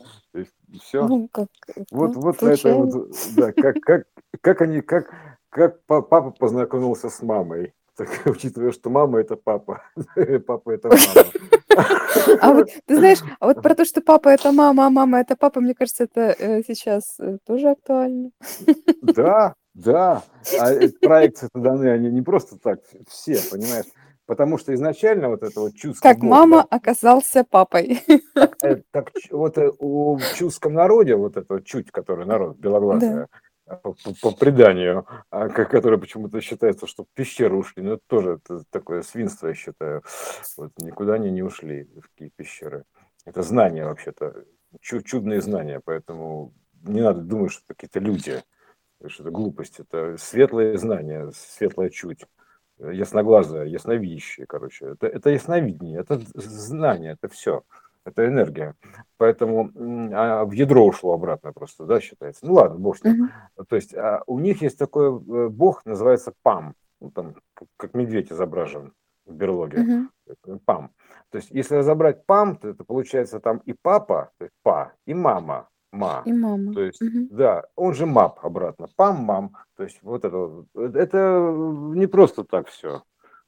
Все. 0.82 1.08
Ну, 1.08 1.30
как, 1.32 1.48
вот, 1.92 2.16
ну, 2.16 2.22
вот 2.22 2.44
это 2.44 2.74
вот, 2.74 3.12
да, 3.36 3.52
как, 3.52 3.76
как, 3.82 4.04
как 4.42 4.62
они, 4.62 4.82
как, 4.82 5.12
как 5.50 5.84
папа 5.86 6.32
познакомился 6.32 7.10
с 7.10 7.22
мамой. 7.22 7.74
Так, 7.96 8.10
учитывая, 8.26 8.72
что 8.72 8.90
мама 8.90 9.20
это 9.20 9.36
папа, 9.36 9.84
папа 10.48 10.72
это 10.72 10.90
мама. 10.90 11.30
А 12.42 12.54
вот 12.54 12.70
ты 12.86 12.98
знаешь, 12.98 13.20
а 13.40 13.48
вот 13.48 13.62
про 13.62 13.76
то, 13.76 13.86
что 13.86 14.02
папа 14.02 14.30
это 14.30 14.52
мама, 14.52 14.88
а 14.88 14.90
мама 14.90 15.20
это 15.20 15.36
папа, 15.36 15.60
мне 15.60 15.74
кажется, 15.74 16.04
это 16.04 16.36
э, 16.38 16.62
сейчас 16.68 17.16
э, 17.20 17.38
тоже 17.46 17.70
актуально. 17.72 18.32
Да, 19.02 19.56
да. 19.74 20.24
А 20.60 20.72
проекции 21.02 21.50
даны, 21.54 21.88
они 21.88 22.12
не 22.12 22.22
просто 22.22 22.58
так, 22.60 22.82
все, 23.08 23.40
понимаешь? 23.52 23.86
Потому 24.26 24.58
что 24.58 24.74
изначально 24.74 25.30
вот 25.30 25.44
это 25.44 25.60
вот 25.60 25.76
чувство... 25.76 26.08
Как 26.08 26.20
Бога, 26.20 26.30
мама 26.30 26.58
да, 26.58 26.78
оказался 26.78 27.44
папой. 27.44 28.02
Так, 28.34 28.64
э, 28.64 28.84
так 28.92 29.12
вот 29.32 29.58
э, 29.58 29.72
у 29.80 30.18
чувском 30.36 30.74
народе, 30.74 31.16
вот 31.16 31.36
это 31.36 31.56
вот 31.56 31.66
чуть, 31.66 31.92
который 31.92 32.26
народ 32.26 32.58
белоглазый, 32.58 33.28
да. 33.66 33.76
по, 33.76 33.94
по, 33.94 34.14
по 34.22 34.32
преданию, 34.32 35.06
а, 35.30 35.50
который 35.50 36.00
почему-то 36.00 36.40
считается, 36.40 36.88
что 36.88 37.04
в 37.04 37.08
пещеру 37.14 37.60
ушли, 37.60 37.84
но 37.84 37.94
это 37.94 38.04
тоже 38.08 38.40
это 38.42 38.64
такое 38.70 39.02
свинство, 39.02 39.48
я 39.48 39.54
считаю. 39.54 40.04
Вот 40.56 40.72
никуда 40.78 41.16
они 41.16 41.30
не 41.30 41.44
ушли, 41.44 41.90
в 42.02 42.08
какие 42.10 42.30
пещеры. 42.30 42.86
Это 43.26 43.42
знания 43.42 43.86
вообще-то, 43.86 44.46
чудные 44.82 45.42
знания, 45.42 45.82
поэтому 45.84 46.54
не 46.84 47.02
надо 47.02 47.22
думать, 47.22 47.52
что 47.52 47.64
это 47.66 47.74
какие-то 47.74 48.00
люди, 48.00 48.42
что 49.08 49.24
это 49.24 49.32
глупость, 49.32 49.80
это 49.80 50.16
светлые 50.18 50.78
знания, 50.78 51.32
светлая 51.34 51.90
чуть 51.90 52.26
ясноглазое, 52.92 53.66
ясновидящее, 53.66 54.46
короче. 54.46 54.86
Это, 54.88 55.08
это 55.08 55.30
ясновидение, 55.30 56.00
это 56.00 56.20
знание, 56.36 57.14
это 57.14 57.28
все. 57.34 57.64
Это 58.06 58.28
энергия. 58.28 58.76
Поэтому 59.18 59.72
а 60.14 60.44
в 60.44 60.52
ядро 60.52 60.86
ушло 60.86 61.14
обратно 61.14 61.54
просто, 61.54 61.86
да, 61.86 62.02
считается. 62.02 62.46
Ну 62.46 62.54
ладно, 62.54 62.78
бог 62.78 62.98
с 62.98 63.04
ним. 63.04 63.32
То 63.70 63.76
есть 63.78 63.96
а 63.96 64.24
у 64.28 64.40
них 64.40 64.62
есть 64.62 64.78
такой 64.78 65.08
э, 65.08 65.48
бог, 65.48 65.86
называется 65.86 66.34
Пам. 66.44 66.76
Ну, 67.00 67.12
там, 67.12 67.36
как 67.78 67.94
медведь 67.94 68.32
изображен 68.32 68.94
в 69.26 69.34
берлоге. 69.34 70.10
Uh-huh. 70.28 70.60
Пам. 70.66 70.92
То 71.30 71.38
есть 71.38 71.52
если 71.52 71.76
разобрать 71.76 72.26
Пам, 72.26 72.58
то 72.58 72.70
это 72.70 72.84
получается 72.84 73.40
там 73.40 73.60
и 73.66 73.74
папа, 73.74 74.32
то 74.38 74.46
есть 74.46 74.56
па, 74.64 74.94
и 75.06 75.14
мама 75.14 75.70
ма. 75.94 76.24
И 76.26 76.34
мама. 76.34 76.74
То 76.74 76.82
есть, 76.82 77.02
угу. 77.02 77.28
да, 77.30 77.64
он 77.76 77.94
же 77.94 78.06
мап 78.06 78.44
обратно. 78.44 78.88
Пам, 78.96 79.24
мам. 79.24 79.56
То 79.76 79.84
есть, 79.84 80.00
вот 80.02 80.26
это, 80.26 80.66
это 80.76 81.54
не 81.96 82.08
просто 82.08 82.44
так 82.44 82.68
все. 82.68 83.04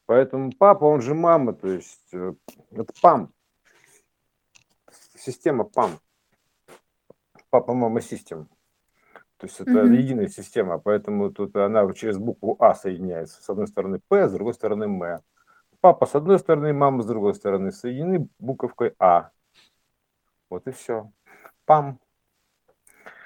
Поэтому 0.05 0.51
папа, 0.57 0.85
он 0.85 1.01
же 1.01 1.13
мама, 1.15 1.53
то 1.53 1.67
есть, 1.67 2.13
э, 2.13 2.33
это 2.71 2.93
пам. 3.01 3.33
Система 5.15 5.63
пам. 5.63 5.91
Папа-мама 7.49 8.01
system. 8.01 8.47
То 9.37 9.47
есть 9.47 9.59
это 9.59 9.83
угу. 9.83 9.93
единая 9.93 10.27
система, 10.27 10.77
поэтому 10.77 11.31
тут 11.31 11.55
она 11.55 11.91
через 11.93 12.17
букву 12.17 12.55
А 12.59 12.73
соединяется. 12.73 13.41
С 13.41 13.49
одной 13.49 13.67
стороны 13.67 13.99
П, 14.07 14.27
с 14.27 14.31
другой 14.31 14.53
стороны 14.53 14.83
М. 14.85 15.21
Папа 15.81 16.05
с 16.05 16.15
одной 16.15 16.39
стороны, 16.39 16.73
мама 16.73 17.03
с 17.03 17.05
другой 17.05 17.35
стороны 17.35 17.71
соединены 17.71 18.27
буковкой 18.39 18.95
А. 18.99 19.31
Вот 20.49 20.67
и 20.67 20.71
все. 20.71 21.11
Пам. 21.65 21.99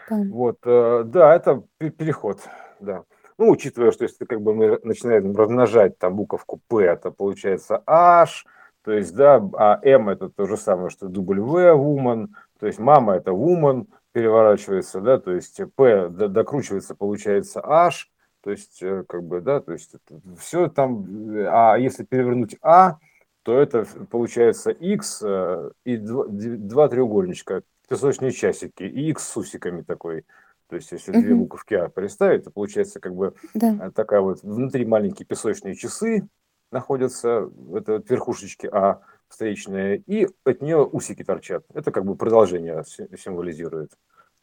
Вот, 0.10 0.57
э, 0.65 1.03
да, 1.06 1.36
это 1.36 1.64
переход, 1.77 2.40
да. 2.80 3.03
Ну, 3.38 3.49
учитывая, 3.52 3.91
что 3.91 4.03
если 4.03 4.26
как 4.26 4.41
бы 4.41 4.53
мы 4.53 4.80
начинаем 4.84 5.36
размножать 5.36 5.98
там 5.98 6.15
буковку 6.15 6.60
П, 6.68 6.84
это 6.84 7.11
получается 7.11 7.81
H, 7.86 8.45
то 8.84 8.91
есть, 8.91 9.15
да, 9.15 9.41
а 9.53 9.80
М 9.84 10.10
это 10.10 10.30
то 10.30 10.45
же 10.45 10.57
самое, 10.57 10.90
что 10.90 11.07
W, 11.07 11.76
woman, 11.76 12.27
то 12.60 12.68
есть 12.68 12.80
мама 12.80 13.15
это 13.15 13.31
woman, 13.31 13.88
переворачивается, 14.11 14.99
да, 15.02 15.19
то 15.19 15.31
есть 15.31 15.61
П 15.76 16.10
докручивается, 16.10 16.95
получается 16.95 17.61
H, 17.64 18.10
то 18.41 18.52
есть, 18.52 18.81
э, 18.81 19.03
как 19.07 19.23
бы, 19.23 19.41
да, 19.41 19.60
то 19.60 19.73
есть 19.73 19.95
все 20.38 20.68
там, 20.68 21.06
а 21.48 21.77
если 21.77 22.03
перевернуть 22.03 22.57
А, 22.61 22.98
то 23.44 23.60
это 23.60 23.86
получается 24.10 24.72
X 24.72 25.22
э, 25.23 25.72
и 25.86 25.98
два, 25.98 26.26
два 26.27 26.88
треугольничка, 26.88 27.61
песочные 27.90 28.32
часики 28.32 28.84
и 28.84 29.10
X 29.10 29.28
с 29.28 29.38
усиками 29.38 29.82
такой. 29.82 30.26
То 30.68 30.76
есть, 30.76 30.91
если 30.91 31.11
угу. 31.11 31.22
две 31.22 31.36
буковки 31.36 31.74
А 31.74 31.90
представить, 31.90 32.44
то 32.44 32.52
получается 32.52 32.99
как 32.99 33.16
бы 33.16 33.34
да. 33.56 33.88
Э, 33.88 33.91
такая 33.91 34.22
вот 34.22 34.44
внутри 34.44 34.86
маленькие 34.86 35.26
песочные 35.26 35.76
часы 35.76 36.28
находятся, 36.72 37.49
это 37.76 37.94
вот 37.94 38.10
верхушечки 38.10 38.70
А 38.72 39.02
встречные, 39.28 39.98
и 40.06 40.28
от 40.44 40.61
нее 40.61 40.86
усики 40.86 41.24
торчат. 41.24 41.66
Это 41.74 41.91
как 41.91 42.06
бы 42.06 42.16
продолжение 42.16 42.84
символизирует. 42.86 43.91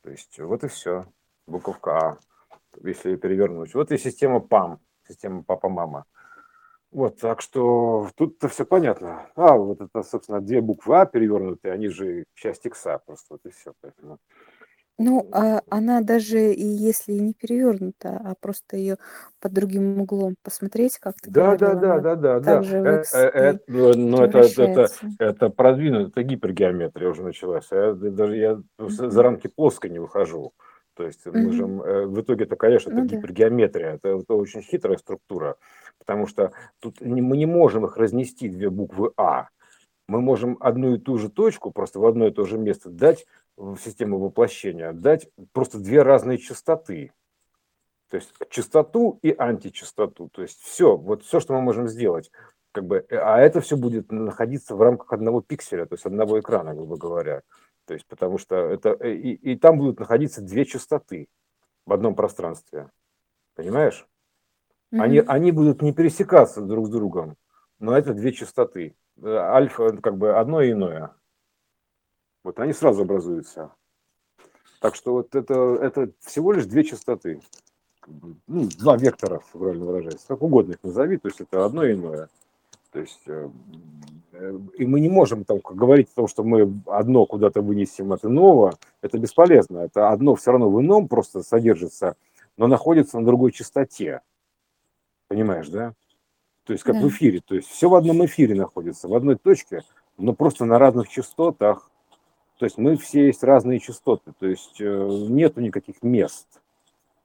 То 0.02 0.10
есть, 0.10 0.38
вот 0.38 0.64
и 0.64 0.68
все. 0.68 1.06
Буковка 1.46 1.98
А, 1.98 2.18
если 2.82 3.14
перевернуть. 3.16 3.74
Вот 3.74 3.92
и 3.92 3.98
система 3.98 4.40
ПАМ, 4.40 4.80
система 5.06 5.44
папа-мама. 5.44 6.06
Вот, 6.96 7.20
так 7.20 7.42
что 7.42 8.08
тут-то 8.16 8.48
все 8.48 8.64
понятно. 8.64 9.26
А, 9.36 9.54
вот 9.54 9.82
это, 9.82 10.02
собственно, 10.02 10.40
две 10.40 10.62
буквы 10.62 10.98
А 10.98 11.04
перевернутые, 11.04 11.74
они 11.74 11.88
же 11.88 12.24
часть 12.32 12.64
икса 12.64 13.02
просто, 13.04 13.26
вот 13.34 13.40
и 13.44 13.50
все. 13.50 13.74
Поэтому... 13.82 14.18
Ну, 14.96 15.28
а 15.30 15.60
она 15.68 16.00
даже 16.00 16.54
и 16.54 16.64
если 16.64 17.12
не 17.12 17.34
перевернута, 17.34 18.18
а 18.24 18.32
просто 18.40 18.78
ее 18.78 18.96
под 19.42 19.52
другим 19.52 20.00
углом 20.00 20.36
посмотреть, 20.42 20.96
как 20.96 21.16
ты 21.20 21.30
Да, 21.30 21.58
да, 21.58 21.74
да, 21.74 22.00
да, 22.00 22.16
да, 22.16 22.40
да. 22.40 22.62
Э, 22.62 23.04
э, 23.12 23.58
э, 23.58 23.58
ну, 23.68 24.22
это, 24.22 24.38
это, 24.38 24.88
это 25.18 25.50
продвинуто, 25.50 26.08
это 26.08 26.22
гипергеометрия 26.22 27.10
уже 27.10 27.22
началась. 27.22 27.68
Я, 27.70 27.92
даже 27.92 28.36
я 28.38 28.62
за 28.78 29.22
рамки 29.22 29.48
плоско 29.48 29.90
не 29.90 29.98
выхожу. 29.98 30.54
То 30.96 31.04
есть 31.04 31.26
мы 31.26 31.52
же, 31.52 31.66
в 31.66 32.20
итоге 32.20 32.44
это, 32.44 32.56
конечно, 32.56 32.90
это 32.90 33.00
ну, 33.00 33.06
гипергеометрия, 33.06 33.94
это, 33.94 34.08
это 34.08 34.34
очень 34.34 34.62
хитрая 34.62 34.96
структура 34.96 35.56
потому 35.98 36.26
что 36.26 36.52
тут 36.80 37.00
мы 37.00 37.36
не 37.36 37.46
можем 37.46 37.84
их 37.84 37.96
разнести, 37.96 38.48
две 38.48 38.70
буквы 38.70 39.12
А. 39.16 39.48
Мы 40.08 40.20
можем 40.20 40.56
одну 40.60 40.94
и 40.94 40.98
ту 40.98 41.18
же 41.18 41.28
точку, 41.28 41.72
просто 41.72 41.98
в 41.98 42.06
одно 42.06 42.28
и 42.28 42.30
то 42.30 42.44
же 42.44 42.58
место 42.58 42.90
дать 42.90 43.26
в 43.56 43.76
систему 43.78 44.18
воплощения, 44.18 44.92
дать 44.92 45.28
просто 45.52 45.78
две 45.78 46.02
разные 46.02 46.38
частоты. 46.38 47.12
То 48.08 48.18
есть 48.18 48.32
частоту 48.50 49.18
и 49.22 49.34
античастоту. 49.36 50.28
То 50.28 50.42
есть 50.42 50.60
все, 50.60 50.96
вот 50.96 51.24
все, 51.24 51.40
что 51.40 51.54
мы 51.54 51.60
можем 51.60 51.88
сделать. 51.88 52.30
Как 52.70 52.84
бы, 52.84 53.04
э, 53.08 53.16
а 53.16 53.40
это 53.40 53.60
все 53.60 53.76
будет 53.76 54.12
находиться 54.12 54.76
в 54.76 54.82
рамках 54.82 55.12
одного 55.12 55.40
пикселя, 55.40 55.86
то 55.86 55.94
есть 55.94 56.06
одного 56.06 56.38
экрана, 56.38 56.72
грубо 56.72 56.96
говоря. 56.96 57.42
То 57.86 57.94
есть, 57.94 58.06
потому 58.06 58.36
что 58.36 58.56
это 58.56 58.96
э, 59.00 59.14
и, 59.14 59.52
и 59.52 59.56
там 59.56 59.78
будут 59.78 60.00
находиться 60.00 60.42
две 60.42 60.64
частоты 60.64 61.28
в 61.86 61.92
одном 61.92 62.14
пространстве. 62.14 62.90
Понимаешь? 63.54 64.06
Mm-hmm. 64.92 65.00
Они, 65.00 65.18
они 65.20 65.52
будут 65.52 65.82
не 65.82 65.92
пересекаться 65.92 66.60
друг 66.60 66.88
с 66.88 66.90
другом, 66.90 67.36
но 67.78 67.96
это 67.96 68.12
две 68.12 68.32
частоты. 68.32 68.96
Э, 69.22 69.36
альфа 69.36 69.96
как 69.98 70.18
бы 70.18 70.36
одно 70.36 70.60
и 70.62 70.72
иное. 70.72 71.14
Вот 72.42 72.58
они 72.58 72.72
сразу 72.72 73.02
образуются. 73.02 73.72
Так 74.80 74.96
что 74.96 75.12
вот 75.12 75.34
это, 75.34 75.54
это 75.80 76.10
всего 76.20 76.52
лишь 76.52 76.66
две 76.66 76.84
частоты. 76.84 77.40
Ну, 78.46 78.68
два 78.78 78.96
вектора, 78.96 79.40
правильно 79.52 79.84
выражаясь. 79.84 80.24
Как 80.26 80.42
угодно 80.42 80.72
их 80.72 80.82
назови, 80.82 81.16
то 81.18 81.28
есть 81.28 81.40
это 81.40 81.64
одно 81.64 81.84
и 81.84 81.94
иное. 81.94 82.28
То 82.92 83.00
есть 83.00 83.22
э, 83.26 83.48
Э, 83.48 83.50
и 84.78 84.86
мы 84.86 85.00
не 85.00 85.08
можем 85.08 85.44
там 85.44 85.60
говорить 85.62 86.08
о 86.12 86.16
том, 86.16 86.28
что 86.28 86.44
мы 86.44 86.82
одно 86.86 87.26
куда-то 87.26 87.62
вынесем 87.62 88.12
от 88.12 88.24
иного, 88.24 88.74
это 89.02 89.18
бесполезно. 89.18 89.78
Это 89.78 90.10
одно 90.10 90.34
все 90.34 90.52
равно 90.52 90.70
в 90.70 90.80
ином 90.80 91.08
просто 91.08 91.42
содержится, 91.42 92.16
но 92.56 92.66
находится 92.66 93.18
на 93.18 93.26
другой 93.26 93.52
частоте. 93.52 94.20
Понимаешь, 95.28 95.68
да? 95.68 95.94
То 96.64 96.72
есть 96.72 96.84
как 96.84 96.96
да. 96.96 97.02
в 97.02 97.08
эфире. 97.08 97.40
То 97.40 97.54
есть 97.54 97.68
все 97.68 97.88
в 97.88 97.94
одном 97.94 98.24
эфире 98.26 98.54
находится, 98.54 99.08
в 99.08 99.14
одной 99.14 99.36
точке, 99.36 99.82
но 100.18 100.32
просто 100.32 100.64
на 100.64 100.78
разных 100.78 101.08
частотах. 101.08 101.90
То 102.58 102.64
есть 102.64 102.78
мы 102.78 102.96
все 102.96 103.26
есть 103.26 103.42
разные 103.42 103.78
частоты. 103.78 104.32
То 104.38 104.46
есть 104.46 104.80
э, 104.80 105.08
нету 105.28 105.60
никаких 105.60 106.02
мест. 106.02 106.46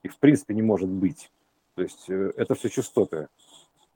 И 0.03 0.07
в 0.07 0.17
принципе 0.17 0.53
не 0.53 0.61
может 0.61 0.89
быть. 0.89 1.31
То 1.75 1.81
есть 1.81 2.09
э, 2.09 2.31
это 2.37 2.53
все 2.55 2.69
частоты. 2.69 3.27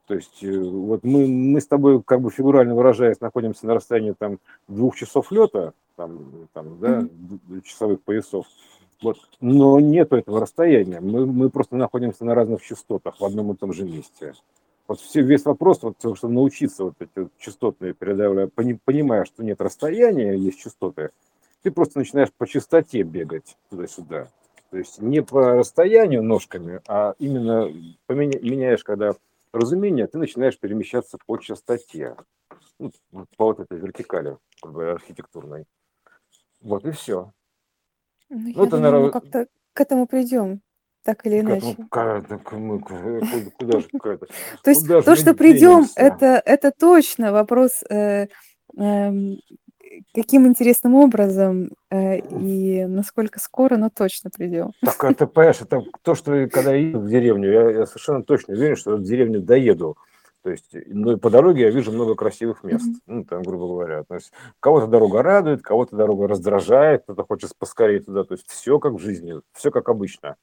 То 0.06 0.14
есть 0.14 0.42
э, 0.42 0.58
вот 0.58 1.02
мы, 1.02 1.26
мы 1.26 1.60
с 1.60 1.66
тобой, 1.66 2.02
как 2.02 2.20
бы 2.20 2.30
фигурально 2.30 2.74
выражаясь, 2.74 3.20
находимся 3.20 3.66
на 3.66 3.74
расстоянии 3.74 4.14
там 4.16 4.38
двух 4.68 4.96
часов 4.96 5.32
лета, 5.32 5.72
там, 5.96 6.48
там 6.52 6.78
да, 6.78 7.08
часовых 7.64 8.02
поясов. 8.02 8.46
Вот. 9.02 9.18
Но 9.40 9.80
нет 9.80 10.12
этого 10.12 10.40
расстояния. 10.40 11.00
Мы, 11.00 11.26
мы 11.26 11.50
просто 11.50 11.76
находимся 11.76 12.24
на 12.24 12.34
разных 12.34 12.62
частотах 12.62 13.20
в 13.20 13.24
одном 13.24 13.52
и 13.52 13.56
том 13.56 13.72
же 13.72 13.84
месте. 13.84 14.34
Вот 14.88 15.00
все, 15.00 15.22
весь 15.22 15.44
вопрос, 15.44 15.82
вот, 15.82 15.96
чтобы 15.98 16.32
научиться 16.32 16.84
вот 16.84 16.94
эти 17.00 17.10
вот 17.16 17.32
частотные 17.38 17.92
передавать, 17.92 18.52
понимая, 18.52 19.24
что 19.24 19.42
нет 19.42 19.60
расстояния, 19.60 20.36
есть 20.36 20.60
частоты, 20.60 21.10
ты 21.62 21.72
просто 21.72 21.98
начинаешь 21.98 22.32
по 22.32 22.46
частоте 22.46 23.02
бегать 23.02 23.56
туда-сюда. 23.68 24.28
То 24.70 24.78
есть 24.78 25.00
не 25.00 25.22
по 25.22 25.54
расстоянию 25.54 26.22
ножками, 26.22 26.80
а 26.86 27.14
именно 27.18 27.68
поменя, 28.06 28.38
меняешь, 28.38 28.84
когда 28.84 29.16
разумение, 29.56 30.06
ты 30.06 30.18
начинаешь 30.18 30.58
перемещаться 30.58 31.18
по 31.26 31.36
частоте, 31.38 32.16
ну, 32.78 32.92
по 33.36 33.46
вот 33.46 33.60
этой 33.60 33.78
вертикали 33.78 34.36
как 34.60 34.72
бы, 34.72 34.90
архитектурной. 34.90 35.64
Вот 36.60 36.84
и 36.84 36.90
все. 36.90 37.32
Ну, 38.28 38.38
ну, 38.38 38.50
это, 38.50 38.76
думаю, 38.76 38.80
наверное... 38.82 39.06
мы 39.06 39.12
как-то 39.12 39.46
к 39.72 39.80
этому 39.80 40.06
придем, 40.06 40.60
так 41.02 41.26
или 41.26 41.40
иначе. 41.40 41.76
Куда, 41.90 42.20
же? 44.26 44.32
То 44.62 44.70
есть 44.70 44.86
то, 44.86 45.16
что 45.16 45.34
придем, 45.34 45.86
это, 45.94 46.42
это 46.44 46.72
точно 46.72 47.32
вопрос, 47.32 47.82
э, 47.88 48.26
эм, 48.76 49.38
каким 50.14 50.46
интересным 50.46 50.94
образом 50.94 51.70
э, 51.90 52.18
и 52.18 52.84
насколько 52.86 53.38
скоро, 53.40 53.76
но 53.76 53.90
точно 53.90 54.30
придем. 54.30 54.72
Так 54.82 55.02
это, 55.04 55.26
понимаешь, 55.26 55.60
это 55.60 55.82
то, 56.02 56.14
что 56.14 56.48
когда 56.48 56.74
я 56.74 56.88
еду 56.88 57.00
в 57.00 57.08
деревню, 57.08 57.50
я, 57.50 57.70
я 57.70 57.86
совершенно 57.86 58.22
точно 58.22 58.54
уверен, 58.54 58.76
что 58.76 58.96
в 58.96 59.02
деревню 59.02 59.40
доеду. 59.40 59.96
То 60.46 60.50
есть, 60.50 60.76
ну 60.86 61.12
и 61.12 61.16
по 61.16 61.28
дороге 61.28 61.62
я 61.62 61.70
вижу 61.70 61.90
много 61.90 62.14
красивых 62.14 62.62
мест, 62.62 62.86
mm-hmm. 62.86 63.02
ну, 63.08 63.24
там, 63.24 63.42
грубо 63.42 63.66
говоря. 63.66 64.04
То 64.04 64.14
есть, 64.14 64.30
кого-то 64.60 64.86
дорога 64.86 65.20
радует, 65.20 65.60
кого-то 65.60 65.96
дорога 65.96 66.28
раздражает, 66.28 67.02
кто-то 67.02 67.24
хочет 67.24 67.50
поскорее 67.58 67.98
туда. 67.98 68.22
То 68.22 68.34
есть, 68.34 68.48
все 68.48 68.78
как 68.78 68.92
в 68.92 69.00
жизни, 69.00 69.40
все 69.52 69.72
как 69.72 69.88
обычно. 69.88 70.36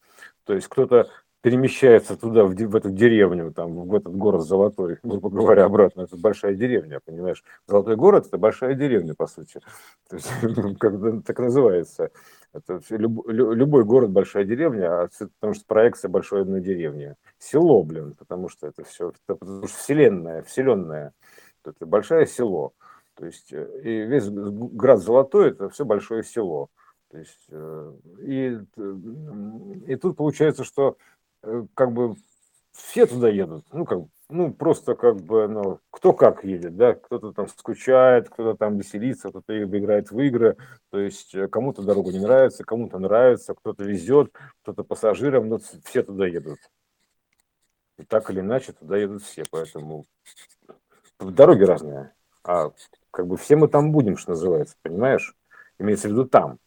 То 0.43 0.55
есть, 0.55 0.67
кто-то 0.67 1.07
перемещается 1.43 2.15
туда, 2.15 2.45
в, 2.45 2.55
в 2.55 2.75
эту 2.75 2.89
деревню, 2.89 3.51
там, 3.51 3.73
в 3.73 3.93
этот 3.93 4.15
город 4.15 4.43
Золотой, 4.43 4.97
грубо 5.03 5.29
говоря, 5.29 5.65
обратно. 5.65 6.03
Это 6.03 6.15
большая 6.15 6.55
деревня, 6.55 7.01
понимаешь? 7.03 7.43
Золотой 7.67 7.97
город– 7.97 8.25
это 8.27 8.37
большая 8.37 8.75
деревня, 8.75 9.13
по 9.13 9.27
сути. 9.27 9.59
То 10.09 10.15
есть, 10.15 10.31
как 10.79 10.93
так 11.25 11.39
называется. 11.39 12.11
Это 12.53 12.79
люб, 12.91 13.27
любой 13.27 13.83
город– 13.83 14.09
большая 14.11 14.45
деревня, 14.45 15.03
а 15.03 15.09
потому 15.41 15.53
что 15.53 15.65
проекция 15.67 16.07
большой 16.07 16.43
одной 16.43 16.61
деревни. 16.61 17.15
Село, 17.39 17.83
блин, 17.83 18.15
потому 18.17 18.47
что 18.47 18.67
это 18.67 18.85
все, 18.85 19.11
потому 19.25 19.67
что 19.67 19.77
вселенная, 19.77 20.43
вселенная. 20.43 21.11
Это 21.65 21.85
большое 21.85 22.25
село. 22.25 22.71
То 23.15 23.25
есть, 23.25 23.51
э, 23.51 23.81
и 23.83 24.05
весь 24.05 24.29
град 24.29 25.01
Золотой– 25.01 25.49
это 25.51 25.67
все 25.67 25.83
большое 25.83 26.23
село. 26.23 26.69
То 27.11 27.17
есть, 27.17 27.47
э, 27.49 27.93
и, 28.21 28.57
и 29.87 29.95
тут 29.97 30.15
получается, 30.15 30.63
что 30.63 30.95
Э, 30.95 31.22
как 31.73 31.91
бы 31.91 32.15
все 32.71 33.05
туда 33.05 33.29
едут, 33.29 33.65
ну, 33.71 33.85
как, 33.85 33.99
ну, 34.29 34.53
просто 34.53 34.95
как 34.95 35.17
бы, 35.17 35.47
ну, 35.47 35.79
кто 35.91 36.13
как 36.13 36.43
едет, 36.43 36.75
да, 36.75 36.93
кто-то 36.95 37.33
там 37.33 37.47
скучает, 37.47 38.29
кто-то 38.29 38.57
там 38.57 38.77
веселится, 38.77 39.29
кто-то 39.29 39.63
играет 39.63 40.11
в 40.11 40.19
игры, 40.19 40.57
то 40.89 40.99
есть 40.99 41.35
э, 41.35 41.47
кому-то 41.47 41.83
дорога 41.83 42.11
не 42.11 42.19
нравится, 42.19 42.63
кому-то 42.63 42.97
нравится, 42.99 43.53
кто-то 43.53 43.83
везет, 43.83 44.33
кто-то 44.63 44.83
пассажиром, 44.83 45.49
но 45.49 45.59
все 45.59 46.03
туда 46.03 46.25
едут. 46.25 46.59
И 47.97 48.03
так 48.03 48.29
или 48.31 48.39
иначе 48.39 48.73
туда 48.73 48.97
едут 48.97 49.21
все, 49.21 49.43
поэтому 49.51 50.05
дороги 51.19 51.63
разные, 51.63 52.13
а 52.43 52.71
как 53.11 53.27
бы 53.27 53.37
все 53.37 53.55
мы 53.55 53.67
там 53.67 53.91
будем, 53.91 54.17
что 54.17 54.31
называется, 54.31 54.75
понимаешь? 54.81 55.35
Имеется 55.77 56.07
в 56.07 56.11
виду 56.11 56.25
там, 56.25 56.57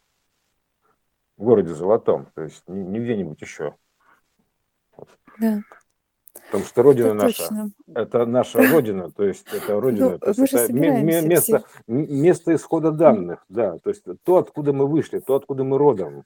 в 1.37 1.43
городе 1.43 1.75
Золотом, 1.75 2.27
то 2.35 2.43
есть 2.43 2.63
не, 2.69 2.83
не 2.83 3.01
где-нибудь 3.01 3.41
еще. 3.41 3.75
Да. 5.39 5.61
Потому 6.47 6.65
что 6.65 6.83
Родина 6.83 7.07
это 7.07 7.15
наша, 7.15 7.39
точно. 7.39 7.71
это 7.95 8.27
наша 8.27 8.73
Родина, 8.73 9.11
то 9.11 9.25
есть 9.25 9.47
это 9.53 9.73
ну, 9.75 9.81
Родина, 9.81 10.11
ну, 10.11 10.19
то 10.19 10.29
есть 10.29 10.53
это 10.53 10.73
место, 10.73 11.65
место 11.89 12.55
исхода 12.55 12.93
данных, 12.93 13.45
да, 13.49 13.79
то 13.79 13.91
есть 13.91 14.05
то, 14.23 14.37
откуда 14.37 14.73
мы 14.73 14.87
вышли, 14.87 15.19
то, 15.19 15.35
откуда 15.35 15.65
мы 15.65 15.77
родом, 15.77 16.25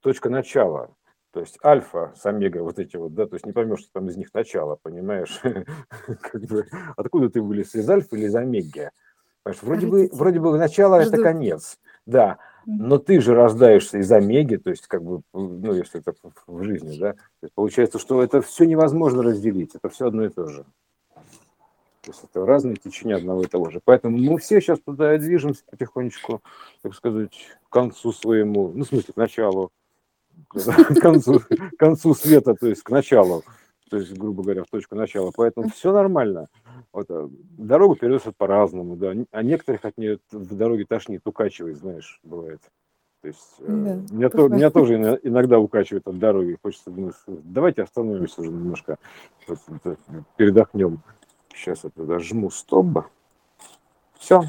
точка 0.00 0.30
начала. 0.30 0.90
То 1.32 1.40
есть 1.40 1.58
альфа 1.62 2.14
с 2.16 2.24
омега, 2.24 2.62
вот 2.62 2.78
эти 2.78 2.96
вот, 2.96 3.12
да, 3.12 3.26
то 3.26 3.34
есть 3.34 3.44
не 3.44 3.52
поймешь, 3.52 3.80
что 3.80 3.92
там 3.92 4.08
из 4.08 4.16
них 4.16 4.32
начало, 4.32 4.78
понимаешь? 4.80 5.38
как 6.22 6.42
бы, 6.44 6.66
откуда 6.96 7.28
ты 7.28 7.42
вылез, 7.42 7.74
из 7.74 7.90
альфа 7.90 8.16
или 8.16 8.26
из 8.26 8.34
омеги? 8.34 8.90
Понимаешь, 9.42 9.62
вроде 9.62 9.86
бы, 9.86 10.08
вроде 10.12 10.40
бы 10.40 10.56
начало– 10.56 10.94
это 11.02 11.20
конец, 11.22 11.78
да, 12.06 12.38
но 12.64 12.98
ты 12.98 13.20
же 13.20 13.34
рождаешься 13.34 13.98
из 13.98 14.10
омеги, 14.10 14.56
то 14.56 14.70
есть 14.70 14.86
как 14.86 15.02
бы, 15.02 15.22
ну, 15.32 15.72
если 15.74 16.00
это 16.00 16.14
в 16.46 16.62
жизни, 16.62 16.98
да, 16.98 17.14
получается, 17.54 17.98
что 17.98 18.22
это 18.22 18.40
все 18.40 18.64
невозможно 18.64 19.22
разделить, 19.22 19.74
это 19.74 19.88
все 19.88 20.06
одно 20.06 20.24
и 20.24 20.28
то 20.28 20.46
же. 20.46 20.64
То 22.02 22.12
есть 22.12 22.22
это 22.22 22.46
разные 22.46 22.76
течения 22.76 23.16
одного 23.16 23.42
и 23.42 23.46
того 23.46 23.70
же. 23.70 23.80
Поэтому 23.84 24.16
мы 24.16 24.38
все 24.38 24.60
сейчас 24.60 24.78
туда 24.78 25.18
движемся 25.18 25.64
потихонечку, 25.68 26.40
так 26.82 26.94
сказать, 26.94 27.36
к 27.68 27.72
концу 27.72 28.12
своему, 28.12 28.70
ну, 28.72 28.84
в 28.84 28.88
смысле, 28.88 29.12
к 29.12 29.16
началу, 29.16 29.72
к 30.48 31.00
концу, 31.00 31.40
к 31.40 31.76
концу 31.76 32.14
света, 32.14 32.54
то 32.54 32.68
есть 32.68 32.84
к 32.84 32.90
началу, 32.90 33.42
то 33.88 33.98
есть, 33.98 34.12
грубо 34.16 34.42
говоря, 34.42 34.64
в 34.64 34.70
точку 34.70 34.96
начала. 34.96 35.30
Поэтому 35.34 35.68
все 35.68 35.92
нормально. 35.92 36.48
Вот, 36.92 37.06
э, 37.08 37.28
дорогу 37.58 37.96
переносят 37.96 38.36
по-разному, 38.36 38.96
да. 38.96 39.12
А 39.30 39.42
некоторых 39.42 39.84
от 39.84 39.96
нее 39.96 40.18
в 40.30 40.54
дороге 40.56 40.84
тошнит, 40.88 41.22
укачивает, 41.24 41.76
знаешь, 41.76 42.20
бывает. 42.22 42.60
То 43.22 43.28
есть 43.28 43.54
э, 43.60 43.64
да, 43.66 44.14
меня, 44.14 44.28
то, 44.28 44.48
меня 44.48 44.70
тоже 44.70 45.18
иногда 45.22 45.58
укачивает 45.58 46.06
от 46.06 46.18
дороги. 46.18 46.58
Хочется, 46.62 46.90
думать, 46.90 47.14
давайте 47.26 47.82
остановимся 47.82 48.40
уже 48.40 48.50
немножко, 48.50 48.98
вот, 49.46 49.58
передохнем. 50.36 51.02
Сейчас 51.54 51.84
это 51.84 52.18
жму 52.18 52.50
стоп. 52.50 53.06
Все, 54.18 54.42